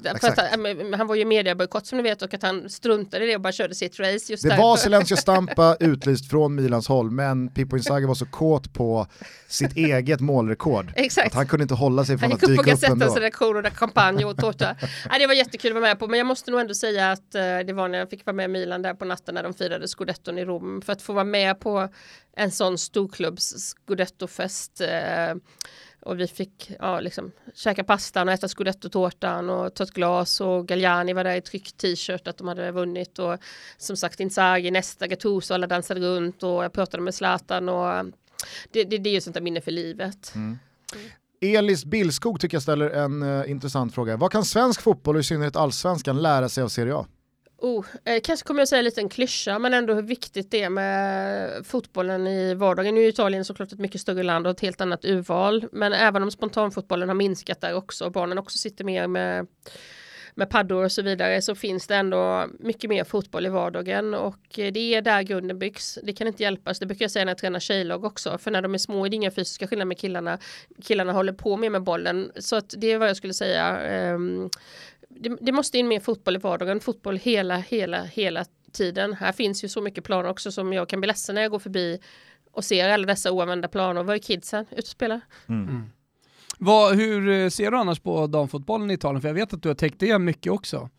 Han, 0.51 0.63
men 0.63 0.95
han 0.95 1.07
var 1.07 1.15
ju 1.15 1.25
mediebojkott 1.25 1.87
som 1.87 1.99
ni 1.99 2.03
vet 2.03 2.23
och 2.23 2.35
att 2.35 2.43
han 2.43 2.71
struntade 2.71 3.25
i 3.25 3.29
det 3.29 3.35
och 3.35 3.41
bara 3.41 3.53
körde 3.53 3.75
sitt 3.75 4.01
race. 4.01 4.33
Just 4.33 4.43
Det 4.43 4.49
därför. 4.49 4.63
var 4.63 4.77
Silencio 4.77 5.17
Stampa 5.17 5.77
utlyst 5.81 6.31
från 6.31 6.55
Milans 6.55 6.89
håll, 6.89 7.11
men 7.11 7.49
Pippo 7.49 7.77
Inzaghi 7.77 8.07
var 8.07 8.15
så 8.15 8.27
kåt 8.27 8.75
på 8.75 9.07
sitt 9.49 9.77
eget 9.77 10.21
målrekord. 10.21 10.93
Exakt. 10.97 11.27
Att 11.27 11.35
han 11.35 11.47
kunde 11.47 11.63
inte 11.63 11.75
hålla 11.75 12.05
sig 12.05 12.19
från 12.19 12.31
Han 12.31 12.37
att 12.37 12.43
gick 12.43 12.51
upp 12.51 12.57
på 12.57 12.63
dyka 12.63 12.77
upp 12.77 12.85
ändå. 12.85 12.97
Gazettans 12.97 13.17
redaktion 13.17 13.57
och 13.57 13.63
drack 13.63 13.77
champagne 13.77 14.25
och 14.25 14.37
tårta. 14.37 14.77
ja, 15.11 15.19
det 15.19 15.27
var 15.27 15.35
jättekul 15.35 15.71
att 15.71 15.75
vara 15.75 15.85
med 15.85 15.99
på, 15.99 16.07
men 16.07 16.19
jag 16.19 16.27
måste 16.27 16.51
nog 16.51 16.61
ändå 16.61 16.75
säga 16.75 17.13
att 17.13 17.35
eh, 17.35 17.41
det 17.67 17.73
var 17.73 17.89
när 17.89 17.99
jag 17.99 18.11
fick 18.11 18.27
vara 18.27 18.37
med 18.37 18.51
Milan 18.51 18.83
där 18.83 18.95
på 18.95 19.05
natten 19.05 19.35
när 19.35 19.43
de 19.43 19.55
firade 19.55 19.89
scudetton 19.89 20.39
i 20.39 20.45
Rom. 20.45 20.83
För 20.83 20.93
att 20.93 21.03
få 21.03 21.13
vara 21.13 21.25
med 21.25 21.61
på 21.61 21.89
en 22.37 22.51
sån 22.51 22.79
storklubbs 22.79 23.55
scudettofest 23.55 24.81
eh, 24.81 25.35
och 26.07 26.21
vi 26.21 26.27
fick 26.27 26.73
ja, 26.79 27.01
liksom, 27.01 27.33
käka 27.55 27.85
pastan 27.85 28.29
och 28.29 28.35
äta 28.35 28.49
scudetto-tårtan 28.49 29.51
och 29.51 29.75
ta 29.75 29.85
ett 29.85 29.91
glas 29.91 30.41
och 30.41 30.69
Galliani 30.69 31.13
var 31.13 31.25
där 31.25 31.35
i 31.35 31.41
tryckt 31.41 31.77
t-shirt 31.77 32.29
att 32.29 32.39
de 32.39 32.49
hade 32.49 32.71
vunnit 32.71 33.19
och 33.19 33.39
som 33.77 33.97
sagt 33.97 34.21
Inzaghi 34.21 34.71
nästa 34.71 35.07
Gattuso 35.07 35.55
alla 35.55 35.67
dansade 35.67 36.01
runt 36.01 36.43
och 36.43 36.65
jag 36.65 36.73
pratade 36.73 37.03
med 37.03 37.15
Zlatan 37.15 37.69
och 37.69 38.13
det, 38.73 38.85
det, 38.85 38.99
det 38.99 39.11
är 39.11 39.15
ju 39.15 39.21
sånt 39.21 39.35
där 39.35 39.41
minne 39.41 39.61
för 39.61 39.71
livet. 39.71 40.33
Elis 41.41 41.85
Billskog 41.85 42.41
tycker 42.41 42.55
jag 42.55 42.63
ställer 42.63 42.91
en 42.91 43.23
eh, 43.23 43.51
intressant 43.51 43.95
fråga. 43.95 44.17
Vad 44.17 44.33
kan 44.33 44.45
svensk 44.45 44.83
fotboll 44.83 45.15
och 45.17 45.21
i 45.21 45.25
synnerhet 45.25 45.57
allsvenskan 45.57 46.23
lära 46.23 46.49
sig 46.49 46.65
av 46.65 46.69
Serie 46.69 46.95
A? 46.95 47.07
Oh, 47.59 47.87
eh, 48.05 48.21
kanske 48.25 48.47
kommer 48.47 48.61
jag 48.61 48.69
säga 48.69 48.79
en 48.79 48.85
liten 48.85 49.09
klyscha 49.09 49.59
men 49.59 49.75
ändå 49.75 49.95
hur 49.95 50.03
viktigt 50.03 50.51
det 50.51 50.63
är 50.63 50.71
med 50.71 51.67
fotbollen 51.67 52.27
i 52.27 52.55
vardagen. 52.55 52.95
Nu 52.95 53.05
är 53.05 53.09
Italien 53.09 53.45
såklart 53.45 53.73
ett 53.73 53.79
mycket 53.79 54.01
större 54.01 54.23
land 54.23 54.47
och 54.47 54.51
ett 54.51 54.61
helt 54.61 54.81
annat 54.81 55.05
urval. 55.05 55.69
Men 55.73 55.93
även 55.93 56.23
om 56.23 56.31
spontanfotbollen 56.31 57.09
har 57.09 57.17
minskat 57.17 57.61
där 57.61 57.75
också 57.75 58.05
och 58.05 58.13
barnen 58.13 58.39
också 58.39 58.59
sitter 58.59 58.85
mer 58.85 59.07
med 59.07 59.47
med 60.39 60.51
paddor 60.51 60.85
och 60.85 60.93
så 60.93 61.03
vidare 61.03 61.43
så 61.43 61.55
finns 61.55 61.87
det 61.87 61.97
ändå 61.97 62.47
mycket 62.59 62.91
mer 62.91 63.05
fotboll 63.05 63.47
i 63.47 63.49
vardagen 63.49 64.15
och 64.15 64.59
eh, 64.59 64.73
det 64.73 64.95
är 64.95 65.03
där 65.03 65.23
grunden 65.23 65.59
byggs. 65.59 65.99
Det 66.03 66.13
kan 66.13 66.27
inte 66.27 66.43
hjälpas, 66.43 66.79
det 66.79 66.87
brukar 66.87 67.05
jag 67.05 67.11
säga 67.11 67.25
när 67.25 67.31
jag 67.31 67.39
tränar 67.39 67.61
tjejlag 67.61 68.05
också, 68.05 68.39
för 68.39 68.51
när 68.51 68.63
de 68.63 68.75
är 68.75 68.79
små 68.79 69.07
är 69.07 69.11
det 69.11 69.17
inga 69.17 69.31
fysiska 69.31 69.67
skillnader 69.67 69.87
med 69.87 69.99
killarna. 69.99 70.39
Killarna 70.83 71.13
håller 71.13 71.33
på 71.33 71.57
mer 71.57 71.71
med 71.71 71.83
bollen, 71.83 72.33
så 72.37 72.57
att 72.57 72.75
det 72.77 72.93
är 72.93 72.99
vad 72.99 73.09
jag 73.09 73.17
skulle 73.17 73.35
säga. 73.35 73.83
Eh, 73.83 74.19
det, 75.21 75.37
det 75.41 75.53
måste 75.53 75.79
in 75.79 75.89
mer 75.89 76.01
fotboll 76.01 76.37
i 76.37 76.39
vardagen, 76.39 76.81
fotboll 76.81 77.17
hela, 77.17 77.57
hela, 77.57 78.05
hela 78.05 78.45
tiden. 78.73 79.13
Här 79.13 79.33
finns 79.33 79.65
ju 79.65 79.69
så 79.69 79.81
mycket 79.81 80.05
planer 80.05 80.29
också 80.29 80.53
som 80.53 80.73
jag 80.73 80.89
kan 80.89 81.01
bli 81.01 81.07
ledsen 81.07 81.35
när 81.35 81.43
jag 81.43 81.51
går 81.51 81.59
förbi 81.59 81.99
och 82.53 82.65
ser 82.65 82.89
alla 82.89 83.07
dessa 83.07 83.33
oanvända 83.33 83.69
planer. 83.69 84.03
Var 84.03 84.15
är 84.15 84.19
kidsen? 84.19 84.67
Ut 84.71 84.79
och 84.79 84.85
spela. 84.85 85.21
Vad, 86.59 86.97
hur 86.97 87.29
eh, 87.29 87.49
ser 87.49 87.71
du 87.71 87.77
annars 87.77 88.01
på 88.01 88.27
damfotbollen 88.27 88.91
i 88.91 88.95
Italien? 88.95 89.21
För 89.21 89.29
jag 89.29 89.35
vet 89.35 89.53
att 89.53 89.63
du 89.63 89.69
har 89.69 89.75
täckt 89.75 90.01
det 90.01 90.19
mycket 90.19 90.53
också. 90.53 90.91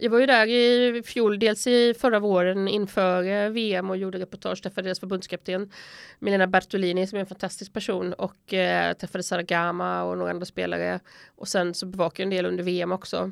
Jag 0.00 0.10
var 0.10 0.18
ju 0.20 0.26
där 0.26 0.46
i 0.46 1.02
fjol, 1.06 1.38
dels 1.38 1.66
i 1.66 1.94
förra 1.94 2.18
våren 2.18 2.68
inför 2.68 3.24
eh, 3.24 3.50
VM 3.50 3.90
och 3.90 3.96
gjorde 3.96 4.18
reportage, 4.18 4.62
träffade 4.62 4.88
deras 4.88 5.00
förbundskapten 5.00 5.70
Milena 6.18 6.46
Bertolini 6.46 7.06
som 7.06 7.16
är 7.16 7.20
en 7.20 7.26
fantastisk 7.26 7.72
person 7.72 8.12
och 8.12 8.54
eh, 8.54 8.92
träffade 8.96 9.24
Saragama 9.24 10.02
och 10.02 10.18
några 10.18 10.30
andra 10.30 10.46
spelare 10.46 11.00
och 11.36 11.48
sen 11.48 11.74
så 11.74 11.86
bevakade 11.86 12.22
jag 12.22 12.26
en 12.26 12.36
del 12.36 12.46
under 12.46 12.64
VM 12.64 12.92
också. 12.92 13.30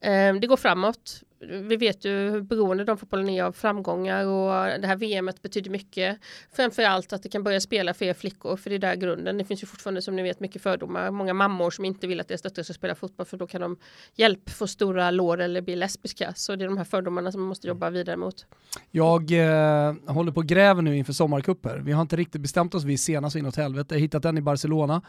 Eh, 0.00 0.34
det 0.34 0.46
går 0.46 0.56
framåt. 0.56 1.22
Vi 1.48 1.76
vet 1.76 2.04
ju 2.04 2.30
hur 2.30 2.40
beroende 2.40 2.84
de 2.84 2.98
fotbollen 2.98 3.28
är 3.28 3.42
av 3.42 3.52
framgångar 3.52 4.26
och 4.26 4.80
det 4.80 4.86
här 4.86 4.96
VMet 4.96 5.42
betyder 5.42 5.70
mycket. 5.70 6.18
Framförallt 6.52 7.12
att 7.12 7.22
det 7.22 7.28
kan 7.28 7.42
börja 7.42 7.60
spela 7.60 7.94
fler 7.94 8.14
flickor 8.14 8.56
för 8.56 8.70
det 8.70 8.76
är 8.76 8.78
där 8.78 8.94
grunden. 8.94 9.38
Det 9.38 9.44
finns 9.44 9.62
ju 9.62 9.66
fortfarande 9.66 10.02
som 10.02 10.16
ni 10.16 10.22
vet 10.22 10.40
mycket 10.40 10.62
fördomar. 10.62 11.10
Många 11.10 11.34
mammor 11.34 11.70
som 11.70 11.84
inte 11.84 12.06
vill 12.06 12.20
att 12.20 12.28
deras 12.28 12.42
döttrar 12.42 12.64
ska 12.64 12.72
spela 12.72 12.94
fotboll 12.94 13.26
för 13.26 13.36
då 13.36 13.46
kan 13.46 13.60
de 13.60 13.76
hjälp 14.14 14.50
få 14.50 14.66
stora 14.66 15.10
lår 15.10 15.40
eller 15.40 15.60
bli 15.60 15.76
lesbiska. 15.76 16.32
Så 16.36 16.56
det 16.56 16.64
är 16.64 16.68
de 16.68 16.76
här 16.78 16.84
fördomarna 16.84 17.32
som 17.32 17.40
man 17.40 17.48
måste 17.48 17.68
jobba 17.68 17.90
vidare 17.90 18.16
mot. 18.16 18.46
Jag 18.90 19.32
eh, 19.32 19.94
håller 20.06 20.32
på 20.32 20.40
och 20.40 20.46
gräver 20.46 20.82
nu 20.82 20.96
inför 20.96 21.12
sommarkupper. 21.12 21.78
Vi 21.78 21.92
har 21.92 22.02
inte 22.02 22.16
riktigt 22.16 22.40
bestämt 22.40 22.74
oss, 22.74 22.84
vi 22.84 22.92
är 22.92 22.98
sena 22.98 23.30
så 23.30 23.38
inåt 23.38 23.56
helvete. 23.56 23.94
Jag 23.94 24.00
hittat 24.00 24.24
en 24.24 24.38
i 24.38 24.40
Barcelona. 24.40 25.02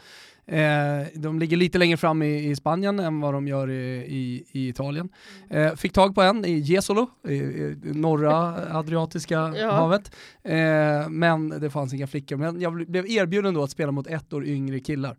Eh, 0.46 1.06
de 1.14 1.38
ligger 1.38 1.56
lite 1.56 1.78
längre 1.78 1.96
fram 1.96 2.22
i, 2.22 2.50
i 2.50 2.56
Spanien 2.56 3.00
än 3.00 3.20
vad 3.20 3.34
de 3.34 3.48
gör 3.48 3.70
i, 3.70 3.96
i, 3.96 4.44
i 4.52 4.68
Italien. 4.68 5.08
Eh, 5.50 5.74
fick 5.74 5.92
tag 5.92 6.14
på 6.14 6.22
en 6.28 6.44
i 6.44 6.58
Jesolo, 6.58 7.06
i, 7.28 7.34
i 7.34 7.76
norra 7.84 8.54
Adriatiska 8.78 9.54
Ja. 9.56 9.70
havet. 9.70 10.10
Eh, 10.42 11.08
men 11.08 11.48
det 11.48 11.70
fanns 11.70 11.94
inga 11.94 12.06
flickor. 12.06 12.36
Men 12.36 12.60
jag 12.60 12.86
blev 12.86 13.06
erbjuden 13.06 13.54
då 13.54 13.62
att 13.62 13.70
spela 13.70 13.92
mot 13.92 14.06
ett 14.06 14.32
år 14.32 14.44
yngre 14.44 14.80
killar. 14.80 15.16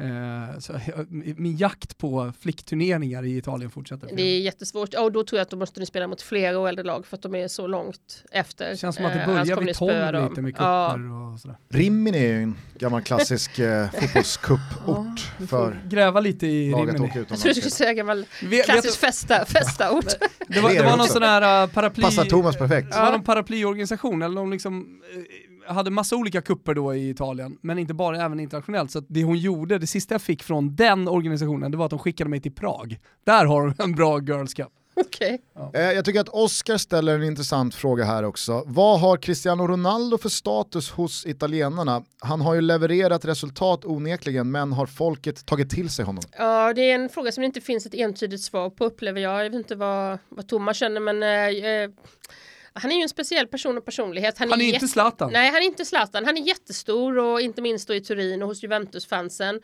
Eh, 0.00 0.58
så 0.58 0.72
min 1.18 1.56
jakt 1.56 1.98
på 1.98 2.32
flickturneringar 2.40 3.24
i 3.24 3.36
Italien 3.36 3.70
fortsätter. 3.70 4.10
Det 4.16 4.22
är 4.22 4.40
jättesvårt. 4.40 4.88
Ja, 4.92 5.00
och 5.00 5.12
då 5.12 5.24
tror 5.24 5.38
jag 5.38 5.42
att 5.42 5.50
då 5.50 5.56
måste 5.56 5.86
spela 5.86 6.06
mot 6.06 6.22
flera 6.22 6.58
och 6.58 6.68
äldre 6.68 6.84
lag 6.84 7.06
för 7.06 7.16
att 7.16 7.22
de 7.22 7.34
är 7.34 7.48
så 7.48 7.66
långt 7.66 8.24
efter. 8.32 8.70
Det 8.70 8.76
känns 8.76 8.96
som 8.96 9.04
att 9.04 9.12
det 9.12 9.20
Eh, 9.20 9.26
börjar 9.26 9.44
kommer 9.44 9.56
vid 9.58 9.66
ni 9.66 9.74
spöa 9.74 10.10
12 10.10 10.12
dem. 10.12 10.28
lite 10.28 10.42
med 10.42 10.54
Ja. 10.58 10.88
kupper 10.94 11.32
och 11.34 11.40
sådär. 11.40 11.56
Rimini 11.68 12.18
är 12.18 12.32
ju 12.32 12.42
en 12.42 12.56
gammal 12.78 13.02
klassisk 13.02 13.58
eh, 13.58 13.90
fotbollscup-ort 14.00 15.20
får 15.38 15.46
för 15.46 15.80
gräva 15.88 16.20
lite 16.20 16.46
i 16.46 16.72
Rimini. 16.72 17.10
Jag 17.14 17.28
tror 17.28 17.48
du 17.48 17.54
skulle 17.54 17.70
säga 17.70 17.92
gammal 17.92 18.24
klassisk 18.64 18.98
festa, 18.98 19.44
festaort. 19.46 20.04
det 20.48 20.60
var, 20.60 20.70
Det 20.74 20.82
var 20.82 20.96
någon 20.96 21.06
sån 21.08 21.22
här 21.22 21.66
paraply... 21.66 22.02
Passar 22.02 22.24
Thomas 22.24 22.56
perfekt. 22.56 22.92
Det 22.92 22.98
var 23.00 23.12
någon 23.12 23.24
paraplyorganisation, 23.24 24.22
eller 24.22 24.36
de 24.36 24.50
liksom 24.52 25.00
eh, 25.14 25.22
hade 25.68 25.90
massa 25.90 26.16
olika 26.16 26.42
kupper 26.42 26.74
då 26.74 26.94
i 26.94 27.10
Italien, 27.10 27.58
men 27.62 27.78
inte 27.78 27.94
bara, 27.94 28.24
även 28.24 28.40
internationellt. 28.40 28.90
Så 28.90 28.98
att 28.98 29.04
det 29.08 29.22
hon 29.24 29.38
gjorde, 29.38 29.78
det 29.78 29.86
sista 29.86 30.14
jag 30.14 30.22
fick 30.22 30.42
från 30.42 30.76
den 30.76 31.08
organisationen, 31.08 31.70
det 31.70 31.76
var 31.76 31.84
att 31.84 31.90
de 31.90 31.98
skickade 31.98 32.30
mig 32.30 32.40
till 32.40 32.52
Prag. 32.52 32.98
Där 33.24 33.44
har 33.44 33.74
de 33.76 33.84
en 33.84 33.92
bra 33.94 34.20
Girls 34.20 34.54
Cup. 34.54 34.68
Okej. 35.00 35.42
Eh, 35.74 35.80
Jag 35.80 36.04
tycker 36.04 36.20
att 36.20 36.28
Oscar 36.28 36.76
ställer 36.76 37.14
en 37.14 37.22
intressant 37.22 37.74
fråga 37.74 38.04
här 38.04 38.22
också. 38.22 38.62
Vad 38.66 39.00
har 39.00 39.16
Cristiano 39.16 39.66
Ronaldo 39.66 40.18
för 40.18 40.28
status 40.28 40.90
hos 40.90 41.26
italienarna? 41.26 42.02
Han 42.20 42.40
har 42.40 42.54
ju 42.54 42.60
levererat 42.60 43.24
resultat 43.24 43.84
onekligen, 43.84 44.50
men 44.50 44.72
har 44.72 44.86
folket 44.86 45.46
tagit 45.46 45.70
till 45.70 45.90
sig 45.90 46.04
honom? 46.04 46.22
Ja, 46.38 46.72
det 46.72 46.90
är 46.90 46.94
en 46.94 47.08
fråga 47.08 47.32
som 47.32 47.42
det 47.42 47.46
inte 47.46 47.60
finns 47.60 47.86
ett 47.86 47.94
entydigt 47.94 48.42
svar 48.42 48.70
på 48.70 48.84
upplever 48.84 49.20
jag. 49.20 49.38
Jag 49.44 49.44
vet 49.50 49.54
inte 49.54 49.74
vad, 49.74 50.18
vad 50.28 50.48
Thomas 50.48 50.76
känner 50.76 51.00
men 51.00 51.22
eh, 51.22 51.70
eh, 51.70 51.90
han 52.76 52.92
är 52.92 52.96
ju 52.96 53.02
en 53.02 53.08
speciell 53.08 53.46
person 53.46 53.78
och 53.78 53.84
personlighet. 53.84 54.38
Han 54.38 54.52
är 54.52 54.56
jätte- 54.56 54.74
inte 54.74 54.88
Zlatan. 54.88 55.32
Nej, 55.32 55.50
han 55.50 55.56
är 55.62 55.66
inte 55.66 55.84
Zlatan. 55.84 56.24
Han 56.24 56.36
är 56.36 56.42
jättestor 56.42 57.18
och 57.18 57.40
inte 57.40 57.62
minst 57.62 57.88
då 57.88 57.94
i 57.94 58.00
Turin 58.00 58.42
och 58.42 58.48
hos 58.48 58.62
Juventus-fansen. 58.62 59.60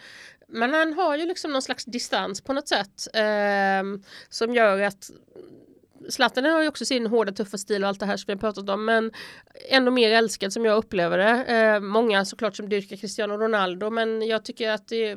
Men 0.49 0.75
han 0.75 0.93
har 0.93 1.17
ju 1.17 1.27
liksom 1.27 1.53
någon 1.53 1.63
slags 1.63 1.85
distans 1.85 2.41
på 2.41 2.53
något 2.53 2.69
sätt 2.69 3.09
ehm, 3.15 4.03
som 4.29 4.55
gör 4.55 4.81
att 4.83 5.11
Zlatan 6.09 6.45
har 6.45 6.63
ju 6.63 6.69
också 6.69 6.85
sin 6.85 7.07
hårda 7.07 7.33
tuffa 7.33 7.59
stil 7.59 7.83
och 7.83 7.89
allt 7.89 8.01
det 8.01 8.07
här 8.07 8.17
som 8.17 8.25
vi 8.27 8.33
har 8.33 8.39
pratat 8.41 8.69
om 8.69 8.85
men 8.85 9.13
ändå 9.71 9.91
mer 9.91 10.11
älskad 10.13 10.53
som 10.53 10.65
jag 10.65 10.77
upplever 10.77 11.19
det. 11.19 11.45
Eh, 11.45 11.81
många 11.81 12.25
såklart 12.25 12.57
som 12.57 12.69
dyrkar 12.69 12.97
Cristiano 12.97 13.35
Ronaldo 13.37 13.91
men 13.91 14.23
jag 14.27 14.45
tycker 14.45 14.71
att 14.71 14.89
det 14.89 14.97
är 15.11 15.17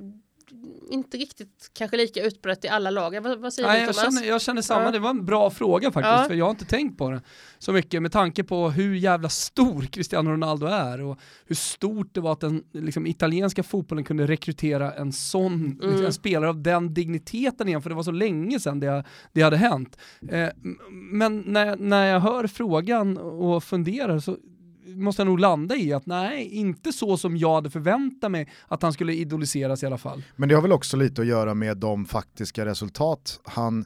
inte 0.89 1.17
riktigt 1.17 1.69
kanske 1.73 1.97
lika 1.97 2.23
utbrett 2.23 2.65
i 2.65 2.67
alla 2.67 2.89
lag. 2.89 3.21
Vad, 3.21 3.39
vad 3.39 3.53
säger 3.53 3.67
Nej, 3.69 3.79
du 3.81 3.85
jag, 3.85 3.95
Thomas? 3.95 4.15
känner, 4.15 4.27
jag 4.27 4.41
känner 4.41 4.61
samma, 4.61 4.85
Ja. 4.85 4.91
det 4.91 4.99
var 4.99 5.09
en 5.09 5.25
bra 5.25 5.49
fråga 5.49 5.91
faktiskt, 5.91 6.11
Ja. 6.19 6.25
för 6.27 6.33
jag 6.35 6.45
har 6.45 6.49
inte 6.51 6.65
tänkt 6.65 6.97
på 6.97 7.11
det 7.11 7.21
så 7.59 7.71
mycket 7.73 8.01
med 8.01 8.11
tanke 8.11 8.43
på 8.43 8.69
hur 8.69 8.95
jävla 8.95 9.29
stor 9.29 9.81
Cristiano 9.81 10.29
Ronaldo 10.31 10.65
är 10.65 11.01
och 11.01 11.19
hur 11.45 11.55
stort 11.55 12.13
det 12.13 12.21
var 12.21 12.31
att 12.31 12.39
den 12.39 12.63
liksom, 12.73 13.07
italienska 13.07 13.63
fotbollen 13.63 14.03
kunde 14.03 14.27
rekrytera 14.27 14.93
en 14.93 15.13
sån, 15.13 15.79
Mm. 15.83 16.05
en 16.05 16.13
spelare 16.13 16.49
av 16.49 16.61
den 16.61 16.93
digniteten 16.93 17.67
igen, 17.67 17.81
för 17.81 17.89
det 17.89 17.95
var 17.95 18.03
så 18.03 18.11
länge 18.11 18.59
sedan 18.59 18.79
det, 18.79 19.03
det 19.33 19.41
hade 19.41 19.57
hänt. 19.57 19.97
Eh, 20.29 20.49
men 20.91 21.39
när, 21.45 21.75
när 21.77 22.05
jag 22.05 22.19
hör 22.19 22.47
frågan 22.47 23.17
och 23.17 23.63
funderar 23.63 24.19
så 24.19 24.37
måste 24.86 25.21
jag 25.21 25.27
nog 25.27 25.39
landa 25.39 25.75
i 25.75 25.93
att 25.93 26.05
nej, 26.05 26.47
inte 26.47 26.93
så 26.93 27.17
som 27.17 27.38
jag 27.38 27.55
hade 27.55 27.69
förväntat 27.69 28.31
mig 28.31 28.49
att 28.67 28.81
han 28.81 28.93
skulle 28.93 29.13
idoliseras 29.13 29.83
i 29.83 29.86
alla 29.86 29.97
fall. 29.97 30.23
Men 30.36 30.49
det 30.49 30.55
har 30.55 30.61
väl 30.61 30.71
också 30.71 30.97
lite 30.97 31.21
att 31.21 31.27
göra 31.27 31.53
med 31.53 31.77
de 31.77 32.05
faktiska 32.05 32.65
resultat 32.65 33.39
han 33.43 33.86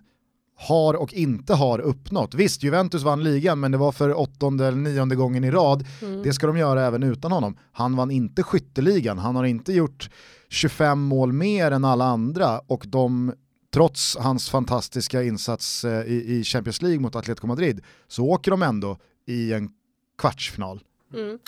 har 0.60 0.94
och 0.94 1.14
inte 1.14 1.54
har 1.54 1.80
uppnått. 1.80 2.34
Visst, 2.34 2.64
Juventus 2.64 3.04
vann 3.04 3.24
ligan, 3.24 3.60
men 3.60 3.72
det 3.72 3.78
var 3.78 3.92
för 3.92 4.20
åttonde 4.20 4.68
eller 4.68 4.78
nionde 4.78 5.16
gången 5.16 5.44
i 5.44 5.52
rad. 5.52 5.86
Mm. 6.02 6.24
Det 6.24 6.34
ska 6.34 6.48
de 6.48 6.58
göra 6.58 6.86
även 6.86 7.04
utan 7.04 7.32
honom. 7.32 7.58
Han 7.72 7.96
vann 7.96 8.12
inte 8.12 8.44
skytteligan, 8.44 9.18
han 9.18 9.36
har 9.36 9.44
inte 9.44 9.74
gjort 9.74 10.10
25 10.50 11.00
mål 11.02 11.34
mer 11.34 11.72
än 11.72 11.86
alla 11.86 12.06
andra 12.06 12.60
och 12.60 12.84
de, 12.88 13.34
trots 13.74 14.18
hans 14.18 14.50
fantastiska 14.50 15.24
insats 15.24 15.86
eh, 15.86 16.04
i, 16.04 16.40
i 16.40 16.44
Champions 16.44 16.82
League 16.82 17.00
mot 17.00 17.16
Atletico 17.16 17.48
Madrid, 17.48 17.82
så 18.08 18.26
åker 18.26 18.52
de 18.52 18.64
ändå 18.64 18.98
i 19.28 19.54
en 19.54 19.70
kvartsfinal. 20.18 20.82
Mm. 21.14 21.40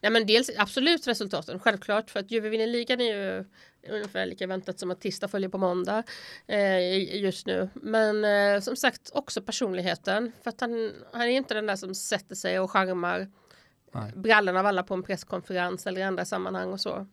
Nej, 0.00 0.12
men 0.12 0.26
dels 0.26 0.50
absolut 0.56 1.06
resultaten, 1.06 1.60
självklart. 1.60 2.10
För 2.10 2.20
att 2.20 2.30
Juve 2.30 2.48
vinner 2.48 2.66
ligan 2.66 3.00
är 3.00 3.14
ju 3.14 3.44
ungefär 3.88 4.26
lika 4.26 4.46
väntat 4.46 4.78
som 4.78 4.90
att 4.90 5.00
Tista 5.00 5.28
följer 5.28 5.48
på 5.48 5.58
måndag 5.58 6.02
eh, 6.46 7.20
just 7.22 7.46
nu. 7.46 7.68
Men 7.74 8.24
eh, 8.24 8.60
som 8.60 8.76
sagt 8.76 9.10
också 9.14 9.42
personligheten. 9.42 10.32
För 10.42 10.50
att 10.50 10.60
han, 10.60 10.92
han 11.12 11.22
är 11.22 11.26
inte 11.26 11.54
den 11.54 11.66
där 11.66 11.76
som 11.76 11.94
sätter 11.94 12.34
sig 12.34 12.60
och 12.60 12.70
charmar 12.70 13.28
brallorna 14.14 14.60
av 14.60 14.66
alla 14.66 14.82
på 14.82 14.94
en 14.94 15.02
presskonferens 15.02 15.86
eller 15.86 16.00
i 16.00 16.04
andra 16.04 16.24
sammanhang 16.24 16.72
och 16.72 16.80
så. 16.80 17.06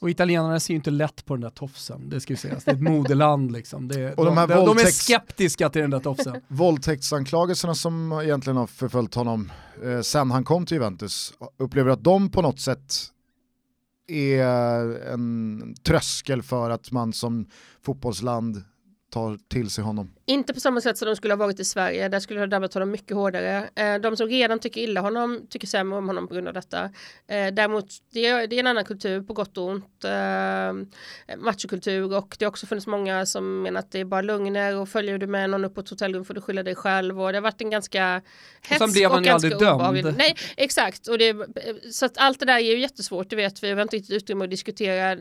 Och 0.00 0.10
italienarna 0.10 0.60
ser 0.60 0.74
ju 0.74 0.76
inte 0.76 0.90
lätt 0.90 1.24
på 1.24 1.34
den 1.34 1.40
där 1.40 1.50
tofsen, 1.50 2.08
det 2.08 2.20
ska 2.20 2.32
ju 2.32 2.36
sägas. 2.36 2.64
Det 2.64 2.70
är 2.70 2.74
ett 2.74 2.82
modeland 2.90 3.52
liksom. 3.52 3.88
Det, 3.88 4.14
Och 4.14 4.24
de 4.24 4.36
här 4.36 4.46
de, 4.48 4.66
de 4.66 4.78
är 4.78 4.90
skeptiska 4.90 5.68
till 5.70 5.80
den 5.82 5.90
där 5.90 6.00
tofsen. 6.00 6.40
Våldtäktsanklagelserna 6.48 7.74
som 7.74 8.12
egentligen 8.12 8.56
har 8.56 8.66
förföljt 8.66 9.14
honom 9.14 9.52
eh, 9.84 10.00
sen 10.00 10.30
han 10.30 10.44
kom 10.44 10.66
till 10.66 10.74
Juventus, 10.74 11.34
upplever 11.56 11.90
att 11.90 12.04
de 12.04 12.30
på 12.30 12.42
något 12.42 12.60
sätt 12.60 12.94
är 14.08 15.12
en 15.12 15.74
tröskel 15.82 16.42
för 16.42 16.70
att 16.70 16.90
man 16.90 17.12
som 17.12 17.46
fotbollsland 17.82 18.64
tar 19.14 19.38
till 19.48 19.70
sig 19.70 19.84
honom. 19.84 20.14
Inte 20.26 20.54
på 20.54 20.60
samma 20.60 20.80
sätt 20.80 20.98
som 20.98 21.06
de 21.08 21.16
skulle 21.16 21.34
ha 21.34 21.38
varit 21.38 21.60
i 21.60 21.64
Sverige. 21.64 22.08
Där 22.08 22.20
skulle 22.20 22.40
det 22.40 22.42
ha 22.42 22.46
drabbat 22.46 22.74
honom 22.74 22.90
mycket 22.90 23.16
hårdare. 23.16 23.68
Eh, 23.74 23.94
de 24.00 24.16
som 24.16 24.28
redan 24.28 24.58
tycker 24.58 24.80
illa 24.80 25.00
honom 25.00 25.46
tycker 25.50 25.66
sämre 25.66 25.98
om 25.98 26.06
honom 26.06 26.28
på 26.28 26.34
grund 26.34 26.48
av 26.48 26.54
detta. 26.54 26.84
Eh, 27.26 27.46
däremot, 27.52 27.86
det 28.12 28.26
är, 28.26 28.52
en 28.52 28.66
annan 28.66 28.84
kultur 28.84 29.22
på 29.22 29.32
gott 29.34 29.58
och 29.58 29.64
ont. 29.64 30.04
Eh, 30.04 31.36
machokultur 31.38 32.16
och 32.16 32.36
det 32.38 32.44
har 32.44 32.50
också 32.50 32.66
funnits 32.66 32.86
många 32.86 33.26
som 33.26 33.62
menar 33.62 33.80
att 33.80 33.92
det 33.92 34.00
är 34.00 34.04
bara 34.04 34.22
lögner 34.22 34.76
och 34.76 34.88
följer 34.88 35.18
du 35.18 35.26
med 35.26 35.50
någon 35.50 35.64
upp 35.64 35.74
på 35.74 35.80
ett 35.80 35.88
hotellrum 35.90 36.24
får 36.24 36.34
du 36.34 36.40
skylla 36.40 36.62
dig 36.62 36.74
själv 36.74 37.20
och 37.22 37.32
det 37.32 37.36
har 37.38 37.42
varit 37.42 37.60
en 37.60 37.70
ganska 37.70 38.22
sen 38.68 38.80
hetsk 38.80 38.92
blev 38.94 39.10
han 39.10 39.22
ju 39.22 39.26
ganska 39.26 39.46
aldrig 39.46 39.68
dömd. 39.68 39.80
obehaglig- 39.80 40.14
Nej, 40.18 40.36
exakt. 40.56 41.08
Och 41.08 41.18
det, 41.18 41.36
så 41.92 42.06
att 42.06 42.18
allt 42.18 42.40
det 42.40 42.46
där 42.46 42.54
är 42.56 42.58
ju 42.60 42.78
jättesvårt, 42.78 43.30
det 43.30 43.36
vet 43.36 43.62
vi. 43.62 43.68
Vi 43.68 43.74
har 43.74 43.82
inte 43.82 43.96
riktigt 43.96 44.16
utrymme 44.16 44.44
att 44.44 44.50
diskutera 44.50 45.18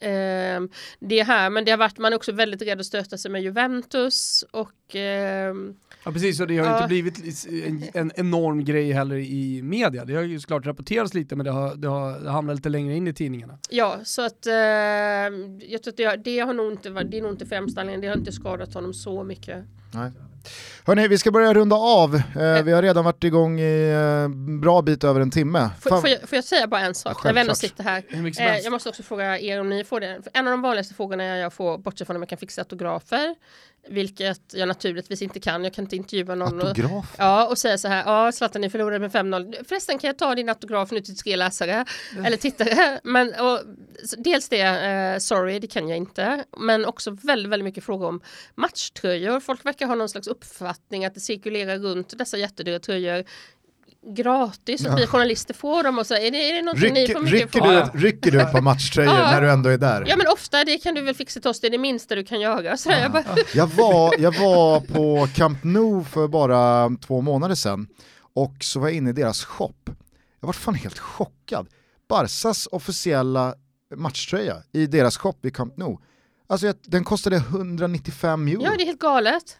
Ehm, 0.00 0.68
det 0.98 1.22
här, 1.22 1.50
men 1.50 1.64
det 1.64 1.70
har 1.70 1.78
varit, 1.78 1.98
man 1.98 2.12
är 2.12 2.16
också 2.16 2.32
väldigt 2.32 2.62
rädd 2.62 2.80
att 2.80 2.86
stöta 2.86 3.18
sig 3.18 3.30
med 3.30 3.42
Juventus 3.42 4.44
och 4.50 4.94
ehm, 4.94 5.74
Ja 6.04 6.12
precis, 6.12 6.40
och 6.40 6.46
det 6.46 6.58
har 6.58 6.66
Ja. 6.66 6.76
inte 6.76 6.88
blivit 6.88 7.46
en, 7.66 7.84
en 7.94 8.12
enorm 8.14 8.64
grej 8.64 8.92
heller 8.92 9.16
i 9.16 9.62
media. 9.62 10.04
Det 10.04 10.14
har 10.14 10.22
ju 10.22 10.40
såklart 10.40 10.66
rapporterats 10.66 11.14
lite 11.14 11.36
men 11.36 11.44
det 11.44 11.52
har, 11.52 11.74
det 11.74 11.88
har 11.88 12.28
hamnat 12.30 12.56
lite 12.56 12.68
längre 12.68 12.94
in 12.96 13.06
i 13.08 13.12
tidningarna. 13.14 13.58
ja, 13.70 13.98
så 14.04 14.22
att 14.22 14.46
ehm, 14.46 15.60
jag 15.68 15.82
tror 15.82 15.90
att 15.92 15.96
det, 15.96 16.16
det 16.24 16.38
har 16.38 16.54
nog 16.54 16.72
inte 16.72 16.90
varit, 16.90 17.10
det 17.10 17.18
är 17.18 17.22
nog 17.22 17.32
inte 17.32 17.46
främst 17.46 17.78
anledningen, 17.78 18.00
det 18.00 18.08
har 18.08 18.16
inte 18.16 18.32
skadat 18.32 18.74
honom 18.74 18.94
så 18.94 19.24
mycket. 19.24 19.64
Nej. 19.90 20.10
Hörni, 20.86 21.08
vi 21.08 21.18
ska 21.18 21.30
börja 21.30 21.54
runda 21.54 21.76
av. 21.76 22.14
Eh, 22.14 22.62
vi 22.62 22.72
har 22.72 22.82
redan 22.82 23.04
varit 23.04 23.24
igång 23.24 23.60
i 23.60 23.90
eh, 23.90 24.28
bra 24.60 24.82
bit 24.82 25.04
över 25.04 25.20
en 25.20 25.30
timme. 25.30 25.70
Får, 25.80 25.90
Fan- 25.90 26.00
får, 26.00 26.10
jag, 26.10 26.20
får 26.20 26.36
jag 26.36 26.44
säga 26.44 26.66
bara 26.66 26.80
en 26.80 26.94
sak 26.94 27.16
Ja, 27.16 27.20
när 27.24 27.32
vi 27.34 27.40
ändå 27.40 27.54
självklart. 27.54 27.70
sitter 27.70 27.84
här? 28.42 28.54
Eh, 28.56 28.58
jag 28.58 28.70
måste 28.72 28.88
också 28.88 29.02
fråga 29.02 29.38
er 29.38 29.60
om 29.60 29.68
ni 29.68 29.84
får 29.84 30.00
det. 30.00 30.20
För 30.22 30.30
En 30.34 30.46
av 30.46 30.50
de 30.50 30.62
vanligaste 30.62 30.94
frågorna 30.94 31.24
jag 31.24 31.52
får, 31.52 31.78
bortsett 31.78 32.06
från 32.06 32.16
om 32.16 32.22
jag 32.22 32.28
kan 32.28 32.38
fixa 32.38 32.60
autografer, 32.60 33.34
vilket 33.88 34.40
jag 34.52 34.68
naturligtvis 34.68 35.22
inte 35.22 35.40
kan, 35.40 35.64
jag 35.64 35.72
kan 35.72 35.84
inte 35.84 35.96
intervjua 35.96 36.34
någon. 36.34 36.60
Och, 36.60 36.68
Autograf? 36.68 37.14
Ja, 37.18 37.46
och 37.46 37.58
säga 37.58 37.78
så 37.78 37.88
här, 37.88 38.04
ja 38.06 38.32
Zlatan 38.32 38.62
ni 38.62 38.70
förlorade 38.70 38.98
med 38.98 39.10
5-0. 39.10 39.64
Förresten 39.68 39.98
kan 39.98 40.08
jag 40.08 40.18
ta 40.18 40.34
din 40.34 40.48
autograf 40.48 40.90
nu 40.90 41.00
till 41.00 41.16
tre 41.16 41.36
läsare 41.36 41.84
eller 42.24 42.36
tittare. 42.36 43.00
Men 43.04 43.28
och, 43.28 43.60
dels 44.18 44.48
det, 44.48 44.60
eh, 44.60 45.18
sorry 45.18 45.58
det 45.58 45.66
kan 45.66 45.88
jag 45.88 45.98
inte. 45.98 46.44
Men 46.58 46.84
också 46.84 47.10
väldigt, 47.10 47.52
väldigt 47.52 47.64
mycket 47.64 47.84
frågor 47.84 48.08
om 48.08 48.20
matchtröjor. 48.54 49.40
Folk 49.40 49.64
verkar 49.64 49.86
ha 49.86 49.94
någon 49.94 50.08
slags 50.08 50.28
uppfattning 50.28 51.04
att 51.04 51.14
det 51.14 51.20
cirkulerar 51.20 51.78
runt 51.78 52.18
dessa 52.18 52.38
jättedyra 52.38 52.78
tröjor 52.78 53.24
gratis 54.06 54.86
och 54.86 54.92
Ja. 54.92 54.96
vi 54.96 55.06
journalister 55.06 55.54
får 55.54 55.82
dem 55.82 55.98
och 55.98 56.06
så 56.06 56.14
är 56.14 56.30
det, 56.30 56.50
är 56.50 56.54
det 56.54 56.62
någonting 56.62 56.92
ni 56.94 57.00
Rycker, 57.02 57.14
får 57.14 57.20
mycket 57.22 57.54
rycker, 57.54 57.90
du, 57.92 57.98
rycker 58.06 58.30
du 58.30 58.38
par 58.52 58.60
matchtröjor 58.60 59.14
Ja. 59.14 59.30
när 59.30 59.40
du 59.40 59.50
ändå 59.50 59.70
är 59.70 59.78
där? 59.78 60.04
Ja 60.08 60.16
men 60.16 60.26
ofta 60.26 60.64
det 60.64 60.78
kan 60.78 60.94
du 60.94 61.00
väl 61.02 61.14
fixa 61.14 61.40
till 61.40 61.50
oss, 61.50 61.60
det 61.60 61.66
är 61.66 61.70
det 61.70 61.78
minsta 61.78 62.14
du 62.14 62.24
kan 62.24 62.40
göra. 62.40 62.76
Så 62.76 62.90
jag 62.90 63.12
bara, 63.12 63.24
Jag 63.54 63.66
var, 63.66 64.14
jag 64.18 64.38
var 64.38 64.80
på 64.80 65.28
Camp 65.34 65.64
Nou 65.64 66.04
för 66.04 66.28
bara 66.28 66.90
två 67.06 67.20
månader 67.20 67.54
sedan 67.54 67.86
och 68.34 68.54
så 68.60 68.80
var 68.80 68.88
jag 68.88 68.96
inne 68.96 69.10
i 69.10 69.12
deras 69.12 69.44
shop. 69.44 69.74
Jag 70.40 70.46
var 70.46 70.52
fan 70.52 70.74
helt 70.74 70.98
chockad. 70.98 71.68
Barsas 72.08 72.66
officiella 72.72 73.54
matchtröja 73.96 74.56
i 74.72 74.86
deras 74.86 75.16
shop 75.16 75.34
i 75.42 75.50
Camp 75.50 75.76
Nou. 75.76 75.98
Alltså 76.48 76.72
den 76.82 77.04
kostade 77.04 77.36
195 77.36 78.48
euro. 78.48 78.62
ja 78.64 78.70
det 78.76 78.82
är 78.82 78.86
helt 78.86 79.00
galet. 79.00 79.56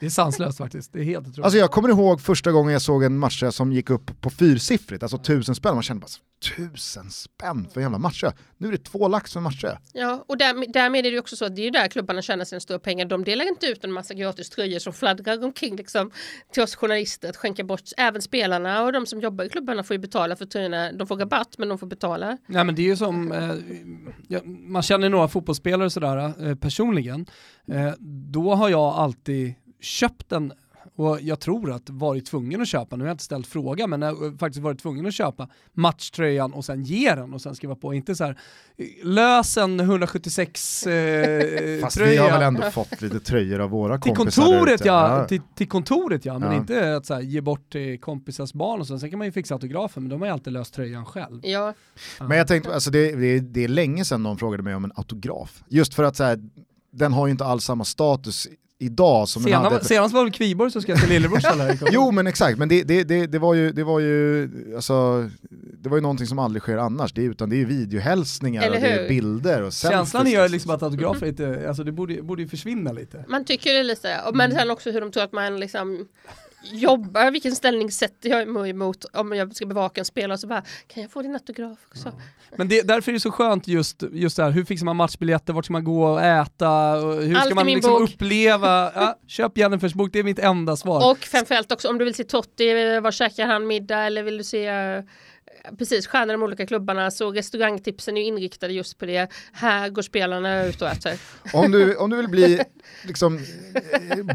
Det 0.00 0.06
är 0.06 0.10
sanslöst 0.10 0.58
faktiskt, 0.58 0.92
det 0.92 1.00
är 1.00 1.04
helt 1.04 1.28
otroligt. 1.28 1.44
Alltså 1.44 1.58
jag 1.58 1.70
kommer 1.70 1.88
ihåg 1.88 2.20
första 2.20 2.52
gången 2.52 2.72
jag 2.72 2.82
såg 2.82 3.04
en 3.04 3.18
matchtröja 3.18 3.52
som 3.52 3.72
gick 3.72 3.90
upp 3.90 4.20
på 4.20 4.30
fyrsiffrigt, 4.30 5.02
alltså 5.02 5.18
tusen 5.18 5.54
spänn. 5.54 5.74
Man 5.74 5.82
kände 5.82 6.00
bara, 6.00 6.10
tusen 6.56 7.10
spänn 7.10 7.68
för 7.72 7.80
en 7.80 7.82
jävla 7.82 7.98
matchtröja. 7.98 8.34
Nu 8.58 8.68
är 8.68 8.72
det 8.72 8.84
två 8.84 9.08
lax 9.08 9.32
för 9.32 9.40
en. 9.40 9.78
Ja, 9.92 10.24
och 10.28 10.38
där, 10.38 10.72
därmed 10.72 11.06
är 11.06 11.10
det 11.10 11.18
också 11.18 11.36
så 11.36 11.44
att 11.44 11.56
det 11.56 11.62
är 11.62 11.64
ju 11.64 11.70
där 11.70 11.88
klubbarna 11.88 12.22
tjänar 12.22 12.44
sina 12.44 12.60
stora 12.60 12.78
pengar. 12.78 13.04
De 13.06 13.24
delar 13.24 13.48
inte 13.48 13.66
ut 13.66 13.84
en 13.84 13.92
massa 13.92 14.14
gratis 14.14 14.50
tröjor 14.50 14.78
som 14.78 14.92
fladdrar 14.92 15.44
omkring 15.44 15.76
liksom, 15.76 16.10
till 16.52 16.62
oss 16.62 16.76
journalister 16.76 17.28
att 17.28 17.36
skänka 17.36 17.64
bort. 17.64 17.82
Även 17.96 18.22
spelarna 18.22 18.82
och 18.82 18.92
de 18.92 19.06
som 19.06 19.20
jobbar 19.20 19.44
i 19.44 19.48
klubbarna 19.48 19.82
får 19.82 19.94
ju 19.94 19.98
betala 19.98 20.36
för 20.36 20.46
tröjorna. 20.46 20.92
De 20.92 21.06
får 21.06 21.16
rabatt 21.16 21.54
men 21.58 21.68
de 21.68 21.78
får 21.78 21.86
betala. 21.86 22.38
Nej 22.46 22.64
men 22.64 22.74
det 22.74 22.82
är 22.82 22.86
ju 22.86 22.96
som, 22.96 23.32
eh, 23.32 23.54
ja, 24.28 24.40
man 24.44 24.82
känner 24.82 25.08
några 25.08 25.28
fotbollsspelare 25.28 25.90
sådär 25.90 26.48
eh, 26.48 26.54
personligen. 26.54 27.26
Eh, 27.68 27.92
då 28.32 28.54
har 28.54 28.68
jag 28.68 28.94
alltid 28.94 29.54
köpt 29.80 30.28
den 30.28 30.52
och 30.96 31.20
jag 31.20 31.40
tror 31.40 31.72
att 31.72 31.90
varit 31.90 32.26
tvungen 32.26 32.60
att 32.62 32.68
köpa, 32.68 32.96
nu 32.96 33.04
har 33.04 33.08
jag 33.08 33.14
inte 33.14 33.24
ställt 33.24 33.46
fråga, 33.46 33.86
men 33.86 34.02
jag 34.02 34.14
har 34.14 34.38
faktiskt 34.38 34.62
varit 34.62 34.78
tvungen 34.82 35.06
att 35.06 35.14
köpa 35.14 35.48
matchtröjan 35.72 36.52
och 36.52 36.64
sen 36.64 36.82
ge 36.82 37.14
den 37.14 37.34
och 37.34 37.40
sen 37.42 37.54
skriva 37.54 37.74
på. 37.74 37.94
Inte 37.94 38.14
så 38.14 38.24
här 38.24 38.38
lös 39.02 39.56
en 39.56 39.80
176 39.80 40.86
eh, 40.86 41.80
Fast 41.80 41.96
tröja. 41.96 42.10
vi 42.10 42.16
har 42.16 42.30
väl 42.38 42.42
ändå 42.42 42.70
fått 42.70 43.02
lite 43.02 43.20
tröjor 43.20 43.60
av 43.60 43.70
våra 43.70 43.98
Till 43.98 44.14
kompisar 44.16 44.42
kontoret 44.42 44.84
ja, 44.84 45.24
till, 45.28 45.40
till 45.54 45.68
kontoret 45.68 46.24
ja, 46.24 46.38
men 46.38 46.52
Ja. 46.52 46.56
inte 46.58 46.96
att 46.96 47.06
så 47.06 47.14
här, 47.14 47.20
ge 47.20 47.40
bort 47.40 47.72
till 47.72 48.00
kompisars 48.00 48.52
barn 48.52 48.80
och 48.80 48.86
så. 48.86 48.98
Sen 48.98 49.10
kan 49.10 49.18
man 49.18 49.26
ju 49.26 49.32
fixa 49.32 49.54
autografen, 49.54 50.02
men 50.02 50.10
de 50.10 50.20
har 50.20 50.26
ju 50.28 50.32
alltid 50.32 50.52
löst 50.52 50.74
tröjan 50.74 51.04
själv. 51.06 51.40
Ja, 51.46 51.74
Men 52.20 52.38
jag 52.38 52.46
tänkte, 52.48 52.74
alltså 52.74 52.90
det, 52.90 53.12
det, 53.16 53.26
är- 53.26 53.40
det 53.40 53.64
är 53.64 53.68
länge 53.68 54.04
sedan 54.04 54.22
någon 54.22 54.38
frågade 54.38 54.62
mig 54.62 54.74
om 54.74 54.84
en 54.84 54.92
autograf. 54.94 55.62
Just 55.68 55.94
för 55.94 56.04
att 56.04 56.16
så 56.16 56.24
här, 56.24 56.38
den 56.92 57.12
har 57.12 57.26
ju 57.26 57.30
inte 57.30 57.44
alls 57.44 57.64
samma 57.64 57.84
status 57.84 58.48
idag 58.82 59.28
som 59.28 59.42
den 59.42 59.52
hade... 59.52 59.84
Senast 59.84 60.14
var 60.14 60.24
det 60.24 60.30
Kviborg 60.30 60.70
som 60.70 60.82
skrev 60.82 60.96
till 60.96 61.08
Lillebrors 61.08 61.44
Jo 61.92 62.10
men 62.10 62.26
exakt, 62.26 62.58
men 62.58 62.68
det, 62.68 62.82
det, 62.82 63.04
det, 63.04 63.26
det, 63.26 63.38
var 63.38 63.54
ju, 63.54 63.72
det 63.72 63.84
var 63.84 64.00
ju, 64.00 64.48
alltså, 64.74 65.28
det 65.50 65.88
var 65.88 65.96
ju 65.96 66.00
någonting 66.00 66.26
som 66.26 66.38
aldrig 66.38 66.62
sker 66.62 66.76
annars, 66.76 67.12
det 67.12 67.24
är, 67.24 67.30
utan 67.30 67.50
det 67.50 67.60
är 67.60 67.64
videohälsningar 67.64 68.68
och 68.68 68.74
det 68.74 68.88
är 68.88 69.08
bilder 69.08 69.62
och 69.62 69.72
Känslan 69.72 70.26
är 70.26 70.42
ju 70.42 70.48
liksom. 70.48 70.70
att 70.70 70.82
autografer 70.82 71.26
inte, 71.26 71.68
alltså 71.68 71.84
det 71.84 71.92
borde, 71.92 72.22
borde 72.22 72.42
ju 72.42 72.48
försvinna 72.48 72.92
lite. 72.92 73.24
Man 73.28 73.44
tycker 73.44 73.74
det 73.74 73.82
lite, 73.82 74.20
men 74.34 74.52
sen 74.52 74.70
också 74.70 74.90
hur 74.90 75.00
de 75.00 75.12
tror 75.12 75.22
att 75.22 75.32
man 75.32 75.60
liksom 75.60 76.06
jobbar, 76.62 77.30
vilken 77.30 77.52
ställning 77.56 77.90
sätter 77.90 78.28
jag 78.28 78.48
mig 78.48 78.70
emot 78.70 79.04
om 79.04 79.32
jag 79.32 79.56
ska 79.56 79.66
bevaka 79.66 80.00
en 80.00 80.04
spelare? 80.04 80.38
Så 80.38 80.46
bara, 80.46 80.62
kan 80.86 81.02
jag 81.02 81.12
få 81.12 81.22
din 81.22 81.34
autograf 81.34 81.78
också? 81.88 82.08
Ja. 82.08 82.56
Men 82.56 82.68
det, 82.68 82.82
därför 82.82 83.10
är 83.10 83.14
det 83.14 83.20
så 83.20 83.30
skönt 83.30 83.68
just, 83.68 84.02
just 84.12 84.36
det 84.36 84.42
här, 84.42 84.50
hur 84.50 84.64
fixar 84.64 84.84
man 84.84 84.96
matchbiljetter, 84.96 85.52
vart 85.52 85.64
ska 85.64 85.72
man 85.72 85.84
gå 85.84 86.04
och 86.04 86.22
äta, 86.22 86.92
och 86.92 87.22
hur 87.22 87.36
Allt 87.36 87.44
ska 87.44 87.54
man 87.54 87.66
liksom 87.66 88.02
uppleva, 88.02 88.92
ja, 88.94 89.18
köp 89.26 89.58
Jennifers 89.58 89.94
bok, 89.94 90.12
det 90.12 90.18
är 90.18 90.24
mitt 90.24 90.38
enda 90.38 90.76
svar. 90.76 91.10
Och 91.10 91.18
framförallt 91.18 91.72
också 91.72 91.88
om 91.88 91.98
du 91.98 92.04
vill 92.04 92.14
se 92.14 92.24
Totti, 92.24 93.00
var 93.00 93.10
käkar 93.10 93.46
han 93.46 93.66
middag? 93.66 93.98
Eller 93.98 94.22
vill 94.22 94.38
du 94.38 94.44
se 94.44 94.70
precis, 95.78 96.06
stjärnor 96.06 96.30
i 96.30 96.32
de 96.32 96.42
olika 96.42 96.66
klubbarna 96.66 97.10
så 97.10 97.32
restaurangtipsen 97.32 98.16
är 98.16 98.22
inriktade 98.22 98.72
just 98.72 98.98
på 98.98 99.06
det. 99.06 99.28
Här 99.52 99.88
går 99.88 100.02
spelarna 100.02 100.64
ut 100.64 100.82
och 100.82 100.88
äter. 100.88 101.12
Om 101.52 101.72
du, 101.72 101.96
om 101.96 102.10
du 102.10 102.16
vill 102.16 102.28
bli 102.28 102.60
liksom 103.02 103.40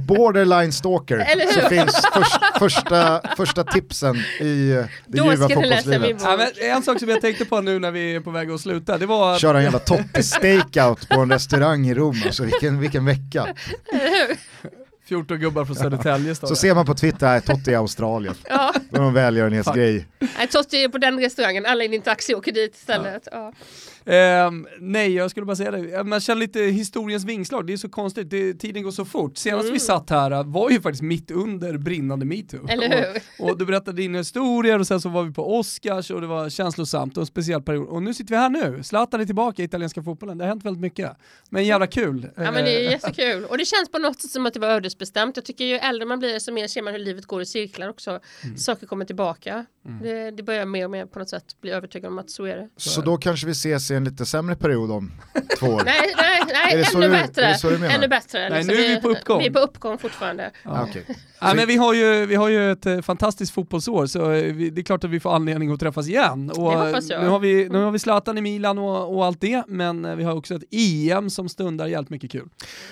borderline 0.08 0.74
stalker 0.74 1.26
så 1.54 1.70
finns 1.70 2.02
först, 2.14 2.40
första, 2.60 3.22
första 3.38 3.64
tipsen 3.64 4.16
i 4.40 4.84
det 5.08 5.18
ljuva 5.18 5.50
fotbollslivet. 5.50 6.22
Ja, 6.22 6.48
en 6.62 6.84
sak 6.84 7.00
som 7.00 7.10
jag 7.10 7.22
tänkte 7.22 7.46
på 7.46 7.62
nu 7.62 7.80
när 7.80 7.92
vi 7.92 8.16
är 8.16 8.20
på 8.20 8.32
väg 8.32 8.52
att 8.52 8.62
sluta, 8.62 8.98
det 8.98 9.06
var... 9.06 9.40
Köra 9.40 9.58
en 9.58 9.64
jävla 9.64 9.80
Totti 9.80 10.24
stakeout 10.24 11.10
på 11.10 11.20
en 11.20 11.32
restaurang 11.32 11.88
i 11.88 11.94
Rom, 11.94 12.22
alltså 12.26 12.44
vilken, 12.44 12.80
vilken 12.80 13.06
vecka. 13.06 13.56
14 15.06 15.40
gubbar 15.40 15.66
från 15.66 15.76
Södertälje 15.76 16.36
Så 16.36 16.56
ser 16.56 16.76
man 16.76 16.86
på 16.86 16.94
Twitter, 16.94 17.40
Totti 17.40 17.72
i 17.72 17.76
Australien. 17.76 18.36
ja. 18.50 18.74
Det 18.90 19.00
var 19.00 19.08
en 19.08 19.14
välgörenhetsgrej. 19.14 20.06
Totti 20.52 20.84
är 20.84 20.90
på 20.90 20.98
den 20.98 21.20
restaurangen, 21.20 21.66
alla 21.66 21.84
i 21.84 21.88
din 21.88 22.02
taxi 22.02 22.36
åker 22.36 22.52
dit 22.52 22.76
istället. 22.76 23.28
Ja. 23.32 23.38
Ja. 23.38 23.54
Um, 24.08 24.68
nej, 24.80 25.14
jag 25.14 25.32
skulle 25.32 25.46
bara 25.46 25.56
säga 25.56 25.72
det. 25.72 26.04
Man 26.04 26.20
känner 26.20 26.40
lite 26.40 26.60
historiens 26.60 27.26
vingslag, 27.26 27.68
det 27.68 27.74
är 27.74 27.78
så 27.78 27.90
konstigt, 27.90 28.30
det, 28.30 28.54
tiden 28.54 28.84
går 28.84 28.92
så 28.92 29.06
fort. 29.06 29.38
Senast 29.38 29.64
mm. 29.64 29.74
vi 29.74 29.80
satt 29.80 30.10
här 30.10 30.44
var 30.44 30.70
ju 30.70 30.82
faktiskt 30.82 31.04
mitt 31.04 31.32
under 31.32 31.78
brinnande 31.78 32.26
metoo. 32.26 32.68
Eller 32.68 32.90
hur? 32.90 33.22
Och, 33.40 33.50
och, 33.50 33.58
du 33.58 33.66
berättade 33.66 33.98
dina 33.98 34.18
historier 34.18 34.80
och 34.80 34.88
sen 34.88 35.02
så 35.02 35.10
var 35.10 35.24
vi 35.24 35.34
på 35.34 35.58
Oscars 35.60 36.12
och 36.12 36.22
det 36.22 36.28
var 36.28 36.50
känslosamt 36.50 37.18
och 37.18 37.22
en 37.22 37.28
speciell 37.28 37.62
period. 37.62 37.88
Och 37.88 38.04
nu 38.04 38.14
sitter 38.14 38.30
vi 38.30 38.38
här 38.38 38.50
nu, 38.50 38.84
Zlatan 38.84 39.22
är 39.22 39.26
tillbaka 39.26 39.62
i 39.62 39.66
italienska 39.66 40.04
fotbollen, 40.04 40.38
det 40.38 40.44
har 40.44 40.50
hänt 40.50 40.66
väldigt 40.66 40.82
mycket. 40.82 41.12
Men 41.50 41.64
jävla 41.64 41.88
kul. 41.88 42.30
Ja 42.36 42.52
men 42.52 42.66
det 42.66 42.86
är 42.86 42.92
jättekul. 42.92 43.46
Och 43.46 43.58
det 43.58 43.66
känns 43.66 43.92
på 43.92 44.00
något 44.00 44.22
sätt 44.22 44.32
som 44.32 44.46
att 44.46 44.54
det 44.54 44.60
var 44.60 44.70
ödesbestämt. 44.70 45.36
Jag 45.36 45.46
tycker 45.46 45.66
ju 45.66 45.76
äldre 45.76 46.06
man 46.06 46.20
blir 46.20 46.34
desto 46.34 46.52
mer 46.52 46.68
ser 46.68 46.82
man 46.82 46.94
hur 46.94 47.00
livet 47.00 47.26
går 47.26 47.42
i 47.42 47.46
cirklar 47.46 47.90
också. 47.90 48.20
Mm. 48.44 48.58
Saker 48.58 48.88
kommer 48.88 49.06
tillbaka. 49.06 49.66
Mm. 49.86 50.04
Det, 50.04 50.32
det 50.32 50.44
börjar 50.44 50.66
mer 50.66 50.86
och 50.86 50.92
mer 50.92 51.06
på 51.06 51.20
något 51.20 51.30
sätt 51.30 51.62
bli 51.62 51.72
övertygad 51.72 52.12
om 52.12 52.20
att 52.20 52.30
så 52.30 52.46
är 52.46 52.56
det. 52.56 52.70
Så 52.78 53.02
då 53.02 53.18
kanske 53.18 53.46
vi 53.46 53.52
ses 53.52 53.92
i 53.92 53.95
en 53.98 54.04
lite 54.04 54.26
sämre 54.26 54.56
period 54.56 54.92
om 54.92 55.12
två 55.60 55.68
år? 55.68 55.82
nej, 55.86 56.14
nej, 56.18 56.42
nej 56.54 56.86
ännu 56.96 57.10
bättre. 57.10 57.46
Ännu 57.88 58.08
bättre. 58.08 58.50
Nej, 58.50 58.64
liksom. 58.64 58.76
nu 58.76 58.86
är 58.86 58.96
vi 58.96 59.02
på 59.02 59.10
uppgång. 59.10 59.40
Vi 59.40 59.48
är 59.48 59.52
på 59.52 59.60
uppgång 59.60 59.98
fortfarande. 59.98 60.52
Ja. 60.64 60.84
Okay. 60.84 61.04
Ja, 61.40 61.54
men 61.54 61.68
vi, 61.68 61.78
har 61.78 61.94
ju, 61.94 62.26
vi 62.26 62.36
har 62.36 62.50
ju 62.50 62.72
ett 62.72 62.86
eh, 62.86 63.02
fantastiskt 63.02 63.54
fotbollsår 63.54 64.06
så 64.06 64.32
eh, 64.32 64.54
vi, 64.54 64.70
det 64.70 64.82
är 64.82 64.84
klart 64.84 65.04
att 65.04 65.10
vi 65.10 65.20
får 65.20 65.36
anledning 65.36 65.72
att 65.72 65.80
träffas 65.80 66.08
igen. 66.08 66.50
Och 66.50 66.72
det 66.72 66.78
hoppas 66.78 67.10
jag. 67.10 67.24
Nu 67.24 67.30
har 67.30 67.40
vi, 67.40 67.70
nu 67.70 67.84
har 67.84 67.92
vi 67.92 68.00
Zlatan 68.00 68.38
i 68.38 68.42
Milan 68.42 68.78
och, 68.78 69.16
och 69.16 69.26
allt 69.26 69.42
det, 69.42 69.64
men 69.68 70.06
eh, 70.06 70.16
vi 70.16 70.24
har 70.24 70.34
också 70.34 70.56
ett 70.56 70.64
EM 70.72 71.30
som 71.30 71.50
stundar 71.50 71.88
jävligt 71.88 72.10
mycket 72.10 72.32
kul. 72.32 72.50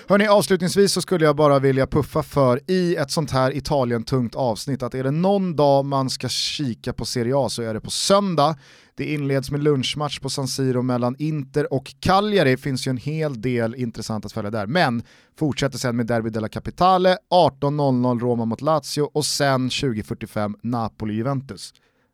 Hörni, 0.08 0.26
avslutningsvis 0.26 0.92
så 0.92 1.00
skulle 1.00 1.24
jag 1.24 1.36
bara 1.36 1.58
vilja 1.58 1.86
puffa 1.86 2.22
för 2.22 2.60
i 2.70 2.96
ett 2.96 3.10
sånt 3.10 3.30
här 3.30 3.56
Italien-tungt 3.56 4.34
avsnitt 4.34 4.82
att 4.82 4.94
är 4.94 5.04
det 5.04 5.10
någon 5.10 5.56
dag 5.56 5.84
man 5.84 6.10
ska 6.10 6.28
kika 6.28 6.92
på 6.92 7.04
Serie 7.04 7.36
A 7.36 7.48
så 7.48 7.62
är 7.62 7.74
det 7.74 7.80
på 7.80 7.90
söndag. 7.90 8.56
Det 8.96 9.04
inleds 9.04 9.50
med 9.50 9.62
lunchmatch 9.62 10.20
på 10.20 10.30
San 10.30 10.48
Siro 10.48 10.82
mellan 10.82 11.16
Inter 11.18 11.72
och 11.72 11.94
Cagliari, 12.00 12.50
det 12.50 12.56
finns 12.56 12.86
ju 12.86 12.90
en 12.90 12.96
hel 12.96 13.40
del 13.40 13.74
intressant 13.74 14.24
att 14.24 14.32
följa 14.32 14.50
där. 14.50 14.66
Men 14.66 15.02
fortsätter 15.38 15.78
sen 15.78 15.96
med 15.96 16.06
Derby 16.06 16.30
della 16.30 16.48
Capitale, 16.48 17.16
18.00 17.30 18.20
Roma 18.20 18.44
mot 18.44 18.60
Lazio 18.60 19.02
och 19.14 19.24
sen 19.24 19.68
20.45 19.68 20.54
Napoli-Juventus. 20.62 21.72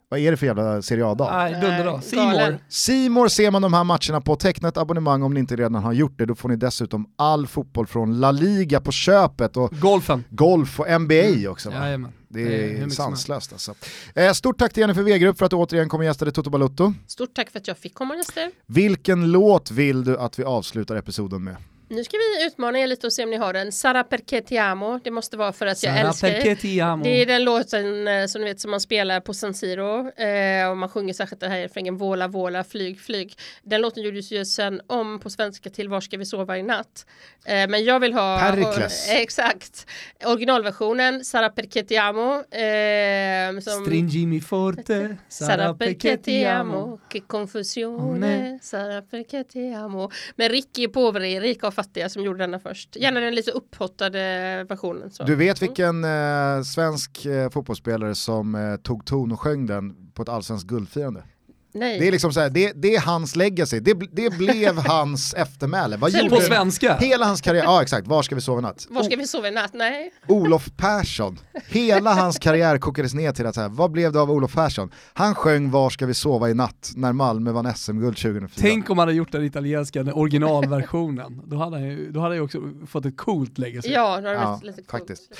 Vad 0.09 0.21
är 0.21 0.31
det 0.31 0.37
för 0.37 0.47
jävla 0.47 0.83
Serie 0.83 1.07
A-dag? 1.07 1.29
Nej, 1.33 1.53
dunderdag. 1.53 2.05
Simor. 2.05 2.59
Simor 2.69 3.29
ser 3.29 3.51
man 3.51 3.63
de 3.63 3.73
här 3.73 3.85
matcherna 3.85 4.21
på. 4.21 4.37
Teckna 4.37 4.69
ett 4.69 4.77
abonnemang 4.77 5.23
om 5.23 5.35
ni 5.35 5.41
inte 5.41 5.57
redan 5.57 5.75
har 5.75 5.93
gjort 5.93 6.19
det. 6.19 6.27
Då 6.27 6.35
får 6.35 6.49
ni 6.49 6.57
dessutom 6.57 7.07
all 7.17 7.47
fotboll 7.47 7.87
från 7.87 8.21
La 8.21 8.31
Liga 8.31 8.81
på 8.81 8.93
köpet. 8.93 9.57
Och 9.57 9.71
Golfen. 9.81 10.25
Golf 10.31 10.81
och 10.81 11.01
NBA 11.01 11.15
mm. 11.15 11.51
också. 11.51 11.71
Va? 11.71 11.77
Jajamän. 11.77 12.13
Det 12.33 12.41
är, 12.41 12.85
det 12.87 12.91
sanslöst 12.91 13.53
alltså. 13.53 13.75
Eh, 14.15 14.33
stort 14.33 14.59
tack 14.59 14.73
till 14.73 14.81
Jennifer 14.81 15.03
Wegerup 15.03 15.39
för 15.39 15.45
att 15.45 15.51
du 15.51 15.57
återigen 15.57 15.89
kom 15.89 16.01
och 16.01 16.05
gästade 16.05 16.33
Toto 16.33 16.51
Balutto. 16.51 16.95
Stort 17.07 17.35
tack 17.35 17.51
för 17.51 17.59
att 17.59 17.69
jag 17.69 17.79
fick 17.79 17.95
komma 17.95 18.15
och 18.15 18.19
gästa. 18.19 18.51
Vilken 18.67 19.33
låt 19.33 19.71
vill 19.71 20.05
du 20.05 20.19
att 20.19 20.39
vi 20.39 20.45
avslutar 20.45 20.97
episoden 20.97 21.45
med? 21.45 21.57
Nu 21.91 22.05
ska 22.05 22.17
vi 22.17 22.47
utmana 22.47 22.79
er 22.79 22.87
lite 22.87 23.07
och 23.07 23.13
se 23.13 23.25
om 23.25 23.31
ni 23.31 23.37
har 23.37 23.53
den. 23.53 23.73
Sara 23.73 24.05
perché 24.05 24.41
ti 24.41 24.59
amo. 24.59 25.01
Det 25.05 25.11
måste 25.11 25.37
vara 25.37 25.53
för 25.53 25.67
att 25.67 25.83
jag 25.83 25.95
Sara 25.95 26.09
älskar 26.09 26.29
er. 26.29 27.03
Det 27.03 27.23
är 27.23 27.27
den 27.27 27.45
låten 27.45 28.09
eh, 28.09 28.27
som, 28.27 28.43
vet, 28.43 28.61
som 28.61 28.71
man 28.71 28.81
spelar 28.81 29.21
på 29.21 29.35
San 29.35 29.55
Siro. 29.55 30.11
Eh, 30.11 30.71
och 30.71 30.77
man 30.77 30.89
sjunger 30.89 31.15
särskilt 31.15 31.41
den 31.41 31.51
här 31.51 31.61
refrängen 31.61 31.97
Våla, 31.97 32.29
våla, 32.29 32.65
flyg, 32.65 33.01
flyg. 33.01 33.35
Den 33.63 33.81
låten 33.81 34.03
gjordes 34.03 34.33
ju 34.33 34.45
sen 34.45 34.81
om 34.87 35.21
på 35.21 35.31
svenska 35.31 35.71
till 35.71 35.89
Var 35.89 36.01
ska 36.01 36.17
vi 36.17 36.27
sova 36.27 36.59
i 36.59 36.63
natt. 36.63 37.07
Eh, 37.45 37.69
men 37.69 37.85
jag 37.85 38.01
vill 38.01 38.13
ha... 38.13 38.39
Perikles. 38.39 39.09
Exakt. 39.11 39.87
Originalversionen, 40.25 41.25
Sara 41.25 41.51
perché 41.51 41.83
ti 41.83 41.97
amo. 41.97 42.45
Eh, 42.55 43.61
som, 43.61 43.85
Stringimi 43.85 44.41
forte. 44.41 45.17
Sara 45.29 45.75
perché 45.75 46.17
ti 46.17 46.45
amo. 46.45 47.01
Che 47.09 47.23
confusione. 47.27 48.59
Sara 48.63 49.03
perché 49.03 49.45
ti 49.45 49.73
amo. 49.73 50.11
Men 50.37 50.49
Ricky 50.49 50.89
Poveri, 50.89 51.41
Rika 51.41 51.67
och 51.67 51.80
fattiga 51.83 52.09
som 52.09 52.23
gjorde 52.23 52.39
denna 52.39 52.59
först. 52.59 52.97
Gärna 52.97 53.21
den 53.21 53.35
lite 53.35 53.51
upphottade 53.51 54.21
versionen. 54.69 55.11
Så. 55.11 55.25
Du 55.25 55.37
vet 55.37 55.63
vilken 55.63 56.05
eh, 56.05 56.63
svensk 56.63 57.27
eh, 57.27 57.51
fotbollsspelare 57.51 58.15
som 58.15 58.55
eh, 58.55 58.77
tog 58.77 59.07
ton 59.07 59.33
och 59.33 59.41
sjöng 59.41 59.67
den 59.67 60.13
på 60.15 60.23
ett 60.23 60.29
allsvenskt 60.29 60.69
guldfirande? 60.69 61.23
Nej. 61.73 61.99
Det 61.99 62.09
är 62.09 62.13
liksom 62.13 62.33
så 62.33 62.41
här, 62.41 62.51
det, 62.51 62.73
det, 62.77 62.95
är 62.95 63.01
hans 63.01 63.37
legacy, 63.37 63.81
det, 63.81 63.95
det 64.13 64.31
blev 64.31 64.79
hans 64.87 65.35
eftermäle. 65.35 65.97
Vad 65.97 66.11
gjorde 66.11 66.31
på 66.31 66.41
svenska? 66.41 66.97
Hela 66.97 67.27
hans 67.27 67.41
karriär, 67.41 67.63
ja 67.63 67.83
exakt, 67.83 68.07
var 68.07 68.23
ska 68.23 68.35
vi 68.35 68.41
sova 68.41 68.59
i 68.59 68.63
natt? 68.63 68.87
Var 68.91 69.03
ska 69.03 69.17
vi 69.17 69.27
sova 69.27 69.49
i 69.49 69.51
natt? 69.51 69.73
Nej. 69.73 70.13
Olof 70.29 70.71
Persson, 70.77 71.39
hela 71.69 72.15
hans 72.15 72.39
karriär 72.39 72.79
kokades 72.79 73.15
ner 73.15 73.33
till 73.33 73.47
att 73.47 73.55
så 73.55 73.61
här, 73.61 73.69
vad 73.69 73.91
blev 73.91 74.13
det 74.13 74.21
av 74.21 74.31
Olof 74.31 74.55
Persson? 74.55 74.91
Han 75.13 75.35
sjöng 75.35 75.71
Var 75.71 75.91
ska 75.91 76.07
vi 76.07 76.15
sova 76.15 76.51
i 76.51 76.55
natt 76.55 76.93
när 76.97 77.13
Malmö 77.13 77.53
vann 77.53 77.75
SM-guld 77.75 78.17
2004. 78.17 78.49
Tänk 78.71 78.91
om 78.91 78.99
han 78.99 79.09
hade 79.09 79.17
gjort 79.17 79.33
den 79.33 79.45
italienska, 79.45 80.03
den 80.03 80.15
originalversionen. 80.15 81.43
då 81.45 81.57
hade 81.57 81.77
han 81.77 81.89
ju, 81.89 82.11
då 82.11 82.21
hade 82.21 82.35
han 82.35 82.45
också 82.45 82.61
fått 82.87 83.07
ett 83.07 83.17
coolt 83.17 83.59
legacy. 83.59 83.89
Ja, 83.89 84.21
det 84.21 84.29
hade 84.29 84.41
ja, 84.41 84.61
lite 84.63 84.83
coolt. 84.83 84.91
Faktiskt. 84.91 85.31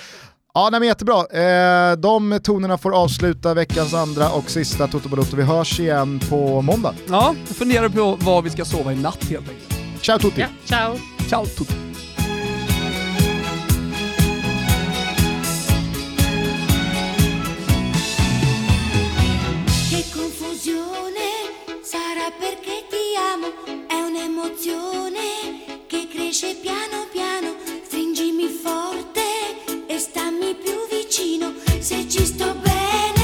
Ja, 0.55 0.69
nej, 0.71 0.81
men 0.81 0.89
jättebra. 0.89 1.19
Eh, 1.19 1.97
de 1.97 2.41
tonerna 2.43 2.79
får 2.79 2.95
avsluta 2.95 3.55
veckans 3.55 3.95
andra 3.95 4.31
och 4.31 4.51
sista 4.51 4.87
Toto 4.87 5.09
Balotto. 5.09 5.37
Vi 5.37 5.43
hörs 5.43 5.81
igen 5.81 6.21
på 6.31 6.63
måndag. 6.63 6.95
Ja, 7.09 7.35
jag 7.47 7.57
funderar 7.57 7.89
på 7.89 8.17
var 8.21 8.43
vi 8.43 8.51
ska 8.51 8.65
sova 8.65 8.93
i 8.93 8.97
natt 8.97 9.25
helt 9.25 9.49
enkelt. 9.49 10.03
Ciao 10.03 10.19
Tutti! 10.19 10.41
Ja, 10.41 10.47
ciao! 10.67 10.97
Ciao 11.29 11.47
Tutti! 11.47 11.75
piano 26.61 26.61
piano, 26.63 27.00
più 30.55 30.73
vicino 30.89 31.53
se 31.79 32.09
ci 32.09 32.25
sto 32.25 32.55
bene. 32.55 33.20